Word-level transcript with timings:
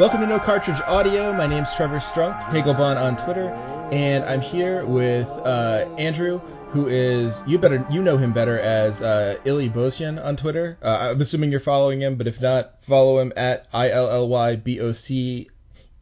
Welcome 0.00 0.22
to 0.22 0.26
No 0.26 0.38
Cartridge 0.38 0.80
Audio. 0.86 1.30
My 1.30 1.46
name's 1.46 1.74
Trevor 1.74 1.98
Strunk, 1.98 2.42
Hagelbon 2.44 2.96
on 2.96 3.22
Twitter, 3.22 3.50
and 3.92 4.24
I'm 4.24 4.40
here 4.40 4.82
with 4.86 5.28
uh, 5.28 5.94
Andrew, 5.98 6.38
who 6.70 6.86
is 6.88 7.34
you 7.46 7.58
better 7.58 7.86
you 7.90 8.00
know 8.00 8.16
him 8.16 8.32
better 8.32 8.58
as 8.58 9.02
uh, 9.02 9.36
Illy 9.44 9.68
Bosyan 9.68 10.18
on 10.24 10.38
Twitter. 10.38 10.78
Uh, 10.80 11.10
I'm 11.10 11.20
assuming 11.20 11.50
you're 11.50 11.60
following 11.60 12.00
him, 12.00 12.16
but 12.16 12.26
if 12.26 12.40
not, 12.40 12.82
follow 12.88 13.18
him 13.18 13.30
at 13.36 13.68
I 13.74 13.90
L 13.90 14.08
L 14.08 14.26
Y 14.26 14.56
B 14.56 14.80
O 14.80 14.92
C 14.92 15.50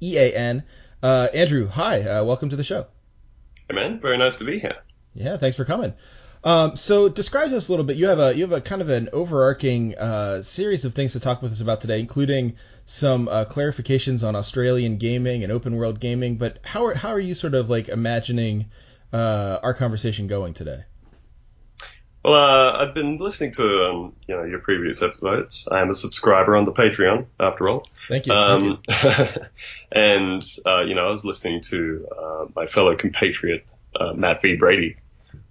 E 0.01 0.17
A 0.17 0.33
N. 0.33 0.63
Uh, 1.03 1.27
Andrew, 1.35 1.67
hi, 1.67 2.03
uh, 2.03 2.23
welcome 2.23 2.51
to 2.51 2.57
the 2.57 2.63
show. 2.63 2.87
Hey 3.69 3.75
man, 3.75 3.99
very 3.99 4.17
nice 4.17 4.37
to 4.37 4.45
be 4.45 4.61
here. 4.61 4.77
Yeah, 5.15 5.39
thanks 5.39 5.57
for 5.57 5.65
coming. 5.65 5.93
Um, 6.45 6.77
so 6.77 7.09
describe 7.09 7.53
us 7.53 7.69
a 7.69 7.73
little 7.73 7.85
bit. 7.85 7.97
You 7.97 8.09
have 8.09 8.19
a 8.19 8.35
you 8.35 8.43
have 8.43 8.53
a 8.53 8.61
kind 8.61 8.81
of 8.81 8.89
an 8.89 9.09
overarching 9.13 9.97
uh, 9.97 10.43
series 10.43 10.85
of 10.85 10.95
things 10.95 11.13
to 11.13 11.21
talk 11.21 11.43
with 11.43 11.53
us 11.53 11.61
about 11.61 11.81
today, 11.81 12.01
including 12.01 12.57
some 12.87 13.29
uh, 13.29 13.45
clarifications 13.45 14.23
on 14.23 14.37
Australian 14.37 14.99
gaming 14.99 15.43
and 15.43 15.53
open 15.53 15.77
world 15.77 16.01
gaming. 16.01 16.37
But 16.37 16.59
how 16.63 16.87
are 16.87 16.95
how 16.95 17.11
are 17.11 17.21
you 17.21 17.35
sort 17.35 17.55
of 17.55 17.69
like 17.69 17.89
imagining 17.89 18.67
uh, 19.13 19.59
our 19.63 19.75
conversation 19.75 20.27
going 20.27 20.55
today? 20.55 20.85
Well, 22.25 22.35
uh, 22.35 22.73
I've 22.85 22.95
been 22.95 23.19
listening 23.19 23.53
to 23.55 23.63
um, 23.63 24.17
you 24.27 24.37
know 24.37 24.45
your 24.45 24.61
previous 24.61 25.03
episodes. 25.03 25.67
I 25.71 25.81
am 25.81 25.91
a 25.91 25.95
subscriber 25.95 26.57
on 26.57 26.65
the 26.65 26.73
Patreon, 26.73 27.27
after 27.41 27.69
all. 27.69 27.87
Thank 28.09 28.27
you. 28.27 28.33
Um, 28.33 28.83
thank 28.87 29.37
you. 29.37 29.43
and 29.93 30.45
uh, 30.67 30.83
you 30.83 30.95
know, 30.95 31.09
I 31.09 31.11
was 31.11 31.25
listening 31.25 31.63
to 31.71 32.07
uh, 32.17 32.45
my 32.55 32.67
fellow 32.67 32.97
compatriot 32.97 33.67
uh, 33.99 34.13
Matt 34.15 34.43
V 34.43 34.57
Brady 34.57 34.97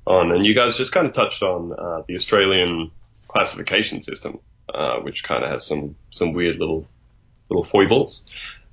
on, 0.08 0.32
and 0.32 0.46
you 0.46 0.56
guys 0.56 0.78
just 0.78 0.92
kind 0.92 1.06
of 1.06 1.14
touched 1.14 1.44
on 1.44 1.74
uh, 1.74 2.02
the 2.08 2.16
Australian 2.16 2.92
classification 3.28 4.02
system, 4.02 4.40
uh, 4.74 4.98
which 5.00 5.24
kind 5.24 5.44
of 5.44 5.52
has 5.52 5.66
some 5.66 5.96
some 6.12 6.34
weird 6.34 6.58
little 6.58 6.88
little 7.50 7.66
foibles. 7.66 8.22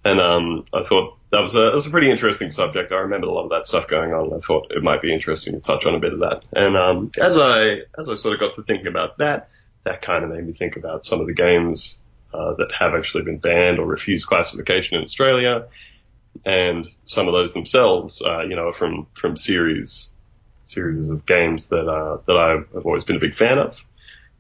And 0.05 0.21
um, 0.21 0.67
I 0.73 0.85
thought 0.85 1.17
that 1.33 1.41
was 1.41 1.55
a 1.55 1.59
that 1.59 1.75
was 1.75 1.87
a 1.87 1.91
pretty 1.91 2.11
interesting 2.11 2.53
subject. 2.53 2.93
I 2.93 2.97
remembered 2.97 3.29
a 3.29 3.33
lot 3.33 3.45
of 3.45 3.51
that 3.51 3.67
stuff 3.67 3.89
going 3.89 4.13
on. 4.13 4.27
And 4.27 4.35
I 4.35 4.47
thought 4.47 4.71
it 4.71 4.83
might 4.83 5.03
be 5.03 5.13
interesting 5.13 5.55
to 5.55 5.61
touch 5.61 5.85
on 5.85 5.95
a 5.95 6.01
bit 6.01 6.13
of 6.13 6.21
that. 6.21 6.43
And 6.53 6.77
um, 6.77 7.11
as 7.21 7.37
I 7.37 7.81
as 7.99 8.09
I 8.09 8.15
sort 8.15 8.35
of 8.35 8.41
got 8.41 8.55
to 8.55 8.63
thinking 8.63 8.87
about 8.87 9.19
that, 9.19 9.49
that 9.85 10.03
kind 10.03 10.25
of 10.25 10.31
made 10.31 10.47
me 10.47 10.53
think 10.53 10.77
about 10.77 11.05
some 11.05 11.21
of 11.21 11.27
the 11.27 11.35
games 11.35 11.97
uh, 12.33 12.55
that 12.55 12.71
have 12.79 12.95
actually 12.95 13.25
been 13.25 13.39
banned 13.39 13.79
or 13.79 13.87
refused 13.87 14.27
classification 14.27 14.97
in 14.97 15.05
Australia, 15.05 15.67
and 16.45 16.87
some 17.07 17.27
of 17.27 17.33
those 17.33 17.53
themselves, 17.55 18.23
uh, 18.25 18.43
you 18.43 18.55
know, 18.55 18.73
from 18.73 19.07
from 19.21 19.37
series 19.37 20.09
series 20.65 21.09
of 21.09 21.27
games 21.27 21.69
that 21.69 21.89
uh, 21.89 22.19
that 22.27 22.37
I've 22.37 22.85
always 22.85 23.05
been 23.05 23.17
a 23.17 23.21
big 23.21 23.37
fan 23.37 23.59
of, 23.59 23.77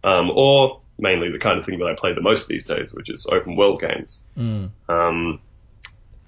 um, 0.02 0.30
or 0.30 0.80
mainly 0.98 1.30
the 1.30 1.38
kind 1.38 1.58
of 1.58 1.66
thing 1.66 1.78
that 1.78 1.86
I 1.86 1.94
play 1.94 2.14
the 2.14 2.20
most 2.20 2.48
these 2.48 2.66
days, 2.66 2.92
which 2.92 3.10
is 3.10 3.26
open 3.30 3.56
world 3.56 3.80
games. 3.80 4.18
Mm. 4.36 4.70
Um, 4.88 5.40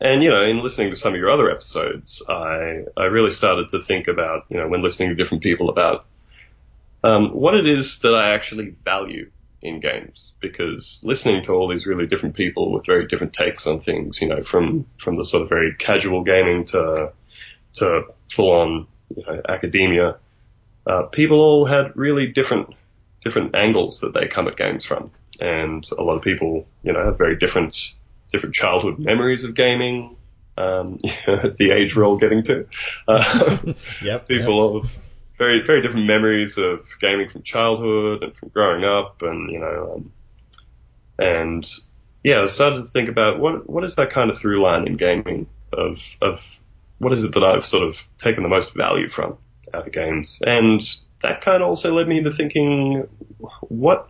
and 0.00 0.22
you 0.22 0.30
know, 0.30 0.42
in 0.42 0.62
listening 0.62 0.90
to 0.90 0.96
some 0.96 1.14
of 1.14 1.18
your 1.18 1.30
other 1.30 1.50
episodes, 1.50 2.22
I 2.28 2.84
I 2.96 3.04
really 3.04 3.32
started 3.32 3.70
to 3.70 3.82
think 3.82 4.08
about 4.08 4.44
you 4.48 4.56
know 4.58 4.68
when 4.68 4.82
listening 4.82 5.08
to 5.08 5.14
different 5.14 5.42
people 5.42 5.70
about 5.70 6.06
um, 7.02 7.30
what 7.30 7.54
it 7.54 7.66
is 7.66 7.98
that 8.00 8.14
I 8.14 8.34
actually 8.34 8.74
value 8.84 9.30
in 9.62 9.80
games 9.80 10.32
because 10.40 10.98
listening 11.02 11.42
to 11.44 11.52
all 11.52 11.68
these 11.68 11.86
really 11.86 12.06
different 12.06 12.36
people 12.36 12.72
with 12.72 12.86
very 12.86 13.06
different 13.06 13.32
takes 13.32 13.66
on 13.66 13.80
things, 13.80 14.20
you 14.20 14.28
know, 14.28 14.42
from 14.44 14.86
from 14.98 15.16
the 15.16 15.24
sort 15.24 15.42
of 15.42 15.48
very 15.48 15.74
casual 15.78 16.22
gaming 16.22 16.66
to 16.66 17.12
to 17.74 18.02
full 18.30 18.50
on 18.50 18.86
you 19.14 19.22
know, 19.26 19.40
academia, 19.48 20.16
uh, 20.86 21.02
people 21.02 21.40
all 21.40 21.66
had 21.66 21.96
really 21.96 22.26
different 22.26 22.74
different 23.24 23.56
angles 23.56 24.00
that 24.00 24.14
they 24.14 24.28
come 24.28 24.46
at 24.46 24.56
games 24.56 24.84
from, 24.84 25.10
and 25.40 25.86
a 25.98 26.02
lot 26.02 26.16
of 26.16 26.22
people, 26.22 26.66
you 26.82 26.92
know, 26.92 27.04
have 27.04 27.18
very 27.18 27.36
different 27.36 27.76
different 28.32 28.54
childhood 28.54 28.98
memories 28.98 29.44
of 29.44 29.54
gaming. 29.54 30.16
Um, 30.58 30.98
the 31.26 31.70
age 31.70 31.94
we're 31.94 32.06
all 32.06 32.16
getting 32.16 32.42
to. 32.44 32.66
Uh, 33.06 33.58
yep. 34.02 34.26
People 34.26 34.76
yep. 34.76 34.84
have 34.84 35.02
very 35.38 35.62
very 35.66 35.82
different 35.82 36.06
memories 36.06 36.56
of 36.56 36.80
gaming 37.00 37.28
from 37.28 37.42
childhood 37.42 38.22
and 38.22 38.34
from 38.36 38.48
growing 38.50 38.84
up, 38.84 39.22
and 39.22 39.50
you 39.50 39.58
know, 39.58 39.92
um, 39.96 40.12
and 41.18 41.68
yeah, 42.24 42.42
I 42.42 42.46
started 42.48 42.82
to 42.82 42.88
think 42.88 43.08
about 43.08 43.38
what 43.38 43.68
what 43.68 43.84
is 43.84 43.96
that 43.96 44.10
kind 44.10 44.30
of 44.30 44.38
through 44.38 44.62
line 44.62 44.86
in 44.86 44.96
gaming 44.96 45.46
of 45.72 45.98
of 46.22 46.40
what 46.98 47.12
is 47.12 47.24
it 47.24 47.34
that 47.34 47.44
I've 47.44 47.66
sort 47.66 47.82
of 47.82 47.96
taken 48.18 48.42
the 48.42 48.48
most 48.48 48.74
value 48.74 49.08
from 49.10 49.36
out 49.74 49.86
of 49.86 49.92
games, 49.92 50.38
and 50.42 50.82
that 51.22 51.42
kind 51.42 51.62
of 51.62 51.68
also 51.68 51.94
led 51.94 52.08
me 52.08 52.18
into 52.18 52.32
thinking 52.32 53.06
what 53.62 54.08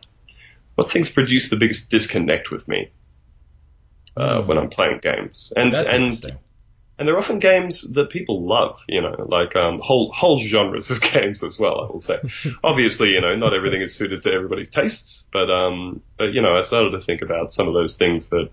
what 0.75 0.93
things 0.93 1.09
produce 1.09 1.49
the 1.49 1.57
biggest 1.57 1.89
disconnect 1.89 2.51
with 2.51 2.69
me 2.69 2.91
uh, 4.17 4.41
mm. 4.41 4.47
when 4.47 4.59
I'm 4.59 4.71
playing 4.71 5.01
games, 5.03 5.53
and 5.57 5.73
That's 5.73 5.91
and 5.91 6.39
and 6.99 7.07
they're 7.07 7.19
often 7.19 7.39
games 7.39 7.85
that 7.93 8.09
people 8.09 8.47
love, 8.47 8.79
you 8.89 9.03
know, 9.03 9.27
like 9.29 9.55
um, 9.55 9.81
whole 9.83 10.11
whole 10.13 10.39
genres 10.39 10.91
of 10.91 11.01
games 11.13 11.43
as 11.43 11.59
well. 11.59 11.81
I 11.81 11.93
will 11.93 12.01
say, 12.01 12.19
obviously, 12.65 13.11
you 13.11 13.21
know, 13.21 13.35
not 13.37 13.53
everything 13.53 13.83
is 13.83 13.95
suited 13.95 14.23
to 14.23 14.33
everybody's 14.33 14.71
tastes, 14.71 15.25
but 15.33 15.51
um, 15.51 16.01
but 16.19 16.33
you 16.33 16.41
know, 16.41 16.57
I 16.57 16.63
started 16.63 16.91
to 16.93 17.01
think 17.05 17.23
about 17.23 17.53
some 17.53 17.69
of 17.69 17.75
those 17.75 17.97
things 17.97 18.29
that 18.29 18.51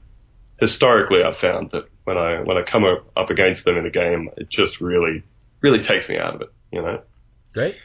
historically 0.59 1.23
I've 1.23 1.37
found 1.37 1.71
that 1.71 1.87
when 2.03 2.17
I 2.17 2.41
when 2.41 2.57
I 2.57 2.63
come 2.63 2.83
up 2.83 3.29
against 3.29 3.65
them 3.65 3.77
in 3.77 3.85
a 3.85 3.91
game, 3.91 4.29
it 4.37 4.49
just 4.49 4.81
really 4.81 5.23
really 5.61 5.81
takes 5.81 6.07
me 6.07 6.17
out 6.17 6.35
of 6.35 6.41
it, 6.41 6.53
you 6.71 6.81
know. 6.81 7.01
Great. 7.53 7.75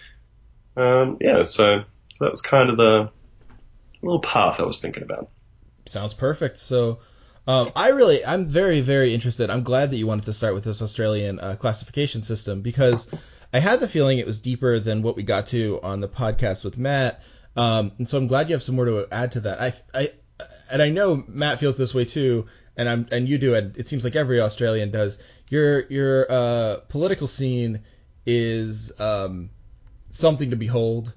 Um, 0.77 1.19
yeah, 1.21 1.45
so, 1.45 1.81
so 2.13 2.25
that 2.25 2.31
was 2.31 2.41
kind 2.41 2.71
of 2.71 2.77
the 2.77 3.11
little 4.03 4.21
path 4.21 4.57
I 4.59 4.63
was 4.63 4.79
thinking 4.81 5.03
about. 5.03 5.31
Sounds 5.87 6.15
perfect. 6.15 6.59
So 6.59 7.01
um, 7.47 7.73
I 7.75 7.89
really, 7.89 8.25
I'm 8.25 8.47
very, 8.47 8.81
very 8.81 9.15
interested. 9.15 9.51
I'm 9.51 9.63
glad 9.63 9.91
that 9.91 9.97
you 9.97 10.07
wanted 10.07 10.27
to 10.27 10.33
start 10.33 10.55
with 10.55 10.65
this 10.65 10.83
Australian 10.83 11.41
uh, 11.41 11.57
classification 11.57 12.23
system 12.23 12.63
because 12.63 13.09
I 13.53 13.61
had 13.61 13.81
the 13.81 13.89
feeling 13.89 14.19
it 14.19 14.27
was 14.27 14.39
deeper 14.39 14.79
than 14.79 15.03
what 15.03 15.17
we 15.17 15.23
got 15.23 15.47
to 15.49 15.81
on 15.83 16.01
the 16.01 16.09
podcast 16.09 16.65
with 16.65 16.77
Matt. 16.77 17.23
Um, 17.57 17.93
and 17.99 18.09
so 18.09 18.19
I'm 18.19 18.27
glad 18.27 18.49
you 18.49 18.55
have 18.55 18.63
some 18.63 18.77
more 18.77 18.85
to 18.85 19.07
add 19.11 19.33
to 19.33 19.41
that. 19.41 19.61
I, 19.61 19.73
I, 19.95 20.13
and 20.71 20.83
I 20.83 20.91
know 20.91 21.25
Matt 21.27 21.59
feels 21.59 21.77
this 21.77 21.95
way 21.95 22.05
too, 22.05 22.47
and 22.79 22.89
I'm, 22.89 23.09
and 23.11 23.29
you 23.29 23.37
do, 23.37 23.55
and 23.55 23.77
it 23.77 23.89
seems 23.89 24.05
like 24.05 24.17
every 24.17 24.41
Australian 24.41 24.91
does. 24.91 25.19
Your, 25.49 25.87
your 25.89 26.31
uh, 26.31 26.77
political 26.89 27.27
scene 27.27 27.81
is 28.25 28.93
um, 28.99 29.51
something 30.11 30.51
to 30.51 30.57
behold. 30.57 31.13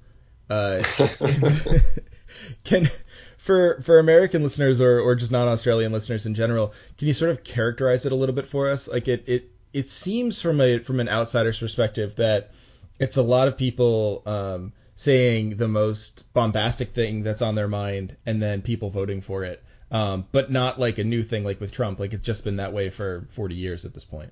Uh, 0.49 0.83
can 2.65 2.89
for 3.37 3.81
for 3.83 3.99
American 3.99 4.43
listeners 4.43 4.79
or 4.81 4.99
or 4.99 5.15
just 5.15 5.31
non 5.31 5.47
Australian 5.47 5.91
listeners 5.91 6.25
in 6.25 6.35
general, 6.35 6.73
can 6.97 7.07
you 7.07 7.13
sort 7.13 7.31
of 7.31 7.43
characterize 7.43 8.05
it 8.05 8.11
a 8.11 8.15
little 8.15 8.35
bit 8.35 8.47
for 8.47 8.69
us? 8.69 8.87
Like 8.87 9.07
it 9.07 9.23
it 9.27 9.51
it 9.73 9.89
seems 9.89 10.41
from 10.41 10.61
a 10.61 10.79
from 10.79 10.99
an 10.99 11.09
outsider's 11.09 11.59
perspective 11.59 12.15
that 12.17 12.51
it's 12.99 13.17
a 13.17 13.21
lot 13.21 13.47
of 13.47 13.57
people 13.57 14.21
um, 14.25 14.73
saying 14.95 15.57
the 15.57 15.67
most 15.67 16.23
bombastic 16.33 16.93
thing 16.93 17.23
that's 17.23 17.41
on 17.41 17.55
their 17.55 17.67
mind, 17.67 18.15
and 18.25 18.41
then 18.41 18.61
people 18.61 18.89
voting 18.89 19.21
for 19.21 19.43
it. 19.43 19.63
Um, 19.91 20.25
but 20.31 20.49
not 20.49 20.79
like 20.79 20.99
a 20.99 21.03
new 21.03 21.21
thing 21.21 21.43
like 21.43 21.59
with 21.59 21.73
Trump. 21.73 21.99
Like 21.99 22.13
it's 22.13 22.25
just 22.25 22.45
been 22.45 22.55
that 22.57 22.71
way 22.71 22.89
for 22.89 23.27
40 23.35 23.55
years 23.55 23.83
at 23.83 23.93
this 23.93 24.05
point. 24.05 24.31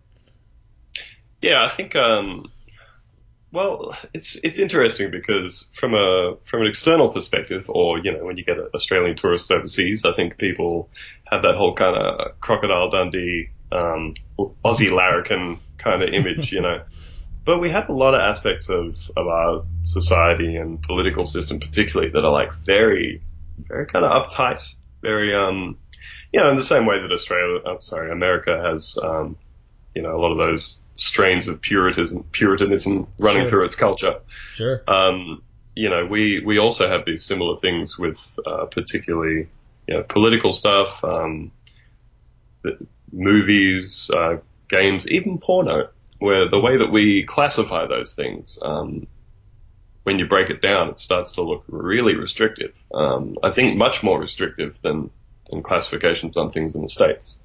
Yeah, 1.42 1.64
I 1.66 1.76
think 1.76 1.96
um, 1.96 2.50
well, 3.52 3.96
it's 4.14 4.38
it's 4.44 4.60
interesting 4.60 5.10
because 5.10 5.66
from 5.80 5.96
a 5.96 6.36
from 6.50 6.62
an 6.62 6.68
external 6.68 7.10
perspective, 7.10 7.66
or 7.68 7.98
you 7.98 8.12
know, 8.12 8.24
when 8.24 8.38
you 8.38 8.44
get 8.44 8.58
Australian 8.76 9.18
tourists 9.18 9.50
overseas, 9.50 10.06
I 10.06 10.14
think 10.14 10.38
people 10.38 10.90
have 11.26 11.42
that 11.42 11.56
whole 11.56 11.76
kind 11.76 11.96
of 11.96 12.40
crocodile 12.42 12.92
Dundee, 12.92 13.50
um, 13.72 14.14
Aussie 14.38 14.92
larrikin 14.92 15.60
kind 15.78 16.04
of 16.04 16.10
image, 16.10 16.52
you 16.52 16.62
know. 16.62 16.82
But 17.46 17.60
we 17.60 17.72
have 17.72 17.90
a 17.90 17.94
lot 17.94 18.14
of 18.14 18.20
aspects 18.20 18.70
of, 18.70 18.96
of 19.18 19.28
our 19.28 19.64
society 19.82 20.56
and 20.58 20.80
political 20.84 21.26
system, 21.26 21.60
particularly, 21.60 22.12
that 22.12 22.24
are 22.24 22.32
like 22.32 22.52
very, 22.64 23.24
very 23.68 23.88
kind 23.88 24.06
of 24.06 24.12
uptight, 24.12 24.62
very, 25.02 25.34
um, 25.34 25.78
you 26.34 26.40
know, 26.40 26.50
in 26.52 26.58
the 26.58 26.64
same 26.64 26.86
way 26.86 27.02
that 27.02 27.12
Australia, 27.12 27.62
oh, 27.66 27.80
sorry, 27.82 28.12
America 28.12 28.62
has, 28.62 28.98
um, 29.02 29.36
you 29.96 30.02
know, 30.02 30.16
a 30.16 30.20
lot 30.20 30.32
of 30.32 30.38
those 30.38 30.80
strains 30.96 31.48
of 31.48 31.62
puritanism, 31.62 32.24
puritanism 32.32 33.08
running 33.18 33.44
Sure. 33.44 33.50
through 33.50 33.66
its 33.66 33.76
culture. 33.76 34.20
Sure. 34.54 34.84
Um, 34.88 35.42
you 35.76 35.90
know, 35.90 36.06
we, 36.06 36.42
we 36.46 36.58
also 36.60 36.88
have 36.90 37.06
these 37.06 37.24
similar 37.24 37.60
things 37.62 37.98
with, 37.98 38.18
uh, 38.46 38.66
particularly, 38.66 39.48
you 39.88 39.94
know, 39.96 40.04
political 40.04 40.54
stuff, 40.54 41.04
um, 41.04 41.52
movies, 43.12 44.10
uh, 44.14 44.38
games, 44.70 45.08
even 45.08 45.38
porno, 45.40 45.90
where 46.20 46.50
the 46.50 46.60
way 46.60 46.78
that 46.78 46.92
we 46.92 47.24
classify 47.24 47.88
those 47.88 48.14
things, 48.14 48.60
um, 48.62 49.08
when 50.04 50.20
you 50.20 50.28
break 50.28 50.50
it 50.50 50.62
down, 50.62 50.90
it 50.90 51.00
starts 51.00 51.34
to 51.34 51.42
look 51.42 51.64
really 51.68 52.16
restrictive. 52.16 52.74
Um, 52.94 53.38
I 53.44 53.52
think 53.52 53.78
much 53.78 54.02
more 54.04 54.20
restrictive 54.20 54.78
than, 54.82 55.10
than 55.50 55.64
classifications 55.64 56.38
on 56.38 56.52
things 56.52 56.76
in 56.76 56.82
the 56.82 56.90
States. 56.90 57.36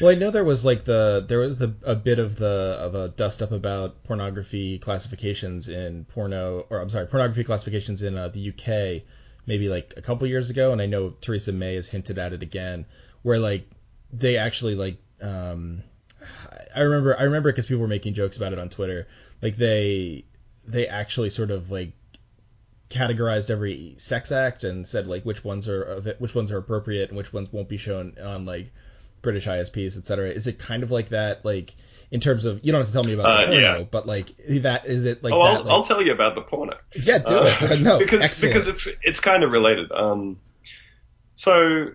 Well, 0.00 0.10
I 0.10 0.14
know 0.14 0.30
there 0.30 0.44
was 0.44 0.64
like 0.64 0.86
the 0.86 1.24
there 1.28 1.40
was 1.40 1.58
the 1.58 1.74
a 1.82 1.94
bit 1.94 2.18
of 2.18 2.36
the 2.36 2.76
of 2.80 2.94
a 2.94 3.08
dust 3.08 3.42
up 3.42 3.52
about 3.52 4.02
pornography 4.04 4.78
classifications 4.78 5.68
in 5.68 6.06
porno 6.06 6.66
or 6.70 6.80
I'm 6.80 6.88
sorry 6.88 7.06
pornography 7.06 7.44
classifications 7.44 8.00
in 8.00 8.16
uh, 8.16 8.28
the 8.28 8.48
UK 8.48 9.02
maybe 9.46 9.68
like 9.68 9.94
a 9.96 10.02
couple 10.02 10.26
years 10.26 10.48
ago, 10.48 10.72
and 10.72 10.80
I 10.80 10.86
know 10.86 11.10
Theresa 11.20 11.52
May 11.52 11.74
has 11.74 11.88
hinted 11.88 12.18
at 12.18 12.32
it 12.32 12.42
again, 12.42 12.86
where 13.22 13.38
like 13.38 13.68
they 14.12 14.36
actually 14.36 14.74
like 14.74 14.96
um, 15.20 15.82
I 16.74 16.80
remember 16.80 17.18
I 17.18 17.24
remember 17.24 17.50
because 17.50 17.66
people 17.66 17.80
were 17.80 17.88
making 17.88 18.14
jokes 18.14 18.36
about 18.36 18.52
it 18.52 18.58
on 18.58 18.68
Twitter. 18.68 19.08
Like 19.42 19.56
they 19.56 20.24
they 20.66 20.86
actually 20.86 21.30
sort 21.30 21.50
of 21.50 21.70
like 21.70 21.92
categorized 22.90 23.50
every 23.50 23.94
sex 23.98 24.32
act 24.32 24.64
and 24.64 24.86
said 24.86 25.06
like 25.06 25.24
which 25.24 25.44
ones 25.44 25.68
are 25.68 26.00
which 26.18 26.34
ones 26.34 26.50
are 26.50 26.58
appropriate 26.58 27.08
and 27.08 27.16
which 27.16 27.32
ones 27.32 27.48
won't 27.52 27.68
be 27.68 27.76
shown 27.78 28.16
on 28.22 28.44
like 28.44 28.72
British 29.22 29.46
ISPs, 29.46 29.96
etc. 29.96 30.30
Is 30.30 30.46
it 30.46 30.58
kind 30.58 30.82
of 30.82 30.90
like 30.90 31.10
that? 31.10 31.44
Like 31.44 31.74
in 32.10 32.20
terms 32.20 32.44
of 32.44 32.60
you 32.64 32.72
don't 32.72 32.80
have 32.80 32.88
to 32.88 32.92
tell 32.92 33.04
me 33.04 33.12
about 33.12 33.26
Uh, 33.26 33.40
the 33.42 33.46
porno, 33.52 33.78
yeah. 33.78 33.84
but 33.90 34.06
like 34.06 34.34
that 34.62 34.86
is 34.86 35.04
it 35.04 35.22
like 35.22 35.32
oh, 35.32 35.38
that? 35.42 35.44
I'll, 35.46 35.64
like, 35.64 35.72
I'll 35.72 35.84
tell 35.84 36.02
you 36.02 36.12
about 36.12 36.34
the 36.34 36.40
porno. 36.42 36.76
yeah, 36.94 37.18
do 37.18 37.34
Uh, 37.34 37.58
it. 37.70 37.80
no, 37.80 37.98
because 38.04 38.22
excellent. 38.22 38.54
because 38.54 38.68
it's 38.68 38.88
it's 39.02 39.20
kind 39.20 39.44
of 39.44 39.52
related. 39.52 39.92
Um, 39.92 40.38
so 41.34 41.92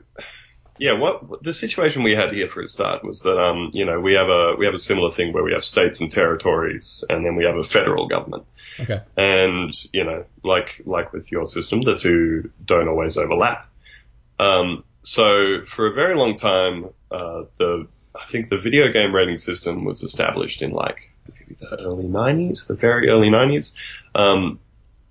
yeah, 0.77 0.94
what 0.94 1.44
the 1.44 1.53
situation 1.53 2.03
we 2.03 2.13
had 2.13 2.33
here 2.33 2.50
for 2.50 2.62
a 2.62 2.68
start 2.68 3.03
was 3.03 3.21
that 3.21 3.38
um, 3.38 3.71
you 3.74 3.86
know, 3.86 4.00
we 4.00 4.13
have 4.13 4.27
a 4.30 4.56
we 4.57 4.65
have 4.65 4.75
a 4.75 4.80
similar 4.80 5.12
thing 5.12 5.33
where 5.33 5.44
we 5.44 5.53
have 5.53 5.63
states 5.65 6.00
and 6.00 6.12
territories, 6.12 7.03
and 7.09 7.25
then 7.25 7.36
we 7.36 7.45
have 7.45 7.56
a 7.56 7.63
federal 7.63 8.07
government. 8.07 8.45
Okay. 8.80 9.01
And 9.18 9.75
you 9.94 10.04
know, 10.04 10.25
like 10.44 10.81
like 10.86 11.13
with 11.13 11.31
your 11.31 11.48
system, 11.48 11.81
the 11.81 11.98
two 11.98 12.51
don't 12.66 12.88
always 12.88 13.18
overlap. 13.18 13.68
Um, 14.39 14.83
so 15.04 15.66
for 15.66 15.88
a 15.88 15.94
very 15.94 16.16
long 16.16 16.38
time, 16.38 16.89
uh, 17.12 17.44
the 17.57 17.88
I 18.16 18.31
think 18.31 18.50
the 18.50 18.57
video 18.57 18.92
game 18.92 19.13
rating 19.13 19.38
system 19.38 19.86
was 19.86 20.01
established 20.04 20.62
in 20.62 20.72
like 20.72 21.12
maybe 21.27 21.57
the 21.60 21.80
early 21.81 22.06
'90s, 22.06 22.68
the 22.68 22.75
very 22.75 23.10
early 23.10 23.30
'90s. 23.30 23.72
Um, 24.16 24.60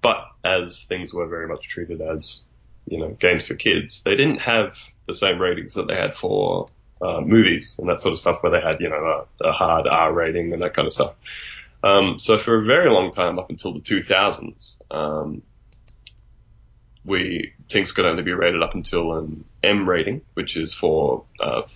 but 0.02 0.26
as 0.44 0.84
things 0.88 1.12
were 1.12 1.26
very 1.26 1.48
much 1.48 1.68
treated 1.68 2.00
as 2.00 2.40
you 2.86 2.98
know 2.98 3.10
games 3.20 3.46
for 3.46 3.54
kids, 3.54 4.02
they 4.04 4.16
didn't 4.16 4.38
have 4.38 4.74
the 5.06 5.14
same 5.14 5.40
ratings 5.40 5.74
that 5.74 5.86
they 5.86 5.94
had 5.94 6.14
for 6.16 6.68
uh, 7.00 7.20
movies 7.20 7.74
and 7.78 7.88
that 7.88 8.00
sort 8.00 8.14
of 8.14 8.20
stuff, 8.20 8.42
where 8.42 8.52
they 8.52 8.66
had 8.66 8.80
you 8.80 8.88
know 8.88 9.26
a, 9.40 9.48
a 9.48 9.52
hard 9.52 9.86
R 9.86 10.12
rating 10.12 10.52
and 10.52 10.62
that 10.62 10.74
kind 10.74 10.86
of 10.86 10.92
stuff. 10.92 11.14
Um, 11.84 12.18
so 12.18 12.38
for 12.38 12.62
a 12.62 12.64
very 12.64 12.90
long 12.90 13.12
time, 13.12 13.38
up 13.38 13.50
until 13.50 13.74
the 13.74 13.80
2000s, 13.80 14.54
um, 14.90 15.42
we 17.04 17.52
things 17.70 17.92
could 17.92 18.06
only 18.06 18.22
be 18.22 18.32
rated 18.32 18.62
up 18.62 18.74
until 18.74 19.18
an 19.18 19.44
M 19.62 19.86
rating, 19.86 20.22
which 20.32 20.56
is 20.56 20.72
for 20.72 21.24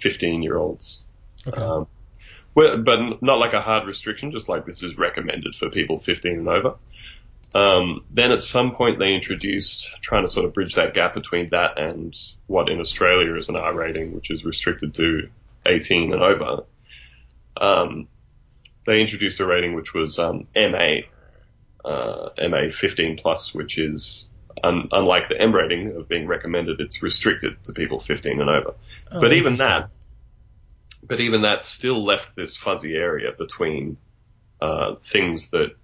15 0.00 0.42
year 0.42 0.56
olds. 0.56 1.00
Okay. 1.46 1.60
Um, 1.60 1.86
well, 2.54 2.78
but 2.78 3.22
not 3.22 3.38
like 3.38 3.52
a 3.52 3.60
hard 3.60 3.86
restriction, 3.86 4.32
just 4.32 4.48
like 4.48 4.64
this 4.64 4.82
is 4.82 4.96
recommended 4.96 5.54
for 5.54 5.68
people 5.68 6.00
15 6.00 6.32
and 6.32 6.48
over. 6.48 6.76
Um, 7.54 8.04
then 8.10 8.32
at 8.32 8.42
some 8.42 8.74
point 8.74 8.98
they 8.98 9.14
introduced 9.14 9.88
trying 10.00 10.24
to 10.24 10.32
sort 10.32 10.44
of 10.46 10.54
bridge 10.54 10.74
that 10.74 10.94
gap 10.94 11.14
between 11.14 11.50
that 11.50 11.78
and 11.78 12.16
what 12.46 12.68
in 12.68 12.80
Australia 12.80 13.36
is 13.36 13.48
an 13.48 13.56
R 13.56 13.74
rating, 13.74 14.14
which 14.14 14.30
is 14.30 14.44
restricted 14.44 14.94
to 14.94 15.28
18 15.66 16.12
and 16.12 16.22
over. 16.22 16.64
Um, 17.58 18.08
they 18.88 19.02
introduced 19.02 19.38
a 19.38 19.46
rating 19.46 19.74
which 19.74 19.92
was 19.92 20.18
um, 20.18 20.46
MA, 20.56 21.00
uh, 21.84 22.30
MA 22.48 22.70
15 22.72 23.18
plus, 23.18 23.52
which 23.52 23.76
is 23.76 24.24
un- 24.64 24.88
unlike 24.92 25.28
the 25.28 25.38
M 25.38 25.54
rating 25.54 25.94
of 25.94 26.08
being 26.08 26.26
recommended, 26.26 26.80
it's 26.80 27.02
restricted 27.02 27.62
to 27.64 27.72
people 27.72 28.00
15 28.00 28.40
and 28.40 28.48
over. 28.48 28.74
Oh, 29.12 29.20
but 29.20 29.34
even 29.34 29.56
that, 29.56 29.90
but 31.02 31.20
even 31.20 31.42
that 31.42 31.66
still 31.66 32.02
left 32.02 32.28
this 32.34 32.56
fuzzy 32.56 32.94
area 32.94 33.32
between 33.36 33.98
uh, 34.62 34.94
things 35.12 35.50
that 35.50 35.76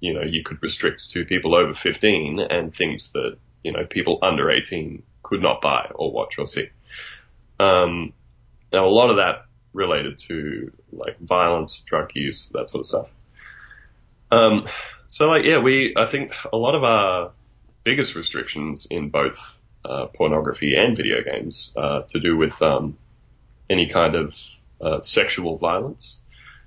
you 0.00 0.14
know 0.14 0.22
you 0.22 0.42
could 0.42 0.62
restrict 0.62 1.10
to 1.10 1.26
people 1.26 1.54
over 1.54 1.74
15 1.74 2.40
and 2.40 2.74
things 2.74 3.10
that 3.12 3.36
you 3.64 3.72
know 3.72 3.84
people 3.84 4.18
under 4.22 4.50
18 4.50 5.02
could 5.22 5.42
not 5.42 5.60
buy 5.60 5.90
or 5.94 6.10
watch 6.10 6.38
or 6.38 6.46
see. 6.46 6.68
Um, 7.60 8.14
now 8.72 8.86
a 8.86 8.88
lot 8.88 9.10
of 9.10 9.16
that 9.16 9.45
related 9.76 10.18
to 10.18 10.72
like 10.92 11.18
violence, 11.20 11.82
drug 11.86 12.10
use, 12.14 12.48
that 12.52 12.70
sort 12.70 12.80
of 12.80 12.86
stuff. 12.86 13.08
Um, 14.32 14.68
so 15.06 15.28
like 15.28 15.44
yeah, 15.44 15.58
we 15.58 15.94
I 15.96 16.06
think 16.06 16.32
a 16.52 16.56
lot 16.56 16.74
of 16.74 16.82
our 16.82 17.32
biggest 17.84 18.14
restrictions 18.14 18.86
in 18.90 19.10
both 19.10 19.38
uh, 19.84 20.06
pornography 20.06 20.74
and 20.74 20.96
video 20.96 21.22
games 21.22 21.70
uh, 21.76 22.02
to 22.02 22.18
do 22.18 22.36
with 22.36 22.60
um, 22.60 22.98
any 23.70 23.88
kind 23.88 24.16
of 24.16 24.34
uh, 24.80 25.00
sexual 25.02 25.58
violence. 25.58 26.16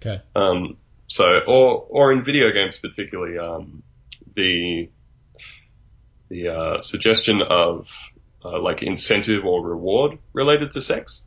Okay. 0.01 0.21
Um, 0.35 0.77
so, 1.07 1.39
or 1.47 1.85
or 1.89 2.13
in 2.13 2.23
video 2.23 2.51
games 2.51 2.77
particularly, 2.81 3.37
um, 3.37 3.83
the 4.35 4.89
the 6.29 6.47
uh, 6.47 6.81
suggestion 6.81 7.41
of 7.41 7.87
uh, 8.45 8.61
like 8.61 8.83
incentive 8.83 9.43
or 9.43 9.65
reward 9.65 10.17
related 10.33 10.71
to 10.71 10.81
sex. 10.81 11.21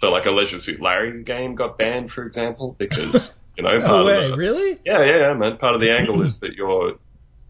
So, 0.00 0.10
like 0.10 0.24
a 0.24 0.30
Leisure 0.30 0.58
Suit 0.58 0.80
Larry 0.80 1.22
game 1.24 1.54
got 1.54 1.76
banned, 1.76 2.10
for 2.10 2.24
example, 2.24 2.74
because 2.78 3.30
you 3.56 3.62
know 3.62 3.78
No 3.78 3.86
part 3.86 4.06
way, 4.06 4.24
of 4.24 4.30
the, 4.30 4.36
really? 4.38 4.78
yeah, 4.84 5.04
yeah, 5.04 5.16
yeah, 5.18 5.34
man. 5.34 5.58
Part 5.58 5.74
of 5.74 5.82
the 5.82 5.90
angle 5.90 6.22
is 6.22 6.38
that 6.38 6.54
you're 6.54 6.94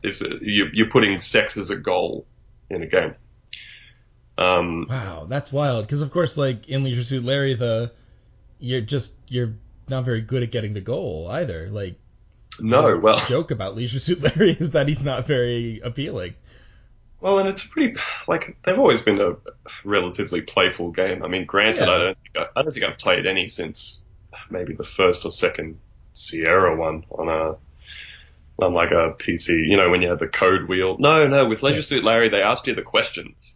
is 0.02 0.20
you, 0.20 0.67
you're 0.73 0.91
putting 0.91 1.20
sex 1.20 1.56
as 1.56 1.70
a 1.70 1.76
goal 1.76 2.26
in 2.69 2.82
a 2.82 2.87
game. 2.87 3.14
Um, 4.37 4.87
Wow, 4.88 5.26
that's 5.29 5.52
wild. 5.52 5.87
Because 5.87 6.00
of 6.00 6.11
course, 6.11 6.37
like 6.37 6.69
in 6.69 6.82
Leisure 6.82 7.05
Suit 7.05 7.25
Larry, 7.25 7.55
the 7.55 7.93
you're 8.58 8.81
just 8.81 9.14
you're 9.29 9.55
not 9.88 10.05
very 10.05 10.20
good 10.20 10.42
at 10.42 10.50
getting 10.50 10.75
the 10.75 10.80
goal 10.80 11.28
either. 11.30 11.69
Like 11.71 12.00
no, 12.59 12.99
well, 12.99 13.25
joke 13.28 13.52
about 13.52 13.76
Leisure 13.76 14.00
Suit 14.00 14.21
Larry 14.37 14.57
is 14.59 14.71
that 14.71 14.88
he's 14.88 15.04
not 15.04 15.25
very 15.25 15.80
appealing. 15.85 16.35
Well, 17.20 17.38
and 17.38 17.48
it's 17.48 17.64
a 17.64 17.68
pretty 17.68 17.96
like 18.28 18.56
they've 18.64 18.78
always 18.78 19.02
been 19.02 19.20
a 19.20 19.34
relatively 19.84 20.40
playful 20.40 20.90
game. 20.90 21.22
I 21.22 21.28
mean, 21.28 21.44
granted, 21.46 21.86
Yeah. 21.86 21.90
I 21.94 21.98
don't 21.98 22.18
think 22.22 22.36
I, 22.36 22.58
I 22.58 22.62
don't 22.62 22.72
think 22.72 22.84
I've 22.86 22.98
played 22.98 23.26
any 23.26 23.48
since 23.48 23.98
maybe 24.50 24.74
the 24.74 24.86
first 24.96 25.24
or 25.24 25.30
second 25.30 25.78
Sierra 26.12 26.76
one 26.76 27.04
on 27.10 27.28
a 27.28 28.64
on 28.64 28.74
like 28.74 28.90
a 28.90 29.14
PC. 29.22 29.48
You 29.48 29.76
know, 29.76 29.90
when 29.90 30.02
you 30.02 30.08
had 30.08 30.18
the 30.18 30.28
code 30.28 30.68
wheel. 30.68 30.96
No, 30.98 31.26
no, 31.28 31.46
with 31.46 31.62
Leisure 31.62 31.76
Yeah. 31.76 31.82
Suit 31.82 32.04
Larry, 32.04 32.28
they 32.30 32.42
asked 32.42 32.66
you 32.66 32.74
the 32.74 32.82
questions. 32.82 33.54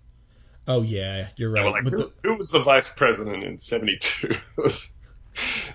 Oh 0.66 0.80
yeah, 0.82 1.28
you're 1.36 1.52
They 1.52 1.60
right. 1.60 1.64
were 1.66 1.70
like, 1.72 1.84
who, 1.84 1.90
the- 1.98 2.12
who 2.22 2.34
was 2.36 2.50
the 2.50 2.62
vice 2.62 2.88
president 2.96 3.44
in 3.44 3.58
'72? 3.58 4.28
it 4.30 4.38
was 4.56 4.88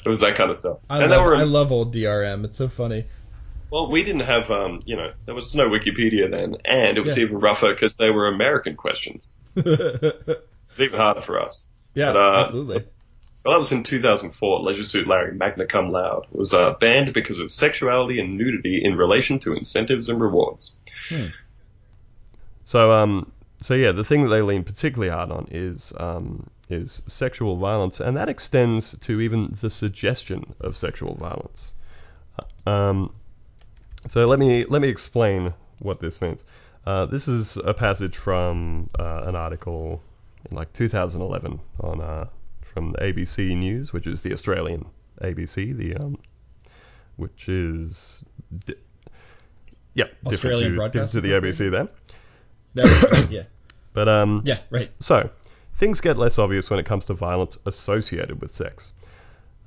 it 0.03 0.09
was 0.09 0.19
that 0.19 0.35
kind 0.35 0.49
of 0.51 0.57
stuff. 0.57 0.77
I 0.89 1.01
and 1.01 1.11
love, 1.11 1.23
were 1.25 1.35
I 1.35 1.43
love 1.43 1.71
old 1.71 1.93
DRM. 1.93 2.45
It's 2.45 2.57
so 2.57 2.69
funny. 2.69 3.05
Well, 3.71 3.89
we 3.91 4.03
didn't 4.03 4.21
have 4.25 4.49
um, 4.49 4.81
you 4.85 4.95
know, 4.95 5.11
there 5.25 5.35
was 5.35 5.53
no 5.55 5.69
Wikipedia 5.69 6.29
then, 6.29 6.55
and 6.65 6.97
it 6.97 7.01
was 7.01 7.17
Yeah. 7.17 7.23
even 7.23 7.39
rougher 7.39 7.73
because 7.73 7.95
they 7.97 8.09
were 8.09 8.27
American 8.27 8.75
questions. 8.75 9.33
yeah, 9.55 9.63
It's 10.71 10.79
even 10.79 10.99
harder 10.99 11.21
for 11.21 11.41
us. 11.41 11.63
But, 11.95 12.15
uh, 12.15 12.39
absolutely. 12.45 12.85
Well, 13.43 13.53
that 13.55 13.59
was 13.59 13.71
in 13.71 13.83
2004. 13.83 14.59
Leisure 14.61 14.83
Suit 14.83 15.07
Larry, 15.07 15.33
magna 15.35 15.65
cum 15.65 15.91
laude, 15.91 16.25
was 16.31 16.53
uh, 16.53 16.75
banned 16.79 17.13
because 17.13 17.39
of 17.39 17.51
sexuality 17.51 18.19
and 18.19 18.37
nudity 18.37 18.81
in 18.83 18.95
relation 18.97 19.39
to 19.39 19.53
incentives 19.53 20.07
and 20.09 20.21
rewards. 20.21 20.71
Hmm. 21.09 21.27
So 22.65 22.91
um, 22.91 23.31
so 23.61 23.73
yeah, 23.73 23.91
the 23.91 24.03
thing 24.03 24.23
that 24.23 24.29
they 24.29 24.41
lean 24.41 24.63
particularly 24.63 25.11
hard 25.11 25.31
on 25.31 25.47
is 25.51 25.91
um, 25.97 26.47
is 26.69 27.01
sexual 27.07 27.57
violence, 27.57 27.99
and 27.99 28.15
that 28.15 28.29
extends 28.29 28.95
to 29.01 29.19
even 29.21 29.57
the 29.61 29.69
suggestion 29.71 30.53
of 30.61 30.77
sexual 30.77 31.15
violence. 31.15 31.71
Um, 32.67 33.11
so 34.07 34.25
let 34.27 34.39
me 34.39 34.65
let 34.69 34.81
me 34.81 34.87
explain 34.87 35.53
what 35.79 35.99
this 35.99 36.21
means. 36.21 36.43
Uh, 36.85 37.05
this 37.05 37.27
is 37.27 37.57
a 37.57 37.73
passage 37.73 38.17
from 38.17 38.89
uh, 38.97 39.23
an 39.25 39.35
article 39.35 40.01
in 40.49 40.55
like 40.55 40.71
2011 40.73 41.59
on 41.81 42.01
uh, 42.01 42.25
from 42.61 42.91
the 42.93 42.97
ABC 42.99 43.55
News, 43.57 43.91
which 43.93 44.07
is 44.07 44.21
the 44.21 44.33
Australian 44.33 44.85
ABC, 45.21 45.75
the 45.75 45.95
um, 45.95 46.17
which 47.17 47.49
is 47.49 48.23
di- 48.65 48.75
yeah 49.93 50.05
Australian 50.25 50.71
different 50.71 50.93
to, 50.93 50.99
different 50.99 51.11
to 51.11 51.21
the 51.21 51.29
ABC 51.29 51.71
there. 51.71 53.29
Yeah, 53.29 53.43
But 53.93 54.07
um, 54.07 54.43
yeah, 54.45 54.59
right. 54.69 54.91
so 54.99 55.29
things 55.77 55.99
get 55.99 56.17
less 56.17 56.37
obvious 56.37 56.69
when 56.69 56.79
it 56.79 56.85
comes 56.85 57.05
to 57.07 57.13
violence 57.13 57.57
associated 57.65 58.41
with 58.41 58.55
sex. 58.55 58.91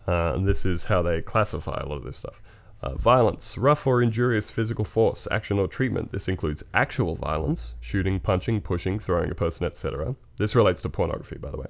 Uh, 0.07 0.33
and 0.35 0.47
this 0.47 0.65
is 0.65 0.85
how 0.85 1.03
they 1.03 1.23
classify 1.23 1.81
a 1.81 1.87
lot 1.87 1.97
of 1.97 2.05
this 2.05 2.17
stuff. 2.17 2.42
Uh, 2.83 2.97
violence, 2.97 3.57
rough 3.57 3.87
or 3.87 4.03
injurious 4.03 4.51
physical 4.51 4.85
force, 4.85 5.29
action 5.31 5.57
or 5.57 5.69
treatment. 5.69 6.11
This 6.11 6.27
includes 6.27 6.65
actual 6.75 7.15
violence, 7.15 7.75
shooting, 7.81 8.19
punching, 8.19 8.61
pushing, 8.63 8.99
throwing 8.99 9.31
a 9.31 9.37
person, 9.37 9.65
etc. 9.67 10.17
This 10.37 10.57
relates 10.57 10.83
to 10.83 10.89
pornography, 10.89 11.39
by 11.39 11.53
the 11.53 11.59
way. 11.59 11.69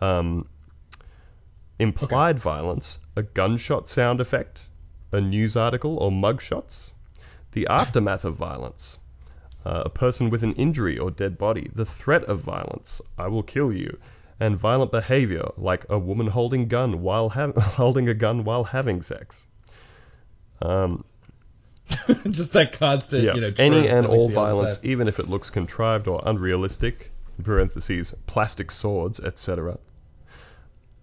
Um, 0.00 0.46
implied 1.80 2.38
violence, 2.38 3.00
a 3.16 3.24
gunshot 3.24 3.88
sound 3.88 4.20
effect, 4.20 4.60
a 5.10 5.20
news 5.20 5.56
article 5.56 5.98
or 5.98 6.12
mugshots. 6.12 6.92
The 7.50 7.66
aftermath 7.66 8.24
of 8.24 8.36
violence, 8.36 8.98
uh, 9.66 9.82
a 9.86 9.90
person 9.90 10.30
with 10.30 10.44
an 10.44 10.52
injury 10.52 10.96
or 10.96 11.10
dead 11.10 11.36
body, 11.36 11.68
the 11.74 11.84
threat 11.84 12.22
of 12.24 12.42
violence, 12.42 13.00
I 13.18 13.26
will 13.26 13.42
kill 13.42 13.72
you, 13.72 13.98
and 14.38 14.56
violent 14.56 14.92
behavior 14.92 15.48
like 15.56 15.84
a 15.88 15.98
woman 15.98 16.28
holding 16.28 16.68
gun 16.68 17.02
while 17.02 17.30
ha- 17.30 17.50
holding 17.58 18.08
a 18.08 18.14
gun 18.14 18.44
while 18.44 18.62
having 18.62 19.02
sex. 19.02 19.34
Um, 20.62 21.04
Just 22.30 22.52
that 22.54 22.72
constant, 22.78 23.24
yeah, 23.24 23.34
you 23.34 23.40
know, 23.40 23.52
any 23.58 23.88
and 23.88 24.06
all 24.06 24.28
violence, 24.30 24.76
time. 24.76 24.90
even 24.90 25.08
if 25.08 25.18
it 25.18 25.28
looks 25.28 25.50
contrived 25.50 26.08
or 26.08 26.22
unrealistic. 26.24 27.10
Parentheses, 27.42 28.14
plastic 28.26 28.70
swords, 28.70 29.18
etc. 29.18 29.76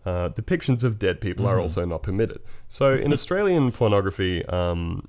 Uh, 0.06 0.30
depictions 0.30 0.84
of 0.84 0.98
dead 0.98 1.20
people 1.20 1.46
are 1.46 1.60
also 1.60 1.84
not 1.84 2.04
permitted. 2.04 2.40
So 2.70 2.94
in 2.94 3.12
Australian 3.18 3.72
pornography, 3.72 4.46
um, 4.46 5.08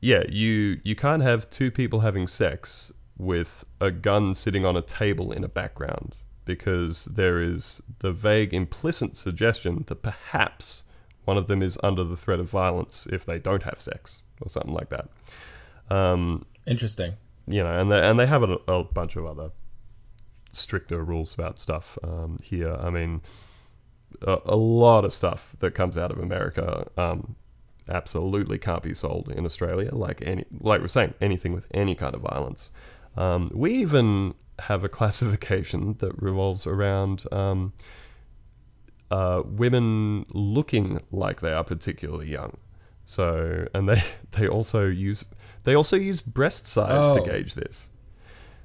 yeah, 0.00 0.24
you 0.28 0.80
you 0.82 0.96
can't 0.96 1.22
have 1.22 1.48
two 1.48 1.70
people 1.70 2.00
having 2.00 2.26
sex 2.26 2.90
with 3.16 3.64
a 3.80 3.90
gun 3.90 4.34
sitting 4.34 4.64
on 4.66 4.76
a 4.76 4.82
table 4.82 5.32
in 5.32 5.44
a 5.44 5.48
background 5.48 6.14
because 6.44 7.04
there 7.04 7.40
is 7.40 7.80
the 8.00 8.12
vague 8.12 8.52
implicit 8.52 9.16
suggestion 9.16 9.84
that 9.86 10.02
perhaps 10.02 10.82
one 11.26 11.36
of 11.36 11.46
them 11.46 11.62
is 11.62 11.76
under 11.82 12.04
the 12.04 12.16
threat 12.16 12.40
of 12.40 12.48
violence 12.48 13.06
if 13.12 13.26
they 13.26 13.38
don't 13.38 13.62
have 13.62 13.80
sex 13.80 14.16
or 14.40 14.48
something 14.48 14.72
like 14.72 14.88
that. 14.90 15.08
Um, 15.90 16.46
Interesting. 16.66 17.14
you 17.46 17.62
know, 17.62 17.78
and 17.78 17.90
they, 17.90 18.00
and 18.00 18.18
they 18.18 18.26
have 18.26 18.42
a, 18.42 18.56
a 18.68 18.84
bunch 18.84 19.16
of 19.16 19.26
other 19.26 19.50
stricter 20.52 21.04
rules 21.04 21.34
about 21.34 21.58
stuff 21.58 21.98
um, 22.02 22.38
here. 22.42 22.74
I 22.74 22.90
mean, 22.90 23.20
a, 24.22 24.38
a 24.46 24.56
lot 24.56 25.04
of 25.04 25.12
stuff 25.12 25.54
that 25.60 25.74
comes 25.74 25.98
out 25.98 26.10
of 26.10 26.18
America 26.18 26.88
um, 26.96 27.36
absolutely 27.88 28.58
can't 28.58 28.82
be 28.82 28.94
sold 28.94 29.28
in 29.30 29.44
Australia. 29.44 29.94
Like 29.94 30.22
any, 30.22 30.44
like 30.60 30.80
we're 30.80 30.88
saying, 30.88 31.14
anything 31.20 31.52
with 31.52 31.66
any 31.72 31.94
kind 31.94 32.14
of 32.14 32.22
violence. 32.22 32.70
Um, 33.16 33.50
we 33.52 33.74
even 33.78 34.34
have 34.58 34.84
a 34.84 34.88
classification 34.98 35.96
that 35.98 36.20
revolves 36.22 36.66
around 36.66 37.24
um, 37.32 37.72
uh, 39.10 39.42
women 39.44 40.26
looking 40.30 41.00
like 41.12 41.40
they 41.40 41.52
are 41.52 41.64
particularly 41.64 42.30
young. 42.30 42.56
So, 43.06 43.66
and 43.74 43.88
they 43.88 44.02
they 44.32 44.48
also 44.48 44.84
use 44.86 45.24
they 45.64 45.74
also 45.74 45.96
use 45.96 46.20
breast 46.20 46.66
size 46.66 46.90
Oh. 46.92 47.24
to 47.24 47.30
gauge 47.30 47.54
this. 47.54 47.86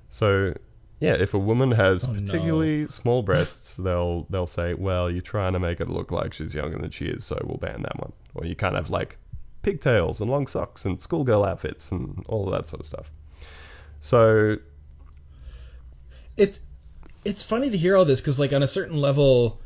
So, 0.10 0.54
yeah, 1.00 1.14
if 1.14 1.34
a 1.34 1.40
woman 1.40 1.72
has 1.72 2.04
Oh, 2.04 2.12
no. 2.12 2.20
particularly 2.22 2.88
small 2.88 3.22
breasts, 3.24 3.72
they'll 3.78 4.24
they'll 4.30 4.48
say, 4.48 4.74
well, 4.74 5.10
you're 5.10 5.22
trying 5.22 5.54
to 5.54 5.60
make 5.60 5.80
it 5.80 5.90
look 5.90 6.12
like 6.12 6.34
she's 6.34 6.54
younger 6.54 6.78
than 6.78 6.92
she 6.92 7.06
is, 7.06 7.26
so 7.26 7.40
we'll 7.44 7.58
ban 7.58 7.82
that 7.84 7.98
one. 8.00 8.12
Or 8.36 8.46
you 8.46 8.56
can't 8.56 8.76
have 8.76 8.90
like 8.90 9.18
pigtails 9.62 10.20
and 10.20 10.30
long 10.30 10.48
socks 10.48 10.86
and 10.86 11.00
schoolgirl 11.00 11.46
outfits 11.46 11.92
and 11.92 12.26
all 12.28 12.52
of 12.52 12.52
that 12.60 12.68
sort 12.70 12.82
of 12.82 12.88
stuff. 12.88 13.12
So, 14.02 14.58
it's 16.38 16.60
it's 17.24 17.44
funny 17.44 17.70
to 17.70 17.78
hear 17.78 17.96
all 17.96 18.06
this 18.06 18.20
because 18.20 18.40
like 18.40 18.54
on 18.54 18.64
a 18.64 18.68
certain 18.68 18.98
level 18.98 19.61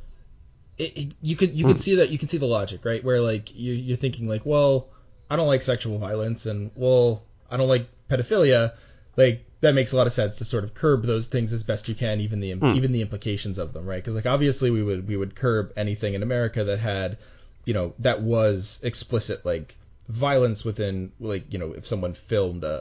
it, 0.78 0.98
it- 0.98 1.16
you 1.22 1.36
could 1.36 1.54
you 1.54 1.66
could 1.66 1.82
see 1.82 1.96
that 1.96 2.10
you 2.10 2.18
can 2.18 2.28
see 2.30 2.38
the 2.38 2.46
logic 2.48 2.84
right? 2.86 3.04
Where 3.04 3.22
like 3.22 3.56
you, 3.56 3.74
you're 3.74 3.98
thinking 3.98 4.28
like 4.28 4.46
well 4.46 4.88
i 5.30 5.36
don't 5.36 5.48
like 5.48 5.62
sexual 5.64 5.98
violence 5.98 6.46
and 6.46 6.70
well 6.76 7.24
i 7.50 7.58
don't 7.58 7.68
like 7.70 7.88
pedophilia. 8.10 8.74
Like 9.18 9.46
that 9.62 9.74
makes 9.74 9.94
a 9.94 9.96
lot 9.96 10.06
of 10.08 10.14
sense 10.14 10.36
to 10.36 10.46
sort 10.46 10.64
of 10.66 10.74
curb 10.76 11.04
those 11.06 11.28
things 11.28 11.52
as 11.54 11.64
best 11.64 11.88
you 11.88 11.96
can 11.96 12.20
even 12.20 12.40
the 12.42 12.52
even 12.76 12.92
the 12.92 13.02
implications 13.02 13.58
of 13.58 13.74
them 13.74 13.86
right? 13.86 14.04
Because 14.04 14.14
like 14.16 14.26
obviously 14.26 14.70
we 14.72 14.84
would 14.84 15.08
we 15.08 15.16
would 15.18 15.36
curb 15.36 15.72
anything 15.78 16.14
in 16.14 16.22
america 16.24 16.64
that 16.66 16.80
had 16.80 17.18
you 17.64 17.74
know 17.74 17.94
that 18.00 18.22
was 18.22 18.78
explicit 18.84 19.46
like 19.46 19.76
violence 20.10 20.64
within 20.64 21.12
like 21.20 21.46
you 21.52 21.58
know 21.58 21.72
if 21.72 21.88
someone 21.88 22.14
filmed 22.14 22.64
a, 22.64 22.78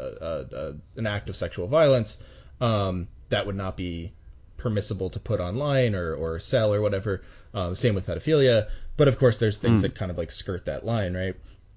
a, 0.52 0.56
a 0.58 0.74
an 0.98 1.06
act 1.06 1.28
of 1.30 1.36
sexual 1.36 1.66
violence 1.68 2.18
um 2.60 3.08
that 3.30 3.46
would 3.46 3.56
not 3.56 3.76
be 3.76 4.12
permissible 4.58 5.08
to 5.10 5.18
put 5.20 5.40
online 5.40 5.94
or, 5.94 6.14
or 6.14 6.38
sell 6.40 6.72
or 6.72 6.80
whatever. 6.80 7.22
Um, 7.54 7.74
same 7.76 7.94
with 7.94 8.06
pedophilia. 8.06 8.68
But 8.96 9.08
of 9.08 9.18
course, 9.18 9.38
there's 9.38 9.58
things 9.58 9.82
that 9.82 9.94
kind 9.94 10.10
of 10.10 10.18
like 10.18 10.30
skirt 10.32 10.66
that 10.66 10.84
line, 10.84 11.14
right? 11.14 11.34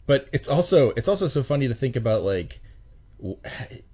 But 0.08 0.28
it's 0.32 0.48
also 0.48 0.90
it's 0.92 1.08
also 1.08 1.28
so 1.28 1.44
funny 1.44 1.68
to 1.68 1.74
think 1.74 1.96
about 1.96 2.24
like 2.24 2.60
you, 3.22 3.40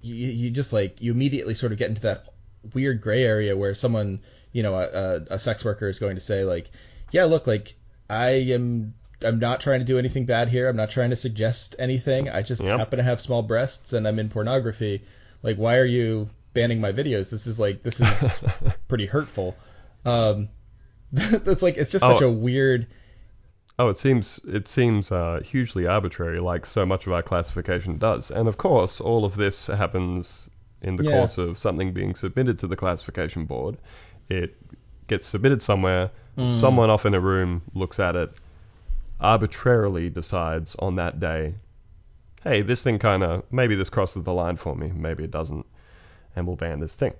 you 0.02 0.50
just 0.50 0.72
like 0.72 1.00
you 1.00 1.12
immediately 1.12 1.54
sort 1.54 1.72
of 1.72 1.78
get 1.78 1.88
into 1.88 2.02
that 2.02 2.24
weird 2.72 3.00
gray 3.00 3.22
area 3.24 3.56
where 3.56 3.74
someone 3.74 4.20
you 4.52 4.62
know 4.62 4.74
a, 4.74 4.84
a, 4.86 5.34
a 5.34 5.38
sex 5.38 5.64
worker 5.64 5.88
is 5.88 5.98
going 5.98 6.14
to 6.14 6.20
say 6.20 6.44
like 6.44 6.70
yeah 7.10 7.24
look 7.24 7.46
like 7.46 7.74
I 8.08 8.30
am 8.30 8.94
I'm 9.22 9.38
not 9.38 9.60
trying 9.60 9.80
to 9.80 9.84
do 9.84 9.98
anything 9.98 10.24
bad 10.26 10.48
here 10.48 10.68
I'm 10.68 10.76
not 10.76 10.90
trying 10.90 11.10
to 11.10 11.16
suggest 11.16 11.76
anything 11.78 12.28
I 12.28 12.42
just 12.42 12.62
Yep. 12.62 12.78
happen 12.78 12.96
to 12.98 13.02
have 13.02 13.20
small 13.20 13.42
breasts 13.42 13.92
and 13.92 14.06
I'm 14.08 14.18
in 14.18 14.28
pornography 14.30 15.02
like 15.42 15.56
why 15.56 15.76
are 15.76 15.84
you 15.84 16.28
banning 16.54 16.80
my 16.80 16.92
videos 16.92 17.28
this 17.30 17.46
is 17.46 17.58
like 17.58 17.82
this 17.82 18.00
is 18.00 18.08
pretty 18.88 19.06
hurtful 19.06 19.56
um 20.04 20.48
that's 21.44 21.62
like 21.62 21.76
it's 21.76 21.90
just 21.90 22.02
such 22.04 22.22
Oh. 22.22 22.28
a 22.28 22.32
weird 22.32 22.86
Oh, 23.78 23.88
it 23.88 23.96
seems 23.98 24.38
it 24.46 24.68
seems 24.68 25.10
uh, 25.10 25.40
hugely 25.44 25.84
arbitrary, 25.84 26.38
like 26.38 26.64
so 26.64 26.86
much 26.86 27.08
of 27.08 27.12
our 27.12 27.22
classification 27.24 27.98
does. 27.98 28.30
And 28.30 28.46
of 28.46 28.56
course, 28.56 29.00
all 29.00 29.24
of 29.24 29.34
this 29.36 29.66
happens 29.66 30.48
in 30.82 30.94
the 30.94 31.02
Yeah. 31.02 31.10
course 31.18 31.38
of 31.38 31.58
something 31.58 31.92
being 31.92 32.14
submitted 32.14 32.56
to 32.60 32.68
the 32.68 32.76
classification 32.76 33.46
board. 33.46 33.76
It 34.28 34.54
gets 35.08 35.26
submitted 35.26 35.60
somewhere. 35.60 36.10
Mm. 36.38 36.60
Someone 36.60 36.88
off 36.88 37.04
in 37.04 37.14
a 37.14 37.20
room 37.20 37.62
looks 37.74 37.98
at 37.98 38.14
it, 38.14 38.30
arbitrarily 39.20 40.08
decides 40.08 40.76
on 40.78 40.94
that 40.96 41.18
day, 41.18 41.54
"Hey, 42.44 42.62
this 42.62 42.82
thing 42.82 42.98
kind 43.00 43.22
of 43.24 43.42
maybe 43.50 43.74
this 43.74 43.90
crosses 43.90 44.22
the 44.22 44.32
line 44.32 44.56
for 44.56 44.76
me, 44.76 44.92
maybe 44.94 45.24
it 45.24 45.30
doesn't," 45.32 45.66
and 46.36 46.46
we'll 46.46 46.56
ban 46.56 46.78
this 46.80 46.94
thing. 46.94 47.14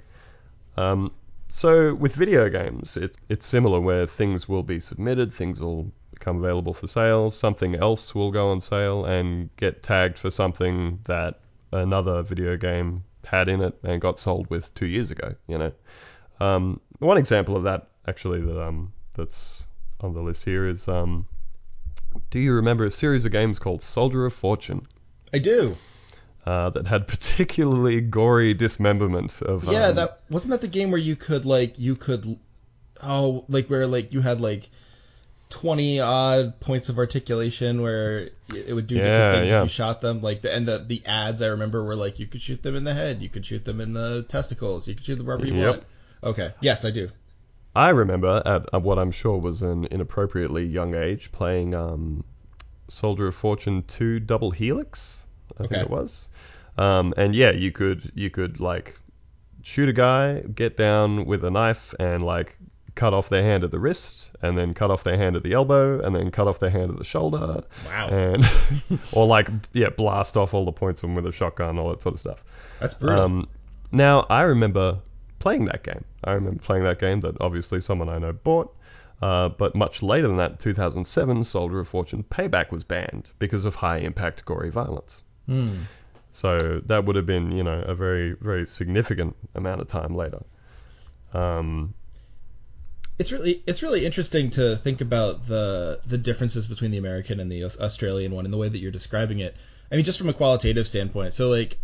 Um, 0.77 1.11
so 1.57 1.95
with 1.95 2.17
video 2.17 2.49
games, 2.49 2.97
it's 2.97 3.17
it's 3.29 3.47
similar 3.47 3.81
where 3.81 4.09
things 4.09 4.49
will 4.49 4.65
be 4.65 4.81
submitted, 4.81 5.33
things 5.33 5.61
will 5.61 5.93
become 6.13 6.39
available 6.39 6.75
for 6.75 6.89
sale, 6.89 7.31
something 7.31 7.77
else 7.77 8.13
will 8.13 8.33
go 8.33 8.51
on 8.51 8.61
sale 8.61 9.05
and 9.05 9.49
get 9.57 9.81
tagged 9.81 10.19
for 10.19 10.33
something 10.33 10.99
that 11.05 11.39
another 11.71 12.23
video 12.23 12.57
game 12.57 13.05
had 13.25 13.49
in 13.49 13.61
it 13.61 13.79
and 13.85 14.01
got 14.01 14.19
sold 14.19 14.51
with 14.51 14.75
two 14.75 14.87
years 14.87 15.13
ago. 15.13 15.33
You 15.47 15.59
know, 15.59 15.73
um, 16.41 16.81
one 16.99 17.19
example 17.19 17.57
of 17.57 17.63
that 17.63 17.87
actually 18.09 18.41
that 18.41 18.61
um 18.61 18.93
that's 19.17 19.63
on 20.01 20.13
the 20.13 20.23
list 20.23 20.45
here 20.45 20.67
is 20.67 20.89
um, 20.89 21.25
do 22.33 22.41
you 22.41 22.53
remember 22.53 22.85
a 22.85 22.91
series 22.91 23.25
of 23.25 23.31
games 23.31 23.61
called 23.61 23.81
Soldier 23.81 24.27
of 24.27 24.35
Fortune? 24.35 24.89
I 25.33 25.39
do 25.39 25.77
Uh, 26.47 26.69
that 26.71 26.87
had 26.87 27.09
particularly 27.09 28.01
gory 28.03 28.53
dismemberment 28.53 29.41
of 29.41 29.65
yeah 29.65 29.87
um, 29.87 29.95
that 29.97 30.21
wasn't 30.29 30.51
that 30.51 30.61
the 30.61 30.69
game 30.69 30.91
where 30.91 31.01
you 31.01 31.17
could 31.17 31.47
like 31.47 31.79
you 31.79 31.97
could 31.97 32.39
oh 33.03 33.45
like 33.49 33.69
where 33.69 33.87
like 33.87 34.13
you 34.13 34.21
had 34.21 34.41
like 34.43 34.69
20 35.51 36.01
odd 36.01 36.61
points 36.61 36.89
of 36.89 36.99
articulation 36.99 37.81
where 37.81 38.31
it 38.55 38.75
would 38.75 38.87
do 38.87 38.97
Yeah, 38.97 39.03
different 39.05 39.35
things 39.41 39.51
yeah. 39.53 39.59
if 39.61 39.65
you 39.65 39.69
shot 39.71 40.01
them 40.03 40.21
like 40.21 40.43
the 40.43 40.53
and 40.53 40.67
the, 40.69 40.79
the 40.81 41.03
ads 41.07 41.41
i 41.41 41.47
remember 41.47 41.83
were 41.83 41.97
like 41.97 42.19
you 42.19 42.27
could 42.27 42.43
shoot 42.43 42.63
them 42.63 42.77
in 42.77 42.85
the 42.85 42.93
head 42.95 43.23
you 43.23 43.29
could 43.31 43.47
shoot 43.47 43.65
them 43.65 43.81
in 43.81 43.93
the 43.95 44.25
testicles 44.29 44.87
you 44.89 44.95
could 44.95 45.05
shoot 45.05 45.17
them 45.17 45.27
wherever 45.27 45.47
you 45.47 45.55
Yep. 45.55 45.71
want 45.71 45.83
okay 46.25 46.55
yes 46.61 46.85
i 46.85 46.91
do 46.91 47.09
I 47.77 47.89
remember 47.89 48.41
at, 48.47 48.69
at 48.73 48.83
what 48.83 49.01
I'm 49.01 49.11
sure 49.11 49.37
was 49.37 49.61
an 49.63 49.87
inappropriately 49.91 50.65
young 50.65 50.95
age 50.95 51.33
playing 51.33 51.75
um, 51.75 52.23
Soldier 52.89 53.27
of 53.27 53.35
Fortune 53.35 53.83
2 53.89 54.21
Double 54.21 54.53
Helix, 54.53 55.24
I 55.61 55.65
Okay. 55.65 55.69
think 55.69 55.83
it 55.83 55.91
was. 55.91 56.23
Um, 56.79 57.15
and 57.17 57.35
yeah, 57.35 57.51
you 57.53 57.71
could 57.73 58.11
you 58.15 58.31
could 58.31 58.61
like 58.61 58.99
shoot 59.63 59.89
a 59.89 59.93
guy, 59.93 60.41
get 60.41 60.77
down 60.77 61.25
with 61.27 61.45
a 61.45 61.51
knife, 61.51 61.95
and 61.99 62.25
like 62.25 62.57
cut 62.95 63.13
off 63.15 63.29
their 63.29 63.43
hand 63.43 63.65
at 63.65 63.71
the 63.73 63.79
wrist, 63.79 64.31
and 64.43 64.57
then 64.59 64.75
cut 64.75 64.91
off 64.91 65.05
their 65.05 65.17
hand 65.17 65.37
at 65.37 65.43
the 65.43 65.53
elbow, 65.53 66.01
and 66.01 66.15
then 66.15 66.31
cut 66.31 66.47
off 66.49 66.61
their 66.61 66.71
hand 66.71 66.91
at 66.91 66.99
the 66.99 67.05
shoulder, 67.05 67.63
wow 67.85 68.09
and 68.09 68.45
or 69.13 69.27
like 69.27 69.49
yeah, 69.73 69.89
blast 69.91 70.37
off 70.37 70.55
all 70.55 70.65
the 70.65 70.73
points 70.73 70.99
of 70.99 71.03
them 71.09 71.15
with 71.15 71.27
a 71.27 71.33
shotgun, 71.33 71.79
all 71.79 71.91
that 71.91 72.03
sort 72.03 72.15
of 72.15 72.21
stuff. 72.21 72.45
that's 72.79 72.95
brutal 72.95 73.25
Um, 73.25 73.49
now, 73.93 74.27
I 74.31 74.43
remember 74.43 74.99
playing 75.39 75.67
that 75.67 75.83
game. 75.83 76.05
I 76.25 76.33
remember 76.33 76.61
playing 76.63 76.85
that 76.85 76.99
game 76.99 77.21
that 77.23 77.37
obviously 77.41 77.81
someone 77.81 78.09
I 78.09 78.19
know 78.19 78.33
bought. 78.33 78.75
Uh, 79.23 79.49
but 79.49 79.75
much 79.75 80.03
later 80.03 80.29
than 80.29 80.37
that, 80.37 80.59
2007, 80.61 81.45
Soldier 81.45 81.81
of 81.81 81.89
Fortune 81.89 82.25
Payback 82.25 82.71
was 82.71 82.85
banned 82.85 83.31
because 83.39 83.65
of 83.65 83.77
high 83.77 83.99
impact 83.99 84.45
gory 84.45 84.71
violence. 84.71 85.23
Hmm. 85.47 85.83
So 86.33 86.83
that 86.87 87.05
would 87.05 87.17
have 87.17 87.27
been, 87.27 87.53
you 87.53 87.63
know, 87.63 87.81
a 87.87 87.95
very, 87.95 88.33
very 88.41 88.67
significant 88.67 89.37
amount 89.55 89.81
of 89.81 89.89
time 89.89 90.17
later. 90.17 90.43
Um, 91.33 91.95
it's 93.19 93.31
really 93.31 93.63
it's 93.67 93.83
really 93.83 94.05
interesting 94.05 94.51
to 94.51 94.77
think 94.79 95.01
about 95.01 95.47
the 95.47 96.01
the 96.07 96.19
differences 96.19 96.67
between 96.67 96.91
the 96.91 96.99
American 96.99 97.39
and 97.39 97.51
the 97.51 97.65
Australian 97.65 98.33
one 98.33 98.45
and 98.45 98.53
the 98.53 98.59
way 98.59 98.69
that 98.69 98.79
you're 98.79 98.91
describing 98.91 99.39
it. 99.39 99.55
I 99.93 99.97
mean, 99.97 100.05
just 100.05 100.19
from 100.19 100.29
a 100.29 100.35
qualitative 100.35 100.89
standpoint. 100.89 101.35
So, 101.35 101.49
like, 101.49 101.79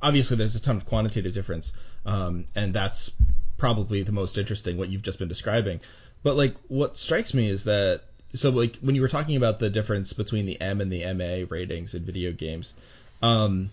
obviously, 0.00 0.36
there's 0.36 0.56
a 0.56 0.60
ton 0.60 0.76
of 0.76 0.86
quantitative 0.86 1.32
difference, 1.32 1.72
um, 2.04 2.46
and 2.56 2.74
that's 2.74 3.10
probably 3.58 4.02
the 4.02 4.10
most 4.10 4.38
interesting 4.38 4.76
what 4.76 4.88
you've 4.88 5.02
just 5.02 5.20
been 5.20 5.28
describing. 5.28 5.80
But 6.24 6.36
like, 6.36 6.56
what 6.66 6.98
strikes 6.98 7.34
me 7.34 7.48
is 7.48 7.64
that 7.64 8.02
so 8.34 8.50
like 8.50 8.76
when 8.80 8.94
you 8.94 9.02
were 9.02 9.08
talking 9.08 9.36
about 9.36 9.58
the 9.58 9.70
difference 9.70 10.12
between 10.12 10.46
the 10.46 10.60
M 10.60 10.80
and 10.80 10.90
the 10.90 11.04
MA 11.14 11.46
ratings 11.48 11.94
in 11.94 12.04
video 12.04 12.32
games, 12.32 12.72
um, 13.22 13.70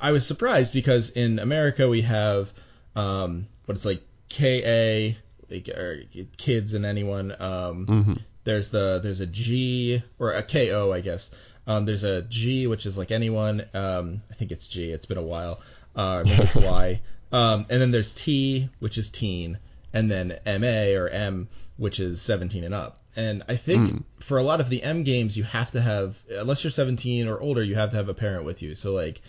I 0.00 0.10
was 0.10 0.26
surprised 0.26 0.72
because 0.72 1.10
in 1.10 1.38
America 1.38 1.88
we 1.88 2.02
have 2.02 2.50
um, 2.96 3.46
what 3.66 3.76
it's 3.76 3.84
like 3.84 4.02
KA, 4.30 5.16
like, 5.50 5.68
or 5.68 6.02
kids 6.36 6.74
and 6.74 6.84
anyone. 6.84 7.30
Um, 7.32 7.86
mhm. 7.86 8.18
There's 8.44 8.70
the 8.70 9.00
there's 9.02 9.20
a 9.20 9.26
G 9.26 10.02
or 10.18 10.32
a 10.32 10.42
KO, 10.42 10.92
I 10.92 11.00
guess. 11.00 11.30
Um, 11.66 11.84
there's 11.84 12.02
a 12.02 12.22
G 12.22 12.66
which 12.66 12.86
is 12.86 12.98
like 12.98 13.12
anyone. 13.12 13.64
Um, 13.72 14.22
I 14.30 14.34
think 14.34 14.50
it's 14.50 14.66
G. 14.66 14.90
It's 14.90 15.06
been 15.06 15.18
a 15.18 15.22
while. 15.22 15.60
Uh, 15.94 16.22
maybe 16.24 16.42
it's 16.42 16.54
Y. 16.54 17.00
Um, 17.32 17.64
and 17.70 17.80
then 17.80 17.92
there's 17.92 18.12
T 18.12 18.68
which 18.78 18.98
is 18.98 19.08
teen, 19.08 19.56
and 19.94 20.10
then 20.10 20.38
MA 20.44 20.94
or 21.00 21.08
M, 21.08 21.48
which 21.82 21.98
is 21.98 22.22
17 22.22 22.62
and 22.62 22.72
up. 22.72 22.98
And 23.16 23.42
I 23.48 23.56
think 23.56 23.90
Mm. 23.90 24.02
for 24.20 24.38
a 24.38 24.42
lot 24.44 24.60
of 24.60 24.68
the 24.70 24.82
M 24.84 25.02
games, 25.02 25.36
you 25.36 25.42
have 25.42 25.72
to 25.72 25.80
have, 25.82 26.14
unless 26.30 26.62
you're 26.62 26.70
17 26.70 27.26
or 27.26 27.40
older, 27.40 27.62
you 27.62 27.74
have 27.74 27.90
to 27.90 27.96
have 27.96 28.08
a 28.08 28.14
parent 28.14 28.44
with 28.44 28.62
you. 28.62 28.76
So 28.76 28.92
like, 28.92 29.20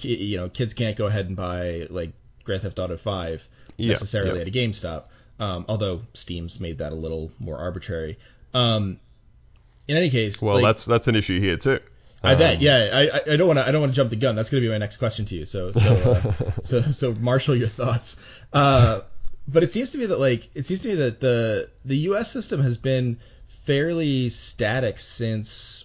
you 0.00 0.36
know, 0.36 0.48
kids 0.48 0.74
can't 0.74 0.96
go 0.96 1.06
ahead 1.06 1.26
and 1.26 1.36
buy 1.36 1.86
like 1.90 2.12
Grand 2.42 2.62
Theft 2.62 2.80
Auto 2.80 2.96
5 2.96 3.48
Yeah, 3.76 3.92
necessarily 3.92 4.36
yeah. 4.36 4.42
at 4.42 4.48
a 4.48 4.50
GameStop. 4.50 5.04
Um, 5.38 5.64
although 5.68 6.02
Steam's 6.14 6.58
made 6.58 6.78
that 6.78 6.90
a 6.92 6.96
little 6.96 7.30
more 7.38 7.58
arbitrary. 7.58 8.18
Um, 8.52 8.98
in 9.86 9.96
any 9.96 10.10
case, 10.10 10.42
Well, 10.42 10.56
like, 10.60 10.64
that's 10.74 10.84
that's 10.84 11.06
an 11.06 11.14
issue 11.14 11.40
here 11.40 11.56
too. 11.56 11.78
I 12.24 12.34
bet. 12.34 12.56
Um, 12.56 12.62
Yeah, 12.62 12.88
I, 12.92 13.02
I- 13.18 13.32
I 13.34 13.36
don't 13.36 13.46
want 13.46 13.58
to. 13.58 13.68
I 13.68 13.70
don't 13.70 13.82
want 13.82 13.92
to 13.92 13.96
jump 13.96 14.10
the 14.10 14.16
gun. 14.16 14.34
That's 14.34 14.48
going 14.50 14.62
to 14.62 14.66
be 14.66 14.72
my 14.72 14.78
next 14.78 14.96
question 14.96 15.26
to 15.26 15.34
you. 15.34 15.44
So, 15.44 15.72
so, 15.72 15.80
uh, 15.80 16.50
so, 16.64 16.80
so, 16.92 17.12
marshal 17.14 17.54
your 17.54 17.68
thoughts. 17.68 18.16
Uh, 18.52 19.02
but 19.46 19.62
it 19.62 19.72
seems 19.72 19.90
to 19.90 19.98
me 19.98 20.06
that 20.06 20.18
like 20.18 20.50
it 20.54 20.66
seems 20.66 20.82
to 20.82 20.88
me 20.88 20.94
that 20.96 21.20
the 21.20 21.70
the 21.84 21.96
U.S. 22.08 22.30
system 22.30 22.62
has 22.62 22.76
been 22.76 23.18
fairly 23.64 24.30
static 24.30 25.00
since 25.00 25.84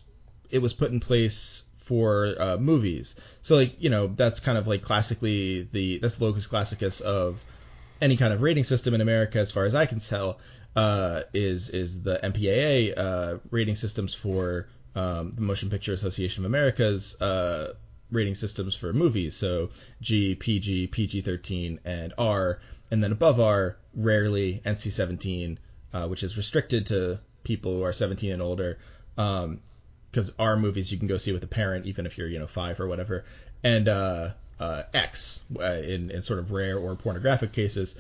it 0.49 0.59
was 0.59 0.73
put 0.73 0.91
in 0.91 0.99
place 0.99 1.63
for 1.77 2.35
uh, 2.39 2.57
movies. 2.57 3.15
So, 3.41 3.55
like 3.55 3.75
you 3.79 3.89
know, 3.89 4.07
that's 4.07 4.39
kind 4.39 4.57
of 4.57 4.67
like 4.67 4.81
classically 4.81 5.67
the 5.71 5.97
that's 5.99 6.15
the 6.15 6.23
locus 6.23 6.47
classicus 6.47 7.01
of 7.01 7.43
any 8.01 8.15
kind 8.15 8.33
of 8.33 8.41
rating 8.41 8.63
system 8.63 8.93
in 8.93 9.01
America, 9.01 9.39
as 9.39 9.51
far 9.51 9.65
as 9.65 9.75
I 9.75 9.85
can 9.85 9.99
tell, 9.99 10.39
uh, 10.75 11.23
is 11.33 11.69
is 11.69 12.01
the 12.01 12.19
MPAA 12.23 12.97
uh, 12.97 13.37
rating 13.51 13.75
systems 13.75 14.13
for 14.13 14.67
um, 14.95 15.33
the 15.35 15.41
Motion 15.41 15.69
Picture 15.69 15.93
Association 15.93 16.45
of 16.45 16.49
America's 16.49 17.19
uh, 17.21 17.73
rating 18.11 18.35
systems 18.35 18.75
for 18.75 18.93
movies. 18.93 19.35
So 19.35 19.69
G, 20.01 20.35
PG, 20.35 20.87
PG-13, 20.87 21.79
and 21.85 22.13
R, 22.17 22.59
and 22.91 23.03
then 23.03 23.11
above 23.11 23.39
R, 23.39 23.77
rarely 23.95 24.61
NC-17, 24.65 25.57
uh, 25.93 26.07
which 26.07 26.23
is 26.23 26.37
restricted 26.37 26.87
to 26.87 27.19
people 27.43 27.77
who 27.77 27.83
are 27.83 27.93
17 27.93 28.31
and 28.31 28.41
older. 28.41 28.79
Um, 29.17 29.61
because 30.11 30.31
R 30.39 30.57
movies 30.57 30.91
you 30.91 30.97
can 30.97 31.07
go 31.07 31.17
see 31.17 31.31
with 31.31 31.43
a 31.43 31.47
parent, 31.47 31.85
even 31.85 32.05
if 32.05 32.17
you're 32.17 32.27
you 32.27 32.39
know 32.39 32.47
five 32.47 32.79
or 32.79 32.87
whatever, 32.87 33.25
and 33.63 33.87
uh, 33.87 34.31
uh, 34.59 34.83
X 34.93 35.39
uh, 35.59 35.63
in 35.63 36.09
in 36.09 36.21
sort 36.21 36.39
of 36.39 36.51
rare 36.51 36.77
or 36.77 36.95
pornographic 36.95 37.51
cases. 37.51 37.95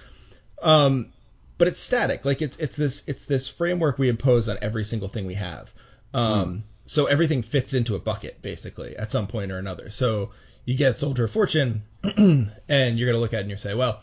Um, 0.61 1.13
but 1.57 1.67
it's 1.67 1.81
static. 1.81 2.25
Like 2.25 2.41
it's 2.41 2.57
it's 2.57 2.75
this 2.75 3.03
it's 3.05 3.25
this 3.25 3.47
framework 3.47 3.99
we 3.99 4.09
impose 4.09 4.49
on 4.49 4.57
every 4.61 4.85
single 4.85 5.07
thing 5.09 5.25
we 5.25 5.35
have. 5.35 5.71
Um, 6.13 6.63
So 6.85 7.05
everything 7.05 7.43
fits 7.43 7.75
into 7.75 7.93
a 7.93 7.99
bucket 7.99 8.41
basically 8.41 8.97
at 8.97 9.11
some 9.11 9.27
point 9.27 9.51
or 9.51 9.59
another. 9.59 9.91
So 9.91 10.31
you 10.65 10.75
get 10.75 10.97
Soldier 10.97 11.25
of 11.25 11.31
Fortune, 11.31 11.83
and 12.03 12.97
you're 12.97 13.07
gonna 13.07 13.21
look 13.21 13.33
at 13.33 13.39
it 13.39 13.41
and 13.41 13.51
you 13.51 13.57
say, 13.57 13.75
well, 13.75 14.01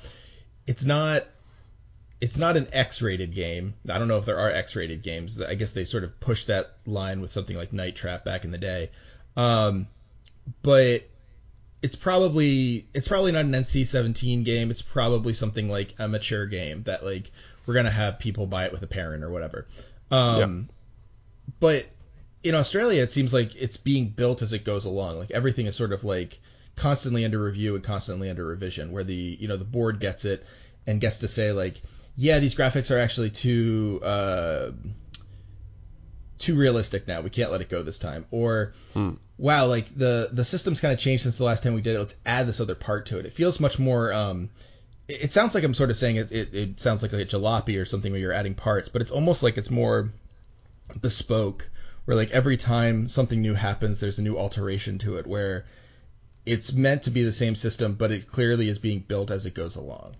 it's 0.66 0.84
not 0.84 1.26
it's 2.20 2.38
not 2.38 2.56
an 2.56 2.66
X-rated 2.72 3.34
game. 3.34 3.74
I 3.88 3.98
don't 3.98 4.08
know 4.08 4.16
if 4.18 4.24
there 4.24 4.38
are 4.38 4.50
X-rated 4.50 5.02
games. 5.02 5.40
I 5.40 5.54
guess 5.54 5.72
they 5.72 5.84
sort 5.84 6.02
of 6.02 6.18
pushed 6.18 6.46
that 6.46 6.72
line 6.86 7.20
with 7.20 7.32
something 7.32 7.56
like 7.56 7.72
Night 7.72 7.94
Trap 7.94 8.24
back 8.24 8.44
in 8.44 8.50
the 8.50 8.58
day. 8.58 8.90
Um, 9.36 9.86
but 10.62 11.02
it's 11.82 11.96
probably 11.96 12.88
it's 12.94 13.06
probably 13.06 13.32
not 13.32 13.44
an 13.44 13.52
NC-17 13.52 14.44
game. 14.44 14.70
It's 14.70 14.82
probably 14.82 15.34
something 15.34 15.68
like 15.68 15.94
a 15.98 16.08
mature 16.08 16.46
game 16.46 16.84
that 16.84 17.04
like 17.04 17.30
we're 17.66 17.74
gonna 17.74 17.90
have 17.90 18.18
people 18.18 18.46
buy 18.46 18.64
it 18.66 18.72
with 18.72 18.82
a 18.82 18.86
parent 18.86 19.22
or 19.22 19.30
whatever. 19.30 19.66
Um, 20.10 20.68
But 21.60 21.86
in 22.42 22.54
Australia, 22.54 23.02
it 23.02 23.12
seems 23.12 23.32
like 23.32 23.54
it's 23.56 23.76
being 23.76 24.08
built 24.08 24.40
as 24.40 24.52
it 24.52 24.64
goes 24.64 24.84
along. 24.84 25.18
Like 25.18 25.30
everything 25.32 25.66
is 25.66 25.76
sort 25.76 25.92
of 25.92 26.02
like 26.02 26.40
constantly 26.76 27.24
under 27.24 27.42
review 27.42 27.74
and 27.74 27.82
constantly 27.82 28.28
under 28.30 28.44
revision. 28.44 28.92
Where 28.92 29.04
the 29.04 29.36
you 29.40 29.48
know 29.48 29.56
the 29.56 29.64
board 29.64 29.98
gets 30.00 30.24
it 30.24 30.44
and 30.86 31.00
gets 31.00 31.18
to 31.18 31.28
say 31.28 31.52
like, 31.52 31.80
yeah, 32.16 32.38
these 32.38 32.54
graphics 32.54 32.90
are 32.90 32.98
actually 32.98 33.30
too 33.30 34.00
uh, 34.02 34.70
too 36.38 36.54
realistic 36.54 37.08
now. 37.08 37.20
We 37.22 37.30
can't 37.30 37.50
let 37.50 37.60
it 37.60 37.68
go 37.68 37.82
this 37.82 37.98
time. 37.98 38.26
Or 38.30 38.74
Hmm. 38.92 39.12
wow, 39.38 39.66
like 39.66 39.96
the 39.96 40.28
the 40.32 40.44
system's 40.44 40.80
kind 40.80 40.92
of 40.92 40.98
changed 41.00 41.22
since 41.22 41.38
the 41.38 41.44
last 41.44 41.62
time 41.62 41.74
we 41.74 41.80
did 41.80 41.96
it. 41.96 41.98
Let's 41.98 42.14
add 42.24 42.46
this 42.46 42.60
other 42.60 42.74
part 42.74 43.06
to 43.06 43.18
it. 43.18 43.26
It 43.26 43.32
feels 43.32 43.58
much 43.58 43.78
more. 43.78 44.12
Um, 44.12 44.50
it, 45.08 45.24
it 45.24 45.32
sounds 45.32 45.54
like 45.54 45.64
I'm 45.64 45.74
sort 45.74 45.90
of 45.90 45.96
saying 45.96 46.16
it, 46.16 46.30
it. 46.32 46.54
It 46.54 46.80
sounds 46.80 47.02
like 47.02 47.12
a 47.12 47.24
jalopy 47.24 47.80
or 47.80 47.84
something 47.86 48.12
where 48.12 48.20
you're 48.20 48.32
adding 48.32 48.54
parts, 48.54 48.88
but 48.88 49.00
it's 49.02 49.10
almost 49.10 49.42
like 49.42 49.56
it's 49.56 49.70
more 49.70 50.12
bespoke. 51.00 51.68
Where 52.04 52.16
like 52.16 52.30
every 52.30 52.56
time 52.56 53.08
something 53.08 53.40
new 53.40 53.54
happens, 53.54 53.98
there's 53.98 54.18
a 54.18 54.22
new 54.22 54.36
alteration 54.36 54.98
to 54.98 55.16
it. 55.16 55.26
Where 55.26 55.64
it's 56.46 56.72
meant 56.72 57.02
to 57.02 57.10
be 57.10 57.24
the 57.24 57.32
same 57.32 57.56
system, 57.56 57.94
but 57.94 58.12
it 58.12 58.30
clearly 58.30 58.68
is 58.68 58.78
being 58.78 59.00
built 59.00 59.30
as 59.30 59.44
it 59.44 59.54
goes 59.54 59.74
along. 59.74 60.14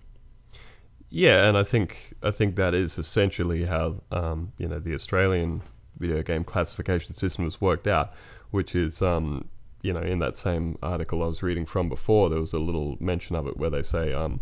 Yeah, 1.08 1.48
and 1.48 1.56
I 1.56 1.62
think 1.62 1.96
I 2.22 2.32
think 2.32 2.56
that 2.56 2.74
is 2.74 2.98
essentially 2.98 3.64
how 3.64 4.02
um, 4.10 4.52
you 4.58 4.66
know 4.66 4.80
the 4.80 4.94
Australian 4.94 5.62
video 5.98 6.22
game 6.22 6.42
classification 6.42 7.14
system 7.14 7.44
was 7.44 7.60
worked 7.60 7.86
out, 7.86 8.12
which 8.50 8.74
is 8.74 9.00
um, 9.00 9.48
you 9.82 9.92
know 9.92 10.02
in 10.02 10.18
that 10.18 10.36
same 10.36 10.76
article 10.82 11.22
I 11.22 11.26
was 11.26 11.44
reading 11.44 11.64
from 11.64 11.88
before, 11.88 12.28
there 12.28 12.40
was 12.40 12.52
a 12.52 12.58
little 12.58 12.96
mention 12.98 13.36
of 13.36 13.46
it 13.46 13.56
where 13.56 13.70
they 13.70 13.84
say 13.84 14.12
um, 14.12 14.40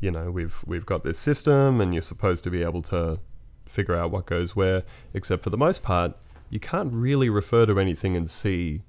you 0.00 0.10
know 0.10 0.30
we've 0.30 0.56
we've 0.64 0.86
got 0.86 1.04
this 1.04 1.18
system 1.18 1.82
and 1.82 1.92
you're 1.92 2.02
supposed 2.02 2.42
to 2.44 2.50
be 2.50 2.62
able 2.62 2.82
to 2.82 3.18
figure 3.66 3.94
out 3.94 4.10
what 4.10 4.24
goes 4.24 4.56
where, 4.56 4.82
except 5.12 5.42
for 5.42 5.50
the 5.50 5.58
most 5.58 5.82
part 5.82 6.16
you 6.48 6.58
can't 6.58 6.92
really 6.92 7.28
refer 7.28 7.66
to 7.66 7.78
anything 7.78 8.16
and 8.16 8.30
see 8.30 8.80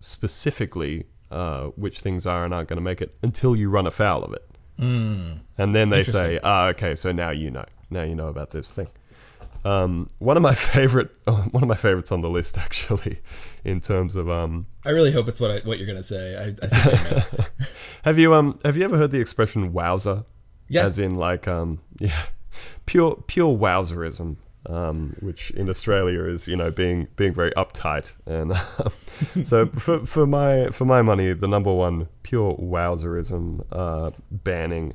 specifically 0.00 1.06
uh, 1.34 1.64
which 1.76 2.00
things 2.00 2.26
are 2.26 2.44
and 2.44 2.54
aren't 2.54 2.68
going 2.68 2.76
to 2.76 2.82
make 2.82 3.02
it 3.02 3.14
until 3.22 3.56
you 3.56 3.68
run 3.68 3.86
afoul 3.86 4.22
of 4.22 4.32
it. 4.32 4.48
Mm. 4.78 5.40
And 5.58 5.74
then 5.74 5.90
they 5.90 6.04
say, 6.04 6.38
ah, 6.42 6.68
okay, 6.68 6.94
so 6.94 7.12
now 7.12 7.30
you 7.30 7.50
know. 7.50 7.64
Now 7.90 8.02
you 8.04 8.14
know 8.14 8.28
about 8.28 8.50
this 8.50 8.68
thing. 8.68 8.88
Um, 9.64 10.10
one 10.18 10.36
of 10.36 10.42
my 10.42 10.54
favorite, 10.74 11.10
one 11.24 11.62
of 11.62 11.68
my 11.68 11.76
favorites 11.76 12.12
on 12.12 12.20
the 12.20 12.30
list 12.30 12.56
actually, 12.56 13.20
in 13.64 13.80
terms 13.80 14.14
of 14.14 14.30
um, 14.30 14.66
I 14.84 14.90
really 14.90 15.10
hope 15.10 15.26
it's 15.28 15.40
what 15.40 15.50
I, 15.50 15.60
what 15.60 15.78
you're 15.78 15.86
gonna 15.86 16.02
say. 16.02 16.54
I, 16.62 16.66
I 16.66 17.46
have 18.02 18.18
you 18.18 18.34
um, 18.34 18.60
have 18.64 18.76
you 18.76 18.84
ever 18.84 18.96
heard 18.96 19.10
the 19.10 19.20
expression 19.20 19.72
"wowser"? 19.72 20.24
Yeah. 20.68 20.86
As 20.86 20.98
in 20.98 21.16
like 21.16 21.48
um, 21.48 21.80
yeah, 21.98 22.26
pure 22.86 23.22
pure 23.26 23.56
wowserism. 23.56 24.36
Um, 24.66 25.14
which 25.20 25.50
in 25.50 25.68
Australia 25.68 26.24
is 26.24 26.46
you 26.46 26.56
know 26.56 26.70
being 26.70 27.06
being 27.16 27.34
very 27.34 27.50
uptight 27.50 28.06
and 28.24 28.54
so 29.46 29.66
for 29.78 30.06
for 30.06 30.26
my 30.26 30.68
for 30.70 30.86
my 30.86 31.02
money 31.02 31.34
the 31.34 31.46
number 31.48 31.70
one 31.72 32.08
pure 32.22 32.54
wowserism 32.56 33.62
uh, 33.72 34.10
banning 34.30 34.94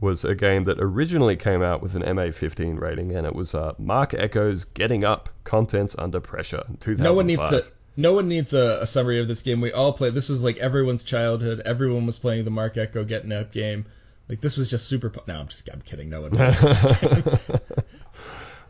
was 0.00 0.24
a 0.24 0.34
game 0.34 0.64
that 0.64 0.78
originally 0.80 1.36
came 1.36 1.62
out 1.62 1.82
with 1.82 1.94
an 1.94 2.02
MA15 2.02 2.78
rating, 2.80 3.14
and 3.16 3.26
it 3.26 3.34
was 3.34 3.54
uh, 3.54 3.72
Marc 3.78 4.10
Ecko's 4.10 4.64
Getting 4.64 5.04
Up: 5.04 5.28
Contents 5.44 5.94
Under 5.98 6.20
Pressure. 6.20 6.62
in 6.68 6.76
2005. 6.76 6.98
No 7.00 7.14
one 7.14 7.26
needs 7.26 7.48
to. 7.48 7.64
No 7.96 8.12
one 8.12 8.28
needs 8.28 8.52
a, 8.52 8.80
a 8.82 8.86
summary 8.86 9.20
of 9.20 9.28
this 9.28 9.40
game. 9.40 9.60
We 9.60 9.72
all 9.72 9.92
played. 9.92 10.14
This 10.14 10.28
was 10.28 10.42
like 10.42 10.56
everyone's 10.58 11.04
childhood. 11.04 11.62
Everyone 11.64 12.04
was 12.06 12.18
playing 12.18 12.44
the 12.44 12.50
Marc 12.50 12.76
Ecko 12.76 13.04
Getting 13.04 13.32
Up 13.32 13.52
game. 13.52 13.86
Like 14.28 14.40
this 14.40 14.56
was 14.56 14.68
just 14.68 14.86
super. 14.88 15.10
po- 15.10 15.22
No, 15.26 15.36
I'm 15.36 15.48
just. 15.48 15.68
I'm 15.72 15.80
kidding. 15.80 16.10
No 16.10 16.22
one. 16.22 16.36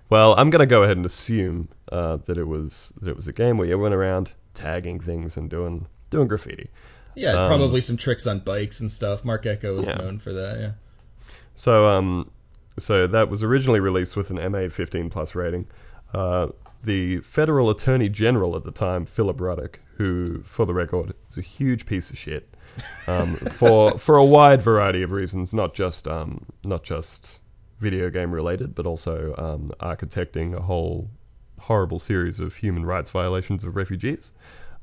played 0.09 0.17
this 0.17 0.19
game. 0.21 0.31
well, 0.31 0.35
I'm 0.39 0.51
gonna 0.51 0.67
go 0.67 0.83
ahead 0.83 0.97
and 0.97 1.07
assume 1.07 1.69
uh, 1.93 2.19
that 2.27 2.39
it 2.39 2.45
was 2.47 2.93
that 3.01 3.11
it 3.11 3.17
was 3.17 3.29
a 3.29 3.33
game 3.33 3.59
where 3.59 3.67
you 3.69 3.79
went 3.79 3.95
around 3.95 4.31
tagging 4.55 5.01
things 5.01 5.37
and 5.37 5.51
doing 5.51 5.87
doing 6.11 6.29
graffiti. 6.29 6.69
yeah, 7.15 7.31
Um, 7.33 7.49
probably 7.49 7.81
some 7.81 7.97
tricks 7.97 8.27
on 8.27 8.41
bikes 8.41 8.81
and 8.81 8.91
stuff. 8.91 9.25
Marc 9.25 9.47
Ecko 9.47 9.81
is 9.81 9.89
Yeah. 9.89 9.95
known 9.97 10.19
for 10.19 10.33
that. 10.33 10.59
Yeah. 10.61 10.73
So 11.57 11.87
um, 11.89 12.31
so 12.79 13.07
that 13.07 13.29
was 13.29 13.43
originally 13.43 13.81
released 13.81 14.17
with 14.17 14.31
an 14.31 14.37
MA15 14.39 15.11
plus 15.11 15.35
rating. 15.35 15.67
Uh, 16.13 16.49
the 16.83 17.21
federal 17.21 17.71
attorney 17.71 18.09
general 18.09 18.57
at 18.57 18.65
the 18.65 18.71
time, 18.71 19.07
Philip 19.07 19.41
Ruddock, 19.41 19.79
who, 19.97 20.43
for 20.45 20.67
the 20.67 20.75
record, 20.75 21.15
is 21.31 21.39
a 21.39 21.41
huge 21.41 21.87
piece 21.87 22.11
of 22.11 22.19
shit, 22.19 22.53
um, 23.07 23.37
for 23.57 23.97
for 23.99 24.17
a 24.17 24.25
wide 24.25 24.61
variety 24.61 25.03
of 25.03 25.13
reasons, 25.13 25.55
not 25.55 25.73
just 25.75 26.07
um, 26.09 26.45
not 26.65 26.83
just 26.83 27.39
video 27.85 28.11
game 28.11 28.33
related, 28.35 28.75
but 28.75 28.87
also 28.87 29.35
um, 29.39 29.73
architecting 29.81 30.57
a 30.57 30.61
whole 30.61 31.09
horrible 31.61 31.99
series 31.99 32.41
of 32.41 32.55
human 32.55 32.85
rights 32.85 33.11
violations 33.11 33.63
of 33.65 33.77
refugees. 33.77 34.31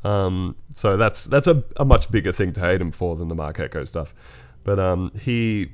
Um, 0.03 0.55
so 0.73 0.97
that's 0.97 1.25
that's 1.25 1.47
a, 1.47 1.63
a 1.77 1.85
much 1.85 2.09
bigger 2.09 2.31
thing 2.31 2.53
to 2.53 2.59
hate 2.59 2.81
him 2.81 2.91
for 2.91 3.15
than 3.15 3.27
the 3.27 3.35
Marc 3.35 3.59
Ecko 3.59 3.85
stuff. 3.85 4.13
But 4.63 4.79
um, 4.79 5.11
he 5.19 5.71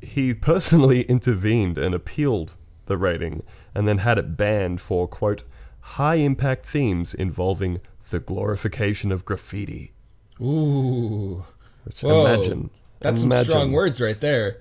he 0.00 0.34
personally 0.34 1.02
intervened 1.16 1.78
and 1.78 1.94
appealed 1.94 2.54
the 2.86 2.96
rating 2.96 3.42
and 3.74 3.86
then 3.86 3.98
had 3.98 4.18
it 4.18 4.36
banned 4.36 4.80
for 4.80 5.08
quote 5.08 5.42
high 5.80 6.16
impact 6.16 6.66
themes 6.66 7.14
involving 7.14 7.80
the 8.10 8.18
glorification 8.18 9.10
of 9.12 9.24
graffiti. 9.24 9.92
Ooh. 10.40 11.44
Which 11.84 12.02
imagine 12.04 12.70
That's 13.00 13.20
some 13.20 13.32
strong 13.44 13.72
words 13.72 14.00
right 14.00 14.20
there. 14.20 14.58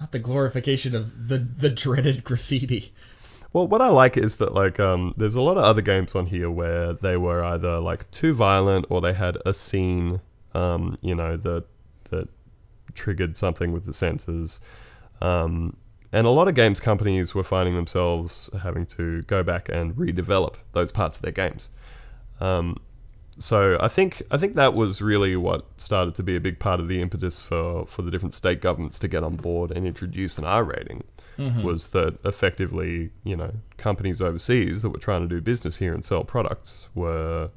Not 0.00 0.12
the 0.12 0.18
glorification 0.18 0.94
of 0.94 1.28
the 1.28 1.38
the 1.38 1.70
dreaded 1.70 2.24
graffiti. 2.24 2.92
Well, 3.52 3.68
what 3.68 3.80
I 3.80 3.88
like 3.88 4.16
is 4.16 4.36
that 4.36 4.52
like 4.52 4.80
um, 4.80 5.14
there's 5.16 5.36
a 5.36 5.40
lot 5.40 5.56
of 5.56 5.64
other 5.64 5.82
games 5.82 6.14
on 6.14 6.26
here 6.26 6.50
where 6.50 6.94
they 6.94 7.16
were 7.16 7.44
either 7.44 7.78
like 7.78 8.10
too 8.10 8.34
violent 8.34 8.86
or 8.90 9.00
they 9.00 9.12
had 9.12 9.38
a 9.46 9.54
scene, 9.54 10.20
um, 10.54 10.98
you 11.02 11.14
know, 11.14 11.36
that 11.36 11.64
that 12.10 12.28
triggered 12.94 13.36
something 13.36 13.72
with 13.72 13.86
the 13.86 13.92
senses, 13.94 14.60
um, 15.20 15.76
And 16.14 16.28
a 16.28 16.30
lot 16.30 16.46
of 16.46 16.54
games 16.54 16.78
companies 16.78 17.34
were 17.34 17.42
finding 17.42 17.74
themselves 17.74 18.48
having 18.62 18.86
to 18.86 19.22
go 19.22 19.42
back 19.42 19.68
and 19.68 19.96
redevelop 19.96 20.54
those 20.72 20.92
parts 20.92 21.16
of 21.16 21.22
their 21.22 21.32
games. 21.32 21.68
Um, 22.40 22.76
so 23.38 23.76
I 23.80 23.88
think 23.88 24.22
I 24.30 24.36
think 24.38 24.54
that 24.54 24.74
was 24.74 25.00
really 25.02 25.36
what 25.36 25.66
started 25.78 26.14
to 26.16 26.22
be 26.22 26.36
a 26.36 26.40
big 26.40 26.58
part 26.58 26.80
of 26.80 26.88
the 26.88 27.00
impetus 27.00 27.40
for, 27.40 27.86
for 27.86 28.02
the 28.02 28.10
different 28.10 28.34
state 28.34 28.60
governments 28.60 28.98
to 29.00 29.08
get 29.08 29.22
on 29.24 29.36
board 29.36 29.70
and 29.72 29.86
introduce 29.86 30.38
an 30.38 30.44
R 30.44 30.64
rating 30.64 31.04
Mhm. 31.38 31.62
was 31.64 31.88
that 31.88 32.16
effectively, 32.24 33.10
you 33.24 33.36
know, 33.36 33.52
companies 33.76 34.22
overseas 34.22 34.82
that 34.82 34.90
were 34.90 34.98
trying 35.00 35.22
to 35.22 35.28
do 35.28 35.40
business 35.40 35.76
here 35.76 35.92
and 35.92 36.04
sell 36.04 36.22
products 36.22 36.86
were 36.94 37.50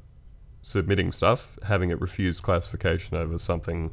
submitting 0.62 1.12
stuff, 1.12 1.58
having 1.62 1.90
it 1.90 2.00
refused 2.00 2.42
classification 2.42 3.16
over 3.16 3.38
something 3.38 3.90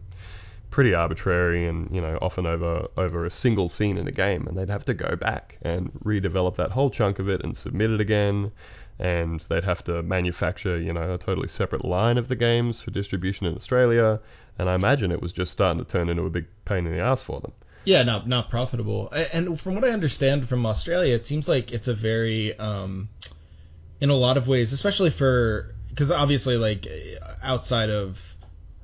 pretty 0.72 0.94
arbitrary 0.94 1.68
and, 1.68 1.90
you 1.96 2.02
know, 2.02 2.18
often 2.22 2.46
over 2.46 2.88
over 2.98 3.26
a 3.26 3.32
single 3.32 3.70
scene 3.70 3.98
in 3.98 4.08
a 4.08 4.12
game 4.12 4.48
and 4.48 4.58
they'd 4.58 4.70
have 4.70 4.86
to 4.86 4.94
go 4.94 5.16
back 5.16 5.58
and 5.62 5.92
redevelop 6.04 6.56
that 6.58 6.72
whole 6.72 6.90
chunk 6.90 7.20
of 7.20 7.30
it 7.30 7.42
and 7.44 7.56
submit 7.56 7.92
it 7.92 8.02
again 8.02 8.52
and 9.00 9.42
they'd 9.50 9.64
have 9.64 9.84
to 9.84 10.02
manufacture, 10.04 10.80
you 10.80 10.94
know, 10.94 11.14
a 11.14 11.18
totally 11.18 11.48
separate 11.48 11.84
line 11.84 12.18
of 12.18 12.28
the 12.28 12.36
games 12.36 12.82
for 12.82 12.92
distribution 12.92 13.46
in 13.46 13.56
Australia 13.56 14.20
and 14.58 14.70
I 14.70 14.76
imagine 14.76 15.12
it 15.12 15.22
was 15.22 15.34
just 15.34 15.52
starting 15.52 15.84
to 15.84 15.90
turn 15.90 16.10
into 16.10 16.24
a 16.24 16.30
big 16.30 16.46
pain 16.66 16.86
in 16.86 16.94
the 16.94 17.00
ass 17.00 17.22
for 17.22 17.42
them. 17.42 17.52
Yeah, 17.84 18.04
not 18.04 18.28
not 18.28 18.50
profitable. 18.50 19.12
And 19.12 19.60
from 19.60 19.76
what 19.76 19.84
I 19.84 19.90
understand 19.90 20.48
from 20.50 20.66
Australia, 20.66 21.14
it 21.14 21.26
seems 21.26 21.48
like 21.48 21.72
it's 21.72 21.88
a 21.88 21.94
very, 21.94 22.58
um, 22.58 23.10
in 24.00 24.10
a 24.10 24.16
lot 24.16 24.38
of 24.38 24.48
ways, 24.48 24.74
especially 24.74 25.12
for 25.12 25.76
because 25.90 26.10
obviously 26.10 26.58
like 26.58 26.88
outside 27.44 27.90
of 27.90 28.20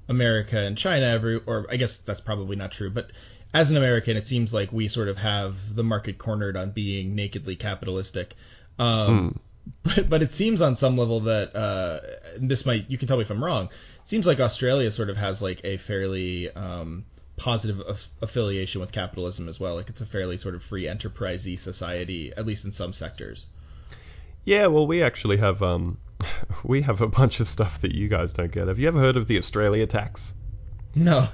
America 0.08 0.60
and 0.60 0.78
China, 0.78 1.08
every 1.08 1.42
or 1.46 1.66
I 1.70 1.78
guess 1.78 1.98
that's 1.98 2.22
probably 2.22 2.56
not 2.56 2.72
true, 2.72 2.92
but 2.92 3.12
as 3.54 3.72
an 3.72 3.78
American, 3.78 4.18
it 4.18 4.28
seems 4.28 4.54
like 4.54 4.72
we 4.72 4.88
sort 4.88 5.08
of 5.08 5.18
have 5.18 5.76
the 5.76 5.84
market 5.84 6.18
cornered 6.18 6.56
on 6.56 6.72
being 6.72 7.16
nakedly 7.16 7.56
capitalistic. 7.56 8.36
Um, 8.78 9.40
but 9.84 10.10
but 10.10 10.22
it 10.22 10.34
seems 10.34 10.62
on 10.62 10.76
some 10.76 10.98
level 10.98 11.22
that 11.22 11.56
uh, 11.56 12.00
this 12.40 12.66
might 12.66 12.90
you 12.90 12.98
can 12.98 13.08
tell 13.08 13.18
me 13.18 13.24
if 13.24 13.30
I'm 13.30 13.44
wrong. 13.44 13.66
It 13.66 14.08
seems 14.08 14.26
like 14.26 14.40
Australia 14.40 14.92
sort 14.92 15.10
of 15.10 15.18
has 15.18 15.42
like 15.42 15.62
a 15.64 15.78
fairly 15.78 16.50
um, 16.52 17.06
positive 17.38 17.82
aff- 17.88 18.10
affiliation 18.22 18.82
with 18.82 18.92
capitalism 18.92 19.50
as 19.50 19.60
well. 19.60 19.76
Like 19.76 19.90
it's 19.90 20.02
a 20.02 20.06
fairly 20.06 20.38
sort 20.38 20.56
of 20.56 20.64
free 20.64 20.84
enterprisey 20.84 21.58
society, 21.58 22.34
at 22.36 22.46
least 22.46 22.66
in 22.66 22.72
some 22.72 22.94
sectors. 22.94 23.46
Yeah, 24.46 24.68
well, 24.68 24.88
we 24.88 25.04
actually 25.04 25.38
have 25.38 25.62
um, 25.62 25.98
we 26.64 26.82
have 26.82 27.02
a 27.02 27.08
bunch 27.08 27.40
of 27.40 27.48
stuff 27.48 27.82
that 27.82 27.94
you 27.94 28.08
guys 28.08 28.34
don't 28.34 28.52
get. 28.52 28.68
Have 28.68 28.80
you 28.80 28.88
ever 28.88 29.00
heard 29.00 29.18
of 29.18 29.28
the 29.28 29.38
Australia 29.38 29.88
tax? 29.88 30.34
No. 30.96 31.30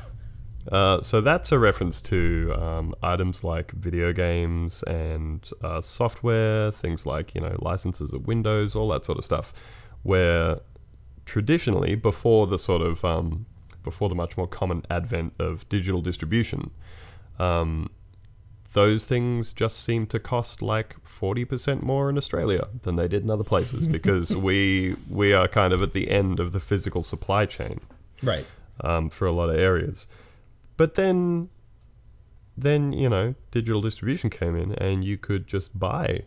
Uh, 0.71 1.01
so 1.01 1.21
that's 1.21 1.51
a 1.51 1.60
reference 1.60 2.01
to 2.01 2.53
um, 2.58 2.93
items 3.01 3.43
like 3.43 3.71
video 3.71 4.12
games 4.12 4.84
and 4.88 5.49
uh, 5.63 5.82
software, 5.82 6.71
things 6.71 7.06
like 7.06 7.34
you 7.36 7.41
know 7.41 7.56
licenses 7.60 8.12
of 8.13 8.27
Windows, 8.27 8.75
all 8.75 8.89
that 8.89 9.06
sort 9.06 9.17
of 9.17 9.25
stuff. 9.25 9.53
Where 10.03 10.60
traditionally, 11.25 11.95
before 11.95 12.47
the 12.47 12.60
sort 12.60 12.82
of 12.82 13.03
um, 13.06 13.45
before 13.84 14.10
the 14.10 14.15
much 14.15 14.38
more 14.38 14.47
common 14.47 14.84
advent 14.89 15.34
of 15.39 15.67
digital 15.69 16.01
distribution, 16.01 16.71
um, 17.39 17.89
those 18.73 19.06
things 19.06 19.53
just 19.53 19.84
seem 19.84 20.06
to 20.08 20.19
cost 20.19 20.62
like 20.62 20.95
40% 21.19 21.82
more 21.82 22.10
in 22.10 22.17
Australia 22.17 22.67
than 22.84 22.95
they 22.95 23.08
did 23.08 23.23
in 23.23 23.30
other 23.30 23.43
places 23.43 23.88
because 23.97 24.36
we 24.36 24.95
we 25.10 25.34
are 25.34 25.47
kind 25.47 25.73
of 25.73 25.82
at 25.82 25.93
the 25.93 26.10
end 26.12 26.39
of 26.39 26.51
the 26.51 26.60
physical 26.60 27.03
supply 27.03 27.45
chain 27.45 27.80
Right. 28.21 28.45
um, 28.82 29.10
for 29.10 29.25
a 29.27 29.32
lot 29.32 29.49
of 29.49 29.58
areas. 29.58 30.06
But 30.78 30.96
then, 30.96 31.50
then 32.58 32.94
you 32.94 33.10
know, 33.10 33.36
digital 33.52 33.82
distribution 33.82 34.30
came 34.30 34.56
in, 34.56 34.74
and 34.74 35.04
you 35.04 35.18
could 35.18 35.48
just 35.48 35.78
buy 35.78 36.22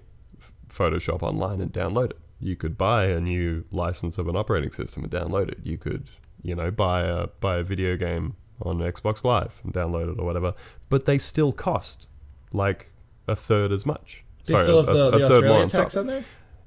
Photoshop 0.69 1.23
online 1.23 1.61
and 1.61 1.73
download 1.73 2.11
it. 2.11 2.19
You 2.41 2.57
could 2.57 2.77
buy 2.79 3.07
a 3.07 3.21
new 3.21 3.65
license 3.71 4.19
of 4.19 4.27
an 4.29 4.37
operating 4.37 4.73
system 4.73 5.05
and 5.05 5.13
download 5.13 5.51
it. 5.51 5.59
You 5.63 5.77
could, 5.79 6.09
you 6.43 6.55
know, 6.55 6.71
buy 6.71 7.03
a 7.03 7.27
buy 7.41 7.59
a 7.59 7.63
video 7.63 7.97
game 7.97 8.35
on 8.63 8.79
Xbox 8.79 9.25
Live 9.25 9.53
and 9.65 9.73
download 9.73 10.13
it 10.13 10.19
or 10.19 10.25
whatever. 10.27 10.55
But 10.89 11.05
they 11.07 11.19
still 11.19 11.53
cost 11.53 12.07
like 12.53 12.91
a 13.29 13.37
third 13.37 13.73
as 13.73 13.85
much. 13.87 14.23
They 14.47 14.55
Sorry, 14.55 14.65
still 14.65 14.81
a- 14.81 14.87
have 14.87 14.95
the, 14.95 15.03
a- 15.05 15.09
a 15.09 15.19
the 15.19 15.29
third 15.29 15.45
more 15.45 15.53
Australia 15.59 15.63
on 15.63 15.69
top. 15.71 15.81
tax 15.83 15.97
on 15.97 16.07
there. 16.07 16.25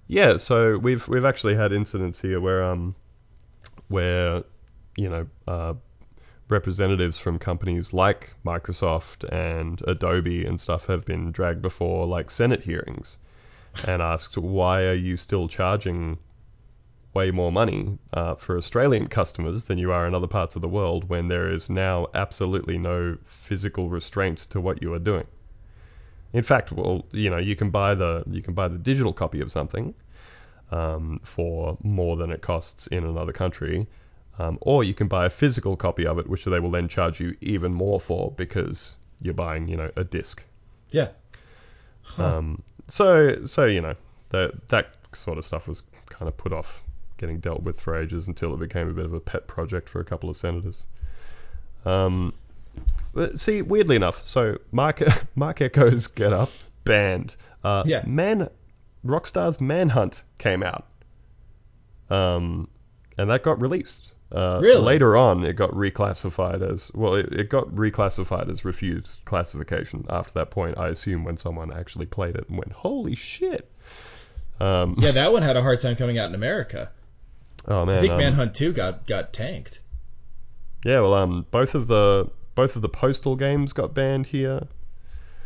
Yeah, 0.08 0.38
so 0.38 0.78
we've 0.78 1.08
we've 1.08 1.26
actually 1.26 1.56
had 1.56 1.72
incidents 1.74 2.20
here 2.20 2.40
where 2.40 2.64
um 2.64 2.96
where 3.88 4.44
you 4.96 5.10
know 5.10 5.28
uh, 5.48 5.74
representatives 6.54 7.18
from 7.18 7.40
companies 7.40 7.92
like 7.92 8.30
Microsoft 8.46 9.24
and 9.32 9.82
Adobe 9.88 10.46
and 10.46 10.62
stuff 10.62 10.86
have 10.86 11.04
been 11.04 11.32
dragged 11.32 11.62
before 11.62 12.06
like 12.06 12.30
Senate 12.30 12.62
hearings 12.62 13.18
and 13.88 14.02
asked 14.02 14.38
why 14.38 14.84
are 14.84 14.94
you 14.94 15.18
still 15.18 15.48
charging 15.48 16.20
way 17.14 17.32
more 17.32 17.52
money 17.52 17.98
uh, 18.14 18.36
for 18.36 18.58
Australian 18.58 19.08
customers 19.08 19.66
than 19.66 19.78
you 19.78 19.92
are 19.92 20.08
in 20.08 20.16
other 20.16 20.28
parts 20.28 20.56
of 20.56 20.62
the 20.62 20.68
world 20.68 21.10
when 21.10 21.28
there 21.28 21.52
is 21.52 21.70
now 21.70 22.08
absolutely 22.14 22.78
no 22.78 23.18
physical 23.26 23.90
restraint 23.90 24.40
to 24.50 24.62
what 24.62 24.82
you 24.82 24.94
are 24.94 25.00
doing. 25.00 25.28
In 26.34 26.44
fact, 26.44 26.72
well, 26.72 27.06
you 27.12 27.30
know, 27.30 27.38
you 27.38 27.56
can 27.56 27.70
buy 27.70 27.94
the 27.96 28.24
you 28.28 28.42
can 28.42 28.54
buy 28.54 28.68
the 28.68 28.78
digital 28.78 29.14
copy 29.14 29.42
of 29.42 29.52
something 29.52 29.94
um, 30.72 31.20
for 31.24 31.78
more 31.84 32.16
than 32.16 32.32
it 32.32 32.42
costs 32.42 32.88
in 32.88 33.04
another 33.04 33.34
country, 33.34 33.88
um, 34.40 34.58
or 34.62 34.84
you 34.84 34.94
can 34.94 35.08
buy 35.08 35.26
a 35.26 35.30
physical 35.30 35.76
copy 35.76 36.06
of 36.06 36.18
it, 36.20 36.28
which 36.28 36.46
they 36.46 36.60
will 36.60 36.72
then 36.72 36.88
charge 36.88 37.20
you 37.20 37.36
even 37.42 37.74
more 37.74 38.00
for 38.02 38.32
because 38.32 38.96
you're 39.22 39.34
buying, 39.34 39.68
you 39.68 39.78
know, 39.78 39.92
a 39.96 40.04
disc. 40.04 40.42
Yeah. 40.90 41.10
Huh. 42.02 42.38
Um, 42.38 42.64
so, 42.88 43.46
so 43.46 43.66
you 43.66 43.82
know, 43.82 43.96
that 44.30 44.70
that 44.70 44.88
sort 45.14 45.38
of 45.38 45.46
stuff 45.46 45.68
was 45.68 45.84
kind 46.10 46.28
of 46.28 46.36
put 46.38 46.52
off 46.52 46.82
getting 47.18 47.40
dealt 47.40 47.64
with 47.64 47.80
for 47.80 47.96
ages 47.96 48.28
until 48.28 48.54
it 48.54 48.60
became 48.60 48.90
a 48.90 48.94
bit 48.94 49.06
of 49.06 49.14
a 49.14 49.20
pet 49.20 49.48
project 49.48 49.88
for 49.88 50.00
a 50.02 50.06
couple 50.06 50.30
of 50.30 50.36
senators. 50.36 50.84
Um, 51.86 52.34
see, 53.36 53.62
weirdly 53.62 53.96
enough, 53.96 54.22
so 54.26 54.58
Mark 54.72 55.02
Marc 55.36 55.60
Ecko's 55.60 56.08
Get 56.08 56.34
Up 56.34 56.50
banned. 56.84 57.36
Uh, 57.64 57.84
Yeah. 57.86 58.04
Man, 58.06 58.50
Rockstar's 59.06 59.62
Manhunt 59.62 60.22
came 60.38 60.64
out, 60.64 60.86
um, 62.10 62.68
and 63.18 63.30
that 63.30 63.44
got 63.44 63.62
released. 63.62 64.13
Uh, 64.34 64.60
Really? 64.62 64.82
Later 64.82 65.16
on, 65.16 65.44
it 65.46 65.54
got 65.54 65.72
reclassified 65.72 66.68
as 66.68 66.90
well. 66.94 67.14
It, 67.16 67.32
it 67.32 67.50
got 67.50 67.68
reclassified 67.70 68.52
as 68.52 68.66
refused 68.66 69.24
classification. 69.26 70.06
After 70.10 70.32
that 70.34 70.50
point, 70.50 70.78
I 70.78 70.88
assume 70.88 71.24
when 71.24 71.38
someone 71.38 71.72
actually 71.72 72.08
played 72.08 72.36
it 72.36 72.50
and 72.50 72.58
went, 72.58 72.72
"Holy 72.72 73.16
shit!" 73.16 73.70
Um, 74.60 74.96
Yeah, 74.98 75.12
that 75.12 75.32
one 75.32 75.44
had 75.44 75.56
a 75.56 75.62
hard 75.62 75.82
time 75.82 75.96
coming 75.96 76.18
out 76.18 76.30
in 76.30 76.36
America. 76.36 76.90
Oh 77.68 77.86
man. 77.86 77.98
I 77.98 78.02
think 78.02 78.14
um, 78.14 78.20
Manhunt 78.20 78.56
2 78.56 78.74
got 78.74 79.06
got 79.08 79.34
tanked. 79.34 79.80
Yeah. 80.84 81.02
Well, 81.02 81.14
um, 81.14 81.46
both 81.52 81.76
of 81.76 81.88
the 81.88 82.30
both 82.56 82.76
of 82.76 82.82
the 82.82 82.90
postal 82.90 83.36
games 83.36 83.72
got 83.74 83.94
banned 83.94 84.28
here. 84.28 84.68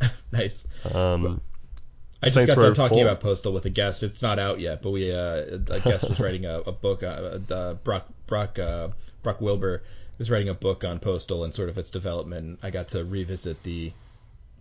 nice. 0.31 0.65
Um, 0.93 1.41
I 2.21 2.27
just 2.27 2.35
Saints 2.35 2.47
got 2.55 2.61
done 2.61 2.73
talking 2.73 2.97
4. 2.97 3.07
about 3.07 3.19
Postal 3.21 3.53
with 3.53 3.65
a 3.65 3.69
guest. 3.69 4.01
It's 4.01 4.21
not 4.21 4.39
out 4.39 4.59
yet, 4.59 4.81
but 4.81 4.89
we 4.91 5.11
uh, 5.11 5.59
a 5.69 5.79
guest 5.83 6.09
was 6.09 6.19
writing 6.19 6.45
a, 6.45 6.61
a 6.61 6.71
book. 6.71 7.03
Uh, 7.03 7.39
uh, 7.49 7.73
Brock 7.75 8.07
Brock 8.25 8.57
uh, 8.57 8.89
Brock 9.21 9.39
Wilbur 9.39 9.83
was 10.17 10.29
writing 10.29 10.49
a 10.49 10.53
book 10.53 10.83
on 10.83 10.99
Postal 10.99 11.43
and 11.43 11.53
sort 11.53 11.69
of 11.69 11.77
its 11.77 11.91
development. 11.91 12.59
I 12.63 12.71
got 12.71 12.89
to 12.89 13.03
revisit 13.03 13.61
the. 13.63 13.93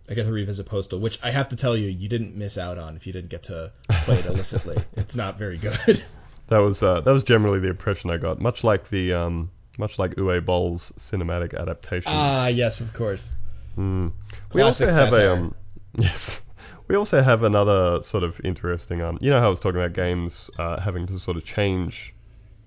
I 0.09 0.13
got 0.13 0.23
to 0.23 0.31
revisit 0.31 0.67
Postal, 0.67 0.99
which 0.99 1.19
I 1.21 1.31
have 1.31 1.49
to 1.49 1.55
tell 1.55 1.75
you, 1.75 1.89
you 1.89 2.07
didn't 2.07 2.35
miss 2.35 2.57
out 2.57 2.77
on 2.77 2.95
if 2.95 3.05
you 3.07 3.11
didn't 3.11 3.29
get 3.29 3.43
to 3.43 3.71
play 4.03 4.19
it 4.19 4.25
illicitly. 4.25 4.77
it's 4.95 5.15
not 5.15 5.37
very 5.37 5.57
good. 5.57 6.05
that 6.47 6.59
was 6.59 6.83
uh, 6.83 7.01
that 7.01 7.11
was 7.11 7.23
generally 7.23 7.59
the 7.59 7.69
impression 7.69 8.11
I 8.11 8.17
got. 8.17 8.39
Much 8.39 8.63
like 8.63 8.89
the 8.89 9.13
um, 9.13 9.49
much 9.79 9.97
like 9.97 10.15
Uwe 10.15 10.45
Boll's 10.45 10.93
cinematic 10.99 11.59
adaptation. 11.59 12.11
Ah, 12.11 12.47
yes, 12.47 12.81
of 12.81 12.93
course. 12.93 13.31
Mm. 13.77 14.11
We 14.53 14.61
also 14.61 14.87
have 14.87 15.09
satire. 15.09 15.29
a 15.29 15.33
um, 15.33 15.55
yes. 15.97 16.39
We 16.87 16.95
also 16.95 17.21
have 17.21 17.43
another 17.43 18.01
sort 18.01 18.23
of 18.23 18.39
interesting 18.43 19.01
um. 19.01 19.17
You 19.21 19.29
know 19.29 19.39
how 19.39 19.47
I 19.47 19.49
was 19.49 19.59
talking 19.59 19.79
about 19.79 19.93
games 19.93 20.49
uh, 20.57 20.79
having 20.79 21.05
to 21.07 21.19
sort 21.19 21.37
of 21.37 21.43
change 21.43 22.13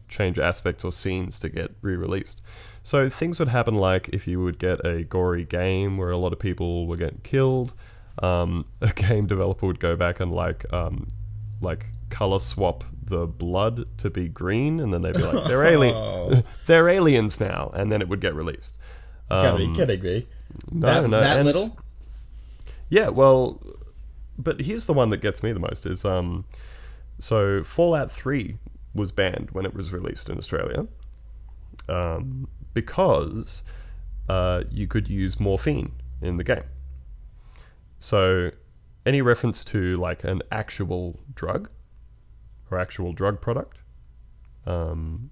change 0.09 0.38
aspects 0.38 0.85
or 0.85 0.90
scenes 0.92 1.38
to 1.38 1.48
get 1.48 1.70
re-released. 1.83 2.42
So 2.83 3.09
things 3.09 3.38
would 3.38 3.48
happen 3.48 3.76
like 3.76 4.09
if 4.12 4.26
you 4.26 4.42
would 4.42 4.59
get 4.59 4.85
a 4.85 5.04
gory 5.04 5.44
game 5.44 5.96
where 5.98 6.11
a 6.11 6.16
lot 6.16 6.33
of 6.33 6.38
people 6.40 6.87
were 6.88 6.96
getting 6.96 7.20
killed, 7.22 7.72
um, 8.22 8.66
a 8.80 8.92
game 8.92 9.26
developer 9.26 9.66
would 9.66 9.80
go 9.80 9.96
back 9.96 10.20
and 10.20 10.33
like 10.33 10.70
um, 10.72 11.06
like 11.61 11.87
color 12.11 12.40
swap 12.40 12.83
the 13.04 13.26
blood 13.26 13.87
to 13.98 14.11
be 14.11 14.28
green, 14.28 14.80
and 14.80 14.92
then 14.92 15.02
they'd 15.02 15.14
be 15.14 15.22
like, 15.22 15.46
they're 15.48 15.64
alien, 15.64 16.44
they're 16.66 16.88
aliens 16.88 17.38
now, 17.40 17.70
and 17.74 17.90
then 17.90 18.02
it 18.02 18.09
would 18.09 18.20
get 18.20 18.35
released. 18.35 18.74
You 19.30 19.37
gotta 19.37 19.59
be 19.59 19.64
Um, 19.66 19.74
kidding 19.76 20.02
me. 20.02 20.28
No, 20.72 20.87
that 21.02 21.09
no, 21.09 21.20
that 21.20 21.37
and- 21.38 21.46
little? 21.46 21.78
yeah, 22.88 23.09
well, 23.09 23.62
but 24.42 24.61
here's 24.61 24.87
the 24.87 24.92
one 24.92 25.11
that 25.11 25.18
gets 25.18 25.42
me 25.42 25.53
the 25.53 25.61
most 25.61 25.87
is 25.87 26.05
um, 26.05 26.44
so 27.18 27.62
Fallout 27.64 28.11
3 28.11 28.57
was 28.94 29.12
banned 29.12 29.50
when 29.53 29.64
it 29.64 29.74
was 29.74 29.92
released 29.92 30.29
in 30.29 30.38
Australia, 30.38 30.87
um, 31.88 32.48
because 32.74 33.62
uh, 34.29 34.64
you 34.70 34.87
could 34.87 35.09
use 35.09 35.38
morphine 35.38 35.92
in 36.22 36.37
the 36.37 36.44
game. 36.44 36.64
So 37.98 38.50
any 39.07 39.22
reference 39.22 39.64
to 39.66 39.96
like 39.98 40.24
an 40.24 40.42
actual 40.50 41.18
drug 41.35 41.68
or 42.70 42.79
actual 42.79 43.12
drug 43.12 43.40
product 43.40 43.79
um, 44.66 45.31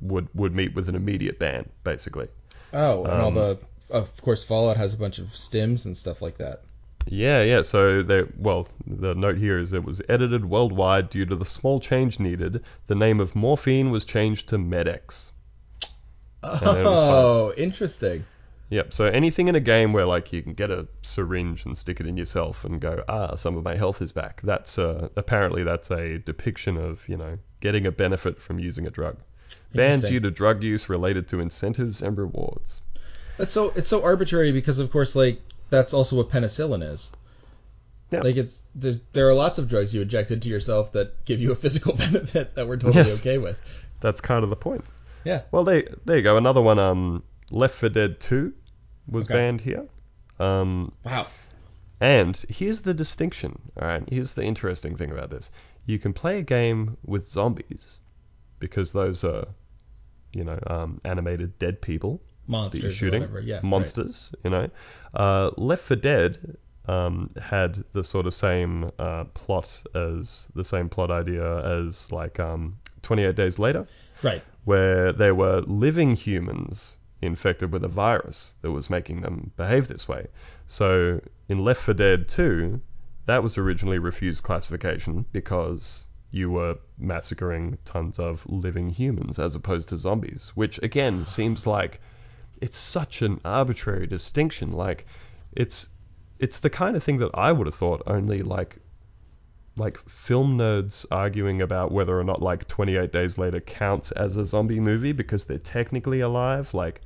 would 0.00 0.28
would 0.34 0.54
meet 0.54 0.74
with 0.74 0.88
an 0.88 0.94
immediate 0.94 1.38
ban, 1.38 1.68
basically. 1.84 2.28
Oh, 2.72 3.04
and 3.04 3.20
all 3.20 3.28
Um, 3.28 3.34
the 3.34 3.58
of 3.90 4.16
course 4.22 4.44
Fallout 4.44 4.76
has 4.76 4.94
a 4.94 4.96
bunch 4.96 5.18
of 5.18 5.28
stims 5.28 5.84
and 5.84 5.96
stuff 5.96 6.20
like 6.20 6.38
that. 6.38 6.62
Yeah, 7.06 7.42
yeah. 7.42 7.62
So 7.62 8.02
they 8.02 8.22
well, 8.38 8.68
the 8.86 9.14
note 9.14 9.36
here 9.36 9.58
is 9.58 9.72
it 9.72 9.84
was 9.84 10.00
edited 10.08 10.44
worldwide 10.46 11.10
due 11.10 11.26
to 11.26 11.36
the 11.36 11.44
small 11.44 11.80
change 11.80 12.18
needed. 12.18 12.62
The 12.86 12.94
name 12.94 13.20
of 13.20 13.34
morphine 13.36 13.90
was 13.90 14.04
changed 14.04 14.48
to 14.48 14.58
Med-X. 14.58 15.30
then 16.42 16.52
it 16.54 16.84
was 16.84 16.86
Oh, 16.86 17.52
interesting. 17.56 18.24
Yep. 18.70 18.92
So 18.94 19.04
anything 19.04 19.48
in 19.48 19.54
a 19.54 19.60
game 19.60 19.92
where 19.92 20.06
like 20.06 20.32
you 20.32 20.42
can 20.42 20.54
get 20.54 20.70
a 20.70 20.86
syringe 21.02 21.64
and 21.66 21.76
stick 21.76 22.00
it 22.00 22.06
in 22.06 22.16
yourself 22.16 22.64
and 22.64 22.80
go, 22.80 23.04
ah, 23.08 23.36
some 23.36 23.56
of 23.56 23.62
my 23.64 23.76
health 23.76 24.00
is 24.00 24.10
back. 24.10 24.40
That's 24.42 24.78
uh, 24.78 25.08
apparently 25.16 25.62
that's 25.62 25.90
a 25.90 26.18
depiction 26.18 26.76
of 26.76 27.06
you 27.08 27.16
know 27.16 27.38
getting 27.60 27.86
a 27.86 27.92
benefit 27.92 28.40
from 28.40 28.58
using 28.58 28.86
a 28.86 28.90
drug. 28.90 29.16
Banned 29.74 30.04
Interesting. 30.04 30.12
due 30.12 30.20
to 30.20 30.30
drug 30.30 30.62
use 30.62 30.88
related 30.88 31.28
to 31.28 31.40
incentives 31.40 32.00
and 32.00 32.16
rewards. 32.16 32.80
That's 33.36 33.52
so 33.52 33.72
it's 33.76 33.88
so 33.90 34.02
arbitrary 34.02 34.52
because 34.52 34.78
of 34.78 34.90
course 34.90 35.14
like 35.14 35.40
that's 35.70 35.92
also 35.94 36.16
what 36.16 36.30
penicillin 36.30 36.92
is. 36.92 37.10
Yeah. 38.10 38.20
Like 38.20 38.36
it's 38.36 38.60
there, 38.74 38.94
there 39.12 39.28
are 39.28 39.34
lots 39.34 39.58
of 39.58 39.68
drugs 39.68 39.92
you 39.94 40.02
inject 40.02 40.30
into 40.30 40.48
yourself 40.48 40.92
that 40.92 41.24
give 41.24 41.40
you 41.40 41.52
a 41.52 41.56
physical 41.56 41.92
benefit 41.96 42.54
that 42.54 42.68
we're 42.68 42.76
totally 42.76 43.06
Yes. 43.08 43.20
okay 43.20 43.38
with. 43.38 43.56
That's 44.00 44.20
kind 44.20 44.44
of 44.44 44.50
the 44.50 44.56
point. 44.56 44.84
Yeah. 45.24 45.42
Well, 45.50 45.64
there, 45.64 45.84
there 46.04 46.16
you 46.18 46.22
go. 46.22 46.36
Another 46.36 46.60
one. 46.60 46.78
Um, 46.78 47.22
Left 47.50 47.74
4 47.76 47.88
Dead 47.88 48.20
2 48.20 48.52
was 49.08 49.24
Okay. 49.24 49.34
banned 49.34 49.60
here. 49.62 49.86
Um, 50.38 50.92
Wow. 51.04 51.26
and 52.00 52.36
here's 52.48 52.82
the 52.82 52.94
distinction. 52.94 53.58
All 53.80 53.88
right. 53.88 54.02
Here's 54.08 54.34
the 54.34 54.42
interesting 54.42 54.96
thing 54.96 55.10
about 55.10 55.30
this. 55.30 55.50
You 55.86 55.98
can 55.98 56.12
play 56.12 56.38
a 56.38 56.42
game 56.42 56.96
with 57.04 57.30
zombies 57.30 57.98
because 58.58 58.92
those 58.92 59.24
are, 59.24 59.46
you 60.32 60.44
know, 60.44 60.58
um, 60.66 61.00
animated 61.04 61.58
dead 61.58 61.80
people 61.82 62.20
Monsters 62.46 62.94
shooting. 62.94 63.20
whatever. 63.20 63.40
Yeah. 63.40 63.56
right. 63.56 63.64
monsters. 63.64 64.30
You 64.44 64.50
know, 64.50 64.70
uh, 65.14 65.50
Left 65.56 65.82
4 65.84 65.96
Dead 65.96 66.56
um, 66.86 67.30
had 67.40 67.84
the 67.92 68.04
sort 68.04 68.26
of 68.26 68.34
same 68.34 68.90
uh, 68.98 69.24
plot 69.24 69.68
as 69.94 70.46
the 70.54 70.64
same 70.64 70.88
plot 70.88 71.10
idea 71.10 71.64
as 71.80 72.10
like 72.12 72.38
um, 72.38 72.76
28 73.02 73.34
Days 73.34 73.58
Later 73.58 73.86
Right. 74.22 74.42
where 74.64 75.12
there 75.12 75.34
were 75.34 75.60
living 75.66 76.16
humans 76.16 76.96
infected 77.22 77.72
with 77.72 77.84
a 77.84 77.88
virus 77.88 78.52
that 78.62 78.70
was 78.70 78.90
making 78.90 79.22
them 79.22 79.52
behave 79.56 79.88
this 79.88 80.06
way. 80.08 80.26
So 80.68 81.20
in 81.48 81.64
Left 81.64 81.82
4 81.82 81.94
Dead 81.94 82.28
2, 82.28 82.80
that 83.26 83.42
was 83.42 83.56
originally 83.56 83.98
refused 83.98 84.42
classification 84.42 85.24
because 85.32 86.04
you 86.30 86.50
were 86.50 86.76
massacring 86.98 87.78
tons 87.84 88.18
of 88.18 88.42
living 88.46 88.90
humans 88.90 89.38
as 89.38 89.54
opposed 89.54 89.88
to 89.88 89.96
zombies, 89.96 90.52
which 90.54 90.78
again 90.82 91.24
seems 91.24 91.66
like 91.66 92.00
it's 92.60 92.78
such 92.78 93.22
an 93.22 93.40
arbitrary 93.44 94.06
distinction. 94.06 94.72
Like 94.72 95.06
it's 95.52 95.86
it's 96.38 96.60
the 96.60 96.70
kind 96.70 96.96
of 96.96 97.02
thing 97.04 97.18
that 97.18 97.30
I 97.34 97.52
would 97.52 97.66
have 97.66 97.74
thought 97.76 98.02
only 98.06 98.42
like 98.42 98.76
like 99.76 99.98
film 100.08 100.56
nerds 100.56 101.04
arguing 101.10 101.60
about 101.60 101.90
whether 101.90 102.18
or 102.18 102.22
not 102.24 102.40
like 102.40 102.68
28 102.68 103.12
days 103.12 103.36
later 103.38 103.60
counts 103.60 104.12
as 104.12 104.36
a 104.36 104.46
zombie 104.46 104.78
movie 104.78 105.10
because 105.12 105.44
they're 105.44 105.58
technically 105.58 106.20
alive 106.20 106.72
like 106.72 107.00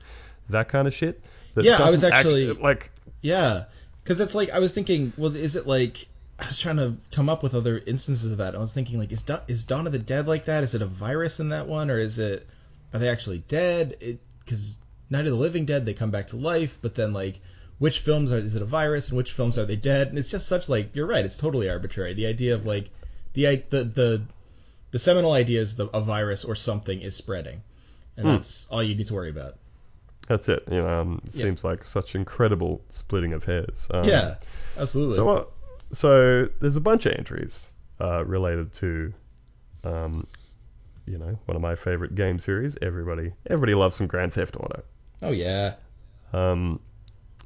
that 0.51 0.69
kind 0.69 0.87
of 0.87 0.93
shit 0.93 1.23
that 1.55 1.65
Yeah, 1.65 1.79
I 1.83 1.91
was 1.91 2.01
doesn't 2.03 2.13
act- 2.13 2.17
actually- 2.27 2.53
like 2.53 2.91
Yeah, 3.23 3.65
because 4.05 4.21
it's 4.21 4.35
like 4.35 4.51
I 4.51 4.59
was 4.59 4.73
thinking. 4.73 5.13
Well, 5.17 5.35
is 5.35 5.57
it 5.57 5.67
like 5.67 6.09
I 6.39 6.47
was 6.47 6.59
trying 6.59 6.77
to 6.77 6.95
come 7.11 7.29
up 7.29 7.43
with 7.43 7.55
other 7.55 7.79
instances 7.87 8.31
of 8.31 8.39
that. 8.39 8.55
I 8.55 8.59
was 8.59 8.73
thinking 8.73 8.99
like, 8.99 9.11
is 9.11 9.23
da- 9.23 9.41
is 9.49 9.65
Dawn 9.65 9.87
of 9.87 9.93
the 9.93 9.99
Dead 9.99 10.29
like 10.29 10.45
that? 10.45 10.63
Is 10.63 10.73
it 10.75 10.83
a 10.83 10.87
virus 10.87 11.41
in 11.41 11.49
that 11.49 11.67
one, 11.67 11.91
or 11.91 11.99
is 11.99 12.19
it 12.19 12.47
are 12.93 13.01
they 13.01 13.09
actually 13.09 13.39
dead? 13.49 14.19
Because 14.45 14.79
Night 15.11 15.27
of 15.27 15.33
the 15.33 15.38
Living 15.38 15.64
Dead, 15.64 15.85
they 15.87 15.94
come 15.94 16.11
back 16.11 16.27
to 16.29 16.37
life, 16.37 16.79
but 16.83 16.94
then 16.94 17.12
like. 17.12 17.40
Which 17.79 18.01
films 18.01 18.33
are 18.33 18.38
is 18.38 18.57
it 18.57 18.62
a 18.62 18.64
virus 18.64 19.07
and 19.11 19.16
which 19.16 19.31
films 19.31 19.57
are 19.57 19.64
they 19.64 19.77
dead? 19.77 20.09
And 20.09 20.18
it's 20.18 20.29
just 20.29 20.49
such 20.49 20.68
like 20.68 20.97
you're 20.97 21.07
right. 21.07 21.25
It's 21.25 21.37
totally 21.38 21.71
arbitrary. 21.71 22.12
The 22.12 22.27
idea 22.27 22.57
of 22.57 22.66
like 22.66 22.90
the 23.35 23.62
the 23.71 23.85
the 23.85 24.23
the 24.90 24.99
seminal 24.99 25.31
idea 25.31 25.61
is 25.62 25.77
the 25.77 25.87
a 25.94 26.01
virus 26.01 26.42
or 26.44 26.57
something 26.57 27.01
is 27.01 27.14
spreading, 27.14 27.62
and 28.16 28.27
Hmm. 28.27 28.33
that's 28.33 28.66
all 28.68 28.83
you 28.83 28.97
need 28.97 29.07
to 29.07 29.14
worry 29.14 29.31
about. 29.31 29.55
that's 30.27 30.49
it 30.49 30.64
you 30.68 30.79
know 30.79 30.88
um, 30.88 31.21
it 31.25 31.37
Yeah. 31.37 31.44
seems 31.44 31.62
like 31.62 31.85
such 31.85 32.16
incredible 32.16 32.83
splitting 32.88 33.33
of 33.33 33.44
hairs 33.44 33.87
um, 33.92 34.09
yeah, 34.09 34.35
absolutely. 34.77 35.14
so 35.14 35.29
uh, 35.29 35.44
so 35.92 36.49
there's 36.61 36.75
a 36.75 36.81
bunch 36.81 37.07
of 37.07 37.12
entries 37.12 37.55
uh, 38.01 38.25
related 38.25 38.73
to 38.75 39.14
um, 39.85 40.27
you 41.07 41.16
know 41.16 41.38
one 41.47 41.55
of 41.55 41.62
my 41.62 41.77
favorite 41.77 42.16
game 42.16 42.40
series 42.40 42.77
everybody 42.83 43.33
everybody 43.47 43.75
loves 43.75 43.94
some 43.94 44.09
grand 44.09 44.33
theft 44.35 44.57
auto 44.57 44.83
oh 45.22 45.31
yeah. 45.31 45.74
Um, 46.33 46.81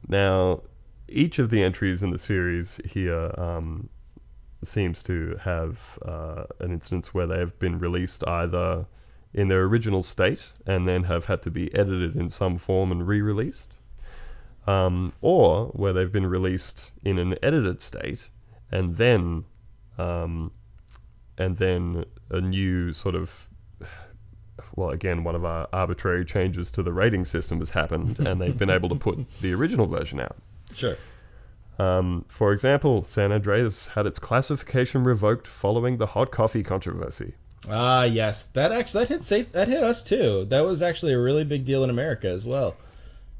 now, 0.09 0.63
each 1.09 1.39
of 1.39 1.51
the 1.51 1.63
entries 1.63 2.03
in 2.03 2.11
the 2.11 2.19
series 2.19 2.81
here 2.85 3.33
um, 3.39 3.89
seems 4.65 5.03
to 5.05 5.39
have 5.43 5.79
uh, 6.03 6.45
an 6.61 6.73
instance 6.73 7.15
where 7.15 7.27
they 7.27 7.39
have 7.39 7.59
been 7.59 7.79
released 7.79 8.27
either 8.27 8.87
in 9.35 9.49
their 9.49 9.63
original 9.63 10.03
state 10.03 10.41
and 10.67 10.87
then 10.87 11.05
have 11.05 11.25
had 11.25 11.43
to 11.43 11.51
be 11.51 11.75
edited 11.75 12.17
in 12.17 12.29
some 12.29 12.59
form 12.59 12.93
and 12.93 13.07
re-released, 13.07 13.75
um, 14.67 15.13
or 15.21 15.67
where 15.69 15.93
they've 15.93 16.13
been 16.13 16.27
released 16.27 16.91
in 17.05 17.19
an 17.19 17.35
edited 17.43 17.81
state 17.81 18.29
and 18.71 18.97
then 18.97 19.45
um, 19.99 20.51
and 21.39 21.57
then 21.59 22.05
a 22.31 22.41
new 22.41 22.93
sort 22.93 23.15
of 23.15 23.31
well, 24.77 24.91
again, 24.91 25.25
one 25.25 25.35
of 25.35 25.45
our 25.45 25.69
arbitrary 25.73 26.25
changes 26.25 26.71
to 26.73 26.83
the 26.83 26.93
rating 26.93 27.25
system 27.25 27.61
has 27.61 27.71
happened, 27.71 28.19
and 28.21 28.41
they've 28.41 28.57
been 28.57 28.71
able 28.71 28.89
to 28.91 28.95
put 28.95 29.19
the 29.41 29.53
original 29.55 29.87
version 29.87 30.21
out. 30.21 30.37
Sure. 30.75 30.97
Um, 31.79 32.25
for 32.29 32.53
example, 32.53 33.03
San 33.05 33.33
Andreas 33.33 33.87
had 33.89 34.07
its 34.07 34.19
classification 34.19 35.05
revoked 35.05 35.49
following 35.49 35.97
the 35.97 36.07
hot 36.07 36.31
coffee 36.31 36.63
controversy. 36.63 37.35
Ah, 37.69 38.05
yes, 38.05 38.47
that 38.55 38.73
actually 38.73 39.05
that 39.05 39.09
hit 39.09 39.25
safe, 39.25 39.53
that 39.53 39.69
hit 39.69 39.83
us 39.83 40.03
too. 40.03 40.47
That 40.51 40.65
was 40.65 40.83
actually 40.83 41.13
a 41.13 41.19
really 41.19 41.45
big 41.45 41.65
deal 41.65 41.85
in 41.85 41.91
America 41.91 42.29
as 42.29 42.45
well. 42.45 42.77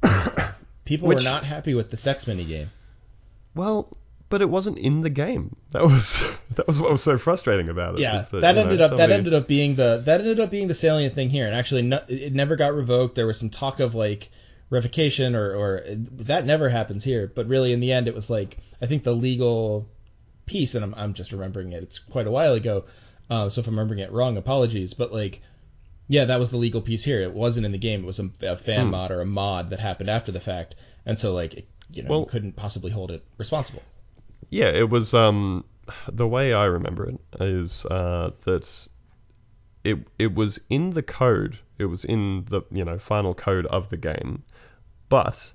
People 0.85 1.09
Which- 1.09 1.19
were 1.19 1.25
not 1.25 1.45
happy 1.45 1.75
with 1.75 1.91
the 1.91 1.97
sex 1.97 2.27
mini 2.27 2.45
game. 2.45 2.71
Well, 3.55 3.97
but 4.33 4.41
it 4.41 4.49
wasn't 4.49 4.79
in 4.79 5.03
the 5.03 5.11
game. 5.11 5.55
That 5.73 5.85
was 5.85 6.23
that 6.57 6.67
was 6.67 6.79
what 6.81 6.91
was 6.91 7.03
so 7.03 7.19
frustrating 7.19 7.69
about 7.69 7.95
it. 7.97 8.01
Yeah, 8.01 8.23
was 8.23 8.31
that, 8.41 8.49
you 8.49 8.55
know, 8.55 8.61
ended 8.63 8.81
up 8.81 8.97
that 8.97 9.11
ended 9.11 9.35
up 9.35 9.47
being 9.47 9.77
the 9.77 10.03
that 10.07 10.21
ended 10.21 10.41
up 10.41 10.51
being 10.51 10.69
the 10.69 10.75
salient 10.75 11.15
thing 11.15 11.29
here, 11.29 11.47
and 11.47 11.55
actually 11.55 11.83
no, 11.83 12.01
it 12.09 12.23
it 12.23 12.33
never 12.35 12.57
got 12.57 12.75
revoked. 12.75 13.15
There 13.15 13.27
was 13.27 13.39
some 13.39 13.51
talk 13.51 13.79
of 13.79 13.95
like 13.95 14.31
revocation 14.71 15.35
or 15.35 15.55
or 15.55 15.83
that 16.31 16.47
never 16.47 16.71
happens 16.71 17.05
here, 17.05 17.31
but 17.35 17.47
really 17.47 17.75
in 17.75 17.81
the 17.81 17.93
end 17.93 18.09
it 18.09 18.15
was 18.15 18.31
like 18.31 18.57
I 18.81 18.87
think 18.87 19.05
the 19.05 19.15
legal 19.15 19.87
piece, 20.47 20.75
and 20.75 20.83
I'm 20.83 20.95
I'm 20.95 21.13
just 21.15 21.31
remembering 21.31 21.73
it. 21.73 21.83
It's 21.83 21.99
quite 21.99 22.27
a 22.27 22.31
while 22.31 22.55
ago, 22.55 22.85
uh, 23.29 23.51
so 23.51 23.61
if 23.61 23.67
I'm 23.67 23.75
remembering 23.75 24.01
it 24.01 24.13
wrong, 24.13 24.39
apologies. 24.39 24.95
But 24.95 25.13
like, 25.13 25.43
yeah, 26.09 26.25
that 26.25 26.41
was 26.41 26.49
the 26.49 26.57
legal 26.57 26.81
piece 26.81 27.05
here. 27.05 27.21
It 27.21 27.35
wasn't 27.35 27.67
in 27.67 27.73
the 27.73 27.79
game. 27.79 28.03
It 28.03 28.07
was 28.07 28.19
a, 28.19 28.31
a 28.41 28.57
fan 28.57 28.87
Hmm. 28.87 28.93
mod 28.93 29.11
or 29.11 29.21
a 29.21 29.27
mod 29.27 29.69
that 29.71 29.81
happened 29.81 30.09
after 30.09 30.33
the 30.33 30.41
fact, 30.41 30.75
and 31.05 31.19
so 31.19 31.35
like 31.35 31.53
it, 31.53 31.69
you 31.93 32.03
know 32.03 32.09
Well- 32.11 32.21
you 32.21 32.27
couldn't 32.27 32.57
possibly 32.57 32.91
hold 32.91 33.11
it 33.11 33.23
responsible. 33.37 33.83
Yeah, 34.51 34.69
it 34.71 34.91
was. 34.91 35.15
Um, 35.15 35.65
the 36.11 36.29
way 36.29 36.53
I 36.55 36.65
remember 36.65 37.09
it 37.09 37.21
is 37.41 37.85
uh, 37.87 38.31
that 38.45 38.69
it 39.85 39.99
it 40.19 40.35
was 40.35 40.59
in 40.69 40.91
the 40.91 41.03
code. 41.03 41.59
It 41.79 41.87
was 41.87 42.05
in 42.05 42.47
the 42.51 42.63
you 42.71 42.85
know 42.85 42.99
final 42.99 43.35
code 43.35 43.67
of 43.67 43.91
the 43.91 43.97
game, 43.97 44.43
but 45.09 45.53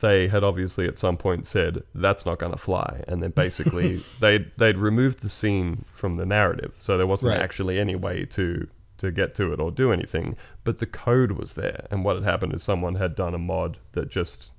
they 0.00 0.28
had 0.28 0.44
obviously 0.44 0.86
at 0.86 0.98
some 0.98 1.16
point 1.16 1.46
said 1.46 1.82
that's 1.94 2.26
not 2.26 2.38
going 2.38 2.52
to 2.52 2.58
fly, 2.58 3.02
and 3.08 3.22
then 3.22 3.30
basically 3.30 4.02
they 4.20 4.46
they'd 4.58 4.76
removed 4.78 5.20
the 5.20 5.28
scene 5.28 5.84
from 5.92 6.16
the 6.16 6.26
narrative, 6.26 6.72
so 6.80 6.96
there 6.96 7.06
wasn't 7.06 7.30
Right. 7.32 7.40
actually 7.40 7.78
any 7.78 7.96
way 7.96 8.24
to 8.26 8.66
to 8.98 9.10
get 9.10 9.34
to 9.34 9.52
it 9.52 9.60
or 9.60 9.70
do 9.70 9.92
anything. 9.92 10.36
But 10.64 10.78
the 10.78 10.86
code 10.86 11.32
was 11.32 11.54
there, 11.54 11.86
and 11.90 12.04
what 12.04 12.16
had 12.16 12.24
happened 12.24 12.54
is 12.54 12.62
someone 12.62 12.94
had 12.94 13.14
done 13.14 13.34
a 13.34 13.38
mod 13.38 13.78
that 13.92 14.08
just 14.08 14.50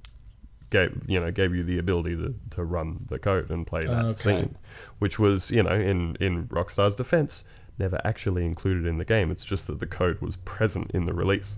gave 0.69 1.01
you 1.07 1.19
know 1.19 1.31
gave 1.31 1.55
you 1.55 1.63
the 1.63 1.77
ability 1.77 2.15
to, 2.15 2.33
to 2.51 2.63
run 2.63 3.05
the 3.09 3.19
code 3.19 3.49
and 3.49 3.65
play 3.65 3.87
that 3.87 4.07
Okay. 4.07 4.15
scene, 4.15 4.57
which 4.99 5.19
was 5.19 5.49
you 5.51 5.63
know 5.63 5.73
in 5.73 6.15
in 6.19 6.47
Rockstar's 6.47 6.95
defense 6.95 7.43
never 7.79 8.01
actually 8.05 8.43
included 8.45 8.85
in 8.85 8.97
the 8.97 9.05
game. 9.05 9.31
It's 9.31 9.45
just 9.45 9.67
that 9.67 9.79
the 9.79 9.85
code 9.87 10.19
was 10.21 10.35
present 10.37 10.91
in 10.91 11.05
the 11.05 11.13
release, 11.13 11.55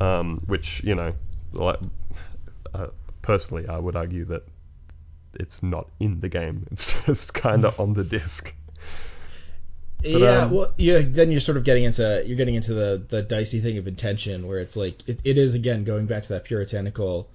um, 0.00 0.36
which 0.46 0.82
you 0.84 0.94
know 0.94 1.14
like, 1.52 1.78
uh, 2.74 2.88
personally 3.22 3.66
I 3.68 3.78
would 3.78 3.96
argue 3.96 4.24
that 4.26 4.42
it's 5.34 5.62
not 5.62 5.88
in 6.00 6.20
the 6.20 6.28
game. 6.28 6.66
It's 6.72 6.94
just 7.06 7.34
kind 7.34 7.64
of 7.64 7.78
on 7.78 7.94
the 7.94 8.04
disc. 8.04 8.52
yeah, 10.02 10.44
um, 10.44 10.50
well, 10.50 10.72
yeah. 10.76 11.00
Then 11.02 11.30
you're 11.30 11.40
sort 11.40 11.56
of 11.56 11.64
getting 11.64 11.84
into 11.84 12.22
you're 12.26 12.36
getting 12.36 12.54
into 12.54 12.74
the 12.74 13.02
the 13.08 13.22
dicey 13.22 13.60
thing 13.60 13.78
of 13.78 13.86
intention, 13.88 14.46
where 14.46 14.58
it's 14.58 14.76
like 14.76 15.02
it, 15.08 15.20
it 15.24 15.38
is 15.38 15.54
again 15.54 15.84
going 15.84 16.06
back 16.06 16.24
to 16.24 16.28
that 16.30 16.44
puritanical 16.44 17.28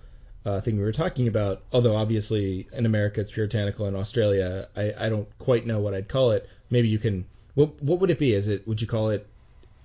uh, 0.45 0.61
thing 0.61 0.77
we 0.77 0.83
were 0.83 0.91
talking 0.91 1.27
about. 1.27 1.63
Although 1.71 1.95
obviously 1.95 2.67
in 2.73 2.85
America 2.85 3.21
it's 3.21 3.31
puritanical, 3.31 3.85
in 3.87 3.95
Australia 3.95 4.67
I, 4.75 4.93
I 4.97 5.09
don't 5.09 5.27
quite 5.39 5.65
know 5.65 5.79
what 5.79 5.93
I'd 5.93 6.09
call 6.09 6.31
it. 6.31 6.47
Maybe 6.69 6.87
you 6.87 6.99
can. 6.99 7.25
What 7.55 7.81
what 7.81 7.99
would 7.99 8.09
it 8.09 8.19
be? 8.19 8.33
Is 8.33 8.47
it 8.47 8.67
would 8.67 8.81
you 8.81 8.87
call 8.87 9.09
it? 9.09 9.27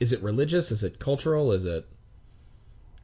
Is 0.01 0.13
it 0.13 0.23
religious? 0.23 0.71
Is 0.71 0.83
it 0.83 0.99
cultural? 0.99 1.53
Is 1.53 1.65
it? 1.65 1.87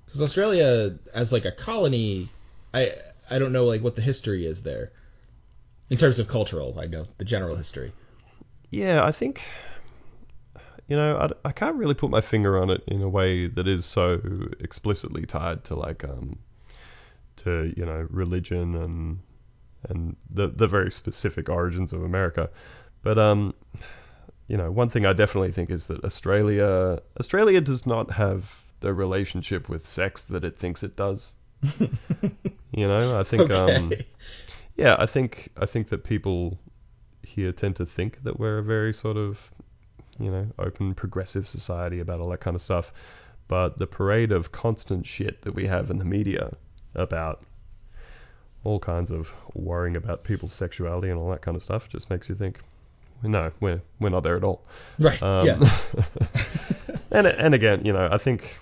Because 0.04 0.22
Australia 0.22 0.98
as 1.14 1.32
like 1.32 1.44
a 1.44 1.52
colony, 1.52 2.30
I 2.74 2.92
I 3.28 3.38
don't 3.38 3.52
know 3.52 3.64
like 3.64 3.82
what 3.82 3.96
the 3.96 4.02
history 4.02 4.46
is 4.46 4.62
there. 4.62 4.92
In 5.88 5.98
terms 5.98 6.20
of 6.20 6.28
cultural, 6.28 6.78
I 6.78 6.86
know 6.86 7.06
the 7.18 7.24
general 7.24 7.56
history. 7.56 7.92
Yeah, 8.70 9.04
I 9.04 9.10
think 9.10 9.40
you 10.86 10.96
know 10.96 11.16
I, 11.16 11.48
I 11.48 11.52
can't 11.52 11.76
really 11.76 11.94
put 11.94 12.10
my 12.10 12.20
finger 12.20 12.58
on 12.58 12.70
it 12.70 12.82
in 12.86 13.02
a 13.02 13.08
way 13.08 13.48
that 13.48 13.66
is 13.66 13.86
so 13.86 14.20
explicitly 14.60 15.26
tied 15.26 15.64
to 15.64 15.74
like 15.74 16.04
um 16.04 16.38
to 17.44 17.72
you 17.76 17.84
know 17.84 18.06
religion 18.10 18.74
and 18.76 19.18
and 19.88 20.16
the 20.30 20.48
the 20.48 20.66
very 20.66 20.90
specific 20.90 21.48
origins 21.48 21.92
of 21.92 22.02
America. 22.02 22.50
But 23.02 23.18
um 23.18 23.54
you 24.48 24.56
know 24.56 24.70
one 24.70 24.90
thing 24.90 25.06
I 25.06 25.12
definitely 25.12 25.52
think 25.52 25.70
is 25.70 25.86
that 25.86 26.04
Australia 26.04 27.00
Australia 27.18 27.60
does 27.60 27.86
not 27.86 28.12
have 28.12 28.44
the 28.80 28.94
relationship 28.94 29.68
with 29.68 29.86
sex 29.88 30.22
that 30.30 30.44
it 30.44 30.58
thinks 30.58 30.82
it 30.82 30.96
does. 30.96 31.32
You 32.72 32.86
know, 32.86 33.18
I 33.18 33.24
think 33.24 33.50
um 33.50 33.92
yeah, 34.76 34.96
I 34.98 35.06
think 35.06 35.50
I 35.56 35.66
think 35.66 35.88
that 35.88 36.04
people 36.04 36.58
here 37.22 37.52
tend 37.52 37.76
to 37.76 37.86
think 37.86 38.22
that 38.22 38.38
we're 38.38 38.58
a 38.58 38.62
very 38.62 38.92
sort 38.92 39.16
of 39.16 39.38
you 40.18 40.30
know 40.30 40.46
open 40.58 40.94
progressive 40.94 41.48
society 41.48 42.00
about 42.00 42.20
all 42.20 42.30
that 42.30 42.40
kind 42.40 42.54
of 42.54 42.62
stuff. 42.62 42.92
But 43.48 43.78
the 43.78 43.86
parade 43.86 44.30
of 44.30 44.52
constant 44.52 45.06
shit 45.06 45.42
that 45.42 45.54
we 45.54 45.66
have 45.66 45.90
in 45.90 45.98
the 45.98 46.04
media 46.04 46.52
about 46.94 47.42
all 48.64 48.78
kinds 48.78 49.10
of 49.10 49.28
worrying 49.54 49.96
about 49.96 50.24
people's 50.24 50.52
sexuality 50.52 51.08
and 51.08 51.18
all 51.18 51.30
that 51.30 51.40
kind 51.42 51.56
of 51.56 51.62
stuff 51.62 51.88
just 51.88 52.10
makes 52.10 52.28
you 52.28 52.34
think, 52.34 52.60
no, 53.22 53.50
we're 53.60 53.80
we're 54.00 54.08
not 54.10 54.22
there 54.22 54.36
at 54.36 54.44
all. 54.44 54.62
Right. 54.98 55.22
Um, 55.22 55.46
yeah. 55.46 55.78
and 57.10 57.26
and 57.26 57.54
again, 57.54 57.84
you 57.84 57.92
know, 57.92 58.08
I 58.10 58.18
think 58.18 58.56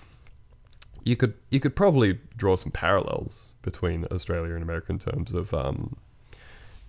you 1.04 1.16
could 1.16 1.34
you 1.50 1.60
could 1.60 1.74
probably 1.76 2.18
draw 2.36 2.56
some 2.56 2.70
parallels 2.72 3.40
between 3.62 4.04
Australia 4.10 4.54
and 4.54 4.62
America 4.62 4.92
in 4.92 4.98
terms 4.98 5.32
of 5.32 5.52
um, 5.54 5.96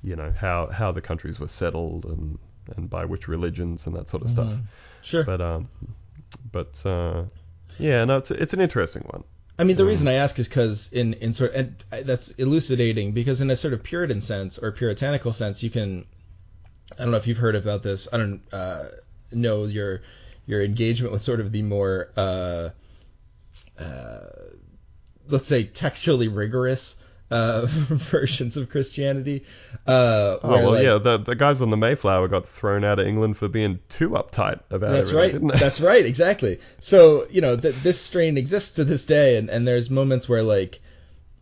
you 0.04 0.16
know 0.16 0.34
how 0.38 0.68
how 0.68 0.92
the 0.92 1.02
countries 1.02 1.40
were 1.40 1.48
settled 1.48 2.06
and 2.06 2.40
and 2.76 2.90
by 2.90 3.06
which 3.06 3.28
religions 3.28 3.86
and 3.86 3.96
that 3.96 4.10
sort 4.10 4.24
of 4.24 4.32
stuff. 4.32 4.48
Mhm. 4.48 4.62
Sure. 5.02 5.24
But 5.24 5.42
um, 5.42 5.70
but 6.52 6.74
uh, 6.86 7.24
yeah, 7.78 8.04
no, 8.06 8.18
it's 8.18 8.32
it's 8.32 8.54
an 8.54 8.62
interesting 8.62 9.04
one. 9.10 9.24
I 9.60 9.66
mean, 9.66 9.76
the 9.76 9.84
Um, 9.84 9.90
reason 9.90 10.08
I 10.08 10.14
ask 10.14 10.40
is 10.40 10.48
because 10.48 10.90
in 10.94 11.14
in 11.16 11.34
sort 11.34 11.54
and 11.54 11.76
that's 11.92 12.30
elucidating 12.38 13.12
because 13.12 13.42
in 13.42 13.50
a 13.52 13.58
sort 13.58 13.74
of 13.74 13.84
Puritan 13.84 14.22
sense 14.22 14.58
or 14.58 14.72
puritanical 14.72 15.34
sense, 15.34 15.62
you 15.62 15.70
can. 15.70 16.06
I 16.98 17.04
don't 17.04 17.12
know 17.12 17.18
if 17.18 17.28
you've 17.28 17.38
heard 17.38 17.56
about 17.56 17.84
this. 17.84 18.08
I 18.12 18.18
don't 18.18 18.42
uh, 18.54 18.86
know 19.32 19.66
your 19.66 20.02
your 20.48 20.64
engagement 20.64 21.12
with 21.12 21.22
sort 21.24 21.42
of 21.42 21.52
the 21.52 21.62
more 21.62 22.10
uh, 22.16 22.70
uh, 23.78 24.20
let's 25.28 25.48
say 25.48 25.66
textually 25.66 26.30
rigorous 26.30 26.96
uh, 27.32 27.66
versions 27.68 28.58
of 28.58 28.70
Christianity. 28.70 29.44
Uh, 29.88 30.38
Oh 30.42 30.50
where, 30.50 30.62
well, 30.62 30.72
like- 30.72 30.84
yeah, 30.84 30.98
the 30.98 31.18
the 31.18 31.36
guys 31.36 31.62
on 31.62 31.70
the 31.70 31.78
Mayflower 31.78 32.28
got 32.28 32.48
thrown 32.50 32.84
out 32.84 33.00
of 33.00 33.08
England 33.08 33.38
for 33.38 33.48
being 33.48 33.80
too 33.90 34.10
uptight 34.10 34.60
about 34.70 34.92
it. 34.92 34.94
That's 34.94 35.10
everything, 35.10 35.16
right. 35.16 35.32
didn't 35.34 35.48
they? 35.50 35.60
That's 35.60 35.80
right. 35.82 36.06
Exactly. 36.06 36.60
So 36.80 37.28
you 37.30 37.42
know 37.42 37.56
th- 37.58 37.76
this 37.84 38.00
strain 38.00 38.38
exists 38.38 38.72
to 38.72 38.84
this 38.84 39.06
day, 39.06 39.38
and, 39.38 39.50
and 39.50 39.68
there's 39.68 39.90
moments 39.90 40.28
where 40.30 40.44
like 40.44 40.80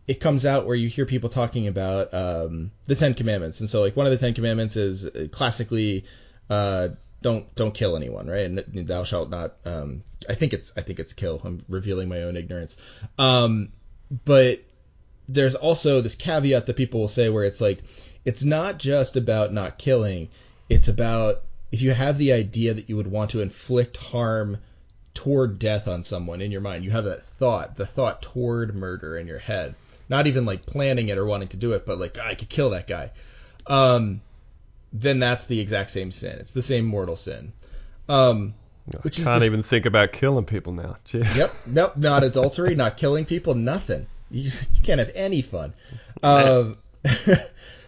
it 0.06 0.20
comes 0.20 0.46
out 0.46 0.66
where 0.66 0.76
you 0.76 0.88
hear 0.88 1.04
people 1.04 1.28
talking 1.28 1.68
about 1.68 2.12
um, 2.14 2.70
the 2.86 2.96
Ten 2.96 3.14
Commandments, 3.14 3.60
and 3.60 3.68
so 3.68 3.80
like 3.80 3.96
one 3.96 4.06
of 4.06 4.10
the 4.12 4.18
Ten 4.18 4.34
Commandments 4.34 4.76
is 4.76 5.04
uh, 5.04 5.28
classically 5.30 6.04
uh, 6.48 6.88
don't 7.22 7.54
don't 7.54 7.74
kill 7.74 7.96
anyone, 7.96 8.26
right? 8.26 8.46
And 8.46 8.86
thou 8.88 9.04
shalt 9.04 9.28
not. 9.30 9.56
Um, 9.64 10.02
I 10.28 10.34
think 10.34 10.52
it's 10.52 10.72
I 10.76 10.82
think 10.82 10.98
it's 10.98 11.12
kill. 11.12 11.40
I'm 11.44 11.62
revealing 11.68 12.08
my 12.08 12.22
own 12.22 12.36
ignorance. 12.36 12.76
Um, 13.18 13.70
but 14.24 14.62
there's 15.28 15.54
also 15.54 16.00
this 16.00 16.14
caveat 16.14 16.66
that 16.66 16.76
people 16.76 17.00
will 17.00 17.08
say 17.08 17.28
where 17.28 17.44
it's 17.44 17.60
like 17.60 17.80
it's 18.24 18.42
not 18.42 18.78
just 18.78 19.16
about 19.16 19.52
not 19.52 19.78
killing 19.78 20.28
it's 20.68 20.88
about 20.88 21.42
if 21.70 21.82
you 21.82 21.90
have 21.92 22.16
the 22.18 22.32
idea 22.32 22.72
that 22.74 22.88
you 22.88 22.96
would 22.96 23.06
want 23.10 23.30
to 23.30 23.40
inflict 23.40 23.96
harm 23.96 24.56
toward 25.14 25.58
death 25.58 25.86
on 25.88 26.02
someone 26.04 26.40
in 26.40 26.50
your 26.50 26.60
mind 26.60 26.84
you 26.84 26.90
have 26.90 27.04
that 27.04 27.24
thought 27.38 27.76
the 27.76 27.86
thought 27.86 28.22
toward 28.22 28.74
murder 28.74 29.18
in 29.18 29.26
your 29.26 29.38
head 29.38 29.74
not 30.08 30.26
even 30.26 30.44
like 30.46 30.64
planning 30.64 31.08
it 31.08 31.18
or 31.18 31.26
wanting 31.26 31.48
to 31.48 31.56
do 31.56 31.72
it 31.72 31.84
but 31.84 31.98
like 31.98 32.16
"Ah, 32.20 32.28
i 32.28 32.34
could 32.34 32.48
kill 32.48 32.70
that 32.70 32.86
guy 32.88 33.10
um 33.66 34.20
then 34.92 35.18
that's 35.18 35.44
the 35.44 35.60
exact 35.60 35.90
same 35.90 36.10
sin 36.10 36.38
it's 36.38 36.52
the 36.52 36.62
same 36.62 36.84
mortal 36.84 37.16
sin 37.16 37.52
um 38.08 38.54
which 39.02 39.18
is 39.18 39.24
Can't 39.26 39.40
this- 39.40 39.46
even 39.46 39.62
think 39.62 39.84
about 39.84 40.12
killing 40.12 40.46
people 40.46 40.72
now. 40.72 40.96
Jeez. 41.12 41.36
Yep. 41.36 41.52
Nope. 41.66 41.96
Not 41.98 42.24
adultery. 42.24 42.74
not 42.74 42.96
killing 42.96 43.26
people. 43.26 43.54
Nothing. 43.54 44.06
You, 44.30 44.50
you 44.74 44.82
can't 44.82 44.98
have 44.98 45.10
any 45.14 45.42
fun. 45.42 45.72
Um, 46.22 46.78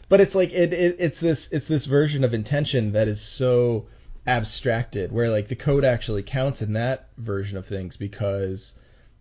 but 0.08 0.20
it's 0.20 0.34
like 0.34 0.52
it, 0.52 0.72
it. 0.72 0.96
It's 0.98 1.20
this. 1.20 1.48
It's 1.50 1.66
this 1.66 1.86
version 1.86 2.24
of 2.24 2.34
intention 2.34 2.92
that 2.92 3.08
is 3.08 3.20
so 3.20 3.86
abstracted, 4.26 5.12
where 5.12 5.28
like 5.30 5.48
the 5.48 5.56
code 5.56 5.84
actually 5.84 6.22
counts 6.22 6.62
in 6.62 6.74
that 6.74 7.08
version 7.18 7.56
of 7.56 7.66
things 7.66 7.96
because 7.96 8.74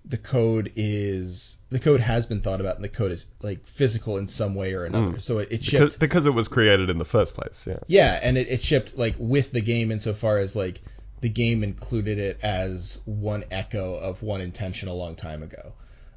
the 0.06 0.18
code 0.18 0.72
is 0.76 1.58
the 1.70 1.80
code 1.80 2.00
has 2.00 2.26
been 2.26 2.42
thought 2.42 2.62
about 2.62 2.76
and 2.76 2.84
the 2.84 2.90
code 2.90 3.12
is 3.12 3.26
like 3.42 3.66
physical 3.68 4.18
in 4.18 4.28
some 4.28 4.56
way 4.56 4.74
or 4.74 4.86
another. 4.86 5.18
Mm. 5.18 5.22
So 5.22 5.38
it, 5.40 5.50
it 5.52 5.62
Because, 5.62 5.66
shipped. 5.66 6.00
because 6.00 6.26
it 6.26 6.34
was 6.34 6.48
created 6.48 6.90
in 6.90 6.98
the 6.98 7.06
first 7.06 7.36
place. 7.36 7.64
Yeah. 7.68 7.78
Yeah, 7.88 8.20
and 8.22 8.38
it, 8.38 8.48
it 8.48 8.64
shipped 8.64 8.98
like 8.98 9.16
with 9.20 9.52
the 9.52 9.62
game 9.62 9.92
insofar 9.92 10.38
as 10.40 10.56
like 10.56 10.82
the 11.22 11.30
game 11.30 11.64
included 11.64 12.18
it 12.18 12.40
as 12.42 13.00
one 13.06 13.44
echo 13.52 13.96
of 13.96 14.24
one 14.24 14.42
intention 14.42 14.88
a 14.88 14.94
long 14.94 15.16
time 15.16 15.44
ago. 15.44 15.74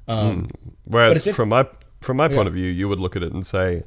Um, 0.08 0.48
But 0.86 1.24
Whereas 1.24 1.26
from 1.28 1.48
my 1.50 1.66
from 2.00 2.16
my 2.16 2.28
Yeah. 2.28 2.36
point 2.36 2.48
of 2.48 2.54
view, 2.54 2.68
you 2.68 2.88
would 2.88 2.98
look 2.98 3.16
at 3.16 3.22
it 3.22 3.32
and 3.32 3.46
say 3.46 3.84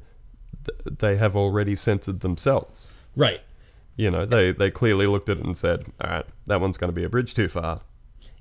th- 0.65 0.97
they 0.99 1.17
have 1.17 1.36
already 1.36 1.75
censored 1.75 2.21
themselves. 2.21 2.88
Right. 3.15 3.41
You 3.97 4.12
know, 4.12 4.25
they 4.25 4.51
they 4.51 4.71
clearly 4.71 5.08
looked 5.08 5.30
at 5.30 5.38
it 5.38 5.45
and 5.45 5.58
said, 5.58 5.86
all 6.01 6.10
right, 6.10 6.25
that 6.47 6.62
one's 6.62 6.78
going 6.78 6.89
to 6.89 6.95
be 6.95 7.04
a 7.04 7.10
bridge 7.10 7.34
too 7.34 7.47
far. 7.47 7.82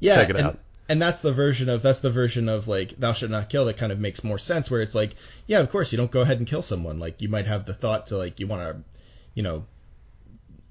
Yeah. 0.00 0.16
Take 0.16 0.30
it 0.30 0.37
and, 0.37 0.46
out. 0.46 0.58
and 0.88 1.00
that's 1.02 1.20
the 1.20 1.32
version 1.32 1.68
of 1.68 1.82
that's 1.82 2.00
the 2.00 2.10
version 2.10 2.48
of 2.48 2.68
like 2.68 2.98
thou 2.98 3.12
should 3.12 3.30
not 3.30 3.48
kill 3.48 3.64
that 3.66 3.76
kind 3.76 3.90
of 3.92 3.98
makes 3.98 4.22
more 4.22 4.38
sense 4.38 4.70
where 4.70 4.81
it's 4.83 4.94
like 4.94 5.14
yeah 5.46 5.60
of 5.60 5.70
course 5.70 5.92
you 5.92 5.96
don't 5.96 6.10
go 6.10 6.20
ahead 6.20 6.38
and 6.38 6.46
kill 6.46 6.62
someone 6.62 6.98
like 6.98 7.22
you 7.22 7.29
might 7.29 7.46
have 7.46 7.64
the 7.64 7.72
thought 7.75 8.06
to 8.08 8.16
like 8.18 8.38
you 8.38 8.46
want 8.46 8.62
to 8.62 8.77
you 9.35 9.42
know 9.42 9.64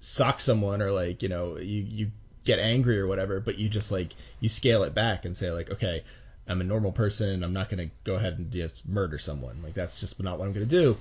sock 0.01 0.39
someone 0.39 0.81
or 0.81 0.91
like 0.91 1.23
you 1.23 1.29
know 1.29 1.57
you 1.57 1.81
you 1.81 2.11
get 2.43 2.59
angry 2.59 2.99
or 2.99 3.07
whatever 3.07 3.39
but 3.39 3.57
you 3.57 3.69
just 3.69 3.91
like 3.91 4.13
you 4.39 4.49
scale 4.49 4.83
it 4.83 4.93
back 4.93 5.25
and 5.25 5.35
say 5.35 5.49
like 5.49 5.71
okay 5.71 6.03
I'm 6.47 6.61
a 6.61 6.63
normal 6.63 6.91
person 6.91 7.43
I'm 7.43 7.53
not 7.53 7.69
going 7.69 7.89
to 7.89 7.95
go 8.03 8.15
ahead 8.15 8.37
and 8.37 8.51
just 8.51 8.85
murder 8.87 9.17
someone 9.17 9.61
like 9.63 9.73
that's 9.73 9.99
just 9.99 10.21
not 10.21 10.39
what 10.39 10.45
I'm 10.45 10.53
going 10.53 10.67
to 10.67 10.81
do 10.81 10.97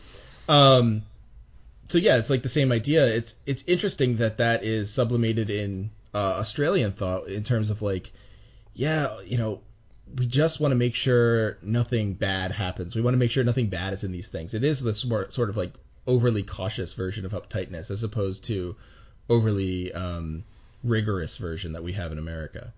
um 0.49 1.03
so 1.89 1.99
yeah 1.99 2.19
it's 2.19 2.31
like 2.31 2.43
the 2.43 2.49
same 2.49 2.73
idea 2.73 3.07
it's 3.07 3.35
it's 3.47 3.65
interesting 3.67 4.17
that 4.19 4.39
that 4.39 4.65
is 4.65 4.91
sublimated 4.91 5.51
in 5.51 5.91
uh, 6.15 6.19
Australian 6.19 6.93
thought 6.93 7.29
in 7.29 7.43
terms 7.43 7.71
of 7.71 7.83
like 7.83 8.13
yeah, 8.75 9.21
you 9.23 9.39
know, 9.39 9.61
we 10.17 10.27
just 10.27 10.61
want 10.61 10.73
to 10.73 10.77
make 10.77 10.95
sure 10.95 11.59
nothing 11.63 12.15
bad 12.15 12.53
happens. 12.53 12.95
We 12.95 13.03
want 13.03 13.15
to 13.15 13.19
make 13.19 13.31
sure 13.31 13.45
nothing 13.45 13.69
bad 13.69 13.95
is 13.95 14.05
in 14.05 14.13
these 14.13 14.29
things. 14.29 14.55
It 14.55 14.65
is 14.65 14.81
this 14.81 15.01
sort 15.01 15.33
sort 15.33 15.51
of 15.51 15.57
like 15.57 15.73
overly 16.07 16.43
cautious 16.43 16.93
version 16.93 17.25
of 17.25 17.33
uptightness 17.33 17.91
as 17.91 18.03
opposed 18.03 18.45
to 18.45 18.77
overly 19.29 19.93
um, 19.93 20.45
rigorous 20.83 21.37
version 21.37 21.73
that 21.73 21.83
we 21.83 21.93
have 21.93 22.13
in 22.13 22.19
America. 22.19 22.73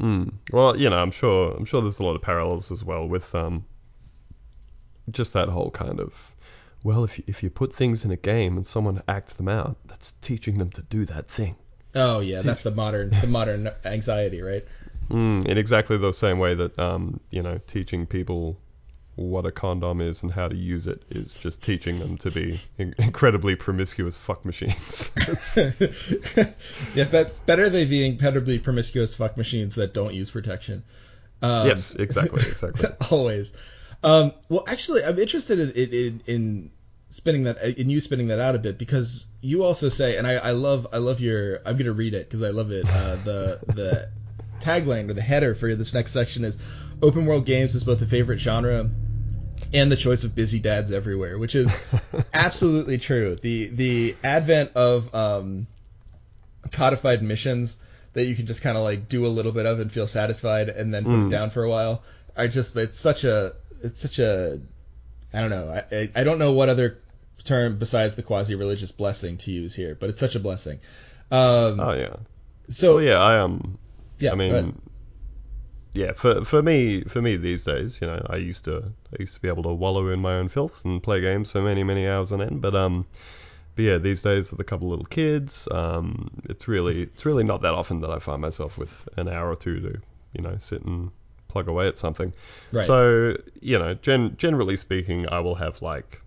Mm. 0.00 0.32
Well, 0.52 0.76
you 0.76 0.90
know, 0.90 0.96
I'm 0.96 1.10
sure 1.10 1.54
I'm 1.56 1.64
sure 1.64 1.80
there's 1.82 1.98
a 1.98 2.02
lot 2.02 2.16
of 2.16 2.22
parallels 2.22 2.72
as 2.72 2.84
well 2.84 3.06
with 3.06 3.34
um 3.34 3.64
just 5.10 5.32
that 5.34 5.48
whole 5.48 5.70
kind 5.70 6.00
of 6.00 6.12
well, 6.82 7.02
if 7.02 7.18
you, 7.18 7.24
if 7.26 7.42
you 7.42 7.48
put 7.48 7.74
things 7.74 8.04
in 8.04 8.10
a 8.10 8.16
game 8.16 8.56
and 8.58 8.66
someone 8.66 9.02
acts 9.08 9.34
them 9.34 9.48
out, 9.48 9.78
that's 9.86 10.12
teaching 10.20 10.58
them 10.58 10.70
to 10.72 10.82
do 10.82 11.06
that 11.06 11.30
thing. 11.30 11.56
Oh 11.94 12.20
yeah, 12.20 12.42
that's 12.42 12.62
the 12.62 12.70
modern 12.70 13.10
the 13.20 13.26
modern 13.26 13.70
anxiety, 13.84 14.42
right? 14.42 14.64
Mm, 15.10 15.46
in 15.46 15.58
exactly 15.58 15.96
the 15.96 16.12
same 16.12 16.38
way 16.38 16.54
that 16.54 16.78
um, 16.78 17.20
you 17.30 17.42
know, 17.42 17.60
teaching 17.66 18.06
people 18.06 18.58
what 19.16 19.46
a 19.46 19.52
condom 19.52 20.00
is 20.00 20.22
and 20.22 20.32
how 20.32 20.48
to 20.48 20.56
use 20.56 20.86
it 20.86 21.02
is 21.10 21.34
just 21.34 21.62
teaching 21.62 22.00
them 22.00 22.18
to 22.18 22.30
be 22.30 22.60
in- 22.78 22.94
incredibly 22.98 23.54
promiscuous 23.54 24.16
fuck 24.16 24.44
machines. 24.44 25.10
yeah, 26.94 27.04
but 27.10 27.46
better 27.46 27.70
they 27.70 27.84
be 27.84 28.04
incredibly 28.04 28.58
promiscuous 28.58 29.14
fuck 29.14 29.36
machines 29.36 29.76
that 29.76 29.94
don't 29.94 30.14
use 30.14 30.30
protection. 30.30 30.82
Um, 31.42 31.68
yes, 31.68 31.94
exactly, 31.96 32.42
exactly. 32.48 32.88
always. 33.10 33.52
Um, 34.02 34.32
well, 34.48 34.64
actually, 34.66 35.04
I'm 35.04 35.18
interested 35.18 35.58
in, 35.60 35.70
in, 35.70 36.22
in 36.26 36.70
spinning 37.10 37.44
that 37.44 37.62
in 37.78 37.88
you 37.90 38.00
spinning 38.00 38.28
that 38.28 38.40
out 38.40 38.56
a 38.56 38.58
bit 38.58 38.78
because 38.78 39.26
you 39.40 39.62
also 39.62 39.88
say, 39.88 40.16
and 40.16 40.26
I, 40.26 40.34
I 40.34 40.50
love 40.50 40.88
I 40.92 40.98
love 40.98 41.20
your 41.20 41.60
I'm 41.64 41.76
gonna 41.76 41.92
read 41.92 42.14
it 42.14 42.28
because 42.28 42.42
I 42.42 42.50
love 42.50 42.72
it. 42.72 42.88
Uh, 42.88 43.16
the 43.16 43.60
the 43.66 44.08
tagline 44.60 45.08
or 45.08 45.14
the 45.14 45.22
header 45.22 45.54
for 45.54 45.74
this 45.74 45.94
next 45.94 46.12
section 46.12 46.44
is 46.44 46.56
open 47.02 47.26
world 47.26 47.46
games 47.46 47.74
is 47.74 47.84
both 47.84 48.00
a 48.02 48.06
favorite 48.06 48.38
genre 48.38 48.90
and 49.74 49.92
the 49.92 49.96
choice 49.96 50.24
of 50.24 50.34
busy 50.34 50.58
dads 50.60 50.90
everywhere, 50.90 51.36
which 51.38 51.54
is 51.54 51.70
absolutely 52.32 52.96
true. 52.96 53.36
The 53.42 53.66
the 53.68 54.16
advent 54.24 54.70
of 54.74 55.14
um, 55.14 55.66
codified 56.72 57.22
missions 57.22 57.76
that 58.14 58.24
you 58.26 58.36
can 58.36 58.46
just 58.46 58.62
kind 58.62 58.76
of 58.78 58.84
like 58.84 59.08
do 59.08 59.26
a 59.26 59.28
little 59.28 59.52
bit 59.52 59.66
of 59.66 59.80
and 59.80 59.90
feel 59.92 60.06
satisfied, 60.06 60.68
and 60.68 60.94
then 60.94 61.04
put 61.04 61.10
Mm. 61.12 61.26
it 61.26 61.30
down 61.30 61.50
for 61.50 61.64
a 61.64 61.68
while. 61.70 62.02
I 62.36 62.46
just 62.46 62.76
it's 62.76 62.98
such 62.98 63.24
a 63.24 63.54
it's 63.82 64.00
such 64.00 64.18
a 64.18 64.60
I 65.32 65.40
don't 65.40 65.50
know 65.50 65.82
I 65.92 66.08
I, 66.14 66.24
don't 66.24 66.38
know 66.38 66.52
what 66.52 66.68
other 66.68 66.98
term 67.44 67.78
besides 67.78 68.14
the 68.14 68.22
quasi 68.22 68.54
religious 68.54 68.92
blessing 68.92 69.36
to 69.38 69.50
use 69.50 69.74
here, 69.74 69.96
but 69.98 70.08
it's 70.10 70.20
such 70.20 70.34
a 70.34 70.40
blessing. 70.40 70.80
Um, 71.30 71.80
oh 71.80 71.92
yeah. 71.92 72.16
so 72.70 72.94
Well, 72.96 73.04
yeah, 73.04 73.18
I 73.18 73.40
um, 73.40 73.78
yeah, 74.18 74.32
I 74.32 74.34
mean, 74.36 74.80
yeah, 75.94 76.12
for 76.12 76.44
for 76.44 76.60
me, 76.62 77.02
for 77.04 77.22
me 77.22 77.36
these 77.36 77.64
days, 77.64 77.98
you 78.00 78.08
know, 78.08 78.24
I 78.28 78.36
used 78.36 78.64
to 78.64 78.92
I 79.12 79.16
used 79.20 79.34
to 79.34 79.40
be 79.40 79.48
able 79.48 79.62
to 79.62 79.72
wallow 79.72 80.08
in 80.08 80.20
my 80.20 80.34
own 80.34 80.48
filth 80.48 80.84
and 80.84 81.02
play 81.02 81.20
games 81.20 81.52
for 81.52 81.62
many 81.62 81.84
many 81.84 82.06
hours 82.08 82.32
on 82.32 82.42
end, 82.42 82.60
but 82.60 82.74
um, 82.74 83.06
but 83.76 83.82
yeah, 83.84 83.98
these 83.98 84.20
days 84.20 84.50
with 84.50 84.60
a 84.60 84.64
couple 84.64 84.88
of 84.88 84.90
little 84.90 85.06
kids, 85.06 85.68
um, 85.70 86.30
it's 86.44 86.66
really 86.66 87.02
it's 87.02 87.24
really 87.24 87.44
not 87.44 87.62
that 87.62 87.74
often 87.74 88.00
that 88.00 88.10
I 88.10 88.18
find 88.18 88.42
myself 88.42 88.76
with 88.76 89.08
an 89.16 89.28
hour 89.28 89.50
or 89.50 89.56
two 89.56 89.80
to 89.80 90.00
you 90.32 90.42
know 90.42 90.56
sit 90.60 90.82
and 90.82 91.12
plug 91.48 91.68
away 91.68 91.86
at 91.86 91.96
something. 91.96 92.32
right. 92.72 92.86
So 92.86 93.36
you 93.60 93.78
know, 93.78 93.94
gen- 93.94 94.36
generally 94.36 94.76
speaking, 94.76 95.28
I 95.28 95.38
will 95.40 95.54
have 95.56 95.80
like 95.80 96.20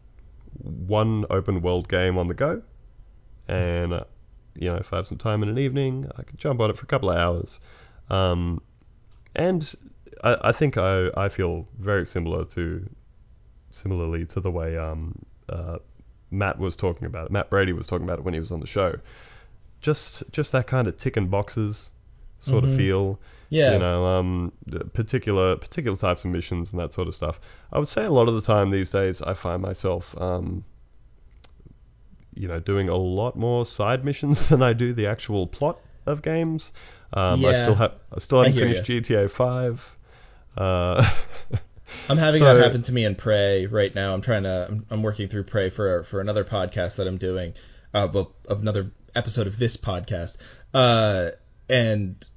one 0.64 1.26
open 1.30 1.62
world 1.62 1.90
game 1.90 2.18
on 2.18 2.30
the 2.30 2.34
go, 2.34 2.62
and 3.48 3.94
uh, 3.94 4.04
you 4.56 4.70
know, 4.70 4.78
if 4.78 4.94
I 4.94 4.98
have 4.98 5.08
some 5.08 5.18
time 5.18 5.44
in 5.44 5.50
an 5.50 5.58
evening, 5.58 6.10
I 6.18 6.24
can 6.24 6.38
jump 6.38 6.60
on 6.62 6.70
it 6.70 6.78
for 6.78 6.84
a 6.84 6.88
couple 6.88 7.10
of 7.12 7.18
hours. 7.18 7.60
Um, 8.10 8.62
and 9.38 9.74
I, 10.24 10.38
I 10.50 10.52
think 10.52 10.78
I, 10.78 11.10
I 11.16 11.30
feel 11.30 11.68
very 11.80 12.06
similar 12.06 12.44
to 12.46 12.88
similarly 13.72 14.26
to 14.26 14.40
the 14.40 14.52
way 14.52 14.78
um, 14.78 15.18
uh, 15.50 15.78
Matt 16.32 16.58
was 16.60 16.76
talking 16.76 17.06
about 17.06 17.28
it. 17.28 17.32
Matt 17.32 17.50
Brady 17.50 17.72
was 17.74 17.88
talking 17.88 18.06
about 18.06 18.20
it 18.20 18.26
when 18.26 18.34
he 18.34 18.40
was 18.40 18.52
on 18.52 18.60
the 18.60 18.68
show. 18.68 18.96
Just 19.82 20.24
just 20.32 20.52
that 20.52 20.68
kind 20.68 20.88
of 20.88 20.98
ticking 20.98 21.28
boxes 21.28 21.90
sort 22.42 22.64
Mhm. 22.64 22.72
of 22.72 22.78
feel 22.78 23.20
yeah. 23.50 23.72
you 23.74 23.80
know, 23.80 24.06
um, 24.06 24.52
particular 24.94 25.56
particular 25.56 25.96
types 25.98 26.26
of 26.26 26.32
missions 26.32 26.72
and 26.72 26.80
that 26.82 26.94
sort 26.94 27.08
of 27.08 27.16
stuff. 27.16 27.40
I 27.72 27.80
would 27.80 27.88
say 27.88 28.04
a 28.06 28.12
lot 28.12 28.28
of 28.28 28.36
the 28.36 28.42
time 28.42 28.72
these 28.72 28.92
days 28.92 29.22
I 29.22 29.34
find 29.36 29.62
myself, 29.62 30.14
um, 30.20 30.64
you 32.34 32.48
know, 32.48 32.60
doing 32.60 32.90
a 32.90 32.96
lot 32.96 33.36
more 33.38 33.66
side 33.66 34.04
missions 34.04 34.48
than 34.50 34.62
I 34.62 34.74
do 34.74 34.94
the 34.94 35.08
actual 35.08 35.48
plot 35.48 35.80
of 36.06 36.22
games. 36.22 36.72
Um, 37.14 37.46
I 37.46 37.54
still 37.54 37.76
have 37.76 37.94
I 38.14 38.20
still 38.20 38.44
haven't 38.44 38.60
finished 38.60 38.84
GTA 38.84 39.32
5. 39.32 39.96
Uh, 40.58 41.16
I'm 42.10 42.18
having 42.18 42.40
So- 42.42 42.46
that 42.54 42.64
happen 42.64 42.84
to 42.84 42.92
me 42.92 43.06
in 43.06 43.16
Prey 43.16 43.66
right 43.66 43.94
now. 43.94 44.14
I'm 44.14 44.22
trying 44.22 44.44
to. 44.44 44.68
I'm, 44.70 44.86
I'm 44.90 45.04
working 45.04 45.28
through 45.30 45.44
Prey 45.44 45.70
for 45.70 46.04
for 46.04 46.20
another 46.20 46.44
podcast 46.44 46.96
that 46.98 47.08
I'm 47.08 47.18
doing, 47.18 47.54
uh, 47.94 48.08
well, 48.12 48.34
of 48.48 48.62
another 48.62 48.92
episode 49.16 49.48
of 49.48 49.58
this 49.58 49.78
podcast. 49.78 50.36
Uh, 50.74 51.32
and 51.70 52.28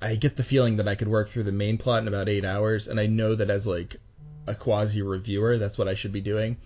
I 0.00 0.14
get 0.16 0.36
the 0.36 0.44
feeling 0.44 0.76
that 0.76 0.88
I 0.88 0.94
could 0.94 1.08
work 1.08 1.28
through 1.28 1.44
the 1.44 1.52
main 1.52 1.76
plot 1.78 2.02
in 2.02 2.08
about 2.08 2.28
eight 2.28 2.44
hours, 2.44 2.86
and 2.88 2.98
I 3.00 3.06
know 3.06 3.34
that 3.34 3.50
as 3.50 3.66
like 3.66 3.96
a 4.46 4.54
quasi 4.54 5.02
reviewer, 5.02 5.58
that's 5.58 5.76
what 5.76 5.88
I 5.88 5.94
should 5.94 6.12
be 6.12 6.20
doing. 6.20 6.56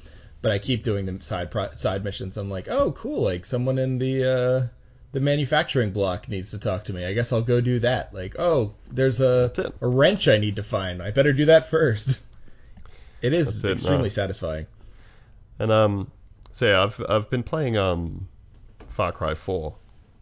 But 0.43 0.53
I 0.53 0.59
keep 0.59 0.83
doing 0.85 1.07
the 1.07 1.25
side 1.25 1.51
pro- 1.51 1.75
side 1.75 2.05
missions. 2.05 2.37
I'm 2.37 2.51
like, 2.51 2.69
oh, 2.69 2.93
cool! 2.93 3.23
Like 3.23 3.47
someone 3.47 3.79
in 3.79 3.99
the 3.99 4.25
uh, 4.25 4.67
the 5.15 5.21
manufacturing 5.21 5.93
block 5.93 6.29
needs 6.29 6.51
to 6.51 6.59
talk 6.59 6.85
to 6.85 6.93
me. 6.93 7.07
I 7.07 7.13
guess 7.15 7.33
I'll 7.33 7.41
go 7.41 7.61
do 7.61 7.79
that. 7.79 8.13
Like, 8.13 8.35
oh, 8.37 8.75
there's 8.91 9.21
a 9.21 9.73
a 9.81 9.87
wrench 9.87 10.27
I 10.27 10.39
need 10.39 10.57
to 10.57 10.65
find. 10.65 11.01
I 11.01 11.13
better 11.13 11.33
do 11.33 11.47
that 11.47 11.71
first. 11.71 12.19
It 13.23 13.33
is 13.33 13.65
it, 13.65 13.71
extremely 13.71 14.03
no. 14.03 14.09
satisfying. 14.11 14.67
and 15.59 15.73
um, 15.73 16.11
so 16.53 16.67
yeah, 16.67 16.83
I've 16.83 17.01
I've 17.09 17.31
been 17.31 17.43
playing 17.43 17.79
um, 17.79 18.29
Far 18.91 19.13
Cry 19.13 19.35
4 19.35 19.75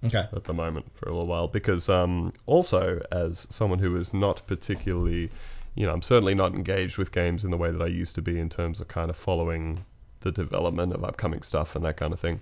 Okay. 0.05 0.25
at 0.33 0.45
the 0.45 0.53
moment 0.53 0.87
for 0.95 1.09
a 1.09 1.11
little 1.11 1.27
while 1.27 1.49
because 1.49 1.89
um, 1.89 2.33
also 2.47 3.05
as 3.11 3.45
someone 3.51 3.81
who 3.81 3.97
is 3.97 4.15
not 4.15 4.47
particularly, 4.47 5.33
you 5.75 5.85
know, 5.85 5.93
I'm 5.93 6.03
certainly 6.03 6.35
not 6.35 6.55
engaged 6.55 6.97
with 6.97 7.11
games 7.11 7.45
in 7.45 7.51
the 7.51 7.57
way 7.57 7.73
that 7.73 7.83
I 7.83 7.87
used 7.89 8.15
to 8.17 8.23
be 8.23 8.39
in 8.39 8.49
terms 8.49 8.79
of 8.79 8.87
kind 8.87 9.11
of 9.11 9.17
following 9.17 9.85
the 10.21 10.31
development 10.31 10.93
of 10.93 11.03
upcoming 11.03 11.43
stuff 11.43 11.75
and 11.75 11.85
that 11.85 11.97
kind 11.97 12.13
of 12.13 12.21
thing. 12.21 12.41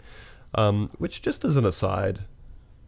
Um, 0.54 0.90
which 0.98 1.22
just 1.22 1.46
as 1.46 1.56
an 1.56 1.64
aside, 1.64 2.18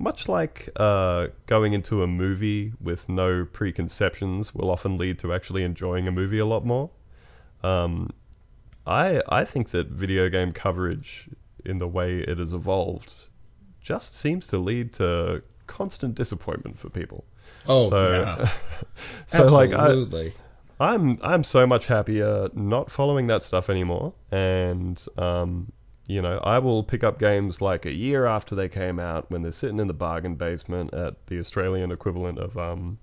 much 0.03 0.29
like 0.29 0.69
uh, 0.77 1.29
going 1.47 1.73
into 1.73 2.03
a 2.03 2.07
movie 2.07 2.73
with 2.81 3.09
no 3.09 3.45
preconceptions 3.45 4.53
will 4.53 4.69
often 4.69 4.99
lead 4.99 5.19
to 5.21 5.33
actually 5.33 5.63
enjoying 5.63 6.09
a 6.09 6.13
movie 6.13 6.41
a 6.41 6.47
lot 6.47 6.67
more. 6.67 6.91
Um, 7.63 8.11
I 8.85 9.23
I 9.29 9.45
think 9.45 9.71
that 9.71 9.87
video 9.87 10.29
game 10.29 10.53
coverage 10.53 11.29
in 11.65 11.79
the 11.79 11.87
way 11.87 12.19
it 12.19 12.39
has 12.39 12.53
evolved 12.53 13.13
just 13.81 14.17
seems 14.17 14.49
to 14.49 14.59
lead 14.59 14.93
to 14.95 15.43
constant 15.69 16.17
disappointment 16.17 16.79
for 16.79 16.91
people. 16.91 17.25
Oh 17.69 17.89
so, 17.89 18.11
yeah. 18.11 18.53
so 19.29 19.47
like 19.47 19.71
I, 19.71 19.87
Absolutely. 19.87 20.35
I'm 20.81 21.21
I'm 21.23 21.45
so 21.45 21.65
much 21.65 21.87
happier 21.87 22.49
not 22.55 22.91
following 22.91 23.29
that 23.29 23.45
stuff 23.45 23.71
anymore, 23.71 24.13
and 24.33 25.01
um, 25.17 25.71
you 26.07 26.21
know 26.21 26.39
I 26.39 26.59
will 26.59 26.83
pick 26.83 27.05
up 27.05 27.19
games 27.19 27.61
like 27.61 27.87
a 27.87 27.93
year 27.93 28.27
after 28.27 28.55
they 28.55 28.69
came 28.69 28.99
out 28.99 29.31
when 29.31 29.43
they're 29.43 29.53
sitting 29.53 29.79
in 29.79 29.87
the 29.87 29.93
bargain 29.93 30.35
basement 30.35 30.93
at 30.95 31.27
the 31.27 31.39
Australian 31.39 31.93
equivalent 31.93 32.39
of 32.39 32.57
um 32.57 32.99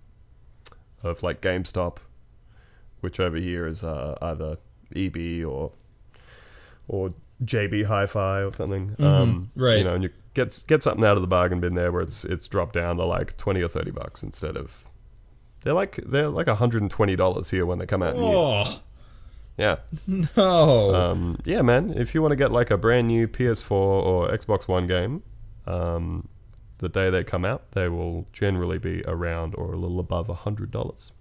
of 1.04 1.24
like 1.24 1.41
GameStop, 1.41 1.97
which 3.02 3.20
over 3.20 3.38
here 3.38 3.68
is 3.68 3.84
uh, 3.84 4.18
either 4.22 4.58
EB 4.95 5.45
or 5.47 5.72
or 6.88 7.14
JB 7.45 7.86
Hi-Fi 7.86 8.41
or 8.41 8.54
something. 8.54 8.95
Um, 9.00 9.50
right. 9.56 9.78
You 9.78 9.84
know, 9.86 9.95
and 9.95 10.04
you 10.04 10.10
get 10.34 10.62
get 10.68 10.84
something 10.84 11.06
out 11.06 11.16
of 11.16 11.22
the 11.22 11.28
bargain 11.28 11.60
bin 11.60 11.76
there 11.76 11.91
where 11.91 12.02
it's 12.02 12.24
it's 12.26 12.47
dropped 12.47 12.74
down 12.74 12.97
to 12.97 13.06
like 13.06 13.38
twenty 13.38 13.62
or 13.62 13.70
thirty 13.70 13.91
bucks 13.91 14.24
instead 14.24 14.58
of 14.58 14.72
they're 15.64 15.74
like 15.74 16.00
they're 16.06 16.30
like 16.30 16.47
hundred 16.47 16.82
and 16.82 16.91
twenty 16.91 17.16
dollars 17.16 17.50
here 17.50 17.66
when 17.66 17.80
they 17.80 17.86
come 17.86 18.04
out 18.04 18.16
oh 18.16 18.80
Yeah. 19.60 19.76
no. 20.38 20.95
Um, 20.95 21.38
yeah, 21.43 21.62
man. 21.62 21.93
If 21.95 22.16
you 22.16 22.22
want 22.22 22.32
to 22.32 22.38
get 22.38 22.51
like 22.51 22.72
a 22.72 22.78
brand 22.78 23.07
new 23.07 23.28
PS4 23.28 23.72
or 23.72 24.32
Xbox 24.32 24.68
One 24.68 24.88
game, 24.88 25.22
um, 25.68 26.28
the 26.80 26.88
day 26.88 27.10
they 27.10 27.26
come 27.26 27.43
out, 27.43 27.70
they 27.74 27.89
will 27.89 28.26
generally 28.32 28.80
be 28.80 29.03
around 29.05 29.55
or 29.55 29.74
a 29.74 29.78
little 29.78 29.99
above 29.99 30.30
a 30.30 30.34
hundred 30.34 30.72
dollars. 30.72 31.12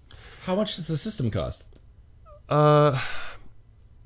How 0.45 0.55
much 0.55 0.77
does 0.77 0.87
the 0.87 0.97
system 0.97 1.31
cost? 1.31 1.65
Uh, 2.49 3.03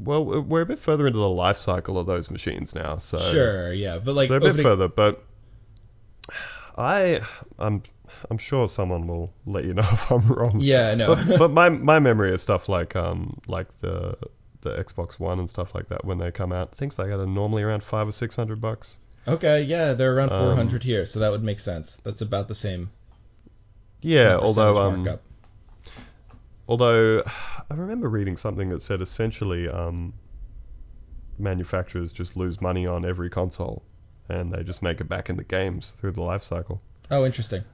well, 0.01 0.24
we're 0.24 0.62
a 0.62 0.66
bit 0.66 0.80
further 0.80 1.07
into 1.07 1.18
the 1.18 1.28
life 1.28 1.59
cycle 1.59 1.99
of 1.99 2.07
those 2.07 2.30
machines 2.30 2.74
now, 2.74 2.99
so 2.99 3.18
sure, 3.30 3.72
yeah, 3.72 3.99
but 3.99 4.14
like 4.14 4.30
they're 4.30 4.39
a 4.39 4.53
bit 4.53 4.62
further. 4.62 4.89
But 4.89 5.22
I, 6.76 7.20
I'm, 7.59 7.83
I'm 8.31 8.39
sure 8.39 8.68
someone 8.68 9.07
will 9.07 9.33
let 9.47 9.64
you 9.64 9.75
know 9.75 9.89
if 9.93 10.11
I'm 10.11 10.27
wrong. 10.29 10.61
Yeah, 10.61 10.89
I 10.91 10.95
know. 10.95 11.14
but, 11.14 11.39
but 11.39 11.51
my 11.51 11.68
my 11.68 11.99
memory 11.99 12.33
of 12.35 12.41
stuff 12.41 12.68
like 12.68 12.95
um 12.97 13.41
like 13.47 13.68
the 13.81 14.16
the 14.62 14.70
Xbox 14.77 15.18
One 15.18 15.39
and 15.41 15.51
stuff 15.51 15.75
like 15.75 15.89
that 15.89 16.05
when 16.05 16.18
they 16.18 16.31
come 16.31 16.53
out, 16.53 16.77
things 16.77 16.99
like 16.99 17.09
that 17.09 17.20
are 17.20 17.27
normally 17.27 17.62
around 17.62 17.83
five 17.83 18.07
or 18.09 18.12
six 18.12 18.37
hundred 18.37 18.61
bucks. 18.61 18.97
okay, 19.27 19.62
yeah, 19.62 19.93
they're 19.95 20.14
around 20.16 20.31
Um, 20.33 20.55
400 20.55 20.83
here, 20.85 21.05
so 21.07 21.18
that 21.20 21.31
would 21.31 21.43
make 21.43 21.61
sense. 21.61 21.97
That's 22.05 22.20
about 22.20 22.49
the 22.49 22.55
same. 22.55 22.91
Yeah, 24.03 24.37
although 24.37 24.77
um, 24.79 25.07
although 26.68 27.23
I 27.70 27.75
remember 27.75 28.09
reading 28.09 28.37
something 28.37 28.68
that 28.70 28.83
said 28.83 29.01
essentially 29.01 29.68
um, 29.68 30.12
manufacturers 31.39 32.12
just 32.12 32.37
lose 32.37 32.61
money 32.61 32.87
on 32.87 33.05
every 33.05 33.31
console 33.31 33.83
and 34.29 34.53
they 34.53 34.62
just 34.62 34.83
make 34.83 35.01
it 35.01 35.09
back 35.09 35.29
into 35.29 35.43
games 35.45 35.93
through 36.01 36.12
the 36.12 36.23
life 36.23 36.43
cycle. 36.45 36.81
Oh, 37.11 37.25
interesting. 37.27 37.64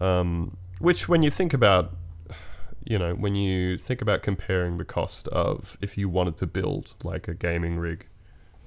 Um, 0.00 0.56
which, 0.78 1.08
when 1.08 1.22
you 1.22 1.30
think 1.30 1.54
about, 1.54 1.96
you 2.84 2.98
know, 2.98 3.14
when 3.14 3.34
you 3.34 3.78
think 3.78 4.00
about 4.02 4.22
comparing 4.22 4.78
the 4.78 4.84
cost 4.84 5.28
of 5.28 5.76
if 5.80 5.98
you 5.98 6.08
wanted 6.08 6.36
to 6.38 6.46
build 6.46 6.94
like 7.02 7.28
a 7.28 7.34
gaming 7.34 7.78
rig 7.78 8.06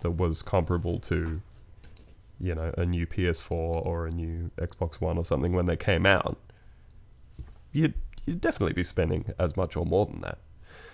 that 0.02 0.12
was 0.12 0.42
comparable 0.42 1.00
to, 1.00 1.42
you 2.40 2.56
know, 2.56 2.74
a 2.78 2.86
new 2.86 3.06
PS4 3.06 3.52
or 3.52 4.08
a 4.08 4.12
new 4.12 4.52
Xbox 4.58 5.00
One 5.00 5.18
or 5.18 5.26
something 5.26 5.54
when 5.54 5.66
they 5.68 5.78
came 5.78 6.06
out, 6.06 6.38
you'd 7.72 7.94
you'd 8.26 8.42
definitely 8.42 8.74
be 8.74 8.84
spending 8.84 9.26
as 9.40 9.56
much 9.58 9.76
or 9.76 9.86
more 9.86 10.06
than 10.06 10.22
that. 10.22 10.38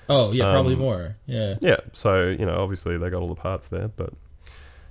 Oh, 0.10 0.32
yeah, 0.32 0.46
probably 0.46 0.74
Um, 0.74 0.80
more. 0.82 1.18
Yeah. 1.26 1.56
Yeah, 1.60 1.80
so 1.94 2.30
you 2.30 2.46
know, 2.46 2.58
obviously 2.58 2.98
they 2.98 3.10
got 3.10 3.22
all 3.22 3.30
the 3.30 3.36
parts 3.36 3.68
there, 3.70 3.88
but 3.90 4.14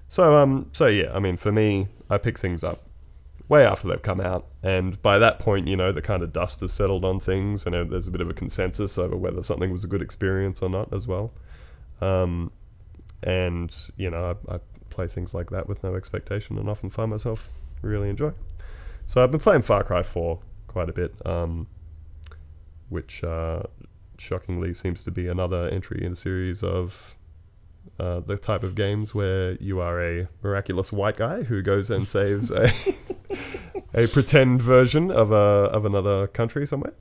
so 0.08 0.36
um, 0.36 0.70
so 0.72 0.86
yeah, 0.86 1.12
I 1.14 1.18
mean, 1.20 1.36
for 1.36 1.52
me, 1.52 1.88
I 2.10 2.18
pick 2.18 2.38
things 2.38 2.64
up 2.64 2.85
way 3.48 3.64
after 3.64 3.88
they've 3.88 4.02
come 4.02 4.20
out, 4.20 4.46
and 4.62 5.00
by 5.02 5.18
that 5.18 5.38
point, 5.38 5.68
you 5.68 5.76
know, 5.76 5.92
the 5.92 6.02
kind 6.02 6.22
of 6.22 6.32
dust 6.32 6.60
has 6.60 6.72
settled 6.72 7.04
on 7.04 7.20
things, 7.20 7.66
and 7.66 7.90
there's 7.90 8.06
a 8.06 8.10
bit 8.10 8.20
of 8.20 8.28
a 8.28 8.34
consensus 8.34 8.98
over 8.98 9.16
whether 9.16 9.42
something 9.42 9.72
was 9.72 9.84
a 9.84 9.86
good 9.86 10.02
experience 10.02 10.60
or 10.60 10.68
not 10.68 10.92
as 10.92 11.06
well. 11.06 11.30
Um, 12.00 12.50
and 13.22 13.74
you 13.96 14.10
know, 14.10 14.36
I, 14.48 14.54
I 14.56 14.58
play 14.90 15.08
things 15.08 15.34
like 15.34 15.50
that 15.50 15.68
with 15.68 15.82
no 15.84 15.94
expectation, 15.94 16.58
and 16.58 16.68
often 16.68 16.90
find 16.90 17.10
myself 17.10 17.48
really 17.82 18.10
enjoying. 18.10 18.34
So 19.06 19.22
I've 19.22 19.30
been 19.30 19.40
playing 19.40 19.62
Far 19.62 19.84
Cry 19.84 20.02
4 20.02 20.38
quite 20.66 20.88
a 20.88 20.92
bit, 20.92 21.14
um, 21.24 21.66
which 22.88 23.22
uh, 23.22 23.62
shockingly 24.18 24.74
seems 24.74 25.02
to 25.04 25.10
be 25.10 25.28
another 25.28 25.68
entry 25.68 26.04
in 26.04 26.12
a 26.12 26.16
series 26.16 26.62
of 26.62 26.94
uh, 27.98 28.20
the 28.20 28.36
type 28.36 28.62
of 28.62 28.74
games 28.74 29.14
where 29.14 29.52
you 29.54 29.80
are 29.80 30.00
a 30.02 30.28
miraculous 30.42 30.92
white 30.92 31.16
guy 31.16 31.42
who 31.42 31.62
goes 31.62 31.90
and 31.90 32.06
saves 32.08 32.50
a 32.50 32.72
a 33.94 34.06
pretend 34.08 34.60
version 34.62 35.10
of 35.10 35.32
a 35.32 35.34
of 35.34 35.84
another 35.84 36.26
country 36.26 36.66
somewhere. 36.66 36.92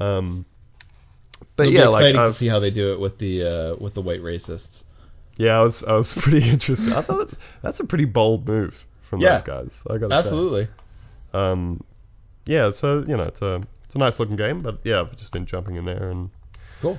Um, 0.00 0.44
but 1.56 1.66
It'll 1.68 1.74
yeah, 1.74 1.80
be 1.82 1.86
like 1.88 2.00
exciting 2.02 2.20
I've- 2.20 2.30
to 2.30 2.36
see 2.36 2.48
how 2.48 2.60
they 2.60 2.70
do 2.70 2.92
it 2.92 3.00
with 3.00 3.18
the 3.18 3.42
uh, 3.44 3.76
with 3.76 3.94
the 3.94 4.02
white 4.02 4.22
racists. 4.22 4.82
yeah, 5.36 5.58
I 5.58 5.62
was 5.62 5.82
I 5.84 5.92
was 5.92 6.12
pretty 6.14 6.48
interested. 6.48 6.92
I 6.92 7.02
thought 7.02 7.30
that's 7.62 7.80
a 7.80 7.84
pretty 7.84 8.04
bold 8.06 8.46
move 8.46 8.84
from 9.02 9.20
Yeah. 9.20 9.34
those 9.38 9.42
guys. 9.46 9.70
I 9.90 9.98
got 9.98 10.12
Absolutely. 10.12 10.68
Um, 11.34 11.82
yeah, 12.46 12.70
so 12.70 13.04
you 13.06 13.16
know 13.16 13.24
it's 13.24 13.42
a 13.42 13.62
it's 13.84 13.94
a 13.94 13.98
nice 13.98 14.18
looking 14.18 14.36
game, 14.36 14.62
but 14.62 14.78
yeah, 14.84 15.00
I've 15.00 15.16
just 15.16 15.32
been 15.32 15.46
jumping 15.46 15.76
in 15.76 15.84
there 15.84 16.10
and 16.10 16.30
Cool. 16.80 16.98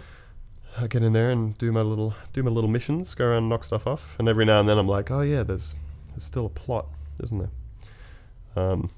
I 0.80 0.88
get 0.88 1.02
in 1.02 1.12
there 1.14 1.32
and 1.32 1.58
do 1.58 1.72
my 1.72 1.82
little 1.82 2.14
do 2.34 2.44
my 2.44 2.52
little 2.52 2.70
missions, 2.70 3.16
go 3.16 3.26
around 3.26 3.38
and 3.40 3.50
knock 3.50 3.64
stuff 3.64 3.88
off, 3.88 4.04
and 4.20 4.30
every 4.30 4.46
now 4.46 4.60
and 4.60 4.70
then 4.70 4.78
I'm 4.78 4.88
like, 4.88 5.10
oh 5.12 5.22
yeah, 5.22 5.44
there's 5.44 5.74
there's 6.12 6.24
still 6.24 6.46
a 6.46 6.50
plot, 6.50 6.88
isn't 7.24 7.38
there? 7.38 8.64
Um, 8.64 8.90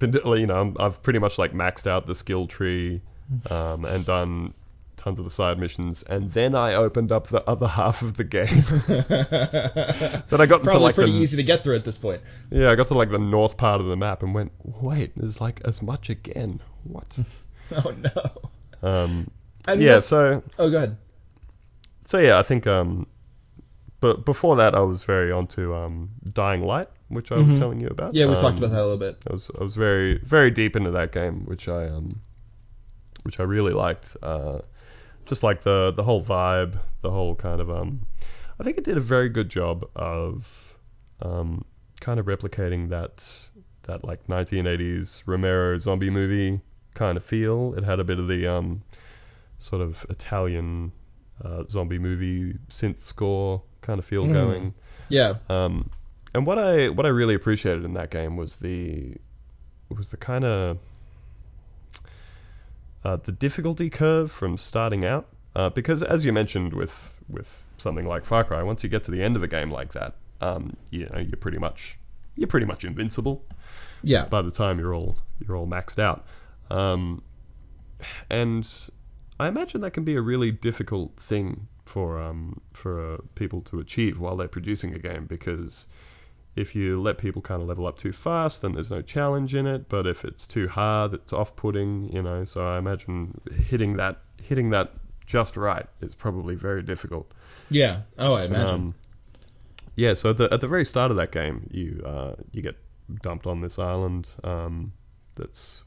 you 0.00 0.46
know 0.46 0.60
I'm, 0.60 0.76
I've 0.80 1.02
pretty 1.02 1.18
much 1.18 1.38
like 1.38 1.52
maxed 1.52 1.86
out 1.86 2.06
the 2.06 2.14
skill 2.14 2.46
tree, 2.46 3.00
um, 3.50 3.84
and 3.84 4.04
done 4.04 4.54
tons 4.96 5.18
of 5.18 5.24
the 5.24 5.30
side 5.30 5.58
missions, 5.58 6.02
and 6.08 6.32
then 6.32 6.54
I 6.54 6.74
opened 6.74 7.12
up 7.12 7.28
the 7.28 7.42
other 7.48 7.68
half 7.80 8.02
of 8.02 8.16
the 8.16 8.24
game. 8.24 8.64
but 8.88 10.40
I 10.40 10.46
got 10.46 10.60
into, 10.60 10.64
probably 10.64 10.80
like, 10.80 10.94
pretty 10.94 11.12
the- 11.12 11.18
easy 11.18 11.36
to 11.36 11.42
get 11.42 11.62
through 11.62 11.76
at 11.76 11.84
this 11.84 11.98
point. 11.98 12.22
yeah, 12.50 12.70
I 12.70 12.74
got 12.74 12.86
to 12.88 12.94
like 12.94 13.10
the 13.10 13.18
north 13.18 13.56
part 13.56 13.80
of 13.80 13.86
the 13.86 13.96
map 13.96 14.22
and 14.22 14.34
went, 14.34 14.52
wait, 14.64 15.12
there's 15.16 15.40
like 15.40 15.60
as 15.64 15.82
much 15.82 16.10
again. 16.10 16.60
What? 16.84 17.06
Oh 17.72 17.90
no. 17.90 18.88
um, 18.88 19.28
I 19.66 19.74
mean, 19.74 19.84
yeah, 19.84 19.98
so 19.98 20.40
Oh, 20.56 20.70
go 20.70 20.76
ahead. 20.76 20.96
So 22.06 22.18
yeah, 22.18 22.38
I 22.38 22.42
think 22.42 22.66
um, 22.66 23.06
but 24.00 24.24
before 24.24 24.56
that 24.56 24.74
I 24.74 24.80
was 24.80 25.02
very 25.02 25.30
onto 25.32 25.74
um, 25.74 26.10
Dying 26.32 26.62
Light, 26.64 26.88
which 27.08 27.30
I 27.32 27.36
was 27.36 27.46
Mhm. 27.48 27.58
telling 27.58 27.80
you 27.80 27.88
about. 27.88 28.14
Yeah, 28.14 28.26
we 28.26 28.32
Um, 28.34 28.40
talked 28.40 28.58
about 28.58 28.70
that 28.70 28.80
a 28.80 28.88
little 28.88 28.98
bit. 28.98 29.18
I 29.28 29.32
was 29.32 29.50
I 29.60 29.62
was 29.64 29.74
very 29.74 30.18
very 30.18 30.50
deep 30.50 30.76
into 30.76 30.90
that 30.92 31.12
game, 31.12 31.44
which 31.46 31.68
I 31.68 31.88
um, 31.88 32.20
which 33.22 33.40
I 33.40 33.42
really 33.42 33.72
liked. 33.72 34.16
Uh, 34.22 34.60
just 35.26 35.42
like 35.42 35.62
the 35.64 35.92
the 35.96 36.02
whole 36.04 36.22
vibe, 36.24 36.78
the 37.02 37.10
whole 37.10 37.34
kind 37.34 37.60
of 37.60 37.68
um, 37.70 38.06
I 38.60 38.64
think 38.64 38.78
it 38.78 38.84
did 38.84 38.96
a 38.96 39.00
very 39.00 39.28
good 39.28 39.48
job 39.48 39.84
of 39.96 40.46
um, 41.22 41.64
kind 42.00 42.20
of 42.20 42.26
replicating 42.26 42.88
that 42.90 43.24
that 43.84 44.04
like 44.04 44.26
1980s 44.28 45.22
Romero 45.26 45.78
zombie 45.78 46.10
movie 46.10 46.60
kind 46.94 47.16
of 47.16 47.24
feel. 47.24 47.74
It 47.76 47.84
had 47.84 48.00
a 48.00 48.04
bit 48.04 48.18
of 48.18 48.28
the 48.28 48.46
um, 48.46 48.82
sort 49.58 49.82
of 49.82 50.04
Italian 50.10 50.92
uh, 51.44 51.64
zombie 51.70 51.98
movie 51.98 52.58
synth 52.70 53.02
score 53.02 53.62
kind 53.82 53.98
of 53.98 54.04
feel 54.04 54.26
Mm. 54.26 54.32
going. 54.32 54.74
Yeah. 55.08 55.34
Um, 55.48 55.90
and 56.34 56.46
what 56.46 56.58
I 56.58 56.88
what 56.88 57.06
I 57.06 57.10
really 57.10 57.34
appreciated 57.34 57.84
in 57.84 57.94
that 57.94 58.10
game 58.10 58.36
was 58.36 58.56
the 58.56 59.14
was 59.88 60.08
the 60.10 60.16
kind 60.16 60.44
of 60.44 60.78
uh, 63.04 63.16
the 63.24 63.32
difficulty 63.32 63.88
curve 63.90 64.32
from 64.32 64.58
starting 64.58 65.04
out. 65.04 65.28
Uh, 65.54 65.70
because 65.70 66.02
as 66.02 66.24
you 66.24 66.32
mentioned 66.32 66.72
with 66.72 66.92
with 67.28 67.64
something 67.78 68.06
like 68.06 68.24
Far 68.24 68.44
Cry, 68.44 68.62
once 68.62 68.82
you 68.82 68.88
get 68.88 69.04
to 69.04 69.10
the 69.10 69.22
end 69.22 69.36
of 69.36 69.42
a 69.42 69.48
game 69.48 69.70
like 69.70 69.92
that, 69.94 70.14
um, 70.40 70.76
you 70.90 71.06
know 71.08 71.18
you're 71.18 71.36
pretty 71.36 71.58
much 71.58 71.96
you're 72.36 72.48
pretty 72.48 72.66
much 72.66 72.84
invincible 72.84 73.42
Yeah. 74.02 74.26
by 74.26 74.42
the 74.42 74.50
time 74.50 74.78
you're 74.78 74.94
all 74.94 75.16
you're 75.46 75.56
all 75.56 75.66
maxed 75.66 75.98
out. 75.98 76.26
Um, 76.70 77.22
and 78.28 78.68
I 79.38 79.48
imagine 79.48 79.80
that 79.82 79.92
can 79.92 80.04
be 80.04 80.16
a 80.16 80.20
really 80.20 80.50
difficult 80.50 81.18
thing 81.20 81.68
for 81.84 82.20
um, 82.20 82.60
for 82.72 83.14
uh, 83.14 83.16
people 83.34 83.60
to 83.62 83.80
achieve 83.80 84.18
while 84.18 84.36
they're 84.36 84.48
producing 84.48 84.94
a 84.94 84.98
game 84.98 85.26
because 85.26 85.86
if 86.56 86.74
you 86.74 87.00
let 87.00 87.18
people 87.18 87.42
kind 87.42 87.60
of 87.60 87.68
level 87.68 87.86
up 87.86 87.98
too 87.98 88.12
fast, 88.12 88.62
then 88.62 88.72
there's 88.72 88.90
no 88.90 89.02
challenge 89.02 89.54
in 89.54 89.66
it. 89.66 89.88
But 89.90 90.06
if 90.06 90.24
it's 90.24 90.46
too 90.46 90.68
hard, 90.68 91.12
it's 91.12 91.32
off-putting, 91.32 92.10
you 92.12 92.22
know. 92.22 92.46
So 92.46 92.66
I 92.66 92.78
imagine 92.78 93.38
hitting 93.68 93.96
that 93.96 94.20
hitting 94.42 94.70
that 94.70 94.94
just 95.26 95.56
right 95.56 95.86
is 96.00 96.14
probably 96.14 96.54
very 96.54 96.82
difficult. 96.82 97.30
Yeah. 97.68 98.02
Oh, 98.18 98.34
I 98.34 98.44
imagine. 98.44 98.74
Um, 98.74 98.94
yeah, 99.96 100.14
so 100.14 100.30
at 100.30 100.36
the, 100.36 100.52
at 100.52 100.60
the 100.60 100.68
very 100.68 100.84
start 100.84 101.10
of 101.10 101.16
that 101.16 101.32
game, 101.32 101.68
you 101.70 102.02
uh, 102.04 102.34
you 102.52 102.62
get 102.62 102.76
dumped 103.22 103.46
on 103.46 103.60
this 103.60 103.78
island 103.78 104.28
um, 104.44 104.92
that's 105.36 105.78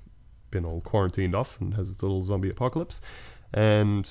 been 0.52 0.66
all 0.66 0.82
quarantined 0.82 1.36
off 1.36 1.58
and 1.60 1.74
has 1.76 1.90
its 1.90 2.02
little 2.02 2.24
zombie 2.24 2.50
apocalypse, 2.50 3.02
and 3.54 4.10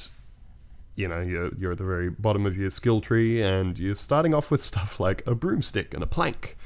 you 0.97 1.07
know 1.07 1.20
you're 1.20 1.55
you're 1.57 1.72
at 1.72 1.78
the 1.78 1.84
very 1.84 2.11
bottom 2.11 2.47
of 2.47 2.57
your 2.57 2.70
skill 2.70 3.01
tree, 3.01 3.43
and 3.43 3.78
you're 3.78 3.95
starting 3.95 4.34
off 4.34 4.51
with 4.51 4.62
stuff 4.72 5.01
like 5.01 5.26
a 5.26 5.34
broomstick 5.34 5.95
and 5.95 6.03
a 6.03 6.07
plank, 6.07 6.57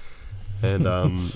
and 0.63 0.87
um, 0.87 1.33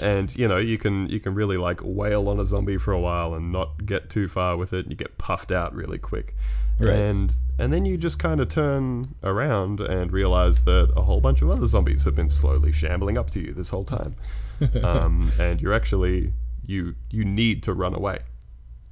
and 0.00 0.34
you 0.34 0.48
know 0.48 0.56
you 0.56 0.78
can 0.78 1.08
you 1.08 1.20
can 1.20 1.34
really 1.34 1.56
like 1.56 1.80
wail 1.82 2.28
on 2.28 2.40
a 2.40 2.46
zombie 2.46 2.78
for 2.78 2.92
a 2.92 3.00
while 3.00 3.34
and 3.34 3.52
not 3.52 3.84
get 3.84 4.10
too 4.10 4.28
far 4.28 4.56
with 4.56 4.72
it, 4.72 4.80
and 4.80 4.90
you 4.90 4.96
get 4.96 5.18
puffed 5.18 5.52
out 5.52 5.74
really 5.74 5.98
quick. 5.98 6.34
Right. 6.80 6.94
And 6.94 7.32
and 7.58 7.72
then 7.72 7.84
you 7.84 7.96
just 7.96 8.18
kind 8.18 8.40
of 8.40 8.48
turn 8.48 9.14
around 9.24 9.80
and 9.80 10.12
realize 10.12 10.60
that 10.60 10.92
a 10.96 11.02
whole 11.02 11.20
bunch 11.20 11.42
of 11.42 11.50
other 11.50 11.66
zombies 11.66 12.04
have 12.04 12.14
been 12.14 12.30
slowly 12.30 12.70
shambling 12.70 13.18
up 13.18 13.30
to 13.30 13.40
you 13.40 13.52
this 13.52 13.68
whole 13.68 13.84
time. 13.84 14.14
um, 14.82 15.32
and 15.38 15.60
you're 15.60 15.74
actually 15.74 16.32
you 16.66 16.94
you 17.10 17.24
need 17.24 17.62
to 17.64 17.72
run 17.72 17.94
away 17.94 18.20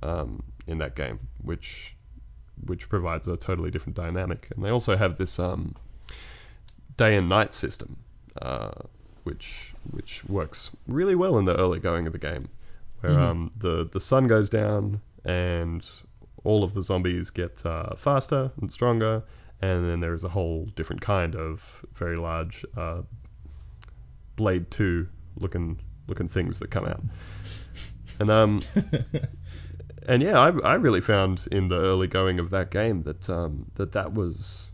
um, 0.02 0.42
in 0.66 0.78
that 0.78 0.94
game, 0.96 1.18
which 1.42 1.94
which 2.64 2.88
provides 2.88 3.28
a 3.28 3.36
totally 3.36 3.70
different 3.70 3.94
dynamic. 3.96 4.48
And 4.54 4.64
they 4.64 4.70
also 4.70 4.96
have 4.96 5.18
this 5.18 5.38
um, 5.38 5.74
day 6.96 7.16
and 7.16 7.28
night 7.28 7.52
system, 7.54 7.96
uh, 8.40 8.70
which 9.24 9.74
which 9.90 10.24
works 10.26 10.70
really 10.88 11.14
well 11.14 11.38
in 11.38 11.44
the 11.44 11.56
early 11.56 11.78
going 11.78 12.06
of 12.06 12.12
the 12.12 12.18
game, 12.18 12.48
where 13.00 13.12
Mhm. 13.12 13.30
um, 13.30 13.52
the 13.58 13.88
the 13.92 14.00
sun 14.00 14.26
goes 14.26 14.48
down 14.48 15.00
and 15.24 15.84
all 16.44 16.62
of 16.64 16.74
the 16.74 16.82
zombies 16.82 17.30
get 17.30 17.64
uh, 17.66 17.94
faster 17.96 18.50
and 18.60 18.72
stronger, 18.72 19.22
and 19.60 19.88
then 19.90 20.00
there 20.00 20.14
is 20.14 20.24
a 20.24 20.28
whole 20.28 20.66
different 20.76 21.02
kind 21.02 21.34
of 21.34 21.62
very 21.94 22.16
large 22.16 22.64
uh, 22.76 23.02
Blade 24.36 24.70
Two 24.70 25.08
looking 25.38 25.78
looking 26.08 26.28
things 26.28 26.58
that 26.60 26.70
come 26.70 26.86
out. 26.86 27.02
And 28.18 28.30
um 28.30 28.62
and 30.06 30.22
yeah, 30.22 30.38
I 30.38 30.48
I 30.60 30.74
really 30.74 31.00
found 31.00 31.40
in 31.50 31.68
the 31.68 31.78
early 31.78 32.06
going 32.06 32.38
of 32.38 32.50
that 32.50 32.70
game 32.70 33.02
that 33.02 33.28
um 33.28 33.70
that 33.74 33.92
that 33.92 34.14
was 34.14 34.66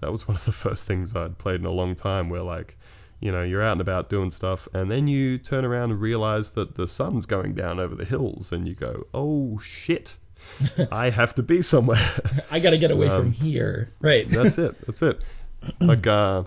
that 0.00 0.10
was 0.10 0.26
one 0.26 0.36
of 0.36 0.44
the 0.44 0.52
first 0.52 0.86
things 0.86 1.14
I'd 1.14 1.38
played 1.38 1.60
in 1.60 1.66
a 1.66 1.70
long 1.70 1.94
time 1.94 2.28
where 2.28 2.42
like 2.42 2.76
you 3.22 3.30
know, 3.30 3.42
you're 3.42 3.62
out 3.62 3.72
and 3.72 3.82
about 3.82 4.08
doing 4.08 4.30
stuff, 4.30 4.66
and 4.72 4.90
then 4.90 5.06
you 5.06 5.36
turn 5.36 5.66
around 5.66 5.90
and 5.90 6.00
realize 6.00 6.52
that 6.52 6.74
the 6.74 6.88
sun's 6.88 7.26
going 7.26 7.52
down 7.54 7.78
over 7.78 7.94
the 7.94 8.06
hills, 8.06 8.50
and 8.50 8.66
you 8.66 8.74
go, 8.74 9.06
"Oh 9.12 9.58
shit, 9.62 10.16
I 10.90 11.10
have 11.10 11.34
to 11.34 11.42
be 11.42 11.60
somewhere." 11.60 12.18
I 12.50 12.60
gotta 12.60 12.78
get 12.78 12.90
away 12.90 13.08
Um, 13.08 13.24
from 13.24 13.32
here. 13.32 13.92
Right. 14.00 14.26
That's 14.30 14.56
it. 14.56 14.74
That's 14.86 15.02
it. 15.02 15.20
Like 15.82 16.06
uh, 16.06 16.44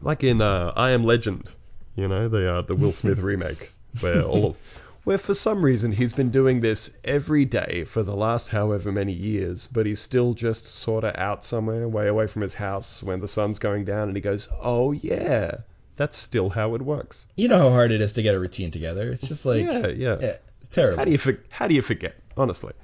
like 0.00 0.24
in 0.24 0.40
uh, 0.40 0.72
I 0.74 0.92
Am 0.92 1.04
Legend, 1.04 1.50
you 1.96 2.08
know, 2.08 2.30
the 2.30 2.50
uh, 2.50 2.62
the 2.62 2.74
Will 2.74 2.94
Smith 2.94 3.18
remake, 3.18 3.70
where 4.00 4.22
all 4.22 4.46
of, 4.46 4.56
where 5.04 5.18
for 5.18 5.34
some 5.34 5.64
reason 5.64 5.92
he's 5.92 6.12
been 6.12 6.30
doing 6.30 6.60
this 6.60 6.90
every 7.04 7.44
day 7.44 7.84
for 7.84 8.02
the 8.02 8.16
last 8.16 8.48
however 8.48 8.90
many 8.90 9.12
years, 9.12 9.68
but 9.70 9.86
he's 9.86 10.00
still 10.00 10.34
just 10.34 10.66
sort 10.66 11.04
of 11.04 11.14
out 11.16 11.44
somewhere, 11.44 11.88
way 11.88 12.08
away 12.08 12.26
from 12.26 12.42
his 12.42 12.54
house 12.54 13.02
when 13.02 13.20
the 13.20 13.28
sun's 13.28 13.58
going 13.58 13.84
down, 13.84 14.08
and 14.08 14.16
he 14.16 14.20
goes, 14.20 14.48
"Oh 14.62 14.92
yeah, 14.92 15.58
that's 15.96 16.16
still 16.16 16.50
how 16.50 16.74
it 16.74 16.82
works." 16.82 17.24
You 17.36 17.48
know 17.48 17.58
how 17.58 17.70
hard 17.70 17.92
it 17.92 18.00
is 18.00 18.12
to 18.14 18.22
get 18.22 18.34
a 18.34 18.40
routine 18.40 18.70
together. 18.70 19.10
It's 19.10 19.26
just 19.26 19.46
like 19.46 19.64
yeah, 19.64 19.86
yeah. 19.88 20.16
yeah, 20.20 20.36
it's 20.60 20.70
terrible. 20.70 20.98
How 20.98 21.04
do 21.04 21.10
you 21.12 21.18
for, 21.18 21.38
how 21.50 21.68
do 21.68 21.74
you 21.74 21.82
forget? 21.82 22.16
Honestly. 22.36 22.72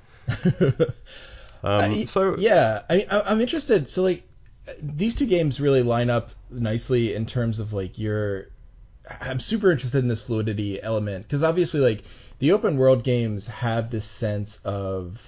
Um, 1.62 2.06
so 2.06 2.36
yeah, 2.38 2.82
I, 2.88 3.06
I 3.10 3.20
I'm 3.30 3.40
interested. 3.40 3.90
So 3.90 4.02
like, 4.02 4.22
these 4.80 5.14
two 5.14 5.26
games 5.26 5.60
really 5.60 5.82
line 5.82 6.10
up 6.10 6.30
nicely 6.50 7.14
in 7.14 7.26
terms 7.26 7.58
of 7.58 7.72
like 7.72 7.98
your. 7.98 8.48
I'm 9.20 9.40
super 9.40 9.72
interested 9.72 9.98
in 9.98 10.08
this 10.08 10.22
fluidity 10.22 10.82
element 10.82 11.26
because 11.26 11.42
obviously 11.42 11.80
like 11.80 12.04
the 12.38 12.52
open 12.52 12.76
world 12.76 13.04
games 13.04 13.46
have 13.46 13.90
this 13.90 14.04
sense 14.04 14.60
of. 14.64 15.18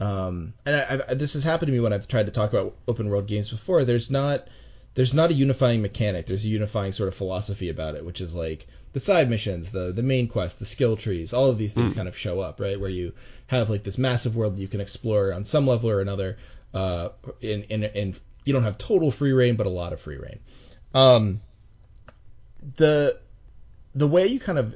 Um, 0.00 0.54
and 0.64 0.76
I, 0.76 1.02
I, 1.10 1.14
this 1.14 1.34
has 1.34 1.44
happened 1.44 1.66
to 1.66 1.72
me 1.72 1.80
when 1.80 1.92
I've 1.92 2.08
tried 2.08 2.26
to 2.26 2.32
talk 2.32 2.52
about 2.52 2.74
open 2.88 3.10
world 3.10 3.26
games 3.26 3.50
before. 3.50 3.84
There's 3.84 4.10
not, 4.10 4.48
there's 4.94 5.12
not 5.12 5.30
a 5.30 5.34
unifying 5.34 5.82
mechanic. 5.82 6.24
There's 6.24 6.44
a 6.44 6.48
unifying 6.48 6.92
sort 6.92 7.08
of 7.08 7.14
philosophy 7.14 7.68
about 7.68 7.96
it, 7.96 8.04
which 8.04 8.22
is 8.22 8.34
like 8.34 8.66
the 8.92 9.00
side 9.00 9.30
missions, 9.30 9.70
the 9.70 9.92
the 9.92 10.02
main 10.02 10.26
quest, 10.26 10.58
the 10.58 10.64
skill 10.64 10.96
trees, 10.96 11.32
all 11.32 11.48
of 11.48 11.58
these 11.58 11.72
things 11.72 11.92
kind 11.92 12.08
of 12.08 12.16
show 12.16 12.40
up, 12.40 12.60
right? 12.60 12.80
Where 12.80 12.90
you 12.90 13.12
have 13.46 13.70
like 13.70 13.84
this 13.84 13.98
massive 13.98 14.34
world 14.34 14.56
that 14.56 14.60
you 14.60 14.68
can 14.68 14.80
explore 14.80 15.32
on 15.32 15.44
some 15.44 15.66
level 15.66 15.90
or 15.90 16.00
another. 16.00 16.38
Uh, 16.72 17.10
in 17.40 17.62
in 17.64 17.84
in 17.84 18.16
you 18.44 18.52
don't 18.52 18.62
have 18.62 18.78
total 18.78 19.10
free 19.10 19.32
rein, 19.32 19.56
but 19.56 19.66
a 19.66 19.70
lot 19.70 19.92
of 19.92 20.00
free 20.00 20.16
rein. 20.16 20.40
Um, 20.94 21.40
the 22.76 23.18
the 23.94 24.06
way 24.06 24.26
you 24.26 24.40
kind 24.40 24.58
of 24.58 24.74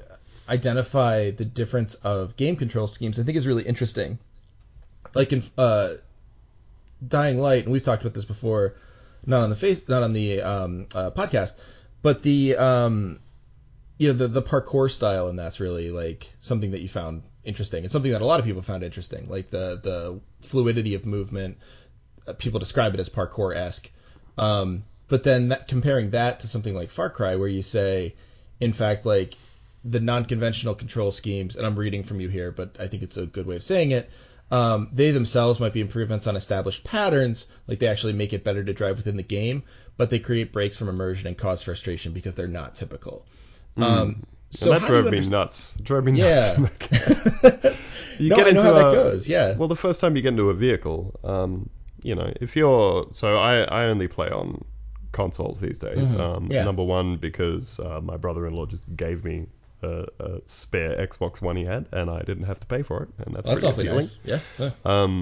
identify 0.48 1.30
the 1.30 1.44
difference 1.44 1.94
of 1.94 2.36
game 2.36 2.56
control 2.56 2.86
schemes, 2.86 3.18
I 3.18 3.22
think, 3.22 3.36
is 3.36 3.46
really 3.46 3.64
interesting. 3.64 4.18
Like 5.14 5.32
in 5.32 5.44
uh, 5.56 5.94
Dying 7.06 7.38
Light, 7.38 7.64
and 7.64 7.72
we've 7.72 7.82
talked 7.82 8.02
about 8.02 8.14
this 8.14 8.24
before. 8.24 8.74
not 9.26 9.42
on 9.42 9.50
the 9.50 9.56
face, 9.56 9.82
not 9.88 10.02
on 10.02 10.12
the 10.12 10.42
um, 10.42 10.86
uh, 10.94 11.10
podcast, 11.10 11.54
but 12.02 12.22
the 12.22 12.56
um, 12.56 13.20
you 13.98 14.08
know 14.08 14.18
the 14.18 14.28
the 14.28 14.42
parkour 14.42 14.90
style, 14.90 15.28
and 15.28 15.38
that's 15.38 15.60
really 15.60 15.90
like 15.90 16.28
something 16.40 16.72
that 16.72 16.80
you 16.80 16.88
found 16.88 17.22
interesting, 17.44 17.84
and 17.84 17.92
something 17.92 18.12
that 18.12 18.22
a 18.22 18.26
lot 18.26 18.40
of 18.40 18.46
people 18.46 18.62
found 18.62 18.82
interesting, 18.82 19.26
like 19.28 19.50
the 19.50 19.80
the 19.82 20.20
fluidity 20.48 20.94
of 20.94 21.06
movement. 21.06 21.58
Uh, 22.26 22.32
people 22.32 22.58
describe 22.58 22.94
it 22.94 23.00
as 23.00 23.08
parkour 23.08 23.54
esque. 23.54 23.90
Um, 24.38 24.84
but 25.08 25.24
then 25.24 25.48
that, 25.48 25.68
comparing 25.68 26.10
that 26.10 26.40
to 26.40 26.48
something 26.48 26.74
like 26.74 26.90
Far 26.90 27.10
Cry, 27.10 27.36
where 27.36 27.48
you 27.48 27.62
say, 27.62 28.14
in 28.60 28.72
fact, 28.72 29.06
like 29.06 29.34
the 29.84 30.00
non-conventional 30.00 30.74
control 30.74 31.12
schemes, 31.12 31.56
and 31.56 31.66
I'm 31.66 31.78
reading 31.78 32.04
from 32.04 32.20
you 32.20 32.28
here, 32.28 32.50
but 32.50 32.76
I 32.80 32.86
think 32.86 33.02
it's 33.02 33.16
a 33.16 33.26
good 33.26 33.46
way 33.46 33.56
of 33.56 33.62
saying 33.62 33.90
it. 33.90 34.10
Um, 34.50 34.88
they 34.92 35.10
themselves 35.10 35.58
might 35.60 35.72
be 35.72 35.80
improvements 35.80 36.26
on 36.26 36.36
established 36.36 36.84
patterns, 36.84 37.46
like 37.66 37.78
they 37.78 37.86
actually 37.88 38.12
make 38.12 38.32
it 38.32 38.44
better 38.44 38.62
to 38.62 38.72
drive 38.72 38.96
within 38.96 39.16
the 39.16 39.22
game, 39.22 39.62
but 39.96 40.10
they 40.10 40.18
create 40.18 40.52
breaks 40.52 40.76
from 40.76 40.88
immersion 40.88 41.26
and 41.26 41.36
cause 41.36 41.62
frustration 41.62 42.12
because 42.12 42.34
they're 42.34 42.46
not 42.46 42.74
typical. 42.74 43.26
Um, 43.76 44.24
So 44.50 44.70
that 44.70 44.82
how 44.82 44.86
drove 44.86 45.06
me 45.10 45.20
underst- 45.20 45.28
nuts. 45.28 45.72
It 45.78 45.84
drove 45.84 46.04
me 46.04 46.12
nuts. 46.12 46.58
Yeah. 46.92 47.74
you 48.18 48.30
no, 48.30 48.36
get 48.36 48.46
I 48.46 48.50
know 48.50 48.60
into 48.60 48.62
how 48.62 48.72
that 48.74 48.92
goes. 48.92 49.28
Yeah. 49.28 49.56
Well, 49.56 49.68
the 49.68 49.76
first 49.76 50.00
time 50.00 50.14
you 50.14 50.22
get 50.22 50.28
into 50.28 50.50
a 50.50 50.54
vehicle, 50.54 51.18
um, 51.24 51.68
you 52.02 52.14
know, 52.14 52.32
if 52.40 52.54
you're 52.54 53.08
so 53.12 53.36
I 53.36 53.62
I 53.62 53.84
only 53.86 54.06
play 54.08 54.28
on 54.28 54.64
consoles 55.20 55.58
these 55.60 55.78
days. 55.78 56.08
Mhm. 56.08 56.20
Um, 56.20 56.42
Yeah. 56.50 56.64
Number 56.64 56.84
one 56.84 57.16
because 57.16 57.78
uh, 57.80 58.00
my 58.10 58.16
brother-in-law 58.24 58.66
just 58.66 58.84
gave 58.96 59.24
me 59.24 59.46
a, 59.82 60.06
a 60.20 60.40
spare 60.46 60.94
Xbox 61.08 61.40
One 61.40 61.56
he 61.56 61.64
had, 61.64 61.86
and 61.92 62.10
I 62.10 62.20
didn't 62.28 62.44
have 62.44 62.60
to 62.60 62.66
pay 62.66 62.82
for 62.82 63.02
it, 63.04 63.08
and 63.24 63.34
that's, 63.34 63.46
that's 63.46 63.62
pretty 63.62 63.66
awfully 63.66 63.86
appealing. 63.86 64.06
nice. 64.06 64.16
Yeah. 64.32 64.40
yeah. 64.58 64.70
Um, 64.84 65.14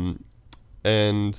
and 0.84 1.38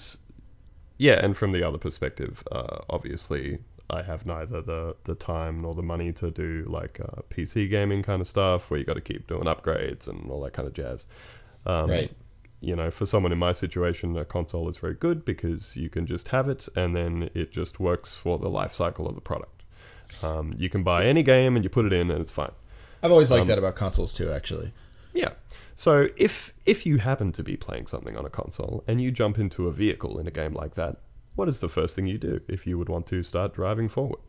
yeah, 0.98 1.24
and 1.26 1.36
from 1.36 1.52
the 1.52 1.64
other 1.68 1.78
perspective, 1.78 2.44
uh, 2.52 2.80
obviously, 2.90 3.60
I 3.90 4.02
have 4.02 4.26
neither 4.26 4.62
the 4.62 4.96
the 5.06 5.16
time 5.16 5.62
nor 5.62 5.74
the 5.74 5.82
money 5.94 6.12
to 6.14 6.32
do 6.32 6.66
like 6.68 7.00
uh, 7.02 7.22
PC 7.30 7.70
gaming 7.70 8.04
kind 8.04 8.22
of 8.22 8.28
stuff 8.28 8.70
where 8.70 8.80
you 8.80 8.86
got 8.86 8.96
to 8.96 9.02
keep 9.02 9.28
doing 9.28 9.44
upgrades 9.46 10.08
and 10.08 10.30
all 10.32 10.42
that 10.44 10.54
kind 10.54 10.68
of 10.68 10.74
jazz. 10.74 11.06
Um, 11.66 11.90
Right. 11.90 12.12
You 12.64 12.78
know, 12.78 12.90
for 12.90 13.06
someone 13.06 13.34
in 13.34 13.38
my 13.40 13.52
situation, 13.52 14.16
a 14.18 14.24
console 14.24 14.70
is 14.70 14.78
very 14.78 14.94
good 14.94 15.26
because 15.26 15.76
you 15.76 15.90
can 15.90 16.08
just 16.08 16.30
have 16.30 16.48
it 16.48 16.70
and 16.78 16.96
then 16.96 17.30
it 17.34 17.52
just 17.52 17.78
works 17.78 18.14
for 18.14 18.40
the 18.40 18.48
life 18.50 18.74
cycle 18.74 19.06
of 19.06 19.16
the 19.16 19.22
product. 19.22 19.64
Um, 20.22 20.56
you 20.58 20.70
can 20.70 20.82
buy 20.82 21.06
any 21.06 21.24
game 21.24 21.58
and 21.58 21.66
you 21.66 21.70
put 21.70 21.86
it 21.86 21.92
in 21.92 22.10
and 22.10 22.22
it's 22.22 22.32
fine. 22.32 22.54
I've 23.02 23.12
always 23.12 23.30
liked 23.30 23.42
Um, 23.42 23.48
that 23.50 23.58
about 23.58 23.76
consoles 23.76 24.14
too, 24.14 24.32
actually. 24.32 24.72
Yeah. 25.14 25.34
So 25.76 26.08
if 26.16 26.54
if 26.66 26.86
you 26.86 27.00
happen 27.00 27.34
to 27.34 27.44
be 27.44 27.58
playing 27.58 27.88
something 27.88 28.16
on 28.16 28.26
a 28.26 28.30
console 28.30 28.84
and 28.88 29.02
you 29.02 29.12
jump 29.12 29.40
into 29.40 29.68
a 29.68 29.74
vehicle 29.74 30.18
in 30.20 30.28
a 30.28 30.32
game 30.32 30.54
like 30.54 30.76
that, 30.76 31.02
what 31.36 31.50
is 31.50 31.60
the 31.60 31.68
first 31.68 31.96
thing 31.96 32.08
you 32.08 32.18
do 32.18 32.40
if 32.48 32.66
you 32.66 32.78
would 32.78 32.88
want 32.88 33.08
to 33.08 33.24
start 33.24 33.54
driving 33.54 33.90
forward? 33.90 34.22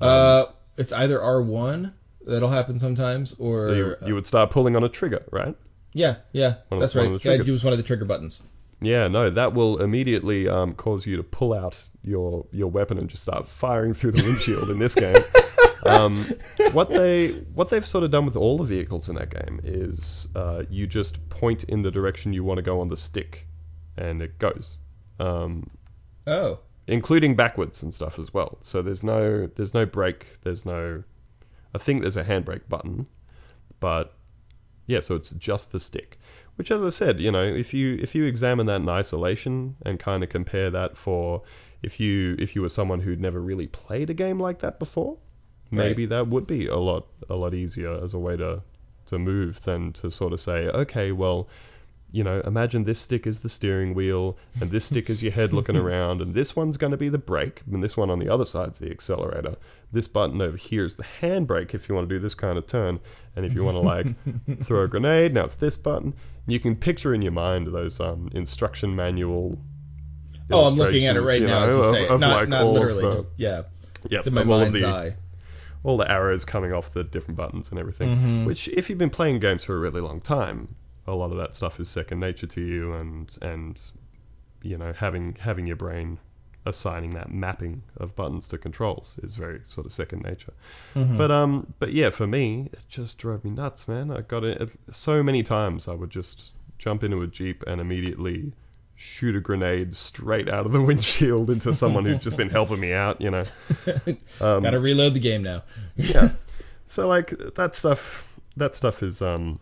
Um, 0.00 0.08
uh, 0.08 0.44
it's 0.78 0.92
either 0.92 1.18
R1 1.18 1.92
that'll 2.26 2.50
happen 2.50 2.78
sometimes, 2.78 3.34
or 3.38 3.66
so 3.66 3.72
you, 3.72 3.96
you 4.06 4.14
would 4.14 4.26
start 4.26 4.50
pulling 4.50 4.76
on 4.76 4.84
a 4.84 4.88
trigger, 4.88 5.24
right? 5.30 5.54
Yeah, 5.92 6.16
yeah, 6.32 6.56
of- 6.70 6.80
that's 6.80 6.94
right. 6.94 7.10
Yeah, 7.10 7.18
triggers. 7.18 7.48
use 7.48 7.64
one 7.64 7.72
of 7.72 7.78
the 7.78 7.82
trigger 7.82 8.04
buttons. 8.04 8.40
Yeah, 8.82 9.08
no, 9.08 9.28
that 9.28 9.52
will 9.52 9.82
immediately 9.82 10.48
um, 10.48 10.74
cause 10.74 11.04
you 11.04 11.16
to 11.16 11.22
pull 11.22 11.52
out 11.52 11.76
your 12.02 12.46
your 12.52 12.70
weapon 12.70 12.98
and 12.98 13.08
just 13.08 13.22
start 13.22 13.46
firing 13.48 13.92
through 13.92 14.12
the 14.12 14.22
windshield 14.22 14.70
in 14.70 14.78
this 14.78 14.94
game. 14.94 15.22
Um, 15.86 16.34
what 16.72 16.90
they 16.90 17.28
what 17.54 17.70
they've 17.70 17.86
sort 17.86 18.04
of 18.04 18.10
done 18.10 18.26
with 18.26 18.36
all 18.36 18.58
the 18.58 18.64
vehicles 18.64 19.08
in 19.08 19.14
that 19.14 19.30
game 19.30 19.60
is 19.64 20.26
uh, 20.34 20.64
you 20.68 20.86
just 20.86 21.26
point 21.30 21.64
in 21.64 21.80
the 21.80 21.90
direction 21.90 22.34
you 22.34 22.44
want 22.44 22.58
to 22.58 22.62
go 22.62 22.80
on 22.80 22.90
the 22.90 22.98
stick, 22.98 23.46
and 23.96 24.20
it 24.20 24.38
goes, 24.38 24.68
um, 25.18 25.70
Oh, 26.26 26.58
including 26.86 27.34
backwards 27.34 27.82
and 27.82 27.94
stuff 27.94 28.18
as 28.18 28.34
well. 28.34 28.58
So 28.62 28.82
there's 28.82 29.02
no 29.02 29.46
there's 29.56 29.72
no 29.72 29.86
brake, 29.86 30.26
there's 30.42 30.66
no, 30.66 31.02
I 31.74 31.78
think 31.78 32.02
there's 32.02 32.18
a 32.18 32.24
handbrake 32.24 32.68
button, 32.68 33.06
but 33.80 34.12
yeah, 34.90 35.00
so 35.00 35.14
it's 35.14 35.30
just 35.30 35.70
the 35.70 35.80
stick. 35.80 36.18
Which, 36.56 36.70
as 36.70 36.82
I 36.82 36.90
said, 36.90 37.20
you 37.20 37.30
know, 37.30 37.42
if 37.42 37.72
you 37.72 37.98
if 38.02 38.14
you 38.14 38.24
examine 38.24 38.66
that 38.66 38.82
in 38.82 38.88
isolation 38.88 39.76
and 39.86 39.98
kind 39.98 40.22
of 40.22 40.28
compare 40.28 40.70
that 40.70 40.96
for 40.96 41.42
if 41.82 42.00
you 42.00 42.36
if 42.38 42.54
you 42.54 42.62
were 42.62 42.68
someone 42.68 43.00
who'd 43.00 43.20
never 43.20 43.40
really 43.40 43.68
played 43.68 44.10
a 44.10 44.14
game 44.14 44.40
like 44.40 44.60
that 44.60 44.78
before, 44.78 45.16
maybe 45.70 46.06
that 46.06 46.26
would 46.26 46.46
be 46.46 46.66
a 46.66 46.76
lot 46.76 47.06
a 47.30 47.36
lot 47.36 47.54
easier 47.54 48.02
as 48.04 48.12
a 48.14 48.18
way 48.18 48.36
to 48.36 48.62
to 49.06 49.18
move 49.18 49.60
than 49.62 49.92
to 49.94 50.10
sort 50.10 50.32
of 50.32 50.40
say, 50.40 50.68
okay, 50.68 51.12
well, 51.12 51.48
you 52.12 52.24
know, 52.24 52.42
imagine 52.44 52.84
this 52.84 52.98
stick 52.98 53.26
is 53.26 53.40
the 53.40 53.48
steering 53.48 53.94
wheel 53.94 54.36
and 54.60 54.70
this 54.70 54.84
stick 54.84 55.08
is 55.08 55.22
your 55.22 55.32
head 55.32 55.52
looking 55.52 55.76
around 55.84 56.20
and 56.20 56.34
this 56.34 56.56
one's 56.56 56.76
going 56.76 56.90
to 56.90 56.96
be 56.96 57.08
the 57.08 57.18
brake 57.18 57.62
and 57.72 57.82
this 57.82 57.96
one 57.96 58.10
on 58.10 58.18
the 58.18 58.28
other 58.28 58.44
side's 58.44 58.78
the 58.78 58.90
accelerator. 58.90 59.56
This 59.92 60.08
button 60.08 60.40
over 60.42 60.56
here 60.56 60.84
is 60.84 60.96
the 60.96 61.06
handbrake 61.20 61.74
if 61.74 61.88
you 61.88 61.94
want 61.94 62.08
to 62.08 62.14
do 62.14 62.20
this 62.20 62.34
kind 62.34 62.58
of 62.58 62.66
turn 62.66 63.00
and 63.36 63.44
if 63.46 63.54
you 63.54 63.62
want 63.64 63.76
to 63.76 63.80
like 63.80 64.64
throw 64.66 64.84
a 64.84 64.88
grenade, 64.88 65.34
now 65.34 65.44
it's 65.44 65.54
this 65.56 65.76
button. 65.76 66.08
And 66.46 66.52
you 66.52 66.60
can 66.60 66.76
picture 66.76 67.14
in 67.14 67.22
your 67.22 67.32
mind 67.32 67.66
those 67.68 67.98
um, 68.00 68.28
instruction 68.32 68.94
manual 68.96 69.58
oh, 70.50 70.64
I'm 70.66 70.74
looking 70.74 71.06
at 71.06 71.16
it 71.16 71.20
right 71.20 71.40
you 71.40 71.46
now 71.46 71.64
as 71.66 71.72
know, 71.74 71.76
you 71.82 71.84
of- 71.88 71.94
say 71.94 72.04
it. 72.04 72.10
of, 72.10 72.20
Not, 72.20 72.40
like, 72.40 72.48
not 72.48 72.66
literally, 72.66 73.02
the- 73.02 73.14
just 73.22 73.26
yeah. 73.36 73.62
Yep, 74.08 74.18
It's 74.20 74.26
in 74.26 74.34
my 74.34 74.40
of 74.42 74.50
all 74.50 74.60
of 74.62 74.72
mind's 74.72 74.80
the, 74.80 74.86
eye. 74.86 75.16
all 75.84 75.96
the 75.98 76.10
arrows 76.10 76.44
coming 76.44 76.72
off 76.72 76.92
the 76.94 77.04
different 77.04 77.36
buttons 77.36 77.68
and 77.70 77.78
everything. 77.78 78.16
Mhm. 78.16 78.46
Which, 78.46 78.66
if 78.68 78.88
you've 78.88 78.98
been 78.98 79.10
playing 79.10 79.40
games 79.40 79.62
for 79.62 79.76
a 79.76 79.78
really 79.78 80.00
long 80.00 80.20
time, 80.22 80.74
a 81.06 81.12
lot 81.12 81.30
of 81.32 81.36
that 81.38 81.54
stuff 81.54 81.78
is 81.78 81.88
second 81.88 82.18
nature 82.20 82.46
to 82.46 82.60
you, 82.62 82.94
and 82.94 83.30
and 83.42 83.78
you 84.62 84.76
know 84.78 84.92
having 84.94 85.36
having 85.38 85.66
your 85.66 85.76
brain 85.76 86.18
assigning 86.66 87.14
that 87.14 87.32
mapping 87.32 87.82
of 87.96 88.14
buttons 88.14 88.46
to 88.48 88.58
controls 88.58 89.14
is 89.22 89.34
very 89.34 89.60
sort 89.68 89.86
of 89.86 89.92
second 89.92 90.22
nature. 90.22 90.52
Mhm. 90.94 91.16
But 91.16 91.30
um, 91.30 91.72
but 91.78 91.92
yeah, 91.92 92.10
for 92.10 92.26
me, 92.26 92.68
it 92.72 92.80
just 92.88 93.18
drove 93.18 93.44
me 93.44 93.50
nuts, 93.50 93.88
man. 93.88 94.10
I 94.10 94.20
got 94.20 94.44
it 94.44 94.70
so 94.92 95.22
many 95.22 95.42
times. 95.42 95.88
I 95.88 95.94
would 95.94 96.10
just 96.10 96.50
jump 96.78 97.04
into 97.04 97.22
a 97.22 97.26
jeep 97.26 97.62
and 97.66 97.80
immediately 97.80 98.52
shoot 98.96 99.34
a 99.34 99.40
grenade 99.40 99.96
straight 99.96 100.48
out 100.48 100.66
of 100.66 100.72
the 100.72 100.80
windshield 100.88 101.48
into 101.48 101.74
someone 101.74 102.04
who's 102.04 102.18
just 102.18 102.36
been 102.36 102.50
helping 102.50 102.78
me 102.80 102.92
out, 102.92 103.20
you 103.20 103.30
know. 103.30 103.44
Um, 104.40 104.62
Gotta 104.62 104.78
reload 104.80 105.14
the 105.14 105.20
game 105.20 105.42
now. 105.42 105.62
yeah. 105.96 106.30
So 106.86 107.08
like 107.08 107.34
that 107.56 107.74
stuff, 107.74 108.24
that 108.56 108.74
stuff 108.74 109.02
is 109.02 109.22
um 109.22 109.58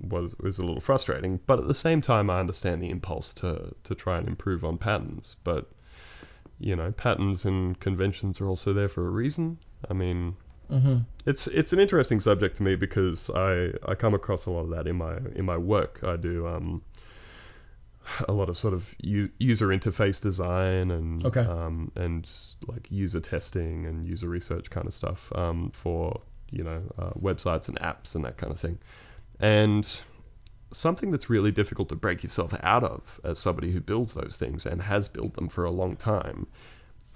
was 0.00 0.34
was 0.40 0.58
a 0.58 0.62
little 0.62 0.80
frustrating, 0.80 1.38
but 1.46 1.58
at 1.58 1.68
the 1.68 1.74
same 1.74 2.00
time, 2.00 2.30
I 2.30 2.40
understand 2.40 2.82
the 2.82 2.90
impulse 2.90 3.32
to 3.34 3.74
to 3.84 3.94
try 3.94 4.18
and 4.18 4.26
improve 4.26 4.64
on 4.64 4.78
patterns. 4.78 5.36
But 5.44 5.70
you 6.60 6.76
know, 6.76 6.92
patterns 6.92 7.44
and 7.44 7.78
conventions 7.80 8.40
are 8.40 8.48
also 8.48 8.72
there 8.72 8.88
for 8.88 9.06
a 9.06 9.10
reason. 9.10 9.58
I 9.90 9.94
mean, 9.94 10.36
hmm 10.68 10.98
it's 11.26 11.46
it's 11.48 11.72
an 11.72 11.80
interesting 11.80 12.20
subject 12.20 12.56
to 12.58 12.62
me 12.62 12.76
because 12.76 13.30
I 13.34 13.72
I 13.86 13.94
come 13.94 14.14
across 14.14 14.46
a 14.46 14.50
lot 14.50 14.62
of 14.64 14.70
that 14.70 14.86
in 14.86 14.96
my 14.96 15.18
in 15.34 15.44
my 15.44 15.56
work. 15.56 16.00
I 16.02 16.16
do 16.16 16.46
um 16.46 16.82
a 18.28 18.32
lot 18.32 18.48
of 18.48 18.58
sort 18.58 18.74
of 18.74 18.84
u- 19.00 19.30
user 19.38 19.68
interface 19.68 20.20
design 20.20 20.90
and 20.90 21.24
Okay. 21.24 21.42
um 21.46 21.92
and 21.96 22.28
like 22.66 22.86
user 22.90 23.20
testing 23.20 23.86
and 23.86 24.06
user 24.06 24.28
research 24.28 24.70
kind 24.70 24.86
of 24.86 24.94
stuff 24.94 25.30
um 25.34 25.70
for 25.70 26.20
you 26.50 26.64
know 26.64 26.82
uh, 26.98 27.10
websites 27.20 27.68
and 27.68 27.78
apps 27.80 28.14
and 28.14 28.24
that 28.24 28.36
kind 28.36 28.52
of 28.52 28.58
thing. 28.60 28.78
And 29.38 29.88
something 30.72 31.10
that's 31.10 31.28
really 31.28 31.50
difficult 31.50 31.88
to 31.88 31.96
break 31.96 32.22
yourself 32.22 32.54
out 32.62 32.84
of 32.84 33.02
as 33.24 33.38
somebody 33.38 33.72
who 33.72 33.80
builds 33.80 34.14
those 34.14 34.36
things 34.38 34.66
and 34.66 34.82
has 34.82 35.08
built 35.08 35.34
them 35.34 35.48
for 35.48 35.64
a 35.64 35.70
long 35.70 35.96
time 35.96 36.46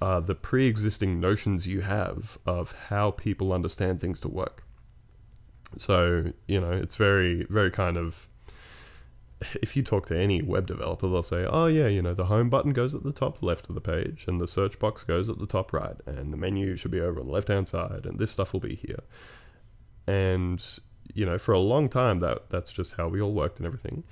uh, 0.01 0.21
the 0.21 0.35
pre-existing 0.35 1.21
notions 1.21 1.67
you 1.67 1.81
have 1.81 2.37
of 2.47 2.73
how 2.89 3.11
people 3.13 3.53
understand 3.53 4.01
things 4.01 4.21
to 4.21 4.29
work. 4.29 4.65
So 5.79 6.33
you 6.47 6.61
know, 6.61 6.73
it's 6.73 6.97
very, 6.97 7.47
very 7.49 7.71
kind 7.71 7.97
of. 7.97 8.15
If 9.61 9.77
you 9.77 9.83
talk 9.83 10.07
to 10.07 10.19
any 10.19 10.43
web 10.43 10.67
developer, 10.67 11.09
they'll 11.09 11.23
say, 11.23 11.45
"Oh 11.45 11.67
yeah, 11.67 11.89
you 11.89 12.01
know, 12.03 12.15
the 12.15 12.27
home 12.27 12.49
button 12.51 12.73
goes 12.73 12.95
at 12.95 13.03
the 13.03 13.13
top 13.13 13.43
left 13.43 13.69
of 13.69 13.75
the 13.75 13.81
page, 13.81 14.25
and 14.29 14.41
the 14.41 14.49
search 14.49 14.79
box 14.79 15.05
goes 15.05 15.29
at 15.29 15.39
the 15.39 15.47
top 15.47 15.73
right, 15.73 15.97
and 16.07 16.33
the 16.33 16.37
menu 16.37 16.77
should 16.77 16.91
be 16.91 17.01
over 17.01 17.21
on 17.21 17.27
the 17.27 17.33
left-hand 17.33 17.69
side, 17.69 18.07
and 18.07 18.19
this 18.19 18.31
stuff 18.31 18.53
will 18.53 18.61
be 18.61 18.77
here." 18.77 19.03
And 20.07 20.63
you 21.13 21.27
know, 21.27 21.39
for 21.39 21.53
a 21.53 21.59
long 21.59 21.89
time, 21.89 22.21
that 22.21 22.51
that's 22.51 22.73
just 22.73 22.93
how 22.93 23.09
we 23.09 23.21
all 23.21 23.33
worked 23.33 23.59
and 23.59 23.67
everything. 23.67 24.05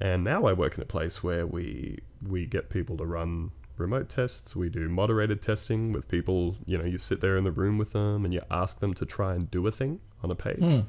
And 0.00 0.24
now 0.24 0.46
I 0.46 0.52
work 0.54 0.76
in 0.76 0.82
a 0.82 0.86
place 0.86 1.22
where 1.22 1.46
we 1.46 1.98
we 2.26 2.46
get 2.46 2.70
people 2.70 2.96
to 2.98 3.06
run 3.06 3.50
remote 3.76 4.08
tests. 4.08 4.56
We 4.56 4.68
do 4.68 4.88
moderated 4.88 5.42
testing 5.42 5.92
with 5.92 6.08
people. 6.08 6.56
You 6.66 6.78
know, 6.78 6.84
you 6.84 6.98
sit 6.98 7.20
there 7.20 7.36
in 7.36 7.44
the 7.44 7.52
room 7.52 7.78
with 7.78 7.92
them 7.92 8.24
and 8.24 8.32
you 8.32 8.42
ask 8.50 8.80
them 8.80 8.94
to 8.94 9.06
try 9.06 9.34
and 9.34 9.50
do 9.50 9.66
a 9.66 9.72
thing 9.72 10.00
on 10.22 10.30
a 10.30 10.34
page. 10.34 10.58
Hmm. 10.58 10.80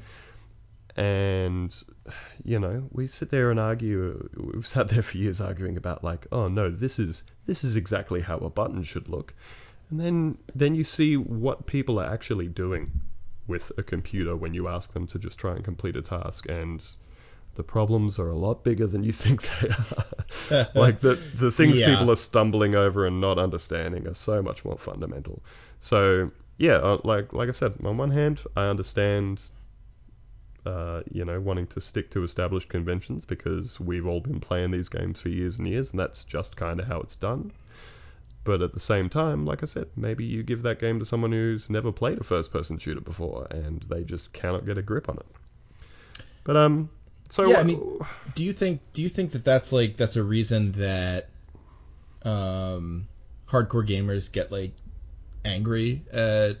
And 1.00 1.74
you 2.44 2.58
know, 2.58 2.88
we 2.90 3.06
sit 3.06 3.30
there 3.30 3.50
and 3.50 3.60
argue. 3.60 4.28
We've 4.36 4.66
sat 4.66 4.88
there 4.88 5.02
for 5.02 5.16
years 5.16 5.40
arguing 5.40 5.76
about 5.76 6.02
like, 6.02 6.26
oh 6.32 6.48
no, 6.48 6.70
this 6.70 6.98
is 6.98 7.22
this 7.46 7.64
is 7.64 7.76
exactly 7.76 8.20
how 8.20 8.38
a 8.38 8.50
button 8.50 8.82
should 8.82 9.08
look. 9.08 9.34
And 9.90 10.00
then 10.00 10.38
then 10.54 10.74
you 10.74 10.84
see 10.84 11.16
what 11.16 11.66
people 11.66 12.00
are 12.00 12.10
actually 12.10 12.48
doing 12.48 13.00
with 13.46 13.72
a 13.78 13.82
computer 13.82 14.36
when 14.36 14.54
you 14.54 14.68
ask 14.68 14.92
them 14.92 15.06
to 15.08 15.18
just 15.18 15.38
try 15.38 15.54
and 15.54 15.64
complete 15.64 15.96
a 15.96 16.02
task 16.02 16.46
and 16.48 16.82
the 17.54 17.62
problems 17.62 18.18
are 18.18 18.30
a 18.30 18.36
lot 18.36 18.64
bigger 18.64 18.86
than 18.86 19.02
you 19.04 19.12
think 19.24 19.42
they 19.60 19.68
are. 19.68 20.68
like 20.74 21.00
the 21.00 21.22
the 21.34 21.50
things 21.50 21.76
Yeah. 21.78 21.84
people 21.84 22.10
are 22.10 22.16
stumbling 22.16 22.74
over 22.74 23.06
and 23.06 23.20
not 23.20 23.38
understanding 23.38 24.06
are 24.08 24.14
so 24.14 24.42
much 24.42 24.64
more 24.64 24.78
fundamental. 24.78 25.42
So 25.80 26.30
yeah, 26.58 26.76
uh, 26.76 26.98
like 27.04 27.32
like 27.32 27.48
I 27.48 27.52
said, 27.52 27.74
on 27.84 27.96
one 27.96 28.10
hand, 28.10 28.40
I 28.56 28.66
understand. 28.68 29.40
Uh, 30.64 31.02
you 31.10 31.24
know, 31.24 31.40
wanting 31.40 31.66
to 31.66 31.80
stick 31.80 32.08
to 32.10 32.22
established 32.22 32.68
conventions 32.68 33.24
because 33.24 33.80
we've 33.80 34.06
all 34.06 34.20
been 34.20 34.38
playing 34.38 34.70
these 34.70 34.88
games 34.88 35.18
for 35.20 35.28
years 35.28 35.58
and 35.58 35.66
years, 35.68 35.90
and 35.90 35.98
that's 35.98 36.22
just 36.24 36.54
kind 36.56 36.78
of 36.78 36.86
how 36.86 37.00
it's 37.00 37.16
done. 37.16 37.52
But 38.44 38.60
at 38.60 38.74
the 38.74 38.80
same 38.80 39.08
time, 39.08 39.46
like 39.46 39.62
I 39.62 39.66
said, 39.66 39.86
maybe 39.94 40.24
you 40.24 40.42
give 40.42 40.62
that 40.62 40.80
game 40.80 40.98
to 40.98 41.06
someone 41.06 41.30
who's 41.30 41.70
never 41.70 41.92
played 41.92 42.18
a 42.20 42.24
first-person 42.24 42.78
shooter 42.78 43.00
before, 43.00 43.46
and 43.50 43.84
they 43.88 44.02
just 44.02 44.32
cannot 44.32 44.66
get 44.66 44.76
a 44.78 44.82
grip 44.82 45.08
on 45.08 45.16
it. 45.18 45.26
But 46.42 46.56
um, 46.56 46.90
so 47.28 47.48
Yeah, 47.48 47.60
I 47.60 47.62
mean- 47.62 48.00
do 48.34 48.42
you 48.42 48.52
think 48.52 48.80
do 48.92 49.00
you 49.02 49.08
think 49.08 49.32
that 49.32 49.44
that's 49.44 49.70
like 49.72 49.96
that's 49.96 50.16
a 50.16 50.22
reason 50.22 50.72
that 50.72 51.28
um 52.24 53.06
hardcore 53.48 53.86
gamers 53.88 54.30
get 54.30 54.50
like 54.50 54.72
angry 55.44 56.02
at 56.12 56.58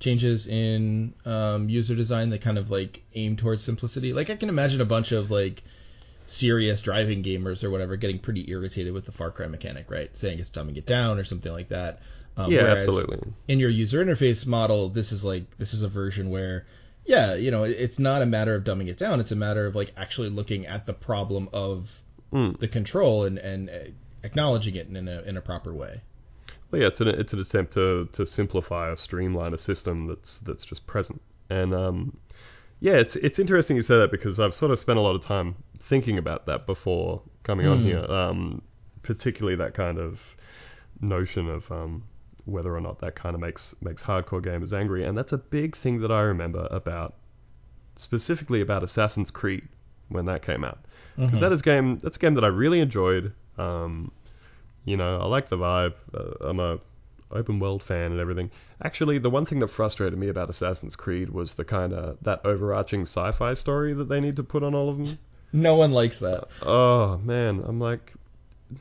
changes 0.00 0.46
in 0.46 1.12
um, 1.24 1.68
user 1.68 1.94
design 1.94 2.30
that 2.30 2.40
kind 2.40 2.56
of 2.58 2.70
like 2.70 3.02
aim 3.14 3.36
towards 3.36 3.62
simplicity 3.64 4.12
like 4.12 4.30
i 4.30 4.36
can 4.36 4.48
imagine 4.48 4.80
a 4.80 4.84
bunch 4.84 5.10
of 5.12 5.30
like 5.30 5.62
serious 6.30 6.82
driving 6.82 7.22
gamers 7.22 7.64
or 7.64 7.70
whatever 7.70 7.96
getting 7.96 8.18
pretty 8.18 8.50
irritated 8.50 8.92
with 8.92 9.04
the 9.06 9.12
far 9.12 9.30
cry 9.30 9.46
mechanic 9.46 9.90
right 9.90 10.10
saying 10.16 10.38
it's 10.38 10.50
dumbing 10.50 10.76
it 10.76 10.86
down 10.86 11.18
or 11.18 11.24
something 11.24 11.52
like 11.52 11.68
that 11.68 12.00
um, 12.36 12.52
yeah, 12.52 12.66
absolutely. 12.66 13.18
in 13.48 13.58
your 13.58 13.68
user 13.68 14.04
interface 14.04 14.46
model, 14.46 14.90
this 14.90 15.10
is 15.10 15.24
like 15.24 15.58
this 15.58 15.74
is 15.74 15.82
a 15.82 15.88
version 15.88 16.30
where, 16.30 16.66
yeah, 17.04 17.34
you 17.34 17.50
know, 17.50 17.64
it's 17.64 17.98
not 17.98 18.22
a 18.22 18.26
matter 18.26 18.54
of 18.54 18.62
dumbing 18.62 18.86
it 18.86 18.96
down. 18.96 19.18
It's 19.18 19.32
a 19.32 19.36
matter 19.36 19.66
of 19.66 19.74
like 19.74 19.92
actually 19.96 20.30
looking 20.30 20.64
at 20.64 20.86
the 20.86 20.92
problem 20.92 21.48
of 21.52 21.90
Mm. 22.32 22.58
the 22.60 22.68
control 22.68 23.24
and 23.24 23.38
and 23.38 23.70
uh, 23.70 23.78
acknowledging 24.22 24.74
it 24.74 24.88
in 24.88 25.08
a 25.08 25.22
in 25.22 25.36
a 25.36 25.40
proper 25.40 25.72
way. 25.72 26.02
Well, 26.70 26.82
yeah, 26.82 26.88
it's 26.88 27.00
an 27.00 27.08
it's 27.08 27.32
an 27.32 27.40
attempt 27.40 27.72
to 27.74 28.08
to 28.12 28.26
simplify 28.26 28.90
or 28.90 28.96
streamline 28.96 29.54
a 29.54 29.58
system 29.58 30.06
that's 30.06 30.38
that's 30.42 30.64
just 30.64 30.86
present. 30.86 31.22
And 31.48 31.72
um, 31.72 32.18
yeah, 32.80 32.96
it's 32.96 33.16
it's 33.16 33.38
interesting 33.38 33.76
you 33.76 33.82
say 33.82 33.96
that 33.96 34.10
because 34.10 34.38
I've 34.38 34.54
sort 34.54 34.72
of 34.72 34.78
spent 34.78 34.98
a 34.98 35.02
lot 35.02 35.16
of 35.16 35.24
time 35.24 35.56
thinking 35.88 36.18
about 36.18 36.46
that 36.46 36.66
before 36.66 37.22
coming 37.42 37.66
on 37.66 37.78
Hmm. 37.78 37.84
here. 37.86 38.04
Um, 38.04 38.62
particularly 39.02 39.56
that 39.56 39.72
kind 39.74 39.98
of 39.98 40.20
notion 41.00 41.48
of 41.48 41.70
um, 41.72 42.02
whether 42.44 42.74
or 42.76 42.80
not 42.80 42.98
that 43.00 43.14
kind 43.14 43.34
of 43.34 43.40
makes 43.40 43.74
makes 43.80 44.02
hardcore 44.02 44.42
gamers 44.42 44.72
angry, 44.72 45.04
and 45.04 45.16
that's 45.16 45.32
a 45.32 45.38
big 45.38 45.76
thing 45.76 46.00
that 46.00 46.10
I 46.10 46.20
remember 46.20 46.68
about 46.70 47.14
specifically 47.96 48.60
about 48.60 48.82
Assassin's 48.82 49.30
Creed 49.30 49.66
when 50.08 50.26
that 50.26 50.42
came 50.42 50.64
out. 50.64 50.78
Because 51.16 51.40
that 51.40 51.52
is 51.52 51.62
game 51.62 51.98
that's 52.02 52.16
a 52.16 52.20
game 52.20 52.34
that 52.34 52.44
I 52.44 52.48
really 52.48 52.80
enjoyed. 52.80 53.32
Um, 53.56 54.12
you 54.84 54.96
know, 54.96 55.20
I 55.20 55.26
like 55.26 55.48
the 55.48 55.56
vibe. 55.56 55.94
Uh, 56.14 56.46
I'm 56.48 56.60
a 56.60 56.78
open 57.30 57.58
world 57.60 57.82
fan 57.82 58.12
and 58.12 58.20
everything. 58.20 58.50
Actually, 58.82 59.18
the 59.18 59.28
one 59.30 59.44
thing 59.44 59.58
that 59.60 59.68
frustrated 59.68 60.18
me 60.18 60.28
about 60.28 60.48
Assassin's 60.48 60.96
Creed 60.96 61.30
was 61.30 61.54
the 61.54 61.64
kind 61.64 61.92
of 61.92 62.16
that 62.22 62.40
overarching 62.44 63.02
sci-fi 63.02 63.54
story 63.54 63.92
that 63.94 64.08
they 64.08 64.20
need 64.20 64.36
to 64.36 64.42
put 64.44 64.62
on 64.62 64.74
all 64.74 64.88
of 64.88 64.96
them. 64.98 65.18
No 65.52 65.76
one 65.76 65.92
likes 65.92 66.18
that. 66.18 66.48
Oh 66.62 67.18
man, 67.18 67.62
I'm 67.66 67.80
like, 67.80 68.12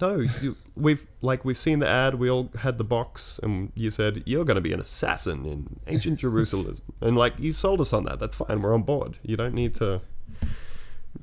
no, 0.02 0.20
you, 0.42 0.56
we've 0.76 1.06
like 1.22 1.46
we've 1.46 1.58
seen 1.58 1.80
the 1.80 1.88
ad. 1.88 2.16
We 2.16 2.30
all 2.30 2.50
had 2.58 2.78
the 2.78 2.84
box, 2.84 3.40
and 3.42 3.72
you 3.76 3.92
said 3.92 4.24
you're 4.26 4.46
going 4.46 4.56
to 4.56 4.62
be 4.62 4.74
an 4.74 4.82
assassin 4.82 5.46
in 5.46 5.80
ancient 5.88 6.20
Jerusalem, 6.20 6.82
and 7.02 7.16
like 7.16 7.34
you 7.40 7.54
sold 7.54 7.82
us 7.82 7.94
on 7.94 8.04
that. 8.06 8.20
That's 8.20 8.36
fine. 8.36 8.62
We're 8.62 8.74
on 8.74 8.84
board. 8.84 9.18
You 9.24 9.38
don't 9.38 9.54
need 9.54 9.76
to. 9.76 10.02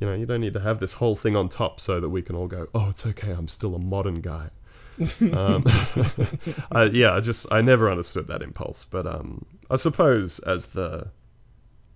You 0.01 0.09
know, 0.09 0.15
you 0.15 0.27
don't 0.27 0.41
need 0.41 0.55
to 0.55 0.61
have 0.61 0.81
this 0.81 0.93
whole 0.93 1.15
thing 1.15 1.37
on 1.37 1.49
top 1.49 1.81
so 1.81 2.01
that 2.01 2.09
we 2.09 2.21
can 2.21 2.35
all 2.35 2.49
go, 2.49 2.67
oh, 2.75 2.89
it's 2.89 3.07
okay. 3.07 3.31
I'm 3.31 3.47
still 3.47 3.77
a 3.77 3.79
modern 3.79 4.23
guy. 4.23 4.51
um, 5.33 5.63
I, 6.73 6.85
yeah, 6.93 7.15
I 7.15 7.21
just 7.21 7.47
I 7.51 7.61
never 7.61 7.91
understood 7.91 8.27
that 8.29 8.43
impulse, 8.43 8.87
but 8.91 9.07
um, 9.07 9.45
I 9.71 9.77
suppose 9.77 10.41
as 10.41 10.67
the 10.69 11.09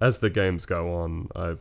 as 0.01 0.19
the 0.19 0.31
games 0.31 0.65
go 0.65 0.95
on, 0.95 1.29
I 1.35 1.57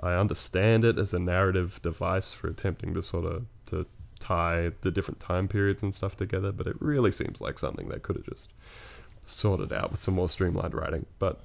I 0.00 0.14
understand 0.14 0.84
it 0.84 0.98
as 0.98 1.12
a 1.12 1.18
narrative 1.18 1.78
device 1.82 2.32
for 2.32 2.48
attempting 2.48 2.94
to 2.94 3.02
sort 3.02 3.24
of 3.24 3.44
to 3.66 3.86
tie 4.20 4.70
the 4.82 4.90
different 4.90 5.20
time 5.20 5.48
periods 5.48 5.82
and 5.82 5.94
stuff 5.94 6.16
together, 6.16 6.52
but 6.52 6.66
it 6.66 6.76
really 6.80 7.12
seems 7.12 7.40
like 7.40 7.58
something 7.58 7.88
they 7.88 7.98
could 7.98 8.16
have 8.16 8.26
just 8.26 8.48
sorted 9.26 9.72
out 9.72 9.90
with 9.90 10.02
some 10.02 10.14
more 10.14 10.28
streamlined 10.28 10.74
writing. 10.74 11.06
But 11.18 11.40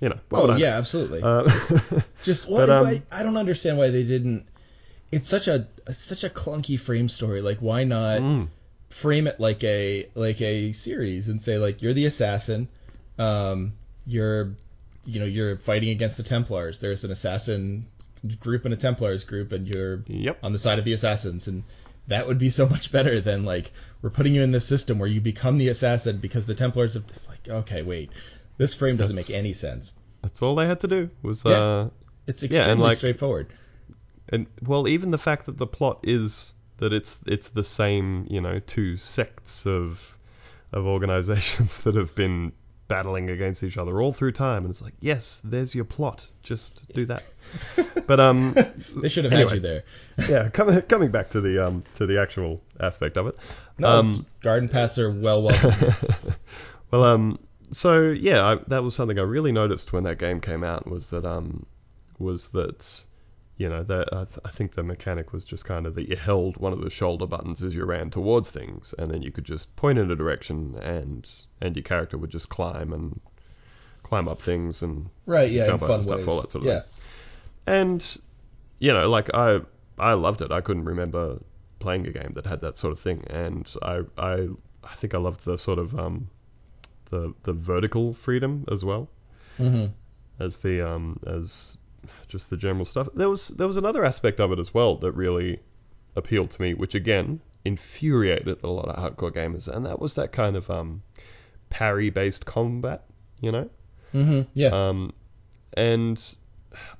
you 0.00 0.08
know, 0.08 0.18
what 0.30 0.50
Oh 0.50 0.56
yeah, 0.56 0.76
absolutely. 0.76 1.22
Uh, 1.22 2.02
Just 2.24 2.48
why, 2.48 2.66
but, 2.66 2.70
um, 2.70 2.84
why 2.84 3.02
I 3.10 3.22
don't 3.22 3.36
understand 3.36 3.78
why 3.78 3.90
they 3.90 4.02
didn't. 4.02 4.46
It's 5.12 5.28
such 5.28 5.46
a 5.46 5.68
it's 5.86 6.02
such 6.02 6.24
a 6.24 6.30
clunky 6.30 6.80
frame 6.80 7.08
story. 7.08 7.40
Like 7.40 7.58
why 7.58 7.84
not 7.84 8.20
mm, 8.20 8.48
frame 8.90 9.26
it 9.26 9.38
like 9.38 9.62
a 9.62 10.08
like 10.14 10.40
a 10.40 10.72
series 10.72 11.28
and 11.28 11.40
say 11.40 11.58
like 11.58 11.82
you're 11.82 11.94
the 11.94 12.06
assassin, 12.06 12.68
um, 13.18 13.74
you're 14.06 14.54
you 15.04 15.20
know 15.20 15.26
you're 15.26 15.56
fighting 15.58 15.90
against 15.90 16.16
the 16.16 16.22
Templars. 16.22 16.78
There's 16.78 17.04
an 17.04 17.10
assassin 17.10 17.86
group 18.40 18.64
and 18.64 18.72
a 18.72 18.76
Templars 18.76 19.24
group, 19.24 19.52
and 19.52 19.66
you're 19.66 20.02
yep. 20.06 20.38
on 20.42 20.52
the 20.52 20.58
side 20.58 20.78
of 20.78 20.84
the 20.84 20.92
assassins 20.92 21.48
and. 21.48 21.62
That 22.08 22.26
would 22.26 22.36
be 22.38 22.50
so 22.50 22.68
much 22.68 22.92
better 22.92 23.18
than 23.22 23.46
like 23.46 23.72
we're 24.02 24.10
putting 24.10 24.34
you 24.34 24.42
in 24.42 24.50
this 24.50 24.66
system 24.66 24.98
where 24.98 25.08
you 25.08 25.22
become 25.22 25.56
the 25.56 25.68
assassin 25.68 26.18
because 26.18 26.44
the 26.44 26.54
Templars 26.54 26.92
have 26.92 27.04
it's 27.08 27.26
like 27.26 27.48
okay 27.48 27.80
wait 27.80 28.10
this 28.58 28.74
frame 28.74 28.98
doesn't 28.98 29.16
That's- 29.16 29.30
make 29.30 29.34
any 29.34 29.54
sense. 29.54 29.92
That's 30.20 30.42
all 30.42 30.54
they 30.54 30.66
had 30.66 30.80
to 30.80 30.86
do 30.86 31.08
was 31.22 31.40
Yeah. 31.46 31.52
uh, 31.52 31.90
It's 32.26 32.42
Yeah, 32.42 32.46
extremely 32.48 32.72
and, 32.72 32.80
like- 32.82 32.98
straightforward. 32.98 33.46
and 34.28 34.46
well, 34.62 34.86
even 34.86 35.12
the 35.12 35.18
fact 35.18 35.46
that 35.46 35.56
the 35.56 35.66
plot 35.66 36.00
is 36.02 36.52
that 36.76 36.92
it's 36.92 37.18
it's 37.26 37.48
the 37.48 37.64
same, 37.64 38.26
you 38.28 38.42
know, 38.42 38.58
two 38.58 38.98
sects 38.98 39.64
of 39.64 39.98
of 40.72 40.84
organizations 40.86 41.78
that 41.84 41.94
have 41.94 42.14
been 42.14 42.52
battling 42.88 43.30
against 43.30 43.62
each 43.62 43.76
other 43.76 44.00
all 44.00 44.12
through 44.12 44.32
time, 44.32 44.64
and 44.64 44.72
it's 44.72 44.82
like, 44.82 44.94
yes, 45.00 45.40
there's 45.44 45.74
your 45.74 45.84
plot, 45.84 46.26
just 46.42 46.80
do 46.94 47.06
that. 47.06 47.22
But 48.06 48.20
um, 48.20 48.54
they 49.02 49.08
should 49.08 49.24
have 49.24 49.32
anyway. 49.32 49.50
had 49.50 49.56
you 49.56 49.60
there. 49.60 49.84
yeah, 50.28 50.48
coming 50.50 50.80
coming 50.82 51.10
back 51.10 51.30
to 51.30 51.40
the 51.40 51.66
um 51.66 51.84
to 51.96 52.06
the 52.06 52.20
actual 52.20 52.60
aspect 52.80 53.16
of 53.16 53.26
it. 53.26 53.36
No, 53.78 53.88
um, 53.88 54.26
garden 54.42 54.68
paths 54.68 54.98
are 54.98 55.10
well 55.10 55.42
welcome. 55.42 55.94
well, 56.90 57.04
um, 57.04 57.38
so 57.72 58.10
yeah, 58.10 58.44
I, 58.44 58.56
that 58.68 58.82
was 58.82 58.94
something 58.94 59.18
I 59.18 59.22
really 59.22 59.52
noticed 59.52 59.92
when 59.92 60.04
that 60.04 60.18
game 60.18 60.40
came 60.40 60.62
out 60.64 60.86
was 60.86 61.10
that 61.10 61.24
um, 61.24 61.64
was 62.18 62.50
that 62.50 62.86
you 63.56 63.68
know 63.68 63.82
that 63.84 64.08
I, 64.12 64.24
th- 64.24 64.40
I 64.44 64.50
think 64.50 64.74
the 64.74 64.82
mechanic 64.82 65.32
was 65.32 65.44
just 65.44 65.64
kind 65.64 65.86
of 65.86 65.94
that 65.94 66.08
you 66.08 66.16
held 66.16 66.56
one 66.56 66.72
of 66.72 66.80
the 66.80 66.90
shoulder 66.90 67.26
buttons 67.26 67.62
as 67.62 67.74
you 67.74 67.84
ran 67.84 68.10
towards 68.10 68.50
things, 68.50 68.94
and 68.98 69.10
then 69.10 69.22
you 69.22 69.30
could 69.30 69.44
just 69.44 69.74
point 69.76 69.98
in 69.98 70.10
a 70.10 70.16
direction, 70.16 70.76
and 70.82 71.26
and 71.64 71.74
your 71.76 71.82
character 71.82 72.18
would 72.18 72.30
just 72.30 72.48
climb 72.48 72.92
and 72.92 73.20
climb 74.02 74.28
up 74.28 74.40
things 74.42 74.82
and 74.82 75.08
right, 75.26 75.50
yeah, 75.50 75.62
in 75.62 75.66
Jump 75.66 75.82
over 75.82 75.92
fun 75.94 76.02
stuff, 76.04 76.18
ways. 76.18 76.28
all 76.28 76.40
that 76.42 76.50
sort 76.52 76.64
of 76.64 76.68
yeah. 76.68 76.80
thing. 76.80 76.90
and 77.66 78.16
you 78.78 78.92
know 78.92 79.08
like 79.08 79.32
I 79.34 79.60
I 79.98 80.12
loved 80.12 80.42
it. 80.42 80.52
I 80.52 80.60
couldn't 80.60 80.84
remember 80.84 81.40
playing 81.78 82.06
a 82.06 82.10
game 82.10 82.32
that 82.34 82.46
had 82.46 82.60
that 82.60 82.76
sort 82.78 82.92
of 82.92 83.00
thing, 83.00 83.24
and 83.28 83.70
I 83.82 84.00
I 84.18 84.48
I 84.84 84.94
think 84.96 85.14
I 85.14 85.18
loved 85.18 85.44
the 85.44 85.56
sort 85.56 85.78
of 85.78 85.98
um 85.98 86.28
the 87.10 87.34
the 87.44 87.52
vertical 87.52 88.14
freedom 88.14 88.64
as 88.70 88.84
well 88.84 89.08
hmm 89.56 89.86
as 90.40 90.58
the 90.58 90.86
um 90.86 91.20
as 91.26 91.76
just 92.28 92.50
the 92.50 92.56
general 92.56 92.84
stuff. 92.84 93.08
There 93.14 93.30
was 93.30 93.48
there 93.48 93.68
was 93.68 93.76
another 93.76 94.04
aspect 94.04 94.40
of 94.40 94.52
it 94.52 94.58
as 94.58 94.74
well 94.74 94.96
that 94.96 95.12
really 95.12 95.60
appealed 96.16 96.50
to 96.50 96.60
me, 96.62 96.74
which 96.74 96.94
again 96.94 97.40
infuriated 97.64 98.58
a 98.62 98.68
lot 98.68 98.88
of 98.88 98.96
hardcore 98.96 99.32
gamers, 99.32 99.68
and 99.68 99.86
that 99.86 99.98
was 100.00 100.14
that 100.14 100.32
kind 100.32 100.56
of 100.56 100.68
um 100.70 101.02
parry 101.74 102.08
based 102.08 102.46
combat, 102.46 103.04
you 103.40 103.50
know. 103.50 103.68
hmm 104.12 104.42
Yeah. 104.54 104.68
Um, 104.68 105.12
and 105.76 106.22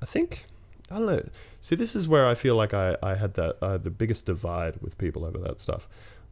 I 0.03 0.07
think 0.07 0.47
I 0.91 0.99
don't 0.99 1.07
know. 1.07 1.29
See, 1.61 1.77
this 1.77 1.95
is 1.95 2.09
where 2.09 2.27
I 2.27 2.35
feel 2.35 2.57
like 2.57 2.75
I, 2.75 2.97
I 3.01 3.15
had 3.15 3.35
that 3.35 3.57
I 3.63 3.73
had 3.73 3.85
the 3.85 3.91
biggest 3.91 4.27
divide 4.27 4.75
with 4.83 4.99
people 4.99 5.25
over 5.25 5.39
that 5.39 5.61
stuff. 5.61 5.87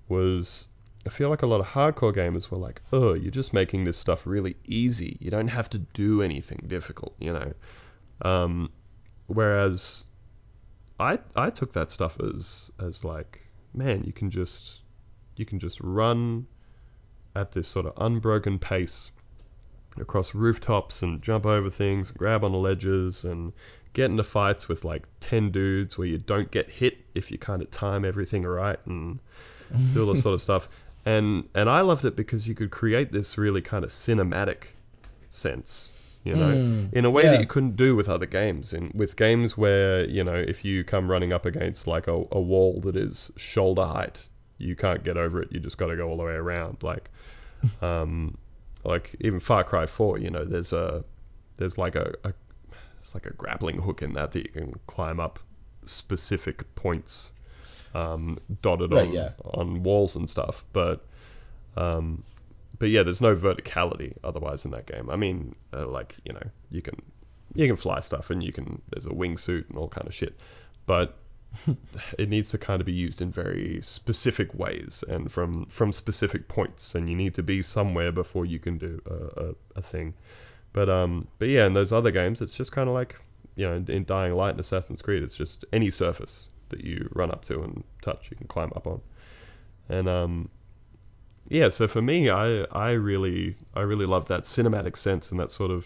Was 0.08 0.66
I 1.06 1.10
feel 1.10 1.30
like 1.30 1.42
a 1.42 1.46
lot 1.46 1.60
of 1.60 1.66
hardcore 1.66 2.14
gamers 2.14 2.50
were 2.50 2.58
like, 2.58 2.82
"Oh, 2.92 3.14
you're 3.14 3.30
just 3.30 3.52
making 3.52 3.84
this 3.84 3.96
stuff 3.96 4.26
really 4.26 4.56
easy. 4.64 5.16
You 5.20 5.30
don't 5.30 5.48
have 5.58 5.70
to 5.70 5.78
do 5.78 6.20
anything 6.20 6.64
difficult," 6.66 7.14
you 7.20 7.32
know. 7.32 7.52
Um, 8.22 8.70
whereas 9.28 10.02
I 10.98 11.18
I 11.36 11.50
took 11.50 11.72
that 11.74 11.92
stuff 11.92 12.18
as 12.20 12.70
as 12.80 13.04
like, 13.04 13.40
man, 13.72 14.02
you 14.04 14.12
can 14.12 14.30
just 14.30 14.80
you 15.36 15.46
can 15.46 15.60
just 15.60 15.78
run 15.80 16.46
at 17.34 17.52
this 17.52 17.68
sort 17.68 17.86
of 17.86 17.92
unbroken 17.96 18.58
pace 18.58 19.10
across 19.98 20.34
rooftops 20.34 21.02
and 21.02 21.20
jump 21.22 21.44
over 21.46 21.70
things, 21.70 22.10
grab 22.10 22.44
on 22.44 22.52
the 22.52 22.58
ledges, 22.58 23.24
and 23.24 23.52
get 23.94 24.06
into 24.06 24.24
fights 24.24 24.68
with 24.68 24.84
like 24.84 25.02
10 25.20 25.50
dudes 25.50 25.98
where 25.98 26.06
you 26.06 26.18
don't 26.18 26.50
get 26.50 26.68
hit 26.70 26.98
if 27.14 27.30
you 27.30 27.38
kind 27.38 27.60
of 27.62 27.70
time 27.70 28.04
everything 28.04 28.42
right 28.42 28.78
and 28.86 29.18
do 29.92 30.06
all 30.06 30.12
this 30.14 30.22
sort 30.22 30.34
of 30.34 30.42
stuff. 30.48 30.68
And 31.04 31.48
and 31.54 31.68
I 31.68 31.80
loved 31.80 32.04
it 32.04 32.16
because 32.16 32.46
you 32.46 32.54
could 32.54 32.70
create 32.70 33.12
this 33.12 33.36
really 33.36 33.60
kind 33.60 33.84
of 33.84 33.90
cinematic 33.90 34.64
sense 35.30 35.88
You 36.24 36.36
know, 36.36 36.54
Mm, 36.54 36.92
in 36.92 37.04
a 37.04 37.10
way 37.10 37.24
yeah. 37.24 37.32
that 37.32 37.40
you 37.40 37.46
couldn't 37.46 37.76
do 37.76 37.96
with 37.96 38.08
other 38.08 38.26
games. 38.26 38.72
In 38.72 38.92
with 38.94 39.16
games 39.16 39.56
where 39.56 40.04
you 40.04 40.22
know 40.24 40.34
if 40.36 40.64
you 40.64 40.84
come 40.84 41.10
running 41.10 41.32
up 41.32 41.44
against 41.44 41.86
like 41.86 42.06
a, 42.06 42.24
a 42.30 42.40
wall 42.40 42.80
that 42.82 42.96
is 42.96 43.30
shoulder 43.36 43.84
height, 43.86 44.24
you 44.58 44.76
can't 44.76 45.02
get 45.04 45.16
over 45.16 45.42
it. 45.42 45.50
You 45.52 45.58
just 45.60 45.76
got 45.78 45.88
to 45.88 45.96
go 45.96 46.08
all 46.08 46.16
the 46.16 46.22
way 46.24 46.32
around. 46.34 46.82
Like, 46.82 47.10
um, 47.80 48.36
like 48.84 49.14
even 49.20 49.40
Far 49.40 49.64
Cry 49.64 49.86
4. 49.86 50.18
You 50.18 50.30
know, 50.30 50.44
there's 50.44 50.72
a 50.72 51.04
there's 51.56 51.78
like 51.78 51.94
a, 51.94 52.12
a 52.24 52.32
it's 53.02 53.14
like 53.14 53.26
a 53.26 53.32
grappling 53.32 53.80
hook 53.80 54.02
in 54.02 54.12
that 54.14 54.32
that 54.32 54.42
you 54.44 54.50
can 54.50 54.74
climb 54.86 55.20
up 55.20 55.38
specific 55.84 56.72
points 56.74 57.28
um, 57.94 58.38
dotted 58.62 58.92
Right, 58.92 59.08
on 59.08 59.12
yeah. 59.12 59.30
on 59.44 59.82
walls 59.82 60.16
and 60.16 60.28
stuff. 60.28 60.64
But 60.72 61.04
um, 61.76 62.22
but 62.78 62.86
yeah, 62.90 63.02
there's 63.02 63.20
no 63.20 63.36
verticality 63.36 64.14
otherwise 64.24 64.64
in 64.64 64.70
that 64.72 64.86
game. 64.86 65.10
I 65.10 65.16
mean, 65.16 65.54
uh, 65.72 65.86
like 65.86 66.16
you 66.24 66.32
know, 66.32 66.42
you 66.70 66.82
can 66.82 66.94
you 67.54 67.66
can 67.66 67.76
fly 67.76 68.00
stuff 68.00 68.30
and 68.30 68.42
you 68.42 68.52
can 68.52 68.80
there's 68.90 69.06
a 69.06 69.10
wingsuit 69.10 69.68
and 69.68 69.78
all 69.78 69.88
kind 69.88 70.06
of 70.06 70.14
shit, 70.14 70.34
but 70.86 71.16
it 72.18 72.28
needs 72.28 72.48
to 72.50 72.58
kind 72.58 72.80
of 72.80 72.86
be 72.86 72.92
used 72.92 73.20
in 73.20 73.30
very 73.30 73.80
specific 73.82 74.54
ways 74.54 75.04
and 75.08 75.30
from 75.30 75.66
from 75.66 75.92
specific 75.92 76.48
points, 76.48 76.94
and 76.94 77.08
you 77.08 77.16
need 77.16 77.34
to 77.34 77.42
be 77.42 77.62
somewhere 77.62 78.12
before 78.12 78.44
you 78.46 78.58
can 78.58 78.78
do 78.78 79.00
a, 79.06 79.44
a, 79.44 79.54
a 79.76 79.82
thing. 79.82 80.14
But 80.72 80.88
um, 80.88 81.28
but 81.38 81.48
yeah, 81.48 81.66
in 81.66 81.74
those 81.74 81.92
other 81.92 82.10
games, 82.10 82.40
it's 82.40 82.54
just 82.54 82.72
kind 82.72 82.88
of 82.88 82.94
like 82.94 83.16
you 83.56 83.66
know, 83.66 83.74
in, 83.74 83.90
in 83.90 84.04
Dying 84.04 84.34
Light 84.34 84.50
and 84.50 84.60
Assassin's 84.60 85.02
Creed, 85.02 85.22
it's 85.22 85.36
just 85.36 85.64
any 85.72 85.90
surface 85.90 86.48
that 86.70 86.82
you 86.82 87.08
run 87.14 87.30
up 87.30 87.44
to 87.44 87.62
and 87.62 87.84
touch, 88.00 88.28
you 88.30 88.36
can 88.36 88.46
climb 88.46 88.72
up 88.74 88.86
on. 88.86 89.00
And 89.88 90.08
um, 90.08 90.48
yeah, 91.48 91.68
so 91.68 91.86
for 91.86 92.00
me, 92.00 92.30
I 92.30 92.62
I 92.72 92.90
really 92.92 93.56
I 93.74 93.80
really 93.80 94.06
love 94.06 94.28
that 94.28 94.44
cinematic 94.44 94.96
sense 94.96 95.30
and 95.30 95.40
that 95.40 95.50
sort 95.50 95.70
of 95.70 95.84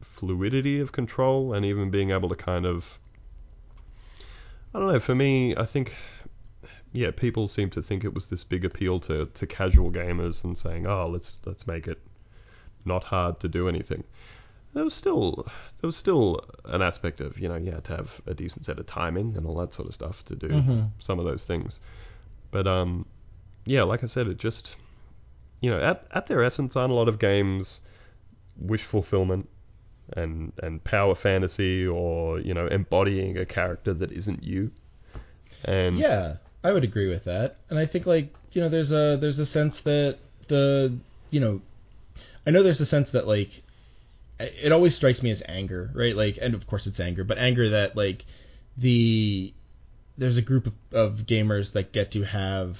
fluidity 0.00 0.80
of 0.80 0.92
control, 0.92 1.52
and 1.52 1.66
even 1.66 1.90
being 1.90 2.10
able 2.12 2.28
to 2.28 2.36
kind 2.36 2.64
of 2.64 2.84
I 4.74 4.78
don't 4.78 4.92
know. 4.92 5.00
For 5.00 5.14
me, 5.14 5.54
I 5.56 5.66
think 5.66 5.94
yeah, 6.92 7.10
people 7.10 7.48
seem 7.48 7.70
to 7.70 7.82
think 7.82 8.04
it 8.04 8.14
was 8.14 8.26
this 8.26 8.44
big 8.44 8.64
appeal 8.64 9.00
to, 9.00 9.26
to 9.26 9.46
casual 9.46 9.90
gamers 9.90 10.44
and 10.44 10.56
saying, 10.56 10.86
oh, 10.86 11.08
let's 11.08 11.36
let's 11.44 11.66
make 11.66 11.86
it 11.86 11.98
not 12.84 13.04
hard 13.04 13.40
to 13.40 13.48
do 13.48 13.68
anything. 13.68 14.04
There 14.74 14.84
was 14.84 14.94
still 14.94 15.44
there 15.80 15.88
was 15.88 15.96
still 15.96 16.44
an 16.64 16.80
aspect 16.82 17.20
of 17.20 17.38
you 17.38 17.48
know 17.48 17.56
you 17.56 17.72
had 17.72 17.84
to 17.84 17.96
have 17.96 18.10
a 18.26 18.34
decent 18.34 18.64
set 18.66 18.78
of 18.78 18.86
timing 18.86 19.36
and 19.36 19.46
all 19.46 19.56
that 19.56 19.74
sort 19.74 19.88
of 19.88 19.94
stuff 19.94 20.24
to 20.26 20.34
do 20.34 20.48
Mhm. 20.48 20.90
some 20.98 21.18
of 21.18 21.24
those 21.24 21.44
things. 21.44 21.78
But 22.50 22.66
um, 22.66 23.06
yeah, 23.66 23.82
like 23.82 24.02
I 24.02 24.06
said, 24.06 24.26
it 24.28 24.38
just 24.38 24.76
you 25.60 25.70
know 25.70 25.80
at 25.80 26.06
at 26.12 26.26
their 26.26 26.42
essence, 26.42 26.76
aren't 26.76 26.92
a 26.92 26.96
lot 26.96 27.08
of 27.08 27.18
games 27.18 27.80
wish 28.58 28.82
fulfillment 28.84 29.48
and 30.14 30.52
and 30.62 30.82
power 30.84 31.14
fantasy 31.14 31.86
or 31.86 32.40
you 32.40 32.54
know 32.54 32.66
embodying 32.66 33.38
a 33.38 33.46
character 33.46 33.94
that 33.94 34.12
isn't 34.12 34.42
you. 34.42 34.70
And 35.64 35.98
Yeah, 35.98 36.36
I 36.64 36.72
would 36.72 36.84
agree 36.84 37.08
with 37.08 37.24
that. 37.24 37.56
And 37.70 37.78
I 37.78 37.86
think 37.86 38.06
like, 38.06 38.34
you 38.52 38.60
know, 38.60 38.68
there's 38.68 38.92
a 38.92 39.16
there's 39.20 39.38
a 39.38 39.46
sense 39.46 39.80
that 39.80 40.18
the, 40.48 40.96
you 41.30 41.40
know, 41.40 41.60
I 42.46 42.50
know 42.50 42.62
there's 42.62 42.80
a 42.80 42.86
sense 42.86 43.10
that 43.12 43.26
like 43.26 43.62
it 44.38 44.72
always 44.72 44.94
strikes 44.94 45.22
me 45.22 45.30
as 45.30 45.42
anger, 45.48 45.90
right? 45.94 46.16
Like 46.16 46.38
and 46.40 46.54
of 46.54 46.66
course 46.66 46.86
it's 46.86 47.00
anger, 47.00 47.24
but 47.24 47.38
anger 47.38 47.70
that 47.70 47.96
like 47.96 48.24
the 48.76 49.52
there's 50.18 50.36
a 50.36 50.42
group 50.42 50.66
of, 50.66 50.74
of 50.92 51.26
gamers 51.26 51.72
that 51.72 51.92
get 51.92 52.10
to 52.12 52.22
have 52.22 52.78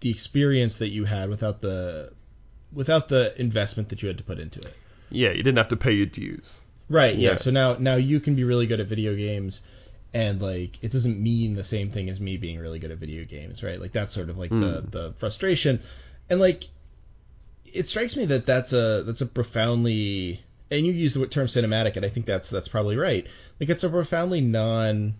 the 0.00 0.10
experience 0.10 0.76
that 0.76 0.88
you 0.88 1.04
had 1.04 1.28
without 1.28 1.60
the 1.60 2.12
without 2.72 3.08
the 3.08 3.40
investment 3.40 3.88
that 3.88 4.02
you 4.02 4.08
had 4.08 4.18
to 4.18 4.24
put 4.24 4.38
into 4.38 4.60
it. 4.60 4.74
Yeah, 5.10 5.30
you 5.30 5.42
didn't 5.42 5.58
have 5.58 5.68
to 5.68 5.76
pay 5.76 5.92
your 5.92 6.06
dues. 6.06 6.58
Right. 6.88 7.16
Yeah. 7.16 7.32
Yeah. 7.32 7.36
So 7.38 7.50
now 7.50 7.74
now 7.74 7.96
you 7.96 8.20
can 8.20 8.34
be 8.34 8.44
really 8.44 8.66
good 8.66 8.80
at 8.80 8.86
video 8.86 9.14
games, 9.16 9.60
and 10.14 10.40
like 10.40 10.82
it 10.82 10.92
doesn't 10.92 11.20
mean 11.20 11.54
the 11.54 11.64
same 11.64 11.90
thing 11.90 12.08
as 12.08 12.20
me 12.20 12.36
being 12.36 12.58
really 12.58 12.78
good 12.78 12.90
at 12.90 12.98
video 12.98 13.24
games, 13.24 13.62
right? 13.62 13.80
Like 13.80 13.92
that's 13.92 14.14
sort 14.14 14.30
of 14.30 14.38
like 14.38 14.50
the 14.50 14.56
Mm. 14.82 14.90
the 14.90 15.14
frustration, 15.18 15.80
and 16.30 16.40
like 16.40 16.68
it 17.64 17.88
strikes 17.88 18.16
me 18.16 18.24
that 18.26 18.46
that's 18.46 18.72
a 18.72 19.02
that's 19.04 19.20
a 19.20 19.26
profoundly 19.26 20.40
and 20.70 20.86
you 20.86 20.92
use 20.92 21.14
the 21.14 21.26
term 21.26 21.46
cinematic, 21.46 21.96
and 21.96 22.04
I 22.04 22.08
think 22.08 22.26
that's 22.26 22.50
that's 22.50 22.68
probably 22.68 22.96
right. 22.96 23.26
Like 23.60 23.68
it's 23.68 23.84
a 23.84 23.88
profoundly 23.88 24.40
non 24.40 25.14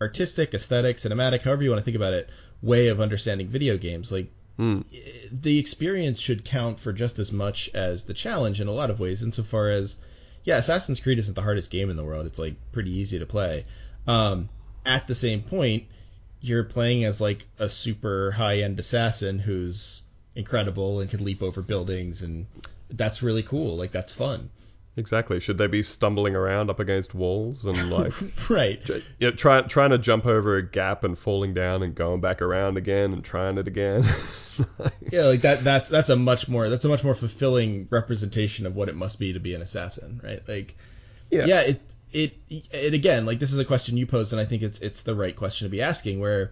artistic, 0.00 0.54
aesthetic, 0.54 0.96
cinematic, 0.98 1.42
however 1.42 1.62
you 1.62 1.70
want 1.70 1.80
to 1.80 1.84
think 1.84 1.96
about 1.96 2.12
it, 2.12 2.28
way 2.62 2.88
of 2.88 3.00
understanding 3.00 3.48
video 3.48 3.76
games. 3.76 4.12
Like 4.12 4.30
Mm. 4.58 4.84
the 5.30 5.58
experience 5.58 6.18
should 6.18 6.44
count 6.44 6.80
for 6.80 6.92
just 6.92 7.20
as 7.20 7.30
much 7.30 7.70
as 7.74 8.02
the 8.02 8.14
challenge 8.14 8.60
in 8.60 8.66
a 8.66 8.72
lot 8.72 8.90
of 8.90 8.98
ways, 8.98 9.22
insofar 9.22 9.70
as, 9.70 9.94
yeah, 10.42 10.56
Assassin's 10.58 10.98
Creed 10.98 11.20
isn't 11.20 11.34
the 11.34 11.42
hardest 11.42 11.70
game 11.70 11.90
in 11.90 11.96
the 11.96 12.04
world. 12.04 12.26
It's 12.26 12.40
like 12.40 12.56
pretty 12.72 12.90
easy 12.90 13.20
to 13.20 13.26
play. 13.26 13.66
Um, 14.08 14.48
at 14.84 15.06
the 15.06 15.14
same 15.14 15.42
point, 15.42 15.84
you're 16.40 16.64
playing 16.64 17.04
as 17.04 17.20
like 17.20 17.46
a 17.58 17.68
super 17.68 18.32
high 18.32 18.62
end 18.62 18.80
assassin 18.80 19.38
who's 19.38 20.02
incredible 20.34 21.00
and 21.00 21.10
can 21.10 21.24
leap 21.24 21.42
over 21.42 21.62
buildings, 21.62 22.22
and 22.22 22.46
that's 22.90 23.22
really 23.22 23.42
cool. 23.42 23.76
Like 23.76 23.92
that's 23.92 24.12
fun. 24.12 24.50
Exactly. 24.98 25.38
Should 25.38 25.58
they 25.58 25.68
be 25.68 25.82
stumbling 25.82 26.34
around 26.34 26.68
up 26.70 26.80
against 26.80 27.14
walls 27.14 27.64
and 27.64 27.88
like 27.90 28.12
right. 28.50 28.84
j- 28.84 29.04
yeah, 29.20 29.30
try, 29.30 29.62
trying 29.62 29.90
to 29.90 29.98
jump 29.98 30.26
over 30.26 30.56
a 30.56 30.68
gap 30.68 31.04
and 31.04 31.16
falling 31.16 31.54
down 31.54 31.82
and 31.84 31.94
going 31.94 32.20
back 32.20 32.42
around 32.42 32.76
again 32.76 33.12
and 33.12 33.24
trying 33.24 33.56
it 33.58 33.66
again? 33.68 34.04
Yeah, 35.12 35.26
like 35.26 35.42
that. 35.42 35.62
That's 35.62 35.88
that's 35.88 36.08
a 36.08 36.16
much 36.16 36.48
more 36.48 36.68
that's 36.68 36.84
a 36.84 36.88
much 36.88 37.04
more 37.04 37.14
fulfilling 37.14 37.86
representation 37.90 38.66
of 38.66 38.74
what 38.74 38.88
it 38.88 38.96
must 38.96 39.20
be 39.20 39.32
to 39.32 39.38
be 39.38 39.54
an 39.54 39.62
assassin, 39.62 40.20
right? 40.24 40.42
Like, 40.48 40.74
Yeah. 41.30 41.44
yeah, 41.46 41.60
it 41.60 41.80
it 42.12 42.32
it 42.48 42.92
again, 42.92 43.24
like 43.24 43.38
this 43.38 43.52
is 43.52 43.58
a 43.60 43.64
question 43.64 43.96
you 43.96 44.04
posed, 44.04 44.32
and 44.32 44.40
I 44.40 44.46
think 44.46 44.62
it's 44.62 44.80
it's 44.80 45.02
the 45.02 45.14
right 45.14 45.36
question 45.36 45.66
to 45.66 45.70
be 45.70 45.80
asking. 45.80 46.18
Where 46.18 46.50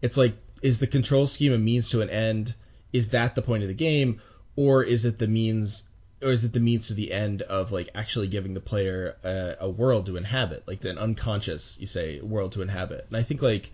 it's 0.00 0.16
like, 0.16 0.34
is 0.62 0.78
the 0.78 0.86
control 0.86 1.26
scheme 1.26 1.52
a 1.52 1.58
means 1.58 1.90
to 1.90 2.00
an 2.00 2.10
end? 2.10 2.54
Is 2.92 3.08
that 3.08 3.34
the 3.34 3.42
point 3.42 3.64
of 3.64 3.68
the 3.68 3.74
game, 3.74 4.20
or 4.54 4.84
is 4.84 5.04
it 5.04 5.18
the 5.18 5.26
means, 5.26 5.82
or 6.22 6.32
is 6.32 6.42
it 6.44 6.52
the 6.52 6.60
means 6.60 6.88
to 6.88 6.94
the 6.94 7.12
end 7.12 7.42
of 7.42 7.70
like 7.70 7.88
actually 7.94 8.26
giving 8.28 8.54
the 8.54 8.60
player 8.60 9.16
a, 9.22 9.56
a 9.60 9.70
world 9.70 10.06
to 10.06 10.16
inhabit, 10.16 10.64
like 10.66 10.84
an 10.84 10.98
unconscious, 10.98 11.76
you 11.78 11.86
say, 11.86 12.20
world 12.20 12.52
to 12.52 12.62
inhabit? 12.62 13.06
And 13.08 13.16
I 13.16 13.22
think 13.22 13.40
like 13.42 13.70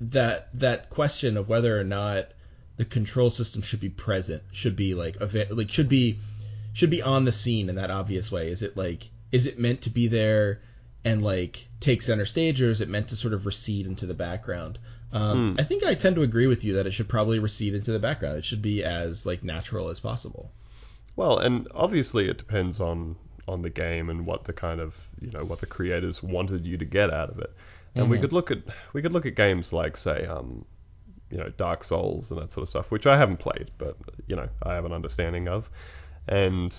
that 0.00 0.48
that 0.54 0.90
question 0.90 1.36
of 1.36 1.48
whether 1.48 1.78
or 1.78 1.84
not 1.84 2.28
the 2.76 2.84
control 2.84 3.30
system 3.30 3.60
should 3.62 3.80
be 3.80 3.90
present 3.90 4.42
should 4.52 4.74
be 4.74 4.94
like 4.94 5.16
ava- 5.20 5.46
like 5.50 5.70
should 5.70 5.88
be 5.88 6.18
should 6.72 6.90
be 6.90 7.02
on 7.02 7.24
the 7.24 7.32
scene 7.32 7.68
in 7.68 7.74
that 7.76 7.90
obvious 7.90 8.32
way. 8.32 8.48
Is 8.48 8.62
it 8.62 8.76
like 8.76 9.10
is 9.30 9.46
it 9.46 9.58
meant 9.58 9.82
to 9.82 9.90
be 9.90 10.08
there 10.08 10.60
and 11.04 11.22
like 11.22 11.68
take 11.78 12.02
center 12.02 12.26
stage 12.26 12.60
or 12.60 12.70
is 12.70 12.80
it 12.80 12.88
meant 12.88 13.08
to 13.08 13.16
sort 13.16 13.32
of 13.34 13.46
recede 13.46 13.86
into 13.86 14.06
the 14.06 14.14
background? 14.14 14.78
Um, 15.12 15.54
Hmm. 15.54 15.60
i 15.60 15.64
think 15.64 15.82
i 15.84 15.94
tend 15.94 16.14
to 16.14 16.22
agree 16.22 16.46
with 16.46 16.62
you 16.62 16.74
that 16.74 16.86
it 16.86 16.92
should 16.92 17.08
probably 17.08 17.40
recede 17.40 17.74
into 17.74 17.90
the 17.90 17.98
background. 17.98 18.38
It 18.38 18.44
should 18.44 18.62
be 18.62 18.84
as 18.84 19.26
like 19.26 19.42
natural 19.44 19.88
as 19.88 19.98
possible 20.00 20.52
Well, 21.16 21.38
and 21.38 21.68
obviously 21.74 22.28
it 22.28 22.38
depends 22.38 22.80
on 22.80 23.16
on 23.48 23.62
the 23.62 23.70
game 23.70 24.10
and 24.10 24.26
what 24.26 24.44
the 24.44 24.52
kind 24.52 24.80
of 24.80 24.94
you 25.20 25.30
know 25.30 25.44
what 25.44 25.60
the 25.60 25.66
creators 25.66 26.22
wanted 26.22 26.64
you 26.66 26.76
to 26.78 26.84
get 26.84 27.10
out 27.12 27.30
of 27.30 27.38
it. 27.38 27.52
And 27.96 28.08
we 28.08 28.18
Mhm. 28.18 28.20
could 28.20 28.32
look 28.32 28.50
at 28.50 28.58
we 28.92 29.02
could 29.02 29.12
look 29.12 29.26
at 29.26 29.34
games 29.34 29.72
like 29.72 29.96
say 29.96 30.26
um 30.26 30.64
you 31.30 31.38
know 31.38 31.48
Dark 31.56 31.84
Souls 31.84 32.30
and 32.30 32.40
that 32.40 32.52
sort 32.52 32.64
of 32.64 32.68
stuff, 32.70 32.90
which 32.90 33.06
I 33.06 33.16
haven't 33.18 33.38
played, 33.38 33.70
but 33.78 33.96
you 34.26 34.36
know 34.36 34.48
I 34.62 34.74
have 34.74 34.84
an 34.84 34.92
understanding 34.92 35.48
of, 35.48 35.70
and 36.28 36.74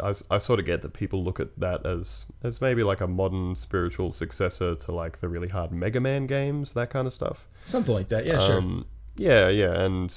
I, 0.00 0.14
I 0.30 0.38
sort 0.38 0.60
of 0.60 0.66
get 0.66 0.82
that 0.82 0.92
people 0.92 1.24
look 1.24 1.40
at 1.40 1.48
that 1.58 1.84
as 1.86 2.24
as 2.42 2.60
maybe 2.60 2.82
like 2.82 3.00
a 3.00 3.06
modern 3.06 3.54
spiritual 3.56 4.12
successor 4.12 4.74
to 4.76 4.92
like 4.92 5.20
the 5.20 5.28
really 5.28 5.48
hard 5.48 5.72
Mega 5.72 6.00
Man 6.00 6.26
games, 6.26 6.72
that 6.74 6.90
kind 6.90 7.06
of 7.06 7.12
stuff. 7.14 7.46
something 7.66 7.94
like 7.94 8.08
that 8.08 8.26
yeah 8.26 8.38
sure 8.38 8.58
Um, 8.58 8.86
yeah, 9.16 9.48
yeah, 9.48 9.72
and 9.80 10.14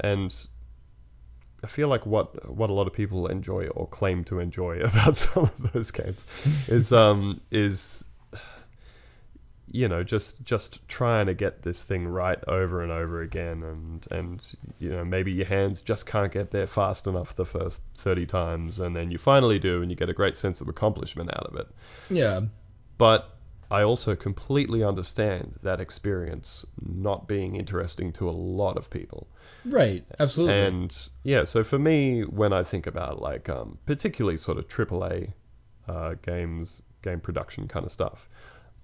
and 0.00 0.34
I 1.62 1.68
feel 1.68 1.88
like 1.88 2.06
what 2.06 2.54
what 2.54 2.70
a 2.70 2.72
lot 2.72 2.86
of 2.86 2.92
people 2.92 3.26
enjoy 3.26 3.68
or 3.68 3.86
claim 3.86 4.24
to 4.24 4.40
enjoy 4.40 4.80
about 4.80 5.16
some 5.16 5.44
of 5.44 5.72
those 5.72 5.90
games 5.90 6.20
is 6.68 6.92
um 7.04 7.40
is 7.50 8.04
you 9.70 9.88
know 9.88 10.02
just 10.02 10.42
just 10.44 10.86
trying 10.88 11.26
to 11.26 11.34
get 11.34 11.62
this 11.62 11.82
thing 11.82 12.06
right 12.06 12.42
over 12.46 12.82
and 12.82 12.92
over 12.92 13.22
again 13.22 13.62
and 13.62 14.06
and 14.10 14.42
you 14.78 14.90
know 14.90 15.04
maybe 15.04 15.32
your 15.32 15.46
hands 15.46 15.80
just 15.80 16.04
can't 16.04 16.32
get 16.32 16.50
there 16.50 16.66
fast 16.66 17.06
enough 17.06 17.34
the 17.36 17.46
first 17.46 17.80
30 17.98 18.26
times 18.26 18.80
and 18.80 18.94
then 18.94 19.10
you 19.10 19.18
finally 19.18 19.58
do 19.58 19.80
and 19.80 19.90
you 19.90 19.96
get 19.96 20.10
a 20.10 20.14
great 20.14 20.36
sense 20.36 20.60
of 20.60 20.68
accomplishment 20.68 21.30
out 21.30 21.46
of 21.46 21.56
it 21.56 21.68
yeah 22.10 22.40
but 22.98 23.32
I 23.72 23.84
also 23.84 24.14
completely 24.14 24.84
understand 24.84 25.58
that 25.62 25.80
experience 25.80 26.66
not 26.78 27.26
being 27.26 27.56
interesting 27.56 28.12
to 28.12 28.28
a 28.28 28.30
lot 28.30 28.76
of 28.76 28.90
people. 28.90 29.28
Right 29.64 30.04
absolutely 30.18 30.60
And 30.60 30.94
yeah, 31.22 31.44
so 31.44 31.62
for 31.62 31.78
me, 31.78 32.22
when 32.22 32.52
I 32.52 32.62
think 32.62 32.86
about 32.86 33.20
like 33.20 33.48
um, 33.48 33.78
particularly 33.86 34.38
sort 34.38 34.58
of 34.58 34.68
AAA 34.68 35.32
uh, 35.88 36.14
games, 36.24 36.82
game 37.02 37.20
production 37.20 37.68
kind 37.68 37.86
of 37.86 37.92
stuff, 37.92 38.28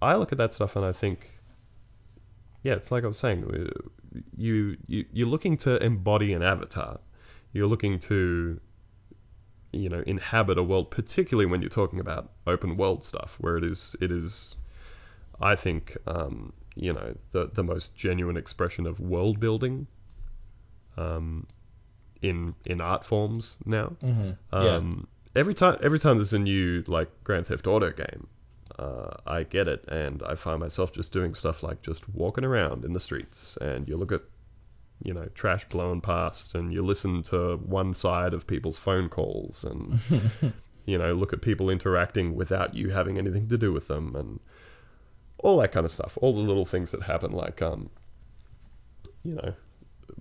I 0.00 0.14
look 0.14 0.32
at 0.32 0.38
that 0.38 0.52
stuff 0.52 0.76
and 0.76 0.84
I 0.84 0.92
think, 0.92 1.30
yeah, 2.62 2.74
it's 2.74 2.90
like 2.90 3.04
I 3.04 3.08
was 3.08 3.18
saying, 3.18 3.44
uh, 3.44 4.20
you, 4.36 4.76
you 4.86 5.04
you're 5.12 5.28
looking 5.28 5.56
to 5.58 5.82
embody 5.82 6.32
an 6.32 6.42
avatar. 6.42 7.00
You're 7.52 7.66
looking 7.66 7.98
to 8.00 8.60
you 9.72 9.88
know 9.88 10.02
inhabit 10.06 10.58
a 10.58 10.62
world, 10.62 10.90
particularly 10.90 11.46
when 11.50 11.60
you're 11.60 11.70
talking 11.70 12.00
about 12.00 12.30
open 12.46 12.76
world 12.76 13.04
stuff, 13.04 13.36
where 13.38 13.56
it 13.56 13.64
is 13.64 13.94
it 14.00 14.10
is, 14.10 14.54
I 15.40 15.56
think, 15.56 15.96
um, 16.06 16.52
you 16.74 16.92
know, 16.92 17.14
the 17.32 17.50
the 17.52 17.62
most 17.62 17.94
genuine 17.94 18.36
expression 18.36 18.86
of 18.86 19.00
world 19.00 19.40
building. 19.40 19.86
Um, 20.98 21.46
in 22.20 22.54
in 22.64 22.80
art 22.80 23.06
forms 23.06 23.56
now. 23.64 23.96
Mm-hmm. 24.02 24.30
Um, 24.52 25.06
Every 25.36 25.54
time 25.54 25.78
every 25.82 26.00
time 26.00 26.16
there's 26.16 26.32
a 26.32 26.38
new 26.38 26.82
like 26.88 27.08
Grand 27.22 27.46
Theft 27.46 27.66
Auto 27.66 27.92
game, 27.92 28.26
uh, 28.78 29.10
I 29.26 29.44
get 29.44 29.68
it, 29.68 29.84
and 29.86 30.22
I 30.26 30.34
find 30.34 30.58
myself 30.58 30.92
just 30.92 31.12
doing 31.12 31.34
stuff 31.34 31.62
like 31.62 31.82
just 31.82 32.08
walking 32.08 32.44
around 32.44 32.84
in 32.84 32.92
the 32.92 32.98
streets, 32.98 33.56
and 33.60 33.86
you 33.86 33.96
look 33.96 34.10
at 34.10 34.22
you 35.02 35.12
know 35.14 35.28
trash 35.34 35.68
blown 35.68 36.00
past, 36.00 36.54
and 36.54 36.72
you 36.72 36.84
listen 36.84 37.22
to 37.24 37.56
one 37.56 37.94
side 37.94 38.34
of 38.34 38.46
people's 38.46 38.78
phone 38.78 39.08
calls, 39.08 39.64
and 39.64 40.00
you 40.86 40.98
know 40.98 41.12
look 41.12 41.32
at 41.32 41.42
people 41.42 41.70
interacting 41.70 42.34
without 42.34 42.74
you 42.74 42.90
having 42.90 43.18
anything 43.18 43.48
to 43.48 43.58
do 43.58 43.72
with 43.72 43.86
them, 43.86 44.16
and 44.16 44.40
all 45.38 45.60
that 45.60 45.72
kind 45.72 45.86
of 45.86 45.92
stuff. 45.92 46.18
All 46.20 46.34
the 46.34 46.40
little 46.40 46.66
things 46.66 46.90
that 46.90 47.02
happen, 47.02 47.30
like 47.32 47.62
um, 47.62 47.90
you 49.22 49.34
know, 49.34 49.54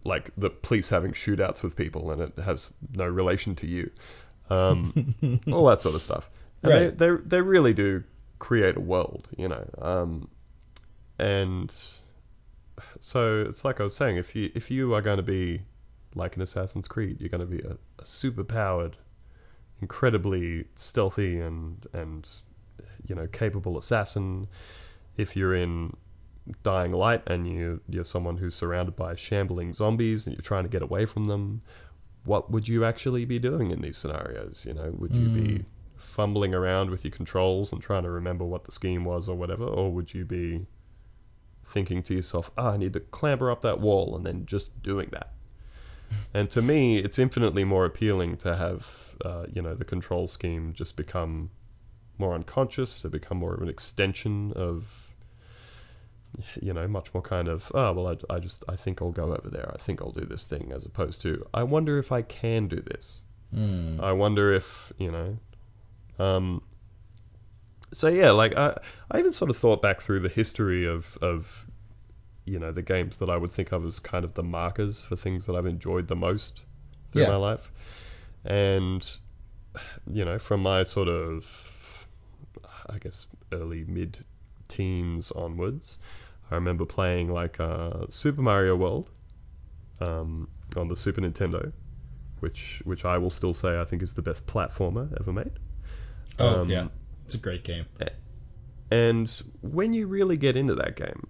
like 0.03 0.31
the 0.37 0.49
police 0.49 0.89
having 0.89 1.11
shootouts 1.13 1.63
with 1.63 1.75
people, 1.75 2.11
and 2.11 2.21
it 2.21 2.33
has 2.43 2.71
no 2.93 3.05
relation 3.05 3.55
to 3.55 3.67
you. 3.67 3.89
Um, 4.49 5.41
all 5.51 5.65
that 5.67 5.81
sort 5.81 5.95
of 5.95 6.01
stuff. 6.01 6.29
And 6.63 6.73
Right. 6.73 6.97
they, 6.97 7.09
they 7.11 7.15
they 7.25 7.41
really 7.41 7.73
do 7.73 8.03
create 8.39 8.77
a 8.77 8.79
world, 8.81 9.27
you 9.37 9.47
know. 9.47 9.65
Um, 9.81 10.29
and 11.19 11.71
so 12.99 13.41
it's 13.47 13.63
like 13.65 13.79
I 13.79 13.83
was 13.83 13.95
saying, 13.95 14.17
if 14.17 14.35
you 14.35 14.51
if 14.55 14.69
you 14.71 14.93
are 14.93 15.01
going 15.01 15.17
to 15.17 15.23
be 15.23 15.61
like 16.15 16.35
an 16.35 16.41
Assassin's 16.41 16.87
Creed, 16.87 17.17
you're 17.19 17.29
going 17.29 17.41
to 17.41 17.45
be 17.47 17.59
a, 17.59 17.77
a 17.99 18.05
super 18.05 18.43
powered, 18.43 18.97
incredibly 19.81 20.65
stealthy 20.75 21.39
and 21.39 21.85
and 21.93 22.27
you 23.07 23.15
know 23.15 23.27
capable 23.27 23.77
assassin. 23.77 24.47
If 25.17 25.35
you're 25.35 25.55
in 25.55 25.95
Dying 26.63 26.91
Light 26.93 27.23
and 27.27 27.47
you 27.47 27.81
you're 27.89 28.05
someone 28.05 28.37
who's 28.37 28.55
surrounded 28.55 28.95
by 28.95 29.15
shambling 29.15 29.73
zombies 29.73 30.25
and 30.25 30.35
you're 30.35 30.41
trying 30.41 30.63
to 30.63 30.69
get 30.69 30.81
away 30.81 31.05
from 31.05 31.25
them, 31.25 31.61
what 32.23 32.51
would 32.51 32.67
you 32.67 32.85
actually 32.85 33.25
be 33.25 33.39
doing 33.39 33.71
in 33.71 33.81
these 33.81 33.97
scenarios? 33.97 34.63
You 34.65 34.73
know, 34.73 34.91
would 34.97 35.13
you 35.13 35.29
be 35.29 35.65
fumbling 35.97 36.53
around 36.53 36.89
with 36.89 37.03
your 37.03 37.11
controls 37.11 37.71
and 37.71 37.81
trying 37.81 38.03
to 38.03 38.09
remember 38.09 38.43
what 38.43 38.63
the 38.65 38.71
scheme 38.71 39.05
was 39.05 39.29
or 39.29 39.35
whatever, 39.35 39.65
or 39.65 39.91
would 39.91 40.13
you 40.13 40.25
be 40.25 40.65
thinking 41.65 42.01
to 42.03 42.13
yourself, 42.13 42.49
"Ah, 42.57 42.71
I 42.71 42.77
need 42.77 42.93
to 42.93 42.99
clamber 42.99 43.51
up 43.51 43.61
that 43.61 43.79
wall," 43.79 44.15
and 44.15 44.25
then 44.25 44.45
just 44.45 44.81
doing 44.81 45.09
that? 45.11 45.33
And 46.33 46.49
to 46.51 46.61
me, 46.61 46.99
it's 46.99 47.19
infinitely 47.19 47.65
more 47.65 47.85
appealing 47.85 48.37
to 48.37 48.55
have, 48.55 48.87
uh, 49.23 49.45
you 49.53 49.61
know, 49.61 49.75
the 49.75 49.85
control 49.85 50.27
scheme 50.27 50.73
just 50.73 50.95
become 50.95 51.49
more 52.17 52.33
unconscious, 52.33 53.01
to 53.01 53.09
become 53.09 53.37
more 53.37 53.53
of 53.53 53.61
an 53.61 53.69
extension 53.69 54.53
of, 54.53 54.85
you 56.61 56.73
know, 56.73 56.87
much 56.87 57.13
more 57.13 57.23
kind 57.23 57.47
of, 57.47 57.63
oh, 57.73 57.93
well, 57.93 58.07
I, 58.07 58.35
I 58.35 58.39
just, 58.39 58.63
I 58.69 58.75
think 58.75 59.01
I'll 59.01 59.11
go 59.11 59.33
over 59.33 59.49
there. 59.49 59.71
I 59.73 59.77
think 59.83 60.01
I'll 60.01 60.11
do 60.11 60.25
this 60.25 60.43
thing, 60.45 60.71
as 60.75 60.85
opposed 60.85 61.21
to, 61.23 61.45
I 61.53 61.63
wonder 61.63 61.97
if 61.97 62.11
I 62.11 62.21
can 62.21 62.67
do 62.67 62.81
this. 62.81 63.21
Mm. 63.55 63.99
I 64.01 64.11
wonder 64.11 64.53
if, 64.53 64.65
you 64.97 65.11
know, 65.11 65.37
um, 66.23 66.61
so 67.93 68.07
yeah, 68.09 68.31
like 68.31 68.55
I, 68.55 68.77
I 69.09 69.19
even 69.19 69.31
sort 69.31 69.49
of 69.49 69.57
thought 69.57 69.81
back 69.81 70.01
through 70.01 70.19
the 70.19 70.29
history 70.29 70.85
of, 70.85 71.05
of, 71.21 71.47
you 72.45 72.59
know, 72.59 72.71
the 72.71 72.81
games 72.81 73.17
that 73.17 73.29
I 73.29 73.37
would 73.37 73.51
think 73.51 73.71
of 73.71 73.85
as 73.85 73.99
kind 73.99 74.25
of 74.25 74.33
the 74.33 74.43
markers 74.43 74.99
for 74.99 75.15
things 75.15 75.45
that 75.45 75.55
I've 75.55 75.65
enjoyed 75.65 76.07
the 76.07 76.15
most 76.15 76.61
through 77.11 77.23
Yeah. 77.23 77.29
my 77.29 77.35
life, 77.37 77.71
and 78.45 79.09
you 80.11 80.25
know, 80.25 80.39
from 80.39 80.61
my 80.61 80.83
sort 80.83 81.07
of, 81.07 81.45
I 82.89 82.97
guess, 82.99 83.27
early 83.51 83.85
mid 83.87 84.23
teens 84.67 85.31
onwards, 85.31 85.97
I 86.51 86.55
remember 86.55 86.85
playing 86.85 87.29
like 87.29 87.59
uh, 87.59 88.05
Super 88.09 88.41
Mario 88.41 88.75
World 88.75 89.09
um, 89.99 90.47
on 90.75 90.87
the 90.87 90.95
Super 90.95 91.21
Nintendo, 91.21 91.71
which 92.39 92.81
which 92.85 93.05
I 93.05 93.17
will 93.17 93.29
still 93.31 93.53
say 93.53 93.79
I 93.79 93.85
think 93.85 94.03
is 94.03 94.13
the 94.13 94.21
best 94.21 94.45
platformer 94.45 95.15
ever 95.19 95.33
made. 95.33 95.51
Oh 96.39 96.61
Um, 96.61 96.69
yeah, 96.69 96.87
it's 97.25 97.35
a 97.35 97.37
great 97.37 97.63
game. 97.63 97.85
And 98.91 99.29
when 99.61 99.93
you 99.93 100.07
really 100.07 100.37
get 100.37 100.55
into 100.55 100.75
that 100.75 100.95
game, 100.95 101.27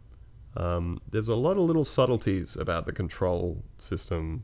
um, 0.56 1.02
there's 1.12 1.28
a 1.28 1.36
lot 1.36 1.58
of 1.58 1.64
little 1.64 1.86
subtleties 1.86 2.56
about 2.56 2.86
the 2.86 2.92
control 2.92 3.64
system, 3.80 4.44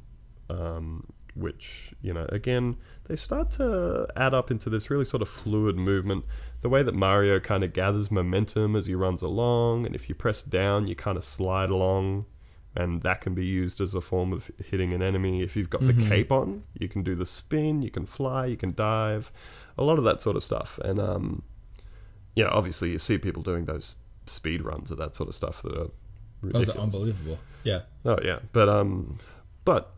um, 0.50 1.06
which, 1.36 1.92
you 2.02 2.14
know, 2.14 2.26
again, 2.30 2.76
they 3.08 3.16
start 3.16 3.52
to 3.52 4.08
add 4.16 4.34
up 4.34 4.52
into 4.52 4.70
this 4.70 4.90
really 4.90 5.06
sort 5.06 5.22
of 5.22 5.30
fluid 5.30 5.76
movement. 5.76 6.26
The 6.62 6.70
way 6.70 6.84
that 6.84 6.94
Mario 6.94 7.40
kind 7.40 7.64
of 7.64 7.74
gathers 7.74 8.10
momentum 8.12 8.76
as 8.76 8.86
he 8.86 8.96
runs 8.96 9.22
along, 9.22 9.86
and 9.86 9.96
if 9.96 10.08
you 10.10 10.16
press 10.16 10.42
down, 10.44 10.88
you 10.88 10.96
kind 10.96 11.18
of 11.18 11.26
slide 11.26 11.70
along, 11.70 12.26
and 12.76 13.02
that 13.04 13.22
can 13.22 13.34
be 13.34 13.46
used 13.46 13.82
as 13.82 13.94
a 13.94 14.02
form 14.02 14.32
of 14.34 14.50
hitting 14.66 14.94
an 14.94 15.02
enemy. 15.02 15.42
If 15.42 15.56
you've 15.56 15.70
got 15.70 15.82
Mhm. 15.82 15.88
the 15.88 16.06
cape 16.10 16.32
on, 16.32 16.64
you 16.80 16.88
can 16.88 17.04
do 17.04 17.16
the 17.16 17.26
spin, 17.26 17.82
you 17.82 17.92
can 17.92 18.06
fly, 18.06 18.46
you 18.46 18.58
can 18.58 18.74
dive, 18.74 19.32
a 19.78 19.84
lot 19.84 19.98
of 19.98 20.04
that 20.06 20.22
sort 20.22 20.36
of 20.36 20.44
stuff. 20.44 20.80
And 20.84 21.00
um, 21.00 21.44
yeah, 22.36 22.48
obviously 22.48 22.92
you 22.92 23.00
see 23.00 23.18
people 23.18 23.44
doing 23.44 23.66
those 23.66 23.98
speed 24.28 24.62
runs 24.62 24.90
of 24.92 24.98
that 24.98 25.16
sort 25.16 25.30
of 25.30 25.36
stuff 25.36 25.62
that 25.64 25.74
are 25.78 25.88
Oh, 25.88 25.90
ridiculous. 26.42 26.76
the 26.76 26.82
unbelievable. 26.82 27.40
Yeah. 27.64 27.82
Oh 28.06 28.18
yeah, 28.24 28.40
but 28.54 28.68
um, 28.70 29.20
but 29.66 29.94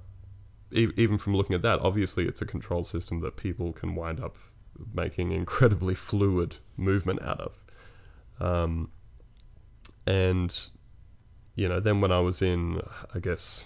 e- 0.71 0.91
even 0.97 1.17
from 1.17 1.35
looking 1.35 1.55
at 1.55 1.61
that, 1.61 1.79
obviously 1.79 2.27
it's 2.27 2.41
a 2.41 2.45
control 2.45 2.83
system 2.83 3.21
that 3.21 3.35
people 3.35 3.73
can 3.73 3.95
wind 3.95 4.19
up 4.19 4.35
making 4.93 5.31
incredibly 5.31 5.95
fluid 5.95 6.55
movement 6.77 7.21
out 7.21 7.41
of. 7.41 7.53
Um, 8.45 8.89
and 10.05 10.55
you 11.55 11.69
know, 11.69 11.79
then 11.79 12.01
when 12.01 12.11
I 12.11 12.19
was 12.19 12.41
in, 12.41 12.81
I 13.13 13.19
guess 13.19 13.63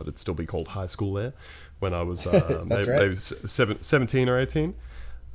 it'd 0.00 0.18
still 0.18 0.34
be 0.34 0.46
called 0.46 0.68
high 0.68 0.86
school 0.86 1.14
there, 1.14 1.32
when 1.78 1.94
I 1.94 2.02
was 2.02 2.26
uh, 2.26 2.62
maybe, 2.66 2.88
right. 2.88 3.00
maybe 3.00 3.16
seven, 3.16 3.82
17 3.82 4.28
or 4.28 4.38
18. 4.38 4.74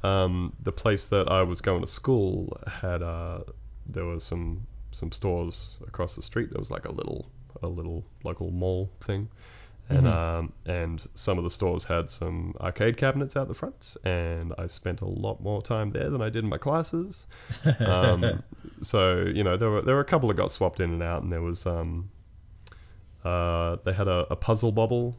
Um, 0.01 0.53
the 0.63 0.71
place 0.71 1.09
that 1.09 1.29
I 1.29 1.43
was 1.43 1.59
going 1.59 1.81
to 1.81 1.87
school 1.87 2.57
had 2.67 3.03
uh, 3.03 3.39
there 3.87 4.05
was 4.05 4.23
some 4.23 4.65
some 4.91 5.11
stores 5.11 5.77
across 5.87 6.15
the 6.15 6.21
street. 6.21 6.49
There 6.51 6.59
was 6.59 6.71
like 6.71 6.85
a 6.85 6.91
little 6.91 7.29
a 7.63 7.67
little 7.67 8.05
local 8.23 8.51
mall 8.51 8.89
thing, 9.05 9.27
and 9.89 10.05
Mhm. 10.05 10.13
um, 10.13 10.53
and 10.65 11.01
some 11.15 11.37
of 11.37 11.43
the 11.43 11.49
stores 11.49 11.83
had 11.85 12.09
some 12.09 12.53
arcade 12.61 12.95
cabinets 12.97 13.35
out 13.35 13.47
the 13.47 13.53
front, 13.55 13.75
and 14.03 14.53
I 14.57 14.67
spent 14.67 15.01
a 15.01 15.05
lot 15.05 15.41
more 15.41 15.61
time 15.61 15.91
there 15.91 16.09
than 16.09 16.21
I 16.21 16.29
did 16.29 16.43
in 16.43 16.49
my 16.49 16.57
classes. 16.59 17.25
Um, 17.79 18.43
so 18.83 19.21
you 19.21 19.43
know 19.43 19.57
there 19.57 19.69
were 19.71 19.81
there 19.81 19.95
were 19.95 20.01
a 20.01 20.05
couple 20.05 20.29
that 20.29 20.37
got 20.37 20.51
swapped 20.51 20.79
in 20.79 20.91
and 20.93 21.01
out, 21.03 21.23
and 21.23 21.31
there 21.31 21.41
was 21.41 21.65
um, 21.65 22.09
uh, 23.25 23.77
they 23.83 23.93
had 23.93 24.07
a, 24.07 24.25
a 24.29 24.35
puzzle 24.35 24.71
bobble 24.71 25.17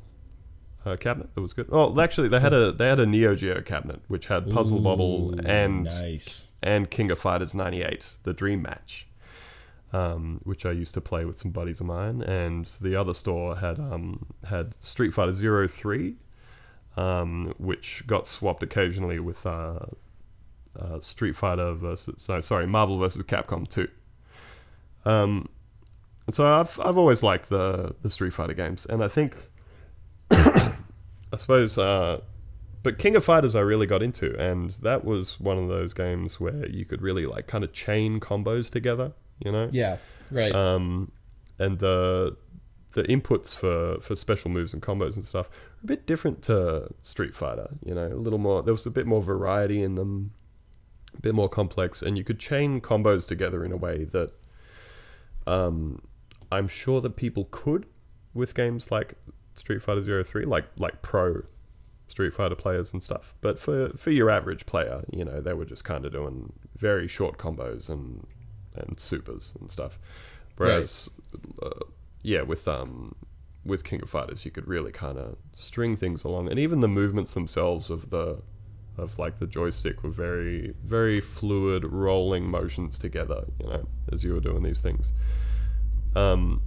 uh, 0.86 0.96
cabinet 0.96 1.34
that 1.34 1.40
was 1.40 1.52
good. 1.52 1.68
Oh, 1.70 1.98
actually 2.00 2.28
they 2.28 2.40
had 2.40 2.52
a 2.52 2.72
they 2.72 2.86
had 2.88 3.00
a 3.00 3.06
Neo 3.06 3.34
Geo 3.34 3.60
cabinet 3.60 4.00
which 4.08 4.26
had 4.26 4.50
puzzle 4.50 4.78
bobble 4.80 5.34
Ooh, 5.34 5.38
and 5.46 5.84
nice. 5.84 6.46
and 6.62 6.90
King 6.90 7.10
of 7.10 7.18
Fighters 7.18 7.54
98, 7.54 8.02
the 8.22 8.32
Dream 8.32 8.62
Match, 8.62 9.06
um, 9.92 10.40
which 10.44 10.66
I 10.66 10.72
used 10.72 10.94
to 10.94 11.00
play 11.00 11.24
with 11.24 11.40
some 11.40 11.50
buddies 11.50 11.80
of 11.80 11.86
mine. 11.86 12.22
And 12.22 12.68
the 12.80 12.96
other 12.96 13.14
store 13.14 13.56
had 13.56 13.78
um, 13.78 14.26
had 14.44 14.74
Street 14.84 15.12
Fighter 15.12 15.68
03, 15.68 16.14
um, 16.96 17.54
which 17.58 18.04
got 18.06 18.26
swapped 18.26 18.62
occasionally 18.62 19.18
with 19.18 19.44
uh, 19.46 19.80
uh, 20.78 21.00
Street 21.00 21.36
Fighter 21.36 21.74
versus 21.74 22.28
no, 22.28 22.40
sorry, 22.40 22.66
Marvel 22.66 22.98
versus 22.98 23.22
Capcom 23.22 23.68
2. 23.68 23.88
Um, 25.04 25.48
so 26.32 26.46
I've 26.46 26.78
I've 26.78 26.98
always 26.98 27.22
liked 27.22 27.48
the 27.48 27.94
the 28.02 28.10
Street 28.10 28.34
Fighter 28.34 28.54
games, 28.54 28.86
and 28.88 29.02
I 29.02 29.08
think 29.08 29.34
I 30.30 30.72
suppose. 31.36 31.76
Uh, 31.78 32.20
but 32.82 32.98
King 32.98 33.14
of 33.16 33.24
Fighters 33.24 33.54
I 33.54 33.60
really 33.60 33.86
got 33.86 34.02
into, 34.02 34.34
and 34.38 34.70
that 34.82 35.04
was 35.04 35.38
one 35.38 35.58
of 35.58 35.68
those 35.68 35.92
games 35.92 36.40
where 36.40 36.66
you 36.66 36.86
could 36.86 37.02
really 37.02 37.26
like 37.26 37.46
kind 37.46 37.62
of 37.62 37.72
chain 37.74 38.20
combos 38.20 38.70
together, 38.70 39.12
you 39.44 39.52
know. 39.52 39.68
Yeah. 39.72 39.98
Right. 40.30 40.54
Um, 40.54 41.10
and 41.58 41.78
the 41.78 42.36
the 42.92 43.02
inputs 43.04 43.48
for 43.48 44.00
for 44.00 44.16
special 44.16 44.50
moves 44.50 44.72
and 44.72 44.82
combos 44.82 45.16
and 45.16 45.24
stuff 45.24 45.46
are 45.48 45.84
a 45.84 45.86
bit 45.86 46.06
different 46.06 46.42
to 46.42 46.88
Street 47.02 47.34
Fighter. 47.34 47.68
You 47.84 47.94
know, 47.94 48.06
a 48.06 48.14
little 48.14 48.38
more. 48.38 48.62
There 48.62 48.74
was 48.74 48.86
a 48.86 48.90
bit 48.90 49.06
more 49.06 49.22
variety 49.22 49.82
in 49.82 49.94
them, 49.94 50.32
a 51.16 51.20
bit 51.20 51.34
more 51.34 51.48
complex, 51.48 52.02
and 52.02 52.16
you 52.16 52.24
could 52.24 52.38
chain 52.38 52.80
combos 52.80 53.26
together 53.26 53.64
in 53.64 53.72
a 53.72 53.76
way 53.76 54.04
that 54.12 54.32
um, 55.46 56.02
I'm 56.50 56.68
sure 56.68 57.00
that 57.00 57.16
people 57.16 57.48
could 57.50 57.86
with 58.34 58.54
games 58.54 58.90
like 58.90 59.14
Street 59.56 59.82
Fighter 59.82 60.24
03, 60.24 60.44
like 60.46 60.66
like 60.76 61.00
pro 61.02 61.42
Street 62.08 62.34
Fighter 62.34 62.56
players 62.56 62.92
and 62.92 63.02
stuff. 63.02 63.34
But 63.40 63.58
for 63.58 63.90
for 63.96 64.10
your 64.10 64.30
average 64.30 64.66
player, 64.66 65.04
you 65.12 65.24
know, 65.24 65.40
they 65.40 65.52
were 65.52 65.64
just 65.64 65.84
kind 65.84 66.04
of 66.04 66.12
doing 66.12 66.52
very 66.76 67.06
short 67.06 67.38
combos 67.38 67.88
and 67.88 68.26
and 68.86 68.98
supers 68.98 69.52
and 69.60 69.70
stuff. 69.70 69.98
Whereas, 70.56 71.08
uh, 71.62 71.84
yeah, 72.22 72.42
with 72.42 72.66
um 72.68 73.14
with 73.64 73.84
King 73.84 74.02
of 74.02 74.10
Fighters, 74.10 74.44
you 74.44 74.50
could 74.50 74.66
really 74.66 74.92
kind 74.92 75.18
of 75.18 75.36
string 75.58 75.96
things 75.96 76.24
along, 76.24 76.48
and 76.50 76.58
even 76.58 76.80
the 76.80 76.88
movements 76.88 77.32
themselves 77.32 77.90
of 77.90 78.10
the 78.10 78.38
of 78.98 79.18
like 79.18 79.38
the 79.38 79.46
joystick 79.46 80.02
were 80.02 80.10
very 80.10 80.74
very 80.84 81.20
fluid, 81.20 81.84
rolling 81.84 82.50
motions 82.50 82.98
together. 82.98 83.44
You 83.60 83.66
know, 83.66 83.88
as 84.12 84.22
you 84.22 84.34
were 84.34 84.40
doing 84.40 84.62
these 84.62 84.80
things. 84.80 85.06
Um, 86.14 86.60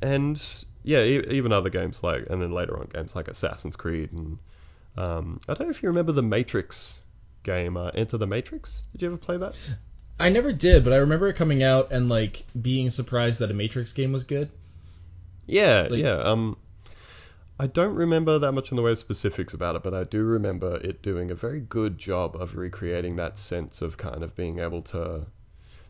and 0.00 0.40
yeah, 0.84 1.02
e- 1.02 1.26
even 1.30 1.52
other 1.52 1.70
games 1.70 2.02
like, 2.02 2.26
and 2.30 2.40
then 2.40 2.52
later 2.52 2.78
on 2.78 2.88
games 2.92 3.14
like 3.14 3.28
Assassin's 3.28 3.76
Creed, 3.76 4.12
and 4.12 4.38
um, 4.96 5.40
I 5.48 5.54
don't 5.54 5.66
know 5.66 5.70
if 5.70 5.82
you 5.82 5.88
remember 5.88 6.12
the 6.12 6.22
Matrix 6.22 7.00
game, 7.42 7.76
uh, 7.76 7.90
Enter 7.94 8.18
the 8.18 8.26
Matrix. 8.26 8.82
Did 8.92 9.02
you 9.02 9.08
ever 9.08 9.16
play 9.16 9.36
that? 9.38 9.54
I 10.20 10.28
never 10.28 10.52
did, 10.52 10.84
but 10.84 10.92
I 10.92 10.96
remember 10.96 11.28
it 11.28 11.34
coming 11.34 11.62
out 11.62 11.90
and 11.90 12.08
like 12.08 12.44
being 12.60 12.90
surprised 12.90 13.38
that 13.40 13.50
a 13.50 13.54
Matrix 13.54 13.92
game 13.92 14.12
was 14.12 14.24
good. 14.24 14.50
Yeah, 15.46 15.88
Like- 15.90 16.00
yeah. 16.00 16.18
Um, 16.22 16.56
I 17.58 17.66
don't 17.66 17.94
remember 17.94 18.38
that 18.38 18.52
much 18.52 18.70
in 18.70 18.76
the 18.76 18.82
way 18.82 18.92
of 18.92 18.98
specifics 18.98 19.52
about 19.54 19.76
it, 19.76 19.82
but 19.82 19.94
I 19.94 20.04
do 20.04 20.22
remember 20.24 20.76
it 20.78 21.02
doing 21.02 21.30
a 21.30 21.34
very 21.34 21.60
good 21.60 21.96
job 21.98 22.34
of 22.40 22.56
recreating 22.56 23.16
that 23.16 23.38
sense 23.38 23.82
of 23.82 23.96
kind 23.96 24.22
of 24.24 24.34
being 24.34 24.58
able 24.58 24.82
to 24.82 25.26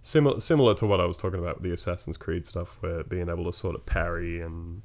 similar 0.02 0.40
similar 0.40 0.74
to 0.74 0.86
what 0.86 1.00
I 1.00 1.06
was 1.06 1.16
talking 1.16 1.38
about 1.38 1.56
with 1.60 1.64
the 1.70 1.72
Assassin's 1.74 2.16
Creed 2.16 2.46
stuff, 2.46 2.76
where 2.80 3.04
being 3.04 3.28
able 3.28 3.50
to 3.50 3.56
sort 3.56 3.74
of 3.74 3.86
parry 3.86 4.40
and 4.40 4.82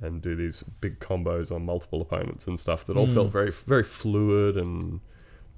and 0.00 0.22
do 0.22 0.36
these 0.36 0.62
big 0.80 1.00
combos 1.00 1.50
on 1.50 1.64
multiple 1.64 2.00
opponents 2.02 2.46
and 2.46 2.60
stuff 2.60 2.86
that 2.86 2.96
all 2.96 3.06
Mm. 3.08 3.14
felt 3.14 3.32
very 3.32 3.50
very 3.66 3.82
fluid 3.82 4.56
and 4.56 5.00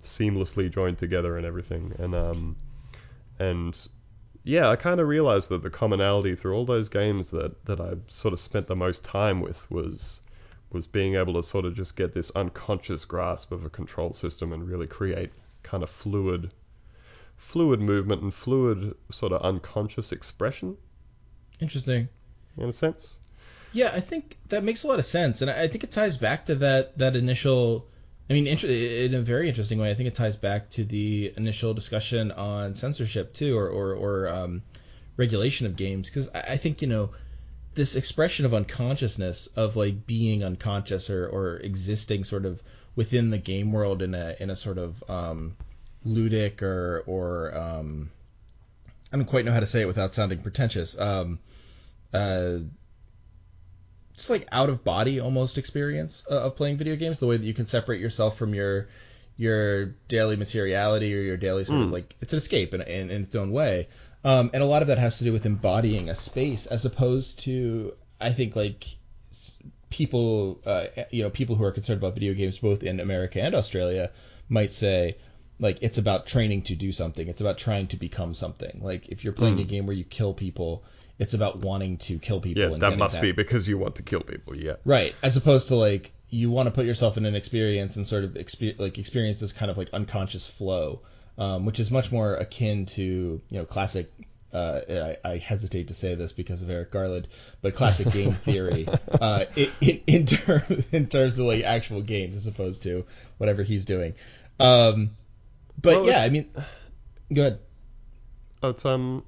seamlessly 0.03 0.71
joined 0.71 0.97
together 0.99 1.37
and 1.37 1.45
everything. 1.45 1.93
And 1.99 2.15
um 2.15 2.57
and 3.41 3.77
yeah, 4.45 4.69
I 4.69 4.77
kind 4.77 5.01
of 5.01 5.09
realized 5.09 5.49
that 5.49 5.63
the 5.63 5.71
commonality 5.71 6.37
through 6.37 6.55
all 6.55 6.65
those 6.65 6.89
games 6.89 7.31
that 7.31 7.65
that 7.65 7.81
I 7.81 7.95
sort 8.09 8.33
of 8.35 8.41
spent 8.41 8.69
the 8.69 8.77
most 8.77 9.03
time 9.03 9.41
with 9.41 9.59
was 9.71 10.21
was 10.71 10.87
being 10.87 11.17
able 11.17 11.35
to 11.35 11.43
sort 11.43 11.65
of 11.65 11.75
just 11.75 11.97
get 11.97 12.15
this 12.15 12.31
unconscious 12.37 13.05
grasp 13.05 13.51
of 13.51 13.65
a 13.65 13.71
control 13.71 14.15
system 14.15 14.53
and 14.53 14.69
really 14.69 14.87
create 14.87 15.33
kind 15.65 15.83
of 15.83 15.91
fluid 15.91 16.53
fluid 17.37 17.81
movement 17.81 18.23
and 18.23 18.33
fluid 18.33 18.95
sort 19.11 19.33
of 19.33 19.43
unconscious 19.43 20.13
expression 20.13 20.77
Interesting. 21.61 22.09
in 22.57 22.69
a 22.69 22.73
sense. 22.73 23.19
Yeah, 23.73 23.91
I 23.93 24.01
think 24.01 24.37
that 24.49 24.65
makes 24.65 24.83
a 24.85 24.89
lot 24.89 24.99
of 24.99 25.07
sense, 25.07 25.43
and 25.43 25.51
I 25.51 25.63
I 25.63 25.69
think 25.69 25.85
it 25.85 25.91
ties 25.91 26.17
back 26.17 26.47
to 26.47 26.55
that 26.57 26.99
that 26.99 27.17
initial. 27.17 27.87
I 28.31 28.33
mean, 28.33 28.47
in 28.47 29.15
a 29.15 29.21
very 29.21 29.49
interesting 29.49 29.81
way. 29.81 29.91
I 29.91 29.95
think 29.95 30.07
it 30.07 30.15
ties 30.15 30.37
back 30.37 30.71
to 30.71 30.85
the 30.85 31.35
initial 31.37 31.75
discussion 31.75 32.31
on 32.31 32.77
censorship 32.77 33.35
too, 33.35 33.59
or 33.59 33.69
or, 33.69 33.95
or 33.95 34.29
um, 34.29 34.63
regulation 35.17 35.67
of 35.67 35.75
games, 35.75 36.09
because 36.09 36.29
I, 36.29 36.57
think 36.57 36.81
you 36.81 36.87
know 36.87 37.11
this 37.75 37.97
expression 37.97 38.47
of 38.47 38.55
unconsciousness 38.55 39.49
of 39.57 39.75
like 39.75 40.07
being 40.07 40.45
unconscious 40.45 41.11
or, 41.11 41.27
or 41.27 41.57
existing 41.57 42.23
sort 42.23 42.47
of 42.47 42.63
within 42.95 43.31
the 43.31 43.39
game 43.39 43.73
world 43.73 44.01
in 44.01 44.15
a 44.15 44.37
in 44.39 44.49
a 44.49 44.57
sort 44.57 44.79
of 44.79 45.03
um, 45.11 45.57
ludic 46.07 46.63
or 46.63 47.03
or 47.09 47.53
um, 47.59 48.13
I 49.13 49.17
don't 49.17 49.27
quite 49.27 49.45
know 49.45 49.53
how 49.53 49.61
to 49.61 49.67
say 49.67 49.81
it 49.81 49.89
without 49.89 50.15
sounding 50.15 50.39
pretentious. 50.39 50.97
Um, 50.97 51.41
uh, 52.15 52.59
it's 54.21 54.31
like 54.31 54.47
out 54.53 54.69
of 54.69 54.85
body 54.85 55.19
almost 55.19 55.59
experience 55.59 56.23
uh, 56.31 56.41
of 56.43 56.55
playing 56.57 56.77
video 56.77 56.95
games. 56.97 57.19
The 57.19 57.27
way 57.27 57.37
that 57.39 57.45
you 57.47 57.55
can 57.55 57.67
separate 57.67 58.01
yourself 58.01 58.37
from 58.37 58.55
your 58.55 58.87
your 59.37 59.87
daily 60.09 60.37
materiality 60.37 61.15
or 61.15 61.21
your 61.23 61.37
daily 61.39 61.65
sort 61.65 61.81
of 61.81 61.89
Mm. 61.89 61.93
like 61.93 62.15
it's 62.21 62.35
an 62.35 62.37
escape 62.37 62.75
in, 62.75 62.83
in, 62.83 63.11
in 63.11 63.23
its 63.23 63.35
own 63.35 63.51
way. 63.51 63.89
Um, 64.23 64.51
and 64.53 64.63
a 64.63 64.67
lot 64.67 64.83
of 64.83 64.89
that 64.89 64.99
has 64.99 65.17
to 65.19 65.25
do 65.25 65.33
with 65.33 65.47
embodying 65.47 66.11
a 66.11 66.15
space 66.15 66.67
as 66.67 66.85
opposed 66.85 67.39
to 67.41 67.95
I 68.21 68.33
think 68.33 68.55
like 68.55 68.85
people 69.89 70.61
uh, 70.67 70.85
you 71.11 71.23
know 71.23 71.31
people 71.31 71.57
who 71.57 71.65
are 71.65 71.73
concerned 71.73 71.99
about 71.99 72.15
video 72.15 72.35
games 72.35 72.59
both 72.59 72.83
in 72.83 73.01
America 73.01 73.41
and 73.41 73.55
Australia 73.55 74.11
might 74.49 74.73
say 74.73 75.17
like 75.59 75.79
it's 75.81 75.99
about 75.99 76.27
training 76.27 76.63
to 76.63 76.75
do 76.75 76.93
something. 76.93 77.29
It's 77.29 77.41
about 77.41 77.59
trying 77.59 77.87
to 77.89 77.97
become 77.97 78.33
something. 78.35 78.81
Like 78.83 79.09
if 79.09 79.25
you're 79.25 79.33
playing 79.33 79.57
Mm. 79.57 79.61
a 79.61 79.65
game 79.65 79.87
where 79.87 79.97
you 79.97 80.05
kill 80.05 80.33
people, 80.35 80.85
it's 81.21 81.35
about 81.35 81.59
wanting 81.59 81.99
to 81.99 82.19
kill 82.19 82.41
people. 82.41 82.63
Yeah, 82.63 82.79
that 82.79 82.97
must 82.97 83.21
be 83.21 83.33
because 83.33 83.69
you 83.69 83.77
want 83.77 83.97
to 83.97 84.03
kill 84.03 84.23
people. 84.23 84.57
Yeah. 84.57 84.77
Right, 84.87 85.15
as 85.23 85.37
opposed 85.37 85.69
to 85.69 85.77
like 85.77 86.13
you 86.31 86.51
want 86.51 86.67
to 86.67 86.71
put 86.71 86.87
yourself 86.87 87.19
in 87.19 87.27
an 87.27 87.35
experience 87.35 87.97
and 87.97 88.07
sort 88.07 88.25
of 88.25 88.31
expe- 88.31 88.79
like 88.79 88.99
experience 88.99 89.39
this 89.41 89.53
kind 89.53 89.71
of 89.71 89.77
like 89.77 89.91
unconscious 89.93 90.47
flow, 90.47 91.03
um, 91.37 91.67
which 91.67 91.79
is 91.79 91.91
much 91.91 92.11
more 92.11 92.35
akin 92.35 92.87
to 92.87 93.03
you 93.49 93.59
know 93.59 93.67
classic. 93.67 94.11
Uh, 94.53 94.81
I, 95.25 95.33
I 95.33 95.37
hesitate 95.37 95.89
to 95.89 95.95
say 95.95 96.17
this 96.17 96.33
because 96.33 96.61
of 96.63 96.71
Eric 96.71 96.91
Garland, 96.91 97.29
but 97.63 97.77
classic 97.77 98.11
game 98.13 98.35
theory 98.45 98.89
uh, 98.89 99.45
in, 99.55 99.71
in, 99.81 100.01
in, 100.09 100.27
terms 100.27 100.85
in 100.91 101.07
terms 101.07 101.39
of 101.39 101.45
like 101.45 101.63
actual 101.63 102.03
games 102.03 102.35
as 102.35 102.47
opposed 102.47 102.83
to 102.83 103.05
whatever 103.39 103.63
he's 103.63 103.85
doing. 103.85 104.15
Um, 104.59 105.11
but 105.81 106.01
Well, 106.01 106.07
yeah, 106.07 106.23
I 106.23 106.31
mean, 106.31 106.51
good. 107.33 107.61
It's 108.63 108.85
um, 108.85 109.23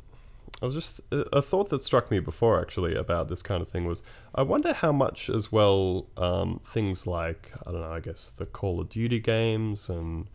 I 0.63 0.67
was 0.67 0.75
just 0.75 1.01
a 1.11 1.43
thought 1.43 1.71
that 1.71 1.83
struck 1.83 2.11
me 2.11 2.21
before 2.21 2.61
actually 2.61 2.95
about 2.95 3.29
this 3.29 3.43
kind 3.43 3.61
of 3.61 3.69
thing 3.69 3.85
was 3.85 4.01
I 4.35 4.43
wonder 4.43 4.73
how 4.73 4.93
much 4.93 5.29
as 5.29 5.51
well 5.51 6.07
um, 6.17 6.61
things 6.73 7.05
like 7.07 7.51
I 7.67 7.73
don't 7.73 7.81
know 7.81 7.93
I 7.93 8.01
guess 8.01 8.33
the 8.37 8.47
Call 8.47 8.81
of 8.81 8.89
Duty 8.89 9.19
games 9.19 9.89
and 9.89 10.29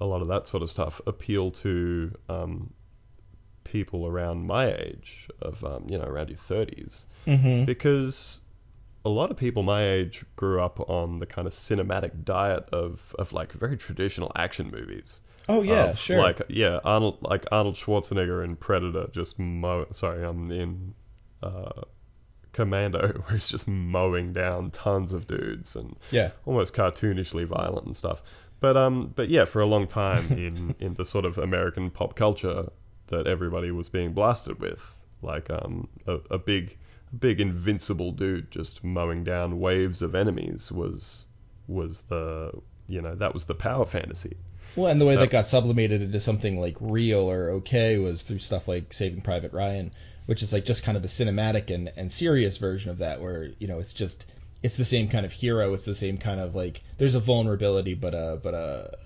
a 0.00 0.04
lot 0.06 0.22
of 0.22 0.28
that 0.28 0.46
sort 0.46 0.62
of 0.62 0.70
stuff 0.70 1.00
appeal 1.06 1.50
to 1.50 2.12
um, 2.28 2.72
people 3.64 4.06
around 4.06 4.46
my 4.46 4.72
age 4.72 5.28
of 5.42 5.64
um, 5.64 5.86
you 5.88 5.98
know 5.98 6.04
around 6.04 6.28
your 6.28 6.38
30s 6.38 7.00
Mm-hmm. 7.26 7.64
because 7.64 8.38
a 9.04 9.08
lot 9.08 9.32
of 9.32 9.36
people 9.36 9.64
my 9.64 9.84
age 9.88 10.24
grew 10.36 10.60
up 10.62 10.78
on 10.88 11.18
the 11.18 11.26
kind 11.26 11.48
of 11.48 11.52
cinematic 11.52 12.24
diet 12.24 12.68
of, 12.72 13.00
of 13.18 13.32
like 13.32 13.52
very 13.52 13.76
traditional 13.76 14.30
action 14.36 14.70
movies. 14.70 15.20
Oh 15.48 15.62
yeah, 15.62 15.94
sure. 15.94 16.18
Like 16.18 16.42
yeah, 16.48 16.80
Arnold 16.84 17.18
like 17.22 17.44
Arnold 17.52 17.76
Schwarzenegger 17.76 18.44
in 18.44 18.56
Predator 18.56 19.08
just 19.12 19.38
mow 19.38 19.86
sorry, 19.92 20.24
I'm 20.24 20.50
in 20.50 20.94
uh, 21.42 21.82
Commando 22.52 23.08
where 23.26 23.34
he's 23.34 23.48
just 23.48 23.68
mowing 23.68 24.32
down 24.32 24.70
tons 24.70 25.12
of 25.12 25.26
dudes 25.26 25.76
and 25.76 25.96
yeah. 26.10 26.30
almost 26.46 26.72
cartoonishly 26.72 27.46
violent 27.46 27.86
and 27.86 27.96
stuff. 27.96 28.22
But 28.60 28.76
um, 28.76 29.12
but 29.14 29.28
yeah, 29.28 29.44
for 29.44 29.60
a 29.60 29.66
long 29.66 29.86
time 29.86 30.32
in 30.32 30.74
in 30.80 30.94
the 30.94 31.04
sort 31.04 31.24
of 31.24 31.38
American 31.38 31.90
pop 31.90 32.16
culture 32.16 32.70
that 33.08 33.26
everybody 33.26 33.70
was 33.70 33.88
being 33.88 34.12
blasted 34.12 34.58
with, 34.58 34.80
like 35.22 35.48
um, 35.50 35.86
a, 36.06 36.18
a 36.30 36.38
big 36.38 36.76
big 37.20 37.40
invincible 37.40 38.10
dude 38.10 38.50
just 38.50 38.82
mowing 38.82 39.22
down 39.22 39.60
waves 39.60 40.02
of 40.02 40.14
enemies 40.14 40.72
was 40.72 41.24
was 41.68 42.02
the 42.08 42.50
you 42.88 43.00
know 43.00 43.14
that 43.14 43.34
was 43.34 43.44
the 43.44 43.54
power 43.54 43.84
fantasy. 43.84 44.36
Well, 44.76 44.88
and 44.90 45.00
the 45.00 45.06
way 45.06 45.14
That- 45.14 45.22
that 45.22 45.30
got 45.30 45.46
sublimated 45.46 46.02
into 46.02 46.20
something 46.20 46.60
like 46.60 46.76
real 46.80 47.30
or 47.30 47.50
okay 47.52 47.98
was 47.98 48.22
through 48.22 48.38
stuff 48.40 48.68
like 48.68 48.92
Saving 48.92 49.22
Private 49.22 49.52
Ryan, 49.52 49.90
which 50.26 50.42
is 50.42 50.52
like 50.52 50.64
just 50.66 50.82
kind 50.82 50.96
of 50.96 51.02
the 51.02 51.08
cinematic 51.08 51.74
and, 51.74 51.90
and 51.96 52.12
serious 52.12 52.58
version 52.58 52.90
of 52.90 52.98
that, 52.98 53.20
where 53.20 53.50
you 53.58 53.66
know 53.68 53.78
it's 53.80 53.92
just 53.94 54.26
it's 54.62 54.76
the 54.76 54.84
same 54.84 55.08
kind 55.08 55.24
of 55.24 55.32
hero, 55.32 55.74
it's 55.74 55.84
the 55.84 55.94
same 55.94 56.18
kind 56.18 56.40
of 56.40 56.54
like 56.54 56.82
there's 56.98 57.14
a 57.14 57.20
vulnerability, 57.20 57.94
but 57.94 58.14
a 58.14 58.38
but 58.42 58.54
a 58.54 58.98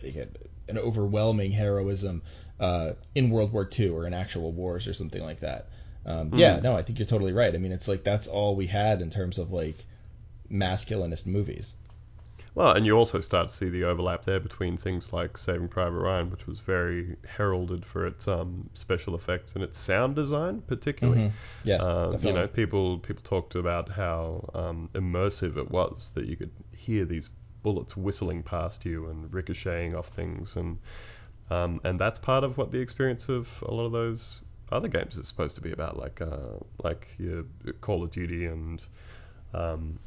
an 0.69 0.79
overwhelming 0.79 1.53
heroism 1.53 2.23
uh, 2.61 2.93
in 3.15 3.31
World 3.31 3.53
War 3.53 3.69
II 3.79 3.89
or 3.89 4.07
in 4.07 4.15
actual 4.15 4.53
wars 4.53 4.87
or 4.87 4.95
something 4.95 5.23
like 5.23 5.41
that. 5.41 5.69
Um, 6.07 6.31
Yeah, 6.35 6.59
Mm. 6.59 6.63
no, 6.63 6.77
I 6.77 6.83
think 6.83 6.99
you're 6.99 7.07
totally 7.07 7.33
right. 7.33 7.55
I 7.55 7.59
mean, 7.59 7.73
it's 7.73 7.89
like 7.89 8.05
that's 8.05 8.27
all 8.27 8.55
we 8.57 8.67
had 8.67 9.03
in 9.03 9.11
terms 9.11 9.39
of 9.39 9.53
like 9.53 9.85
masculinist 10.51 11.27
movies. 11.27 11.73
Well, 12.55 12.73
and 12.73 12.85
you 12.85 12.97
also 12.97 13.21
start 13.21 13.49
to 13.49 13.55
see 13.55 13.69
the 13.69 13.85
overlap 13.85 14.25
there 14.25 14.41
between 14.41 14.77
things 14.77 15.13
like 15.13 15.39
Saving 15.39 15.69
Private 15.69 15.99
Ryan, 15.99 16.31
which 16.31 16.47
was 16.47 16.59
very 16.61 17.17
heralded 17.25 17.87
for 17.87 18.07
its 18.07 18.27
um, 18.29 18.69
special 18.75 19.15
effects 19.15 19.53
and 19.55 19.63
its 19.63 19.79
sound 19.79 20.17
design, 20.17 20.63
particularly. 20.67 21.23
Mhm. 21.23 21.33
Yes, 21.65 21.83
Uh, 21.83 22.17
you 22.21 22.33
know, 22.33 22.47
people 22.49 22.99
people 22.99 23.23
talked 23.25 23.55
about 23.55 23.89
how 23.91 24.49
um, 24.55 24.91
immersive 24.95 25.57
it 25.57 25.71
was 25.71 26.11
that 26.15 26.27
you 26.27 26.37
could 26.37 26.51
hear 26.73 27.05
these 27.05 27.31
bullets 27.63 27.97
whistling 27.97 28.43
past 28.43 28.85
you 28.85 29.07
and 29.09 29.33
ricocheting 29.33 29.95
off 29.95 30.09
things, 30.09 30.57
and 30.57 30.79
um, 31.51 31.81
and 31.85 31.99
that's 31.99 32.19
part 32.19 32.45
of 32.45 32.57
what 32.59 32.71
the 32.73 32.79
experience 32.79 33.29
of 33.29 33.49
a 33.63 33.73
lot 33.75 33.87
of 33.87 33.93
those 33.93 34.41
other 34.73 34.89
games 34.89 35.17
is 35.17 35.27
supposed 35.27 35.55
to 35.57 35.61
be 35.61 35.73
about, 35.73 35.97
like 35.99 36.21
uh, 36.21 36.59
like 36.85 37.09
your 37.19 37.45
Call 37.81 38.03
of 38.05 38.11
Duty 38.13 38.47
and 38.47 38.83
um, 39.55 39.99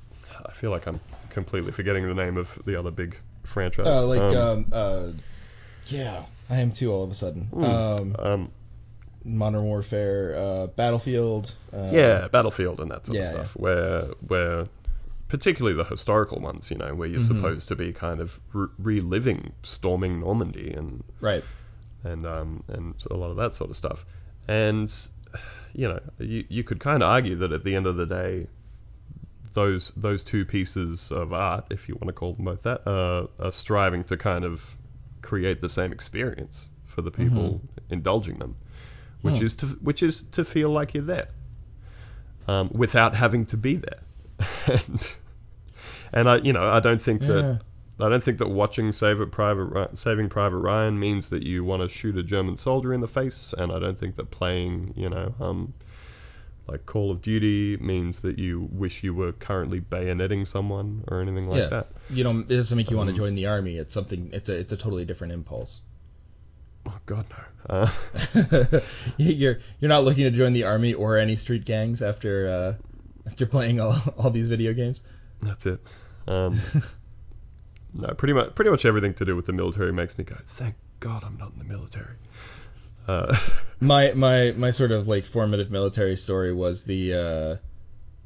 I 0.45 0.53
feel 0.53 0.71
like 0.71 0.87
I'm 0.87 0.99
completely 1.29 1.71
forgetting 1.71 2.07
the 2.07 2.13
name 2.13 2.37
of 2.37 2.49
the 2.65 2.75
other 2.79 2.91
big 2.91 3.17
franchise. 3.43 3.85
Uh, 3.87 4.05
like 4.05 4.21
Um, 4.21 4.37
um, 4.37 4.65
uh, 4.71 5.07
yeah, 5.87 6.25
I 6.49 6.59
am 6.61 6.71
too. 6.71 6.91
All 6.91 7.03
of 7.03 7.11
a 7.11 7.15
sudden, 7.15 7.49
hmm, 7.53 7.63
um, 7.63 8.15
um, 8.19 8.51
Modern 9.25 9.63
Warfare, 9.63 10.35
uh, 10.37 10.67
Battlefield. 10.67 11.55
Uh, 11.73 11.79
yeah, 11.89 12.27
Battlefield 12.31 12.79
and 12.79 12.89
that 12.91 13.05
sort 13.05 13.15
yeah, 13.15 13.23
of 13.23 13.27
stuff, 13.27 13.55
where 13.55 14.07
where 14.27 14.67
particularly 15.27 15.75
the 15.75 15.83
historical 15.83 16.39
ones, 16.39 16.69
you 16.71 16.77
know, 16.77 16.93
where 16.95 17.07
you're 17.07 17.19
Mhm. 17.19 17.27
supposed 17.27 17.67
to 17.69 17.75
be 17.75 17.91
kind 17.93 18.19
of 18.21 18.39
re- 18.53 18.67
reliving 18.77 19.53
storming 19.63 20.19
Normandy 20.19 20.71
and 20.73 21.03
right. 21.21 21.43
and 22.03 22.25
um, 22.25 22.63
and 22.67 22.95
a 23.09 23.15
lot 23.15 23.29
of 23.31 23.37
that 23.37 23.55
sort 23.55 23.69
of 23.69 23.77
stuff. 23.77 24.05
And 24.47 24.93
you 25.73 25.87
know, 25.87 25.99
you 26.19 26.45
you 26.49 26.63
could 26.63 26.79
kind 26.79 27.03
of 27.03 27.09
argue 27.09 27.35
that 27.37 27.51
at 27.51 27.63
the 27.63 27.75
end 27.75 27.87
of 27.87 27.95
the 27.95 28.05
day, 28.05 28.47
those 29.53 29.91
those 29.95 30.23
two 30.23 30.45
pieces 30.45 31.07
of 31.11 31.33
art, 31.33 31.65
if 31.69 31.87
you 31.89 31.95
want 31.95 32.07
to 32.07 32.13
call 32.13 32.33
them 32.33 32.45
both 32.45 32.63
that, 32.63 32.87
uh, 32.87 33.27
are 33.39 33.51
striving 33.51 34.03
to 34.05 34.17
kind 34.17 34.45
of 34.45 34.61
create 35.21 35.61
the 35.61 35.69
same 35.69 35.91
experience 35.91 36.69
for 36.85 37.01
the 37.01 37.11
people 37.11 37.61
indulging 37.89 38.39
them, 38.39 38.55
which 39.21 39.41
Hmm. 39.41 39.41
is 39.41 39.55
to 39.57 39.67
which 39.81 40.03
is 40.03 40.23
to 40.31 40.43
feel 40.45 40.69
like 40.69 40.93
you're 40.93 41.03
there, 41.03 41.29
um, 42.47 42.69
without 42.73 43.15
having 43.15 43.45
to 43.47 43.57
be 43.57 43.75
there. 43.77 43.99
and 44.67 45.15
and 46.13 46.29
I 46.29 46.37
you 46.37 46.53
know 46.53 46.69
I 46.69 46.79
don't 46.79 47.01
think 47.01 47.25
Yeah. 47.25 47.27
that 47.27 47.59
I 47.99 48.09
don't 48.09 48.23
think 48.23 48.39
that 48.39 48.49
watching 48.49 48.91
Private 48.91 49.65
Ri- 49.65 49.87
Saving 49.95 50.29
Private 50.29 50.57
Ryan 50.57 50.99
means 50.99 51.29
that 51.29 51.43
you 51.43 51.63
want 51.63 51.81
to 51.83 51.89
shoot 51.89 52.17
a 52.17 52.23
German 52.23 52.57
soldier 52.57 52.93
in 52.93 53.01
the 53.01 53.07
face, 53.07 53.53
and 53.57 53.71
I 53.71 53.79
don't 53.79 53.99
think 53.99 54.15
that 54.17 54.31
playing 54.31 54.93
you 54.97 55.09
know 55.09 55.33
um, 55.39 55.73
like 56.67 56.85
Call 56.85 57.11
of 57.11 57.21
Duty 57.21 57.77
means 57.77 58.21
that 58.21 58.39
you 58.39 58.69
wish 58.71 59.03
you 59.03 59.13
were 59.13 59.31
currently 59.33 59.81
bayoneting 59.81 60.47
someone 60.47 61.03
or 61.09 61.21
anything 61.21 61.47
like 61.47 61.59
Yeah. 61.59 61.67
that. 61.69 61.87
You 62.09 62.23
know, 62.23 62.39
it 62.39 62.47
doesn't 62.47 62.77
make 62.77 62.89
you 62.89 62.97
want 62.97 63.07
to 63.09 63.13
Um, 63.13 63.17
join 63.17 63.35
the 63.35 63.47
army. 63.47 63.75
It's 63.77 63.93
something. 63.93 64.29
It's 64.33 64.47
a. 64.49 64.53
It's 64.55 64.71
a 64.71 64.77
totally 64.77 65.03
different 65.05 65.33
impulse. 65.33 65.81
Oh 66.85 66.97
God 67.05 67.25
no. 67.29 67.75
Uh, 67.75 67.91
you're 69.17 69.59
you're 69.79 69.89
not 69.89 70.03
looking 70.03 70.23
to 70.25 70.31
join 70.31 70.51
the 70.53 70.63
army 70.63 70.93
or 70.93 71.17
any 71.17 71.35
street 71.37 71.63
gangs 71.65 72.01
after 72.01 72.49
uh, 72.49 73.29
after 73.29 73.45
playing 73.45 73.79
all, 73.79 73.95
all 74.17 74.29
these 74.29 74.49
video 74.49 74.73
games. 74.73 75.01
that's 75.41 75.65
it. 75.65 75.79
Um, 76.27 76.59
no, 77.93 78.07
pretty 78.15 78.33
much 78.33 78.53
pretty 78.55 78.71
much 78.71 78.85
everything 78.85 79.13
to 79.15 79.25
do 79.25 79.35
with 79.35 79.45
the 79.45 79.53
military 79.53 79.93
makes 79.93 80.17
me 80.17 80.23
go, 80.25 80.35
thank 80.57 80.75
God 80.99 81.23
I'm 81.23 81.37
not 81.37 81.53
in 81.53 81.57
the 81.59 81.63
military. 81.65 82.15
Uh, 83.07 83.37
my 83.79 84.13
my 84.13 84.51
my 84.51 84.71
sort 84.71 84.91
of 84.91 85.07
like 85.07 85.25
formative 85.25 85.71
military 85.71 86.17
story 86.17 86.53
was 86.53 86.83
the 86.83 87.13
uh, 87.13 87.55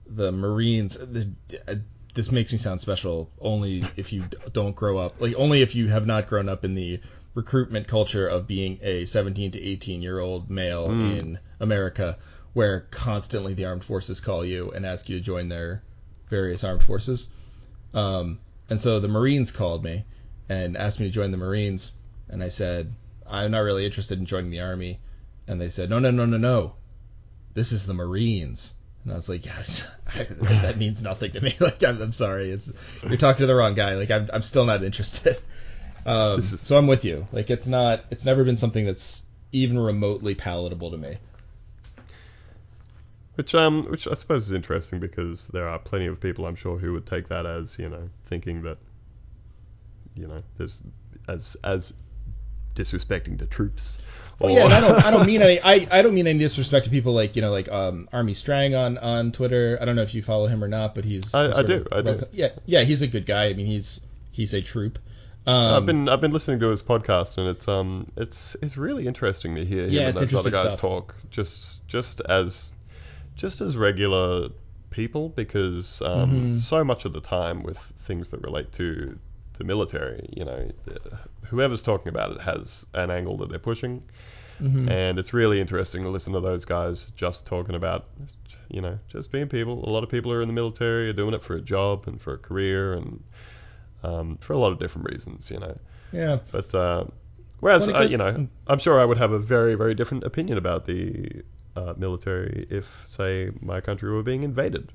the 0.08 0.32
Marines. 0.32 0.96
The, 0.96 1.32
uh, 1.68 1.76
this 2.14 2.32
makes 2.32 2.52
me 2.52 2.58
sound 2.58 2.82
special 2.82 3.30
only 3.40 3.84
if 3.96 4.12
you 4.12 4.26
don't 4.52 4.76
grow 4.76 4.98
up, 4.98 5.22
like 5.22 5.36
only 5.36 5.62
if 5.62 5.76
you 5.76 5.88
have 5.90 6.08
not 6.08 6.28
grown 6.28 6.50
up 6.50 6.66
in 6.66 6.74
the 6.74 7.00
recruitment 7.36 7.88
culture 7.88 8.28
of 8.28 8.48
being 8.48 8.80
a 8.82 9.06
17 9.06 9.52
to 9.52 9.62
18 9.62 10.02
year 10.02 10.20
old 10.20 10.50
male 10.50 10.88
Mm. 10.88 11.20
in 11.20 11.40
America, 11.60 12.18
where 12.54 12.88
constantly 12.90 13.54
the 13.54 13.66
armed 13.66 13.84
forces 13.84 14.20
call 14.20 14.44
you 14.44 14.72
and 14.72 14.84
ask 14.84 15.08
you 15.08 15.20
to 15.20 15.24
join 15.24 15.50
their 15.50 15.84
various 16.30 16.64
armed 16.64 16.84
forces. 16.84 17.28
Um, 17.94 18.40
and 18.70 18.82
so 18.82 19.00
the 19.00 19.08
Marines 19.08 19.52
called 19.52 19.84
me 19.84 20.06
and 20.50 20.76
asked 20.76 21.00
me 21.00 21.06
to 21.06 21.12
join 21.12 21.30
the 21.30 21.38
Marines, 21.38 21.92
and 22.28 22.44
I 22.44 22.50
said 22.50 22.96
I'm 23.30 23.52
not 23.52 23.60
really 23.60 23.86
interested 23.86 24.20
in 24.20 24.26
joining 24.26 24.52
the 24.52 24.62
army. 24.62 25.00
And 25.48 25.62
they 25.62 25.70
said, 25.70 25.90
no, 25.90 26.00
no, 26.00 26.12
no, 26.12 26.26
no, 26.26 26.38
no. 26.38 26.74
This 27.54 27.72
is 27.72 27.86
the 27.86 27.94
Marines. 27.94 28.74
And 29.04 29.14
I 29.14 29.16
was 29.16 29.30
like, 29.30 29.46
yes, 29.46 29.86
that 30.42 30.78
means 30.78 31.02
nothing 31.02 31.32
to 31.32 31.42
me. 31.42 31.56
Like, 31.62 31.84
I'm, 31.84 32.02
I'm 32.02 32.12
sorry. 32.12 32.52
It's 32.52 32.72
you're 33.04 33.18
talking 33.18 33.42
to 33.42 33.48
the 33.48 33.56
wrong 33.56 33.74
guy. 33.76 33.96
Like, 33.96 34.12
I'm, 34.12 34.30
I'm 34.34 34.42
still 34.42 34.66
not 34.66 34.84
interested. 34.84 35.40
Um, 36.06 36.40
is- 36.40 36.60
so 36.62 36.78
I'm 36.78 36.88
with 36.88 37.06
you. 37.06 37.28
Like, 37.32 37.50
it's 37.50 37.68
not. 37.68 38.06
It's 38.12 38.26
never 38.26 38.44
been 38.44 38.58
something 38.58 38.86
that's 38.86 39.24
even 39.52 39.80
remotely 39.80 40.36
palatable 40.36 40.92
to 40.92 40.98
me. 40.98 41.18
Which 43.36 43.54
um, 43.54 43.86
which 43.92 44.08
I 44.08 44.14
suppose 44.16 44.44
is 44.48 44.52
interesting 44.52 45.00
because 45.00 45.46
there 45.54 45.68
are 45.68 45.78
plenty 45.78 46.08
of 46.08 46.20
people 46.20 46.46
I'm 46.48 46.56
sure 46.56 46.78
who 46.78 46.94
would 46.94 47.06
take 47.06 47.30
that 47.30 47.46
as 47.46 47.76
you 47.78 47.88
know 47.88 48.10
thinking 48.26 48.64
that, 48.64 48.78
you 50.16 50.28
know, 50.28 50.42
there's 50.58 50.82
as 51.28 51.56
as 51.64 51.94
disrespecting 52.78 53.38
the 53.38 53.46
troops. 53.48 53.98
Oh 54.40 54.50
yeah, 54.50 54.66
I 54.66 54.80
don't. 54.80 55.04
I 55.04 55.10
don't 55.12 55.26
mean 55.26 55.42
any. 55.42 55.60
I, 55.64 55.88
I 55.90 56.02
don't 56.04 56.14
mean 56.14 56.28
any 56.28 56.38
disrespect 56.40 56.86
to 56.86 56.92
people 56.92 57.14
like 57.14 57.36
you 57.36 57.42
know 57.42 57.52
like 57.52 57.68
um 57.70 58.08
Army 58.14 58.36
Strang 58.36 58.76
on 58.76 58.98
on 59.00 59.32
Twitter. 59.32 59.78
I 59.82 59.86
don't 59.86 59.96
know 59.96 60.04
if 60.04 60.14
you 60.14 60.22
follow 60.22 60.46
him 60.48 60.64
or 60.64 60.68
not, 60.68 60.94
but 60.94 61.04
he's. 61.06 61.34
I- 61.34 61.46
a 61.46 61.58
I 61.58 61.64
do, 61.64 61.86
of 61.92 62.08
I 62.08 62.12
do. 62.14 62.26
Yeah, 62.32 62.50
yeah, 62.68 62.84
he's 62.84 63.02
a 63.02 63.08
good 63.08 63.26
guy. 63.26 63.46
I 63.48 63.54
mean, 63.54 63.66
he's 63.66 64.00
he's 64.32 64.54
a 64.54 64.62
troop. 64.62 65.00
Um, 65.48 65.74
I've 65.74 65.86
been 65.86 66.08
I've 66.10 66.22
been 66.22 66.34
listening 66.34 66.60
to 66.60 66.68
his 66.70 66.82
podcast 66.84 67.38
and 67.38 67.48
it's 67.48 67.68
um 67.70 68.12
it's 68.18 68.56
it's 68.62 68.76
really 68.78 69.08
interesting 69.08 69.56
to 69.56 69.66
hear 69.66 69.86
him 69.86 69.92
Yeah, 69.92 70.10
and 70.10 70.18
those 70.18 70.34
other 70.36 70.52
guys 70.52 70.66
stuff. 70.68 70.80
talk 70.82 71.16
just 71.32 71.88
just 71.88 72.20
as 72.30 72.74
just 73.38 73.62
as 73.62 73.78
regular 73.78 74.50
people 74.92 75.30
because 75.30 76.02
um, 76.02 76.58
Mhm. 76.58 76.62
so 76.64 76.84
much 76.84 77.06
of 77.06 77.14
the 77.14 77.22
time 77.22 77.64
with 77.64 77.78
things 78.06 78.30
that 78.32 78.42
relate 78.42 78.74
to 78.74 79.18
the 79.58 79.64
military, 79.64 80.28
you 80.36 80.46
know, 80.46 80.70
the- 80.86 81.00
whoever's 81.50 81.82
talking 81.82 82.10
about 82.10 82.32
it 82.32 82.42
has 82.42 82.86
an 82.94 83.10
angle 83.12 83.38
that 83.38 83.50
they're 83.50 83.60
pushing, 83.60 84.04
mhm. 84.62 84.90
and 84.90 85.18
it's 85.20 85.34
really 85.34 85.60
interesting 85.62 86.04
to 86.04 86.10
listen 86.10 86.34
to 86.34 86.40
those 86.42 86.66
guys 86.66 87.12
just 87.16 87.46
talking 87.46 87.76
about, 87.76 88.06
you 88.70 88.82
know, 88.82 89.00
just 89.10 89.32
being 89.32 89.48
people. 89.48 89.88
A 89.88 89.90
lot 89.90 90.04
of 90.04 90.10
people 90.10 90.32
are 90.32 90.42
in 90.42 90.48
the 90.48 90.54
military, 90.54 91.10
are 91.10 91.14
doing 91.14 91.34
it 91.34 91.44
for 91.44 91.56
a 91.56 91.62
job 91.62 92.04
and 92.08 92.22
for 92.22 92.34
a 92.34 92.38
career 92.38 92.94
and 92.94 93.24
um, 94.04 94.38
for 94.42 94.54
a 94.54 94.58
lot 94.58 94.72
of 94.72 94.80
different 94.80 95.10
reasons, 95.10 95.50
you 95.50 95.60
know. 95.60 95.78
yeah. 96.12 96.40
But 96.52 96.74
uh, 96.76 97.06
whereas 97.60 97.88
Well, 97.88 97.98
uh, 97.98 98.04
you 98.04 98.18
know, 98.18 98.48
I'm 98.68 98.80
sure 98.80 99.00
I 99.00 99.06
would 99.06 99.18
have 99.18 99.32
a 99.32 99.40
very 99.40 99.76
very 99.76 99.96
different 99.96 100.24
opinion 100.24 100.58
about 100.58 100.86
the 100.86 101.44
uh, 101.76 101.94
military 101.98 102.68
if, 102.70 102.86
say, 103.06 103.52
my 103.62 103.82
country 103.82 104.12
were 104.12 104.24
being 104.24 104.44
invaded. 104.44 104.92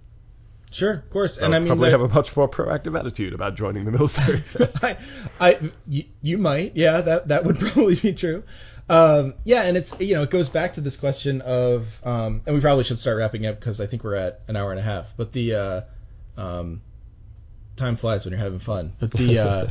Sure, 0.72 0.94
of 0.94 1.10
course. 1.10 1.36
And 1.36 1.50
would 1.50 1.56
I 1.56 1.58
mean, 1.58 1.68
probably 1.68 1.90
have 1.90 2.00
a 2.00 2.08
much 2.08 2.34
more 2.34 2.48
proactive 2.48 2.98
attitude 2.98 3.34
about 3.34 3.54
joining 3.54 3.84
the 3.84 3.92
military. 3.92 4.42
I, 4.82 4.96
I, 5.38 5.70
you, 5.86 6.04
you 6.22 6.38
might, 6.38 6.74
yeah, 6.74 7.02
that 7.02 7.28
that 7.28 7.44
would 7.44 7.58
probably 7.60 7.96
be 7.96 8.14
true. 8.14 8.42
Um, 8.88 9.34
yeah, 9.44 9.62
and 9.62 9.76
it's 9.76 9.92
you 10.00 10.14
know 10.14 10.22
it 10.22 10.30
goes 10.30 10.48
back 10.48 10.74
to 10.74 10.80
this 10.80 10.96
question 10.96 11.42
of, 11.42 11.86
um, 12.04 12.42
and 12.46 12.54
we 12.54 12.60
probably 12.60 12.84
should 12.84 12.98
start 12.98 13.18
wrapping 13.18 13.46
up 13.46 13.60
because 13.60 13.80
I 13.80 13.86
think 13.86 14.02
we're 14.02 14.16
at 14.16 14.40
an 14.48 14.56
hour 14.56 14.70
and 14.70 14.80
a 14.80 14.82
half. 14.82 15.06
But 15.16 15.32
the 15.32 15.54
uh, 15.54 15.80
um, 16.36 16.80
time 17.76 17.96
flies 17.96 18.24
when 18.24 18.32
you're 18.32 18.42
having 18.42 18.58
fun. 18.58 18.92
But 18.98 19.10
the 19.10 19.38
uh, 19.38 19.66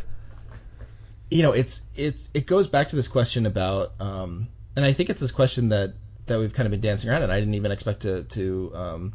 you 1.32 1.42
know 1.42 1.52
it's 1.52 1.82
it's 1.96 2.22
it 2.34 2.46
goes 2.46 2.68
back 2.68 2.90
to 2.90 2.96
this 2.96 3.08
question 3.08 3.48
about, 3.48 3.94
um, 4.00 4.48
and 4.76 4.86
I 4.86 4.94
think 4.94 5.10
it's 5.10 5.20
this 5.20 5.32
question 5.32 5.70
that 5.70 5.96
that 6.28 6.40
we've 6.40 6.54
kind 6.54 6.68
of 6.68 6.72
been 6.72 6.82
dancing 6.82 7.10
around, 7.10 7.24
and 7.24 7.32
I 7.32 7.40
didn't 7.40 7.56
even 7.56 7.72
expect 7.72 8.04
to 8.04 8.24
to 8.24 8.72
um, 8.76 9.14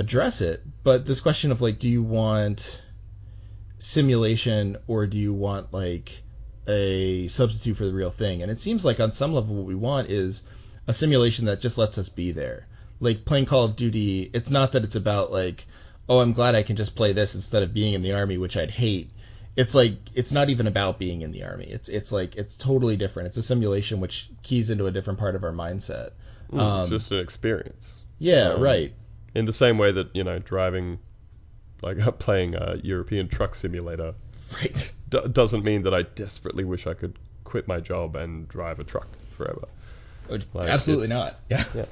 address 0.00 0.40
it. 0.40 0.62
But 0.82 1.06
this 1.06 1.20
question 1.20 1.52
of 1.52 1.60
like, 1.60 1.78
do 1.78 1.88
you 1.88 2.02
want 2.02 2.80
simulation 3.78 4.76
or 4.86 5.06
do 5.06 5.16
you 5.16 5.32
want 5.32 5.72
like 5.72 6.22
a 6.66 7.28
substitute 7.28 7.76
for 7.76 7.84
the 7.84 7.92
real 7.92 8.10
thing? 8.10 8.42
And 8.42 8.50
it 8.50 8.60
seems 8.60 8.84
like 8.84 8.98
on 8.98 9.12
some 9.12 9.32
level 9.32 9.54
what 9.54 9.66
we 9.66 9.74
want 9.74 10.10
is 10.10 10.42
a 10.86 10.94
simulation 10.94 11.44
that 11.44 11.60
just 11.60 11.78
lets 11.78 11.98
us 11.98 12.08
be 12.08 12.32
there. 12.32 12.66
Like 12.98 13.24
playing 13.24 13.46
Call 13.46 13.64
of 13.64 13.76
Duty, 13.76 14.30
it's 14.32 14.50
not 14.50 14.72
that 14.72 14.84
it's 14.84 14.96
about 14.96 15.30
like, 15.32 15.66
oh, 16.08 16.20
I'm 16.20 16.32
glad 16.32 16.54
I 16.54 16.62
can 16.62 16.76
just 16.76 16.96
play 16.96 17.12
this 17.12 17.34
instead 17.34 17.62
of 17.62 17.74
being 17.74 17.94
in 17.94 18.02
the 18.02 18.12
army, 18.12 18.38
which 18.38 18.56
I'd 18.56 18.70
hate. 18.70 19.10
It's 19.56 19.74
like 19.74 19.98
it's 20.14 20.32
not 20.32 20.48
even 20.48 20.66
about 20.66 20.98
being 20.98 21.22
in 21.22 21.32
the 21.32 21.44
army. 21.44 21.66
It's 21.66 21.88
it's 21.88 22.12
like 22.12 22.36
it's 22.36 22.56
totally 22.56 22.96
different. 22.96 23.28
It's 23.28 23.36
a 23.36 23.42
simulation 23.42 24.00
which 24.00 24.30
keys 24.42 24.70
into 24.70 24.86
a 24.86 24.90
different 24.90 25.18
part 25.18 25.34
of 25.34 25.44
our 25.44 25.52
mindset. 25.52 26.12
Mm, 26.52 26.60
Um, 26.60 26.80
it's 26.82 26.90
just 26.90 27.12
an 27.12 27.18
experience. 27.18 27.84
Yeah, 28.18 28.50
um, 28.52 28.60
right. 28.60 28.94
In 29.34 29.44
the 29.44 29.52
same 29.52 29.78
way 29.78 29.92
that 29.92 30.14
you 30.14 30.24
know, 30.24 30.38
driving, 30.38 30.98
like 31.82 31.98
playing 32.18 32.54
a 32.54 32.76
European 32.82 33.28
Truck 33.28 33.54
Simulator, 33.54 34.14
Right. 34.52 34.92
d- 35.08 35.28
doesn't 35.32 35.64
mean 35.64 35.82
that 35.82 35.94
I 35.94 36.02
desperately 36.02 36.64
wish 36.64 36.86
I 36.86 36.94
could 36.94 37.18
quit 37.44 37.68
my 37.68 37.78
job 37.80 38.16
and 38.16 38.48
drive 38.48 38.80
a 38.80 38.84
truck 38.84 39.08
forever. 39.36 39.68
Like, 40.54 40.68
Absolutely 40.68 41.08
not. 41.08 41.40
Yeah. 41.48 41.64
Yeah. 41.74 41.86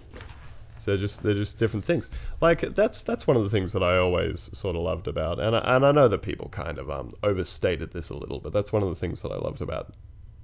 So 0.85 0.93
they're 0.93 0.97
just 0.97 1.23
they're 1.23 1.35
just 1.35 1.59
different 1.59 1.85
things. 1.85 2.09
Like 2.41 2.75
that's 2.75 3.03
that's 3.03 3.27
one 3.27 3.37
of 3.37 3.43
the 3.45 3.51
things 3.51 3.73
that 3.73 3.83
I 3.83 3.99
always 3.99 4.49
sort 4.55 4.77
of 4.77 4.83
loved 4.83 5.09
about, 5.09 5.39
and 5.41 5.57
I, 5.57 5.77
and 5.77 5.85
I 5.85 5.93
know 5.93 6.09
that 6.09 6.23
people 6.23 6.49
kind 6.51 6.79
of 6.79 6.89
um 6.91 7.13
overstated 7.23 7.93
this 7.93 8.11
a 8.11 8.15
little, 8.15 8.39
but 8.41 8.53
that's 8.53 8.73
one 8.73 8.83
of 8.83 8.89
the 8.89 8.95
things 8.95 9.21
that 9.23 9.33
I 9.33 9.37
loved 9.37 9.61
about 9.61 9.95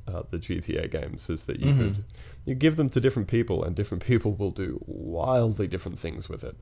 uh, 0.08 0.22
the 0.30 0.38
GTA 0.38 0.90
games 0.90 1.30
is 1.30 1.44
that 1.44 1.60
you 1.60 1.72
Mhm. 1.72 1.78
could 1.78 2.04
you 2.46 2.54
give 2.54 2.76
them 2.76 2.90
to 2.90 3.00
different 3.00 3.28
people, 3.28 3.62
and 3.64 3.74
different 3.76 4.04
people 4.12 4.32
will 4.34 4.50
do 4.50 4.80
wildly 4.86 5.66
different 5.68 5.98
things 6.00 6.28
with 6.28 6.42
it. 6.44 6.56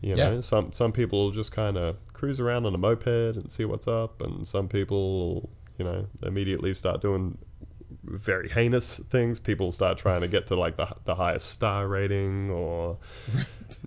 You 0.00 0.14
know, 0.16 0.40
some 0.40 0.72
some 0.72 0.92
people 0.92 1.24
will 1.24 1.32
just 1.32 1.50
kind 1.50 1.76
of 1.76 1.96
cruise 2.12 2.40
around 2.40 2.66
on 2.66 2.74
a 2.74 2.78
moped 2.78 3.06
and 3.36 3.50
see 3.50 3.64
what's 3.64 3.88
up, 3.88 4.20
and 4.20 4.46
some 4.46 4.68
people, 4.68 5.50
you 5.76 5.84
know, 5.84 6.06
immediately 6.22 6.74
start 6.74 7.02
doing 7.02 7.36
very 8.04 8.48
heinous 8.48 9.00
things. 9.10 9.40
People 9.40 9.72
start 9.72 9.98
trying 9.98 10.20
to 10.20 10.28
get 10.28 10.46
to 10.48 10.56
like 10.56 10.76
the 10.76 10.88
the 11.04 11.14
highest 11.14 11.50
star 11.50 11.88
rating, 11.88 12.50
or 12.50 12.96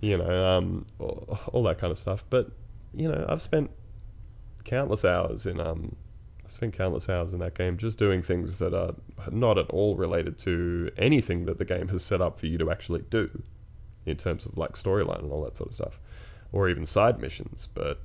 you 0.00 0.18
know, 0.18 0.46
um, 0.46 0.86
or, 0.98 1.38
all 1.52 1.62
that 1.64 1.78
kind 1.78 1.90
of 1.90 1.98
stuff. 1.98 2.22
But 2.30 2.50
you 2.94 3.08
know, 3.08 3.24
I've 3.28 3.42
spent 3.42 3.70
countless 4.64 5.04
hours 5.04 5.46
in 5.46 5.60
um, 5.60 5.96
I've 6.44 6.52
spent 6.52 6.76
countless 6.76 7.08
hours 7.08 7.32
in 7.32 7.38
that 7.38 7.54
game 7.54 7.78
just 7.78 7.98
doing 7.98 8.22
things 8.22 8.58
that 8.58 8.74
are 8.74 8.94
not 9.30 9.58
at 9.58 9.70
all 9.70 9.96
related 9.96 10.38
to 10.40 10.90
anything 10.98 11.46
that 11.46 11.58
the 11.58 11.64
game 11.64 11.88
has 11.88 12.02
set 12.02 12.20
up 12.20 12.38
for 12.38 12.46
you 12.46 12.58
to 12.58 12.70
actually 12.70 13.02
do, 13.10 13.42
in 14.06 14.16
terms 14.16 14.44
of 14.44 14.56
like 14.58 14.72
storyline 14.72 15.20
and 15.20 15.32
all 15.32 15.42
that 15.44 15.56
sort 15.56 15.70
of 15.70 15.74
stuff, 15.74 16.00
or 16.52 16.68
even 16.68 16.86
side 16.86 17.20
missions. 17.20 17.66
But 17.74 18.00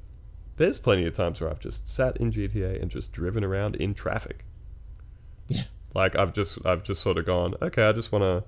there's 0.58 0.80
plenty 0.80 1.06
of 1.06 1.16
times 1.16 1.40
where 1.40 1.50
I've 1.50 1.60
just 1.60 1.88
sat 1.94 2.18
in 2.18 2.32
GTA 2.32 2.82
and 2.82 2.90
just 2.90 3.12
driven 3.12 3.44
around 3.44 3.76
in 3.76 3.94
traffic. 3.94 4.44
Yeah. 5.48 5.64
Like 5.94 6.16
I've 6.18 6.34
just 6.34 6.58
I've 6.66 6.84
just 6.84 7.02
sort 7.02 7.18
of 7.18 7.26
gone, 7.26 7.56
okay, 7.62 7.84
I 7.84 7.92
just 7.92 8.12
want 8.12 8.24
to 8.24 8.44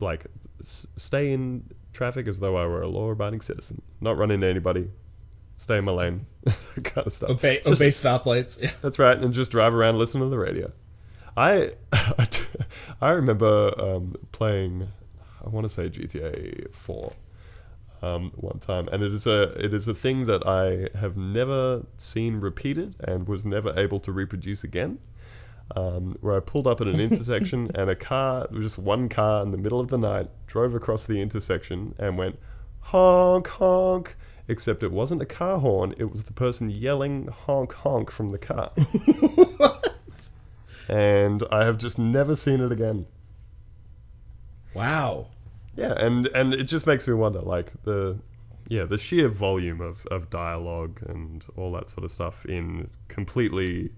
like 0.00 0.26
s- 0.60 0.86
stay 0.96 1.32
in 1.32 1.64
traffic 1.92 2.26
as 2.26 2.38
though 2.38 2.56
I 2.56 2.66
were 2.66 2.82
a 2.82 2.88
law-abiding 2.88 3.40
citizen, 3.42 3.80
not 4.00 4.16
run 4.18 4.30
into 4.30 4.46
anybody, 4.46 4.90
stay 5.56 5.78
in 5.78 5.84
my 5.84 5.92
lane, 5.92 6.26
kind 6.82 7.06
of 7.06 7.12
stuff. 7.12 7.30
Obey, 7.30 7.60
Just- 7.64 7.80
obey 7.80 7.90
stoplights. 7.90 8.60
Yeah. 8.60 8.72
That's 8.82 8.98
right, 8.98 9.16
and 9.16 9.32
just 9.32 9.50
drive 9.52 9.72
around, 9.74 9.98
listen 9.98 10.20
to 10.20 10.28
the 10.28 10.38
radio. 10.38 10.72
I 11.36 11.72
I 13.00 13.10
remember 13.10 13.72
um, 13.80 14.16
playing, 14.32 14.88
I 15.44 15.48
want 15.48 15.68
to 15.68 15.72
say 15.74 15.88
GTA 15.88 16.72
4 16.86 17.12
um, 18.04 18.32
one 18.36 18.58
time, 18.58 18.88
and 18.88 19.02
it 19.02 19.12
is 19.12 19.26
a 19.26 19.42
it 19.64 19.72
is 19.72 19.88
a 19.88 19.94
thing 19.94 20.26
that 20.26 20.46
I 20.46 20.96
have 20.98 21.16
never 21.16 21.84
seen 21.98 22.36
repeated 22.36 22.94
and 23.00 23.26
was 23.26 23.44
never 23.44 23.78
able 23.78 24.00
to 24.00 24.12
reproduce 24.12 24.64
again. 24.64 24.98
Um, 25.74 26.16
where 26.20 26.36
I 26.36 26.40
pulled 26.40 26.66
up 26.66 26.82
at 26.82 26.86
an 26.86 27.00
intersection 27.08 27.70
and 27.74 27.88
a 27.88 27.96
car, 27.96 28.46
just 28.52 28.76
one 28.76 29.08
car 29.08 29.42
in 29.42 29.50
the 29.50 29.56
middle 29.56 29.80
of 29.80 29.88
the 29.88 29.96
night, 29.96 30.28
drove 30.46 30.74
across 30.74 31.06
the 31.06 31.20
intersection 31.20 31.94
and 31.98 32.18
went 32.18 32.38
honk 32.80 33.48
honk. 33.48 34.16
Except 34.46 34.82
it 34.82 34.92
wasn't 34.92 35.22
a 35.22 35.26
car 35.26 35.58
horn; 35.58 35.94
it 35.96 36.12
was 36.12 36.22
the 36.24 36.34
person 36.34 36.68
yelling 36.68 37.28
honk 37.28 37.72
honk 37.72 38.10
from 38.10 38.30
the 38.30 38.38
car 38.38 38.70
and 40.88 41.42
I 41.50 41.64
have 41.64 41.78
just 41.78 41.98
never 41.98 42.36
seen 42.36 42.60
it 42.60 42.70
again. 42.70 43.06
wow. 44.74 45.28
Yeah, 45.76 45.92
and 45.96 46.26
and 46.28 46.54
it 46.54 46.64
just 46.64 46.86
makes 46.86 47.06
me 47.06 47.14
wonder, 47.14 47.40
like 47.40 47.72
the 47.84 48.18
yeah 48.68 48.84
the 48.84 48.98
sheer 48.98 49.28
volume 49.28 49.80
of 49.80 50.06
of 50.10 50.30
dialogue 50.30 51.00
and 51.08 51.44
all 51.56 51.72
that 51.72 51.90
sort 51.90 52.04
of 52.04 52.12
stuff 52.12 52.44
in 52.46 52.88
completely 53.08 53.90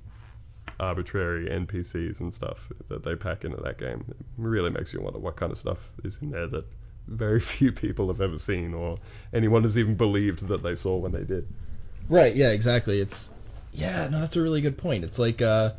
arbitrary 0.80 1.48
NPCs 1.48 2.20
and 2.20 2.34
stuff 2.34 2.58
that 2.88 3.04
they 3.04 3.14
pack 3.14 3.44
into 3.44 3.56
that 3.62 3.78
game. 3.78 4.04
It 4.08 4.16
really 4.36 4.70
makes 4.70 4.92
you 4.92 5.00
wonder 5.00 5.18
what 5.18 5.36
kind 5.36 5.52
of 5.52 5.58
stuff 5.58 5.78
is 6.04 6.18
in 6.20 6.30
there 6.30 6.46
that 6.48 6.64
very 7.06 7.40
few 7.54 7.72
people 7.72 8.08
have 8.08 8.20
ever 8.20 8.38
seen 8.38 8.74
or 8.74 8.98
anyone 9.32 9.62
has 9.62 9.76
even 9.76 9.94
believed 9.94 10.46
that 10.48 10.62
they 10.62 10.74
saw 10.74 10.96
when 10.96 11.12
they 11.12 11.24
did. 11.24 11.46
Right. 12.08 12.34
Yeah. 12.34 12.50
Exactly. 12.50 13.00
It's 13.00 13.30
yeah. 13.72 14.08
No, 14.08 14.20
that's 14.20 14.36
a 14.36 14.42
really 14.42 14.60
good 14.60 14.78
point. 14.78 15.04
It's 15.04 15.18
like 15.18 15.42
uh, 15.42 15.72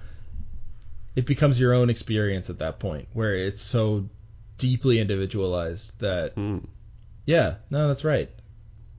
it 1.15 1.25
becomes 1.25 1.59
your 1.59 1.73
own 1.73 1.89
experience 1.89 2.49
at 2.49 2.59
that 2.59 2.79
point, 2.79 3.07
where 3.13 3.35
it's 3.35 3.61
so 3.61 4.07
deeply 4.57 4.99
individualized 4.99 5.91
that 5.99 6.33
Hmm. 6.33 6.59
yeah. 7.25 7.55
No, 7.69 7.87
that's 7.87 8.03
right. 8.03 8.29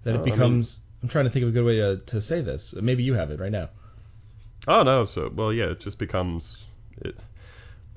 That 0.05 0.15
No, 0.15 0.21
it 0.21 0.25
becomes. 0.25 0.81
I'm 1.03 1.09
trying 1.09 1.25
to 1.27 1.31
think 1.31 1.45
of 1.45 1.51
a 1.51 1.53
good 1.53 1.65
way 1.65 1.77
to, 1.77 1.97
to 1.99 2.21
say 2.21 2.41
this. 2.41 2.75
Maybe 2.75 3.03
you 3.05 3.15
have 3.15 3.31
it 3.31 3.41
right 3.41 3.53
now. 3.53 3.71
Oh 4.69 4.83
no, 4.83 5.05
so 5.05 5.31
well 5.35 5.53
yeah, 5.53 5.67
it 5.71 5.81
just 5.81 5.99
becomes 5.99 6.57
it 6.99 7.17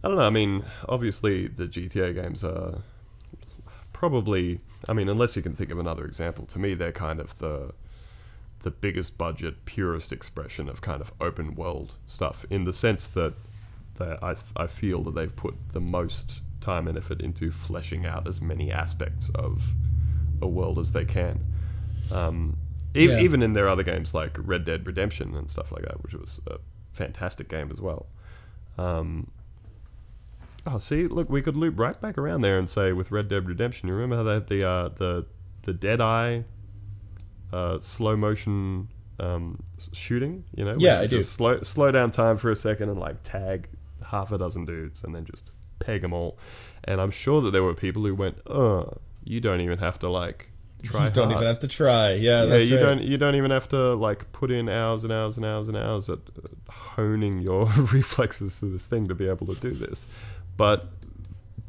I 0.04 0.08
don't 0.08 0.18
know, 0.18 0.24
I 0.24 0.30
mean, 0.32 0.66
obviously 0.90 1.48
the 1.48 1.68
GTA 1.68 2.14
games 2.14 2.44
are 2.44 2.82
probably 3.94 4.60
I 4.90 4.94
mean, 4.94 5.10
unless 5.10 5.36
you 5.36 5.42
can 5.44 5.56
think 5.56 5.70
of 5.72 5.80
another 5.80 6.06
example, 6.06 6.46
to 6.48 6.60
me 6.60 6.74
they're 6.74 6.92
kind 6.92 7.20
of 7.20 7.38
the 7.40 7.74
the 8.64 8.72
biggest 8.72 9.18
budget, 9.18 9.66
purest 9.66 10.12
expression 10.12 10.70
of 10.70 10.82
kind 10.82 11.02
of 11.02 11.12
open 11.22 11.56
world 11.56 11.96
stuff 12.08 12.46
in 12.50 12.66
the 12.66 12.74
sense 12.74 13.08
that 13.10 13.34
that 13.98 14.24
I 14.24 14.36
I 14.56 14.68
feel 14.68 15.04
that 15.04 15.16
they've 15.16 15.36
put 15.36 15.56
the 15.74 15.82
most 15.82 16.42
time 16.62 16.88
and 16.88 16.98
effort 16.98 17.22
into 17.22 17.52
fleshing 17.52 18.06
out 18.06 18.28
as 18.28 18.42
many 18.42 18.72
aspects 18.72 19.30
of 19.36 19.62
a 20.42 20.48
world 20.48 20.80
as 20.80 20.92
they 20.92 21.06
can. 21.06 21.40
Um, 22.12 22.58
e- 22.96 23.08
Yeah. 23.08 23.20
Even 23.20 23.42
in 23.44 23.54
their 23.54 23.70
other 23.70 23.84
games 23.84 24.14
like 24.14 24.36
Red 24.38 24.66
Dead 24.66 24.86
Redemption 24.86 25.36
and 25.36 25.50
stuff 25.50 25.72
like 25.72 25.84
that, 25.84 26.02
which 26.04 26.14
was 26.14 26.40
a 26.48 26.58
fantastic 26.94 27.50
game 27.50 27.72
as 27.72 27.80
well. 27.82 28.08
Um, 28.78 29.32
oh, 30.66 30.80
see, 30.80 31.08
look, 31.08 31.30
we 31.30 31.42
could 31.42 31.56
loop 31.56 31.78
right 31.80 32.00
back 32.02 32.18
around 32.18 32.42
there 32.42 32.58
and 32.58 32.70
say 32.70 32.92
with 32.94 33.12
Red 33.12 33.30
Dead 33.30 33.48
Redemption, 33.48 33.88
you 33.88 33.96
remember 33.96 34.18
how 34.18 34.24
they 34.24 34.34
had 34.34 34.48
the 34.48 34.68
uh, 34.68 34.90
the 34.98 35.26
the 35.64 35.74
Dead 35.74 36.02
Eye 36.02 36.44
uh, 37.54 37.80
slow 37.82 38.16
motion 38.16 38.88
um, 39.20 39.62
shooting? 39.94 40.44
You 40.56 40.66
know, 40.66 40.76
Yeah, 40.78 41.00
I 41.00 41.08
do. 41.08 41.20
just 41.22 41.34
Slow 41.34 41.62
slow 41.64 41.92
down 41.92 42.12
time 42.12 42.38
for 42.38 42.52
a 42.52 42.56
second 42.56 42.90
and 42.90 43.00
like 43.00 43.22
tag 43.24 43.68
half 44.04 44.32
a 44.32 44.38
dozen 44.38 44.66
dudes 44.66 45.00
and 45.04 45.14
then 45.16 45.26
just 45.26 45.52
peg 45.82 46.02
them 46.02 46.14
all. 46.14 46.38
And 46.84 47.00
I'm 47.00 47.12
sure 47.12 47.42
that 47.42 47.52
there 47.52 47.64
were 47.64 47.76
people 47.76 48.04
who 48.04 48.16
went, 48.16 48.38
"Oh, 48.48 48.98
you 49.24 49.40
don't 49.40 49.62
even 49.62 49.80
have 49.80 50.00
to 50.00 50.10
like 50.10 50.50
try 50.84 51.06
you 51.06 51.12
don't 51.12 51.30
hard." 51.30 51.44
even 51.44 51.48
have 51.48 51.62
to 51.62 51.68
try. 51.68 52.14
Yeah. 52.14 52.44
yeah, 52.44 52.46
that's 52.46 52.68
you 52.68 52.76
right. 52.78 52.82
don't 52.82 53.04
you 53.04 53.18
don't 53.18 53.36
even 53.36 53.52
have 53.52 53.70
to 53.70 53.94
like 53.96 54.32
put 54.32 54.52
in 54.52 54.70
hours 54.70 55.04
and 55.04 55.12
hours 55.14 55.38
and 55.38 55.46
hours 55.46 55.68
and 55.68 55.78
hours 55.78 56.10
at 56.10 56.20
uh, 56.20 56.72
honing 56.72 57.40
your 57.40 57.66
reflexes 57.94 58.58
to 58.60 58.72
this 58.72 58.86
thing 58.86 59.08
to 59.08 59.16
be 59.16 59.28
able 59.28 59.48
to 59.48 59.56
do 59.56 59.74
this. 59.74 60.06
But 60.58 60.88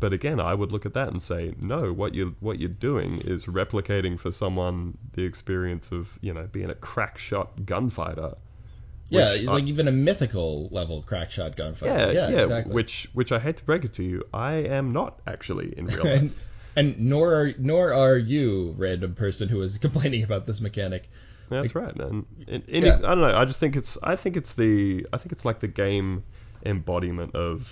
but 0.03 0.13
again, 0.13 0.41
I 0.41 0.53
would 0.53 0.73
look 0.73 0.85
at 0.85 0.95
that 0.95 1.13
and 1.13 1.23
say, 1.23 1.55
no, 1.61 1.93
what 1.93 2.13
you 2.13 2.35
what 2.41 2.59
you're 2.59 2.69
doing 2.69 3.21
is 3.25 3.45
replicating 3.45 4.19
for 4.19 4.33
someone 4.33 4.99
the 5.15 5.23
experience 5.23 5.89
of 5.93 6.09
you 6.21 6.35
know 6.35 6.49
being 6.51 6.71
a 6.71 6.75
crack 6.75 7.19
shot 7.19 7.65
gunfighter. 7.65 8.35
Yeah, 9.13 9.33
which 9.33 9.45
like 9.45 9.65
even 9.65 9.89
a 9.89 9.93
mythical 9.93 10.69
level 10.71 11.03
crack 11.03 11.31
shot 11.31 11.57
gunfighter. 11.57 11.95
yeah, 11.95 12.11
yeah, 12.11 12.31
yeah, 12.31 12.41
exactly. 12.41 12.75
which 12.75 13.09
which 13.13 13.33
I 13.33 13.39
hate 13.39 13.59
to 13.59 13.65
break 13.65 13.85
it 13.85 13.95
to 13.95 14.03
you, 14.03 14.25
I 14.33 14.53
am 14.55 14.93
not 14.93 15.21
actually 15.27 15.75
in 15.77 15.87
real 15.87 15.99
life. 16.05 16.21
and, 16.21 16.35
and 16.77 16.99
nor 17.01 17.35
are 17.35 17.53
nor 17.59 17.93
are 17.93 18.17
you, 18.17 18.75
random 18.79 19.15
person 19.15 19.49
who 19.49 19.61
is 19.63 19.79
complaining 19.87 20.23
about 20.25 20.47
this 20.47 20.61
mechanic. 20.61 21.09
That's 21.51 21.75
right. 21.75 21.95
And 21.95 22.25
in, 22.49 22.63
in 22.63 22.85
Yeah. 22.85 22.97
I 22.97 23.01
don't 23.01 23.21
know. 23.21 23.37
I 23.37 23.45
just 23.45 23.61
think 23.61 23.77
it's. 23.77 23.99
I 24.03 24.17
think 24.17 24.37
it's 24.37 24.55
the. 24.55 25.07
I 25.13 25.19
think 25.19 25.33
it's 25.33 25.45
like 25.45 25.61
the 25.61 25.69
game 25.69 26.25
embodiment 26.65 27.35
of, 27.35 27.69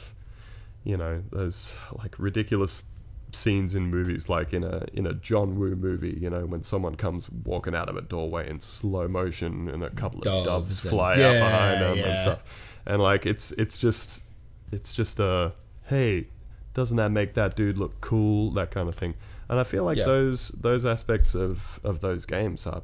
you 0.85 0.97
know, 0.99 1.23
those 1.33 1.73
like 1.97 2.15
ridiculous 2.19 2.85
scenes 3.33 3.75
in 3.75 3.87
movies, 3.91 4.29
like 4.29 4.53
in 4.53 4.65
a 4.65 4.85
in 4.93 5.07
a 5.07 5.15
John 5.15 5.59
Woo 5.59 5.75
movie. 5.77 6.17
You 6.21 6.31
know, 6.31 6.47
when 6.47 6.63
someone 6.63 6.95
comes 6.97 7.29
walking 7.45 7.75
out 7.75 7.89
of 7.89 7.97
a 7.97 8.01
doorway 8.03 8.49
in 8.49 8.61
slow 8.61 9.09
motion 9.09 9.69
and 9.69 9.83
a 9.85 9.91
couple 9.91 10.19
of 10.19 10.25
doves, 10.25 10.47
Doves 10.47 10.85
and- 10.85 10.91
fly 10.91 11.13
out 11.15 11.19
yeah, 11.19 11.45
behind 11.45 11.83
them 11.83 11.99
and 12.05 12.23
stuff. 12.29 12.39
And 12.87 13.03
like 13.03 13.27
it's 13.27 13.53
it's 13.53 13.77
just 13.79 14.21
it's 14.73 14.93
just 14.93 15.21
a 15.21 15.53
hey, 15.87 16.27
doesn't 16.75 16.97
that 16.97 17.11
make 17.11 17.35
that 17.35 17.57
dude 17.57 17.79
look 17.79 18.01
cool? 18.01 18.53
That 18.53 18.71
kind 18.71 18.89
of 18.89 18.95
thing. 18.95 19.15
And 19.49 19.59
I 19.59 19.65
feel 19.65 19.85
like 19.85 19.99
Yeah. 19.99 20.07
those 20.07 20.51
those 20.61 20.87
aspects 20.87 21.35
of 21.35 21.61
of 21.85 22.01
those 22.01 22.25
games 22.25 22.67
are 22.67 22.83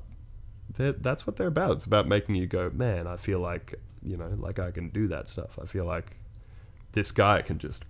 that's 0.79 1.27
what 1.27 1.37
they're 1.37 1.47
about. 1.47 1.77
It's 1.77 1.85
about 1.87 2.07
making 2.09 2.35
you 2.35 2.47
go, 2.47 2.71
man, 2.75 3.07
I 3.07 3.17
feel 3.17 3.39
like, 3.39 3.75
you 4.03 4.17
know, 4.17 4.31
like 4.39 4.59
I 4.59 4.71
can 4.73 4.89
do 4.91 5.09
that 5.09 5.29
stuff. 5.29 5.59
I 5.63 5.67
feel 5.67 5.85
like 5.87 6.17
this 6.93 7.13
guy 7.13 7.41
can 7.43 7.59
just 7.59 7.85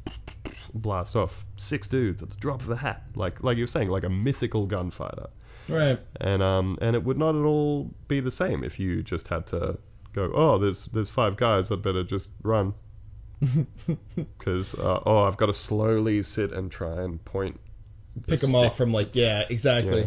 blast 0.74 1.16
off 1.16 1.44
six 1.56 1.88
dudes 1.88 2.22
at 2.22 2.30
the 2.30 2.36
drop 2.36 2.62
of 2.62 2.70
a 2.70 2.76
hat, 2.76 3.02
like 3.14 3.42
like 3.42 3.56
you 3.56 3.64
were 3.64 3.68
saying, 3.68 3.88
like 3.88 4.04
a 4.04 4.10
mythical 4.10 4.66
gunfighter. 4.66 5.28
Right. 5.68 5.98
And 6.20 6.42
um 6.42 6.78
and 6.80 6.94
it 6.94 7.04
would 7.04 7.18
not 7.18 7.34
at 7.34 7.44
all 7.44 7.90
be 8.08 8.20
the 8.20 8.30
same 8.30 8.62
if 8.64 8.78
you 8.78 9.02
just 9.02 9.28
had 9.28 9.46
to 9.48 9.78
go, 10.12 10.32
oh, 10.34 10.58
there's 10.58 10.88
there's 10.92 11.10
five 11.10 11.36
guys, 11.36 11.70
I'd 11.70 11.82
better 11.82 12.04
just 12.04 12.28
run 12.42 12.74
because 14.14 14.74
uh, 14.74 15.00
oh, 15.04 15.24
I've 15.24 15.36
got 15.36 15.46
to 15.46 15.54
slowly 15.54 16.22
sit 16.22 16.52
and 16.52 16.70
try 16.70 17.02
and 17.02 17.22
point. 17.24 17.60
Pick 18.26 18.40
them 18.40 18.50
stick 18.50 18.54
off 18.56 18.76
from 18.76 18.92
like 18.92 19.14
yeah, 19.14 19.42
exactly. 19.50 20.00
yeah. 20.02 20.06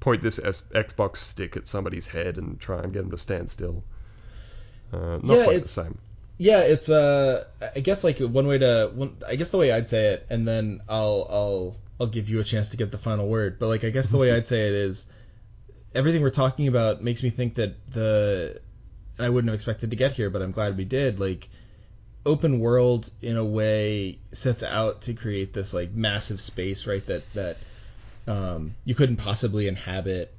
Point 0.00 0.22
this 0.22 0.38
S- 0.42 0.62
Xbox 0.74 1.18
stick 1.18 1.56
at 1.56 1.68
somebody's 1.68 2.06
head 2.06 2.38
and 2.38 2.58
try 2.58 2.80
and 2.82 2.92
get 2.92 3.00
them 3.00 3.10
to 3.10 3.18
stand 3.18 3.50
still. 3.50 3.84
Uh, 4.92 5.18
not 5.22 5.38
Yeah, 5.38 5.44
quite 5.44 5.62
the 5.62 5.68
same. 5.68 5.98
Yeah, 6.40 6.60
it's 6.60 6.88
uh, 6.88 7.44
I 7.76 7.80
guess 7.80 8.02
like 8.02 8.18
one 8.18 8.46
way 8.46 8.56
to, 8.56 8.90
one, 8.94 9.18
I 9.28 9.36
guess 9.36 9.50
the 9.50 9.58
way 9.58 9.72
I'd 9.72 9.90
say 9.90 10.14
it, 10.14 10.26
and 10.30 10.48
then 10.48 10.80
I'll 10.88 11.26
I'll 11.28 11.76
I'll 12.00 12.06
give 12.06 12.30
you 12.30 12.40
a 12.40 12.44
chance 12.44 12.70
to 12.70 12.78
get 12.78 12.90
the 12.90 12.96
final 12.96 13.28
word. 13.28 13.58
But 13.58 13.66
like 13.66 13.84
I 13.84 13.90
guess 13.90 14.08
the 14.08 14.16
way 14.16 14.32
I'd 14.32 14.48
say 14.48 14.66
it 14.68 14.72
is, 14.74 15.04
everything 15.94 16.22
we're 16.22 16.30
talking 16.30 16.66
about 16.66 17.04
makes 17.04 17.22
me 17.22 17.28
think 17.28 17.56
that 17.56 17.74
the, 17.92 18.58
and 19.18 19.26
I 19.26 19.28
wouldn't 19.28 19.50
have 19.50 19.54
expected 19.54 19.90
to 19.90 19.96
get 19.96 20.12
here, 20.12 20.30
but 20.30 20.40
I'm 20.40 20.50
glad 20.50 20.78
we 20.78 20.86
did. 20.86 21.20
Like, 21.20 21.50
open 22.24 22.58
world 22.58 23.10
in 23.20 23.36
a 23.36 23.44
way 23.44 24.18
sets 24.32 24.62
out 24.62 25.02
to 25.02 25.12
create 25.12 25.52
this 25.52 25.74
like 25.74 25.92
massive 25.92 26.40
space, 26.40 26.86
right? 26.86 27.04
That 27.04 27.22
that 27.34 27.58
um, 28.26 28.76
you 28.86 28.94
couldn't 28.94 29.18
possibly 29.18 29.68
inhabit. 29.68 30.32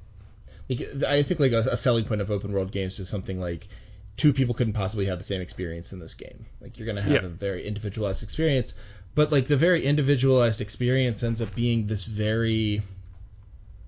Like, 0.68 1.04
I 1.06 1.22
think 1.22 1.38
like 1.38 1.52
a, 1.52 1.60
a 1.70 1.76
selling 1.76 2.06
point 2.06 2.22
of 2.22 2.30
open 2.32 2.50
world 2.50 2.72
games 2.72 2.98
is 2.98 3.08
something 3.08 3.38
like 3.38 3.68
two 4.16 4.32
people 4.32 4.54
couldn't 4.54 4.72
possibly 4.74 5.06
have 5.06 5.18
the 5.18 5.24
same 5.24 5.40
experience 5.40 5.92
in 5.92 5.98
this 5.98 6.14
game. 6.14 6.46
Like 6.60 6.78
you're 6.78 6.86
gonna 6.86 7.02
have 7.02 7.22
Yeah. 7.22 7.26
a 7.26 7.28
very 7.30 7.66
individualized 7.66 8.22
experience, 8.22 8.74
but 9.14 9.32
like 9.32 9.46
the 9.48 9.56
very 9.56 9.84
individualized 9.84 10.60
experience 10.60 11.22
ends 11.22 11.40
up 11.40 11.54
being 11.54 11.86
this 11.86 12.04
very 12.04 12.82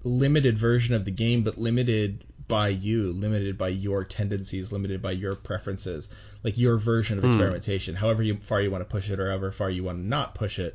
limited 0.03 0.59
version 0.59 0.95
of 0.95 1.05
the 1.05 1.11
game, 1.11 1.43
but 1.43 1.59
limited 1.59 2.25
by 2.47 2.69
you, 2.69 3.13
limited 3.13 3.57
by 3.57 3.69
your 3.69 4.05
tendencies, 4.05 4.71
limited 4.71 5.01
by 5.01 5.13
your 5.13 5.35
preferences, 5.35 6.09
like 6.43 6.59
your 6.59 6.77
version 6.77 7.19
of 7.19 7.25
Hmm. 7.25 7.31
experimentation, 7.31 7.95
however 7.95 8.23
you, 8.23 8.37
far 8.47 8.61
you 8.61 8.71
want 8.71 8.83
to 8.83 8.91
push 8.91 9.09
it 9.09 9.19
or 9.19 9.29
however 9.29 9.51
far 9.51 9.71
you 9.71 9.83
want 9.85 9.99
to 9.99 10.07
not 10.07 10.35
push 10.35 10.59
it. 10.59 10.75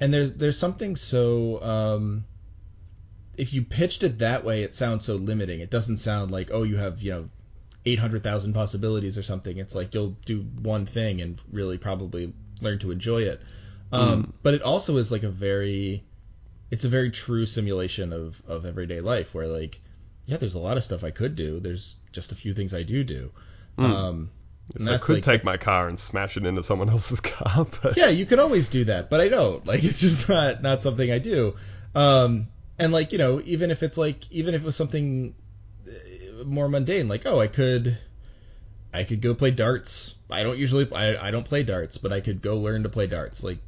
And 0.00 0.12
there's 0.12 0.32
there's 0.32 0.58
something 0.58 0.96
so 0.96 1.62
um, 1.62 2.24
if 3.36 3.52
you 3.52 3.62
pitched 3.62 4.02
it 4.02 4.18
that 4.18 4.44
way, 4.44 4.62
it 4.62 4.74
sounds 4.74 5.04
so 5.04 5.16
limiting. 5.16 5.60
It 5.60 5.70
doesn't 5.70 5.98
sound 5.98 6.30
like 6.30 6.50
oh 6.50 6.62
you 6.62 6.76
have 6.76 7.00
you 7.02 7.10
know 7.12 7.28
eight 7.84 7.98
hundred 7.98 8.22
thousand 8.22 8.52
possibilities 8.52 9.18
or 9.18 9.22
something. 9.22 9.56
It's 9.58 9.74
like 9.74 9.92
you'll 9.94 10.16
do 10.24 10.40
one 10.62 10.86
thing 10.86 11.20
and 11.20 11.40
really 11.50 11.78
probably 11.78 12.32
learn 12.60 12.78
to 12.80 12.90
enjoy 12.90 13.22
it. 13.22 13.40
Um, 13.92 14.32
But 14.42 14.54
it 14.54 14.62
also 14.62 14.96
is 14.96 15.10
like 15.12 15.22
a 15.22 15.28
very 15.30 16.04
it's 16.70 16.84
a 16.84 16.88
very 16.88 17.10
true 17.10 17.44
simulation 17.46 18.12
of 18.12 18.40
of 18.46 18.64
everyday 18.64 19.00
life 19.00 19.34
where 19.34 19.46
like 19.46 19.80
yeah, 20.26 20.36
there's 20.36 20.54
a 20.54 20.58
lot 20.60 20.76
of 20.76 20.84
stuff 20.84 21.02
I 21.04 21.10
could 21.10 21.34
do. 21.36 21.58
There's 21.60 21.96
just 22.12 22.30
a 22.32 22.34
few 22.36 22.54
things 22.54 22.72
I 22.72 22.84
do 22.84 23.02
do. 23.04 23.30
Mm. 23.76 23.84
Um, 23.84 24.30
So 24.78 24.92
I 24.92 24.98
could 24.98 25.14
like- 25.16 25.24
take 25.24 25.44
my 25.44 25.56
car 25.56 25.88
and 25.88 25.98
smash 25.98 26.36
it 26.36 26.46
into 26.46 26.62
someone 26.62 26.88
else's 26.96 27.20
car, 27.20 27.66
but 27.82 27.96
yeah, 27.96 28.08
you 28.08 28.24
could 28.26 28.38
always 28.38 28.68
do 28.68 28.84
that, 28.84 29.10
but 29.10 29.20
I 29.20 29.28
don't. 29.28 29.66
Like 29.70 29.82
it's 29.84 29.98
just 30.00 30.28
not 30.28 30.62
not 30.62 30.82
something 30.82 31.10
I 31.10 31.18
do. 31.18 31.56
Um, 31.94 32.46
and 32.78 32.92
like 32.92 33.12
you 33.12 33.18
know, 33.18 33.42
even 33.44 33.70
if 33.70 33.82
it's 33.82 33.98
like 33.98 34.30
even 34.30 34.54
if 34.54 34.62
it 34.62 34.64
was 34.64 34.76
something 34.76 35.34
more 36.44 36.68
mundane, 36.68 37.08
like 37.08 37.22
oh, 37.26 37.40
I 37.40 37.46
could 37.46 37.98
I 38.92 39.04
could 39.04 39.20
go 39.20 39.34
play 39.34 39.50
darts. 39.50 40.14
I 40.30 40.42
don't 40.42 40.58
usually 40.58 40.90
I, 40.92 41.28
I 41.28 41.30
don't 41.30 41.44
play 41.44 41.62
darts, 41.62 41.98
but 41.98 42.12
I 42.12 42.20
could 42.20 42.42
go 42.42 42.58
learn 42.58 42.82
to 42.82 42.88
play 42.88 43.06
darts. 43.06 43.42
Like 43.42 43.58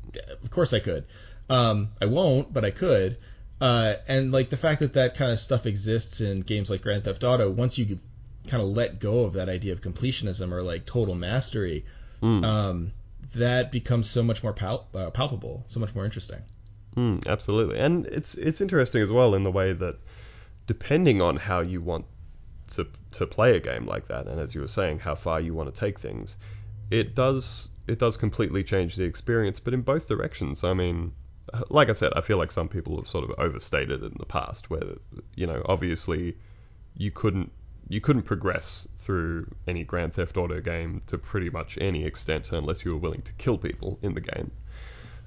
of 0.43 0.51
course 0.51 0.73
I 0.73 0.81
could. 0.81 1.05
Um, 1.49 1.91
I 2.01 2.07
won't, 2.07 2.53
but 2.53 2.65
I 2.65 2.71
could. 2.71 3.19
Uh, 3.61 3.95
and 4.09 4.33
like 4.33 4.51
the 4.51 4.57
fact 4.57 4.81
that 4.81 4.95
that 4.95 5.15
kind 5.15 5.31
of 5.33 5.39
stuff 5.39 5.67
exists 5.67 6.21
in 6.21 6.41
games 6.41 6.69
like 6.71 6.83
Grand 6.83 7.05
Theft 7.05 7.23
Auto, 7.25 7.51
once 7.51 7.79
you 7.79 7.99
kind 8.49 8.63
of 8.63 8.69
let 8.71 8.99
go 9.01 9.21
of 9.25 9.35
that 9.35 9.49
idea 9.49 9.73
of 9.73 9.81
completionism 9.81 10.53
or 10.53 10.63
like 10.63 10.87
total 10.87 11.15
mastery, 11.15 11.85
Mm. 12.23 12.45
um, 12.45 12.93
that 13.35 13.71
becomes 13.71 14.09
so 14.09 14.23
much 14.23 14.43
more 14.43 14.53
pal- 14.55 14.87
uh, 14.95 15.11
palpable, 15.11 15.65
so 15.69 15.79
much 15.81 15.95
more 15.95 16.05
interesting. 16.07 16.39
Mm, 16.97 17.27
absolutely, 17.27 17.79
and 17.79 18.07
it's 18.07 18.35
it's 18.35 18.61
interesting 18.61 19.03
as 19.03 19.11
well 19.11 19.35
in 19.35 19.43
the 19.45 19.51
way 19.51 19.73
that 19.73 19.97
depending 20.67 21.21
on 21.21 21.37
how 21.37 21.61
you 21.61 21.83
want 21.83 22.07
to 22.73 22.87
to 23.13 23.27
play 23.27 23.57
a 23.57 23.61
game 23.61 23.87
like 23.87 24.09
that, 24.09 24.27
and 24.27 24.41
as 24.41 24.55
you 24.55 24.61
were 24.61 24.69
saying, 24.69 24.99
how 24.99 25.15
far 25.15 25.41
you 25.41 25.55
want 25.55 25.73
to 25.73 25.79
take 25.79 25.99
things, 26.01 26.37
it 26.91 27.15
does 27.15 27.69
it 27.87 27.99
does 27.99 28.17
completely 28.17 28.65
change 28.65 28.97
the 28.97 29.05
experience, 29.05 29.61
but 29.61 29.75
in 29.75 29.83
both 29.83 30.09
directions. 30.09 30.65
I 30.65 30.73
mean, 30.73 31.13
like 31.69 31.91
I 31.91 31.93
said, 31.93 32.13
I 32.17 32.21
feel 32.21 32.39
like 32.39 32.51
some 32.51 32.69
people 32.69 32.97
have 32.97 33.09
sort 33.09 33.25
of 33.25 33.39
overstated 33.39 34.03
it 34.03 34.13
in 34.13 34.17
the 34.19 34.27
past, 34.27 34.71
where 34.71 34.95
you 35.35 35.47
know, 35.47 35.63
obviously, 35.67 36.37
you 36.97 37.11
couldn't 37.11 37.51
you 37.89 38.01
couldn't 38.01 38.23
progress 38.23 38.89
through 38.99 39.47
any 39.69 39.85
Grand 39.85 40.15
Theft 40.15 40.37
Auto 40.39 40.61
game 40.61 41.03
to 41.07 41.19
pretty 41.19 41.51
much 41.51 41.77
any 41.81 42.05
extent 42.05 42.49
unless 42.51 42.85
you 42.85 42.93
were 42.93 42.99
willing 42.99 43.23
to 43.23 43.33
kill 43.35 43.59
people 43.59 43.99
in 44.03 44.15
the 44.15 44.23
game. 44.23 44.51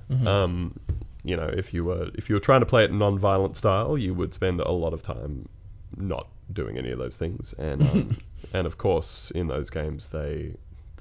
Mhm. 0.09 0.25
Um, 0.25 0.79
you 1.23 1.35
know, 1.35 1.47
if 1.47 1.73
you 1.73 1.85
were 1.85 2.09
if 2.15 2.29
you 2.29 2.35
were 2.35 2.39
trying 2.39 2.61
to 2.61 2.65
play 2.65 2.83
it 2.83 2.91
non-violent 2.91 3.55
style, 3.57 3.97
you 3.97 4.13
would 4.13 4.33
spend 4.33 4.59
a 4.61 4.71
lot 4.71 4.93
of 4.93 5.03
time 5.03 5.47
not 5.95 6.27
doing 6.53 6.77
any 6.77 6.91
of 6.91 6.99
those 6.99 7.15
things, 7.15 7.53
and 7.57 7.81
um, 7.89 8.17
and 8.53 8.67
of 8.67 8.77
course 8.77 9.31
in 9.35 9.47
those 9.47 9.69
games 9.69 10.09
they 10.11 10.53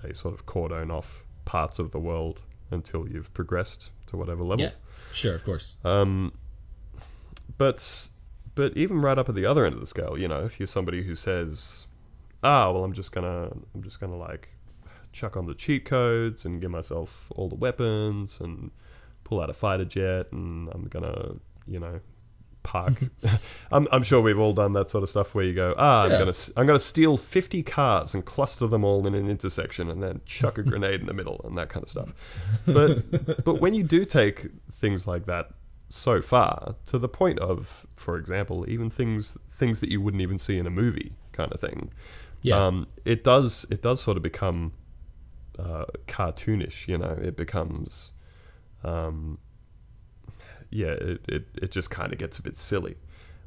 they 0.03 0.13
sort 0.13 0.35
of 0.35 0.47
cordon 0.47 0.91
off 0.91 1.07
parts 1.45 1.79
of 1.79 1.91
the 1.93 1.99
world 1.99 2.41
until 2.71 3.09
you've 3.09 3.33
progressed 3.35 3.91
to 4.09 4.17
whatever 4.17 4.43
level. 4.43 4.65
Yeah. 4.65 4.73
Sure, 5.13 5.35
of 5.35 5.45
course. 5.45 5.75
Um, 5.85 6.33
but 7.59 7.83
but 8.55 8.77
even 8.77 9.01
right 9.01 9.19
up 9.19 9.29
at 9.29 9.35
the 9.35 9.47
other 9.47 9.65
end 9.65 9.75
of 9.75 9.81
the 9.81 9.87
scale, 9.87 10.19
you 10.19 10.29
know, 10.29 10.45
if 10.45 10.59
you're 10.59 10.67
somebody 10.67 11.03
who 11.03 11.15
says, 11.15 11.87
ah, 12.43 12.71
well, 12.71 12.85
I'm 12.85 12.93
just 12.93 13.13
gonna 13.13 13.51
I'm 13.75 13.83
just 13.83 14.01
gonna 14.01 14.17
like 14.17 14.49
chuck 15.13 15.37
on 15.37 15.47
the 15.47 15.55
cheat 15.55 15.87
codes 15.87 16.45
and 16.45 16.61
give 16.61 16.71
myself 16.71 17.11
all 17.31 17.49
the 17.49 17.55
weapons 17.55 18.37
and 18.41 18.71
pull 19.25 19.41
out 19.41 19.49
a 19.49 19.55
fighter 19.55 19.85
jet 19.85 20.31
and 20.33 20.69
I'm 20.73 20.85
gonna 20.89 21.33
you 21.67 21.81
know 21.81 22.01
park. 22.67 22.95
I'm 23.73 23.89
I'm 23.93 24.03
sure 24.03 24.21
we've 24.21 24.39
all 24.39 24.53
done 24.53 24.73
that 24.75 24.91
sort 24.91 25.03
of 25.05 25.11
stuff 25.11 25.35
where 25.35 25.45
you 25.45 25.55
go, 25.55 25.75
ah, 25.79 26.03
I'm 26.05 26.11
Yeah. 26.11 26.19
gonna 26.19 26.35
I'm 26.57 26.67
gonna 26.67 26.79
steal 26.79 27.17
50 27.17 27.63
cars 27.63 28.15
and 28.15 28.25
cluster 28.25 28.67
them 28.67 28.85
all 28.85 29.07
in 29.07 29.15
an 29.15 29.31
intersection 29.31 29.91
and 29.91 30.03
then 30.03 30.21
chuck 30.27 30.59
a 30.59 30.63
grenade 30.65 31.01
in 31.01 31.07
the 31.07 31.15
middle 31.15 31.41
and 31.45 31.57
that 31.59 31.69
kind 31.71 31.85
of 31.85 31.91
stuff. 31.91 32.09
But 32.67 33.05
but 33.45 33.57
when 33.61 33.75
you 33.75 33.83
do 33.85 34.05
take 34.05 34.49
things 34.81 35.07
like 35.07 35.27
that 35.27 35.51
so 35.89 36.21
far 36.21 36.75
to 36.87 36.99
the 36.99 37.09
point 37.09 37.39
of, 37.39 37.87
for 37.97 38.17
example, 38.19 38.65
even 38.69 38.91
things 38.91 39.37
things 39.59 39.81
that 39.81 39.89
you 39.91 40.01
wouldn't 40.01 40.23
even 40.23 40.39
see 40.39 40.59
in 40.59 40.67
a 40.67 40.71
movie 40.71 41.13
kind 41.33 41.53
of 41.53 41.61
thing, 41.61 41.93
yeah. 42.43 42.65
um, 42.67 42.87
it 43.05 43.25
does 43.25 43.67
it 43.71 43.83
does 43.83 44.03
sort 44.03 44.17
of 44.17 44.23
become 44.23 44.73
uh, 45.59 45.87
cartoonish. 46.09 46.87
You 46.89 46.99
know, 46.99 47.19
it 47.23 47.37
becomes 47.37 48.13
um, 48.85 49.39
yeah, 50.71 50.89
it, 50.89 51.21
it, 51.29 51.45
it 51.63 51.71
just 51.71 51.91
kind 51.91 52.13
of 52.13 52.19
gets 52.19 52.39
a 52.39 52.43
bit 52.43 52.59
silly. 52.59 52.97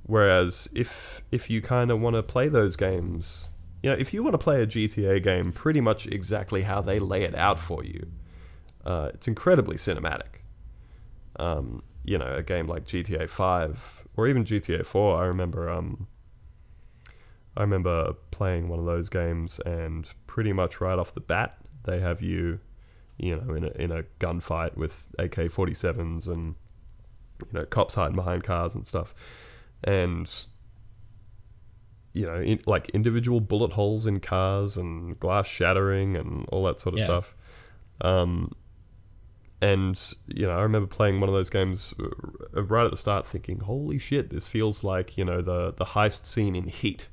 Whereas 0.03 0.67
if 0.73 1.21
if 1.31 1.49
you 1.49 1.61
kind 1.61 1.91
of 1.91 1.99
want 1.99 2.15
to 2.15 2.23
play 2.23 2.47
those 2.47 2.75
games, 2.75 3.45
you 3.83 3.89
know, 3.89 3.95
if 3.95 4.13
you 4.13 4.23
want 4.23 4.33
to 4.33 4.39
play 4.39 4.61
a 4.61 4.65
GTA 4.65 5.23
game 5.23 5.51
pretty 5.51 5.81
much 5.81 6.07
exactly 6.07 6.61
how 6.63 6.81
they 6.81 6.99
lay 6.99 7.23
it 7.23 7.35
out 7.35 7.59
for 7.59 7.83
you, 7.83 8.07
uh, 8.85 9.11
it's 9.13 9.27
incredibly 9.27 9.77
cinematic. 9.77 10.41
Um, 11.37 11.83
you 12.03 12.17
know, 12.17 12.35
a 12.35 12.43
game 12.43 12.67
like 12.67 12.85
GTA 12.85 13.29
5 13.29 13.79
or 14.17 14.27
even 14.27 14.43
GTA 14.45 14.85
4, 14.85 15.21
I 15.21 15.25
remember 15.27 15.69
um, 15.69 16.07
I 17.55 17.61
remember 17.61 18.13
playing 18.31 18.69
one 18.69 18.79
of 18.79 18.85
those 18.85 19.09
games 19.09 19.59
and 19.65 20.07
pretty 20.27 20.53
much 20.53 20.81
right 20.81 20.97
off 20.97 21.13
the 21.13 21.19
bat 21.19 21.57
they 21.85 21.99
have 21.99 22.21
you 22.21 22.59
you 23.17 23.35
know 23.35 23.53
in 23.53 23.63
a 23.63 23.71
in 23.71 23.91
a 23.91 24.03
gunfight 24.19 24.75
with 24.75 24.93
AK-47s 25.17 26.27
and 26.27 26.55
you 27.41 27.59
know 27.59 27.65
cops 27.65 27.95
hiding 27.95 28.15
behind 28.15 28.43
cars 28.43 28.75
and 28.75 28.85
stuff 28.85 29.13
and 29.83 30.29
you 32.13 32.25
know 32.25 32.35
in, 32.41 32.59
like 32.65 32.89
individual 32.89 33.39
bullet 33.39 33.71
holes 33.71 34.05
in 34.05 34.19
cars 34.19 34.77
and 34.77 35.19
glass 35.19 35.47
shattering 35.47 36.15
and 36.15 36.45
all 36.51 36.65
that 36.65 36.79
sort 36.79 36.93
of 36.95 36.99
Yeah. 36.99 37.05
stuff 37.05 37.35
um 38.01 38.51
and 39.61 40.01
you 40.27 40.45
know 40.45 40.51
I 40.57 40.61
remember 40.61 40.87
playing 40.87 41.19
one 41.19 41.29
of 41.29 41.35
those 41.35 41.49
games 41.49 41.93
uh, 41.99 42.63
right 42.63 42.85
at 42.85 42.91
the 42.91 42.97
start 42.97 43.27
thinking 43.27 43.59
holy 43.59 43.99
shit 43.99 44.29
this 44.29 44.47
feels 44.47 44.83
like 44.83 45.17
you 45.17 45.25
know 45.25 45.41
the 45.41 45.73
the 45.77 45.85
heist 45.85 46.25
scene 46.25 46.55
in 46.55 46.67
Heat 46.67 47.09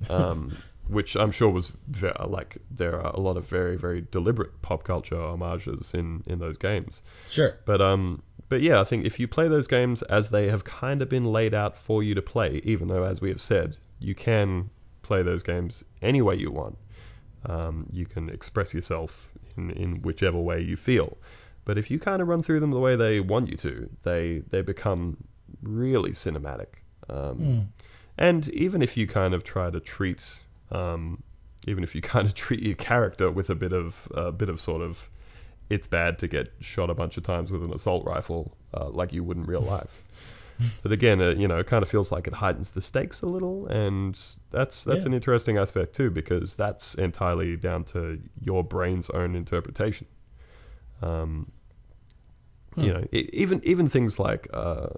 um, 0.10 0.62
which 0.88 1.14
I'm 1.16 1.30
sure 1.30 1.50
was 1.50 1.72
ve- 1.88 2.12
like 2.26 2.58
there 2.70 2.98
are 3.00 3.12
a 3.14 3.20
lot 3.20 3.36
of 3.36 3.46
very 3.46 3.76
very 3.76 4.06
deliberate 4.10 4.60
pop 4.62 4.84
culture 4.84 5.16
homages 5.16 5.90
in 5.94 6.22
in 6.26 6.38
those 6.38 6.56
games. 6.56 7.00
Sure. 7.28 7.56
But 7.64 7.80
um, 7.80 8.22
but 8.50 8.60
yeah, 8.60 8.80
I 8.80 8.84
think 8.84 9.06
if 9.06 9.18
you 9.18 9.26
play 9.26 9.48
those 9.48 9.66
games 9.66 10.02
as 10.02 10.28
they 10.28 10.48
have 10.48 10.64
kind 10.64 11.00
of 11.00 11.08
been 11.08 11.24
laid 11.24 11.54
out 11.54 11.74
for 11.78 12.02
you 12.02 12.14
to 12.14 12.22
play, 12.22 12.60
even 12.64 12.88
though 12.88 13.04
as 13.04 13.20
we 13.22 13.30
have 13.30 13.40
said, 13.40 13.78
you 13.98 14.14
can 14.14 14.68
play 15.02 15.22
those 15.22 15.42
games 15.42 15.82
any 16.02 16.20
way 16.20 16.34
you 16.36 16.50
want. 16.50 16.76
Um, 17.46 17.86
you 17.90 18.04
can 18.04 18.28
express 18.28 18.74
yourself 18.74 19.10
in 19.56 19.70
in 19.70 20.02
whichever 20.02 20.38
way 20.38 20.60
you 20.60 20.76
feel. 20.76 21.16
But 21.64 21.78
if 21.78 21.90
you 21.90 21.98
kind 21.98 22.20
of 22.20 22.28
run 22.28 22.42
through 22.42 22.60
them 22.60 22.70
the 22.70 22.78
way 22.78 22.96
they 22.96 23.20
want 23.20 23.48
you 23.48 23.56
to, 23.58 23.88
they 24.02 24.42
they 24.50 24.60
become 24.62 25.16
really 25.62 26.12
cinematic. 26.12 26.70
Um, 27.08 27.38
Mm. 27.38 27.66
and 28.18 28.48
even 28.50 28.82
if 28.82 28.96
you 28.96 29.06
kind 29.06 29.32
of 29.34 29.42
try 29.42 29.70
to 29.70 29.80
treat, 29.80 30.22
um, 30.70 31.22
even 31.66 31.82
if 31.84 31.94
you 31.94 32.02
kind 32.14 32.26
of 32.28 32.34
treat 32.34 32.62
your 32.62 32.76
character 32.76 33.30
with 33.30 33.48
a 33.50 33.54
bit 33.54 33.72
of 33.72 33.94
a 34.14 34.30
bit 34.32 34.48
of 34.48 34.60
sort 34.60 34.82
of, 34.82 35.08
it's 35.70 35.86
bad 35.86 36.18
to 36.20 36.28
get 36.28 36.52
shot 36.60 36.90
a 36.90 36.94
bunch 36.94 37.16
of 37.16 37.22
times 37.24 37.50
with 37.50 37.62
an 37.62 37.72
assault 37.72 38.04
rifle, 38.04 38.56
uh, 38.74 38.90
like 38.90 39.12
you 39.12 39.24
would 39.24 39.36
in 39.38 39.44
real 39.44 39.62
life. 39.62 40.02
But 40.82 40.92
again, 40.92 41.20
uh, 41.22 41.30
you 41.30 41.48
know, 41.48 41.58
it 41.58 41.66
kind 41.66 41.82
of 41.82 41.88
feels 41.88 42.12
like 42.12 42.26
it 42.26 42.34
heightens 42.34 42.70
the 42.70 42.82
stakes 42.82 43.22
a 43.22 43.26
little, 43.26 43.66
and 43.68 44.18
that's 44.50 44.84
that's 44.84 45.04
Yeah. 45.04 45.06
an 45.06 45.14
interesting 45.14 45.58
aspect 45.58 45.94
too, 45.96 46.10
because 46.10 46.54
that's 46.56 46.94
entirely 46.94 47.56
down 47.56 47.84
to 47.84 48.20
your 48.40 48.62
brain's 48.64 49.08
own 49.10 49.34
interpretation. 49.36 50.06
Um, 51.02 51.52
Hmm. 52.74 52.82
You 52.84 52.92
know, 52.92 53.04
e- 53.12 53.28
even 53.32 53.60
even 53.64 53.88
things 53.88 54.18
like 54.18 54.48
uh, 54.52 54.90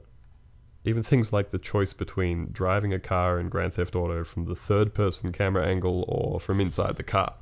even 0.84 1.02
things 1.02 1.32
like 1.32 1.50
the 1.50 1.58
choice 1.58 1.92
between 1.92 2.50
driving 2.52 2.92
a 2.92 3.00
car 3.00 3.38
in 3.40 3.48
Grand 3.48 3.74
Theft 3.74 3.94
Auto 3.96 4.24
from 4.24 4.46
the 4.46 4.56
third 4.56 4.94
person 4.94 5.32
camera 5.32 5.66
angle 5.66 6.04
or 6.08 6.40
from 6.40 6.60
inside 6.60 6.96
the 6.96 7.02
car 7.04 7.34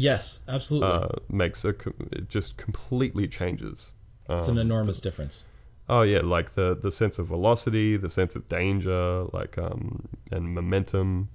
Yes, 0.00 0.38
absolutely. 0.48 0.88
uh, 0.88 1.08
makes 1.28 1.64
a 1.64 1.72
com- 1.72 2.08
it 2.12 2.28
just 2.28 2.56
completely 2.56 3.26
changes. 3.28 3.92
it's 4.38 4.48
an 4.48 4.56
Um, 4.56 4.58
enormous 4.58 5.00
difference. 5.02 5.44
Oh 5.88 6.02
yeah, 6.02 6.20
like 6.22 6.54
the 6.54 6.74
the 6.80 6.92
sense 6.92 7.18
of 7.18 7.26
velocity, 7.28 7.96
the 7.98 8.10
sense 8.10 8.34
of 8.36 8.48
danger, 8.48 9.24
like 9.34 9.58
um 9.58 10.08
and 10.30 10.54
momentum 10.54 11.28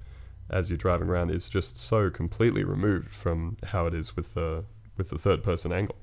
as 0.50 0.70
you're 0.70 0.78
driving 0.78 1.10
around 1.10 1.32
is 1.32 1.50
just 1.50 1.78
so 1.78 2.10
completely 2.10 2.64
removed 2.64 3.10
from 3.16 3.58
how 3.64 3.88
it 3.88 3.94
is 3.94 4.16
with 4.16 4.34
the 4.36 4.66
with 4.98 5.10
the 5.10 5.20
third 5.20 5.44
person 5.44 5.72
angle. 5.74 5.98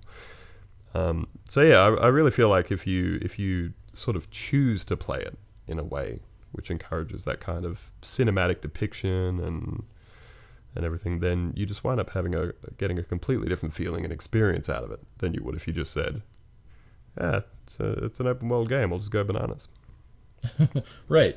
Um, 0.95 1.29
so 1.49 1.61
yeah, 1.63 1.79
I, 1.81 1.95
I 1.95 2.07
really 2.09 2.31
feel 2.31 2.49
like 2.49 2.71
if 2.73 2.87
you 2.87 3.19
if 3.23 3.39
you 3.39 3.73
sort 3.95 4.17
of 4.17 4.31
choose 4.31 4.85
to 4.87 4.97
play 4.97 5.21
it 5.21 5.39
in 5.69 5.79
a 5.79 5.85
way 5.85 6.21
which 6.53 6.71
encourages 6.71 7.25
that 7.25 7.41
kind 7.41 7.65
of 7.65 7.79
cinematic 8.03 8.61
depiction 8.61 9.39
and 9.41 9.85
and 10.75 10.85
everything, 10.85 11.21
then 11.21 11.53
you 11.57 11.67
just 11.67 11.83
wind 11.85 12.01
up 12.01 12.11
having 12.11 12.35
a 12.35 12.53
getting 12.79 12.99
a 12.99 13.03
completely 13.03 13.49
different 13.49 13.75
feeling 13.75 14.05
and 14.05 14.13
experience 14.13 14.69
out 14.69 14.85
of 14.85 14.93
it 14.93 15.01
than 15.19 15.35
you 15.35 15.43
would 15.43 15.55
if 15.57 15.67
you 15.67 15.73
just 15.73 15.93
said, 15.93 16.23
yeah, 17.19 17.41
it's, 17.67 17.81
a, 17.81 18.05
it's 18.05 18.21
an 18.21 18.27
open 18.27 18.49
world 18.49 18.69
game. 18.69 18.91
We'll 18.91 19.01
just 19.01 19.11
go 19.11 19.25
bananas. 19.25 19.69
right. 21.09 21.37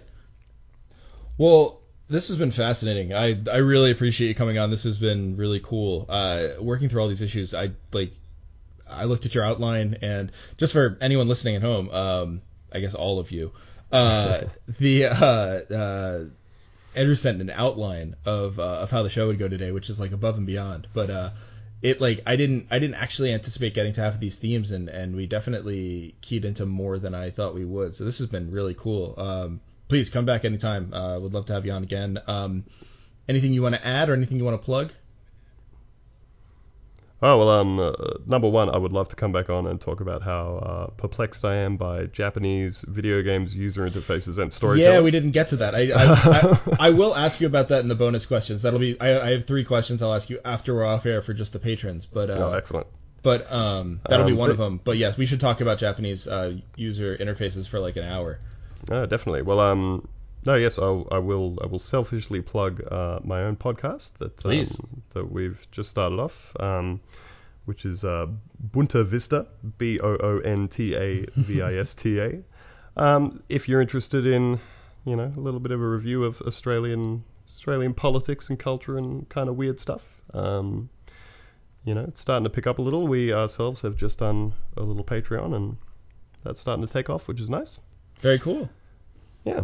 Well, 1.38 1.82
this 2.10 2.28
has 2.28 2.38
been 2.38 2.52
fascinating. 2.52 3.14
I 3.14 3.40
I 3.52 3.58
really 3.58 3.92
appreciate 3.92 4.28
you 4.28 4.36
coming 4.36 4.58
on. 4.58 4.70
This 4.70 4.84
has 4.84 4.98
been 4.98 5.36
really 5.38 5.60
cool. 5.60 6.06
Uh, 6.08 6.50
working 6.60 6.90
through 6.90 7.02
all 7.02 7.10
these 7.10 7.22
issues, 7.22 7.54
I 7.54 7.72
like. 7.92 8.14
I 8.88 9.06
looked 9.06 9.26
at 9.26 9.34
your 9.34 9.44
outline, 9.44 9.98
and 10.02 10.32
just 10.58 10.74
for 10.74 10.98
anyone 11.02 11.28
listening 11.28 11.56
at 11.56 11.64
home, 11.64 11.90
um, 11.90 12.42
I 12.72 12.80
guess 12.80 12.94
all 12.94 13.20
of 13.20 13.32
you. 13.32 13.52
Uh, 13.92 14.44
the 14.80 15.06
uh, 15.06 15.16
uh, 15.16 16.26
Andrew 16.96 17.16
sent 17.16 17.42
an 17.42 17.50
outline 17.50 18.16
of 18.26 18.60
uh, 18.60 18.64
of 18.64 18.92
how 18.92 19.04
the 19.04 19.10
show 19.10 19.28
would 19.28 19.40
go 19.40 19.48
today, 19.48 19.72
which 19.72 19.90
is 19.90 20.00
like 20.00 20.12
above 20.12 20.38
and 20.38 20.46
beyond. 20.46 20.88
But 20.94 21.10
uh, 21.10 21.30
it 21.82 22.00
like 22.00 22.22
I 22.26 22.36
didn't 22.36 22.68
I 22.72 22.80
didn't 22.80 22.96
actually 22.96 23.34
anticipate 23.34 23.74
getting 23.74 23.94
to 23.94 24.02
half 24.02 24.16
of 24.16 24.20
these 24.20 24.38
themes, 24.38 24.72
and 24.72 24.90
and 24.90 25.16
we 25.16 25.28
definitely 25.28 26.16
keyed 26.22 26.46
into 26.46 26.66
more 26.66 26.98
than 27.00 27.14
I 27.14 27.30
thought 27.30 27.54
we 27.54 27.66
would. 27.66 27.96
So 27.96 28.06
this 28.06 28.20
has 28.20 28.28
been 28.28 28.52
really 28.52 28.74
cool. 28.74 29.16
Um, 29.18 29.62
please 29.90 30.10
come 30.10 30.26
back 30.26 30.46
anytime. 30.46 30.94
Uh, 30.94 31.20
would 31.20 31.34
love 31.34 31.46
to 31.48 31.54
have 31.54 31.66
you 31.66 31.72
on 31.72 31.84
again. 31.84 32.20
Um, 32.26 32.66
anything 33.28 33.54
you 33.54 33.62
want 33.62 33.76
to 33.76 33.86
add 33.86 34.10
or 34.10 34.14
anything 34.14 34.38
you 34.38 34.46
want 34.46 34.60
to 34.60 34.66
plug? 34.66 34.92
Oh 37.26 37.38
well, 37.38 37.50
um, 37.52 37.80
uh, 37.80 37.94
number 38.26 38.50
one, 38.50 38.70
I 38.70 38.76
would 38.78 38.92
love 38.92 39.08
to 39.08 39.16
come 39.16 39.32
back 39.32 39.50
on 39.50 39.66
and 39.66 39.80
talk 39.80 40.02
about 40.02 40.22
how 40.24 40.58
uh, 40.58 40.88
perplexed 40.98 41.46
I 41.46 41.56
am 41.56 41.78
by 41.78 42.08
Japanese 42.08 42.84
video 42.86 43.22
games 43.22 43.56
user 43.56 43.88
interfaces 43.90 44.38
and 44.40 44.52
storytelling. 44.52 44.94
Yeah, 44.96 45.00
we 45.00 45.10
didn't 45.10 45.32
get 45.32 45.48
to 45.48 45.56
that. 45.56 45.74
I 45.74 45.90
I, 45.92 46.04
I, 46.04 46.60
I 46.88 46.90
will 46.90 47.16
ask 47.16 47.40
you 47.40 47.48
about 47.48 47.70
that 47.70 47.80
in 47.80 47.88
the 47.88 47.96
bonus 47.96 48.26
questions. 48.26 48.62
That'll 48.62 48.78
be. 48.78 49.00
I, 49.00 49.28
I 49.28 49.32
have 49.32 49.48
three 49.48 49.64
questions. 49.64 50.02
I'll 50.02 50.14
ask 50.14 50.30
you 50.30 50.42
after 50.44 50.76
we're 50.76 50.84
off 50.86 51.06
air 51.06 51.22
for 51.22 51.34
just 51.34 51.54
the 51.54 51.60
patrons. 51.60 52.06
But 52.06 52.30
uh, 52.30 52.34
Oh, 52.34 52.52
excellent. 52.52 52.88
but 53.22 53.50
um, 53.50 54.02
that'll 54.10 54.26
be 54.26 54.34
Um, 54.34 54.38
one 54.40 54.50
of 54.50 54.58
them. 54.58 54.82
But 54.84 54.98
yes, 54.98 55.16
we 55.16 55.26
should 55.26 55.40
talk 55.40 55.62
about 55.62 55.80
Japanese 55.80 56.28
uh, 56.28 56.58
user 56.76 57.16
interfaces 57.18 57.70
for 57.70 57.80
like 57.80 57.96
an 57.96 58.04
hour. 58.04 58.40
Oh, 58.92 59.06
definitely. 59.06 59.44
Well, 59.44 59.62
um, 59.62 60.10
no, 60.46 60.56
yes, 60.56 60.78
I'll, 60.78 61.08
I 61.12 61.20
will. 61.20 61.58
I 61.62 61.68
will 61.68 61.80
selfishly 61.80 62.42
plug 62.42 62.82
uh, 62.92 63.20
my 63.24 63.44
own 63.44 63.56
podcast 63.56 64.12
that 64.20 64.46
um, 64.46 65.04
that 65.14 65.32
we've 65.32 65.66
just 65.72 65.90
started 65.90 66.20
off, 66.20 66.34
um, 66.60 67.00
which 67.66 67.86
is 67.86 68.04
uh, 68.04 68.28
Boonta 68.72 69.06
Vista, 69.06 69.48
B 69.78 70.00
O 70.00 70.18
O 70.18 70.40
N 70.40 70.68
T 70.68 70.96
A 70.96 71.26
V 71.38 71.62
I 71.62 71.76
S 71.76 71.94
T 71.94 72.20
A. 72.20 72.40
Um, 72.98 73.42
if 73.50 73.68
you're 73.68 73.82
interested 73.82 74.26
in, 74.28 74.60
you 75.06 75.16
know, 75.16 75.32
a 75.36 75.40
little 75.40 75.60
bit 75.60 75.72
of 75.72 75.82
a 75.82 75.88
review 75.88 76.24
of 76.24 76.42
Australian 76.42 77.24
Australian 77.48 77.94
politics 77.94 78.50
and 78.50 78.60
culture 78.60 78.98
and 78.98 79.28
kind 79.30 79.48
of 79.48 79.56
weird 79.56 79.80
stuff. 79.80 80.02
Um, 80.34 80.90
you 81.86 81.94
know, 81.94 82.02
it's 82.02 82.22
starting 82.22 82.44
to 82.44 82.50
pick 82.50 82.68
up 82.68 82.80
a 82.80 82.82
little. 82.82 83.08
We 83.08 83.34
ourselves 83.34 83.82
have 83.82 83.96
just 83.96 84.20
done 84.20 84.54
a 84.78 84.84
little 84.84 85.04
Patreon, 85.04 85.56
and 85.56 85.78
that's 86.44 86.60
starting 86.60 86.86
to 86.86 86.92
take 86.92 87.10
off, 87.10 87.28
which 87.28 87.42
is 87.42 87.50
nice. 87.50 87.78
Very 88.20 88.40
cool. 88.40 88.70
Yeah. 89.44 89.64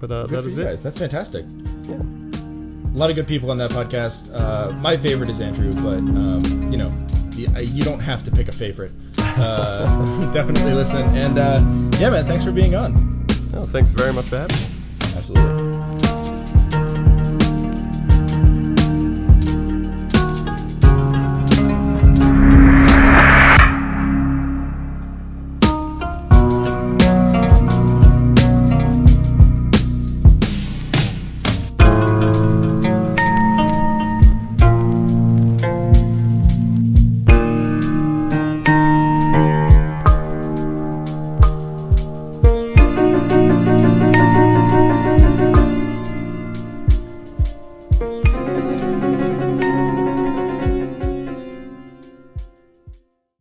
But 0.00 0.10
uh, 0.12 0.26
Good 0.26 0.30
that 0.36 0.42
for 0.42 0.48
is 0.48 0.54
you 0.56 0.60
it. 0.62 0.64
guys. 0.64 0.82
That's 0.82 0.98
fantastic. 0.98 1.44
Yeah. 1.84 1.96
A 1.96 2.96
lot 2.98 3.10
of 3.10 3.16
good 3.16 3.26
people 3.26 3.50
on 3.50 3.58
that 3.58 3.70
podcast. 3.70 4.28
Uh, 4.32 4.72
my 4.80 4.96
favorite 4.96 5.30
is 5.30 5.40
Andrew, 5.40 5.72
but 5.72 5.98
um, 5.98 6.72
you 6.72 6.78
know, 6.78 6.92
you, 7.32 7.48
you 7.60 7.82
don't 7.82 8.00
have 8.00 8.24
to 8.24 8.30
pick 8.30 8.48
a 8.48 8.52
favorite. 8.52 8.92
Uh, 9.18 10.32
definitely 10.32 10.72
listen. 10.72 11.02
And 11.16 11.38
uh, 11.38 11.98
yeah, 11.98 12.10
man, 12.10 12.26
thanks 12.26 12.44
for 12.44 12.52
being 12.52 12.74
on. 12.74 13.26
Oh, 13.54 13.66
thanks 13.66 13.90
very 13.90 14.12
much 14.12 14.26
for 14.26 14.38
having 14.38 14.56
me. 14.56 14.66
Absolutely. 15.16 15.77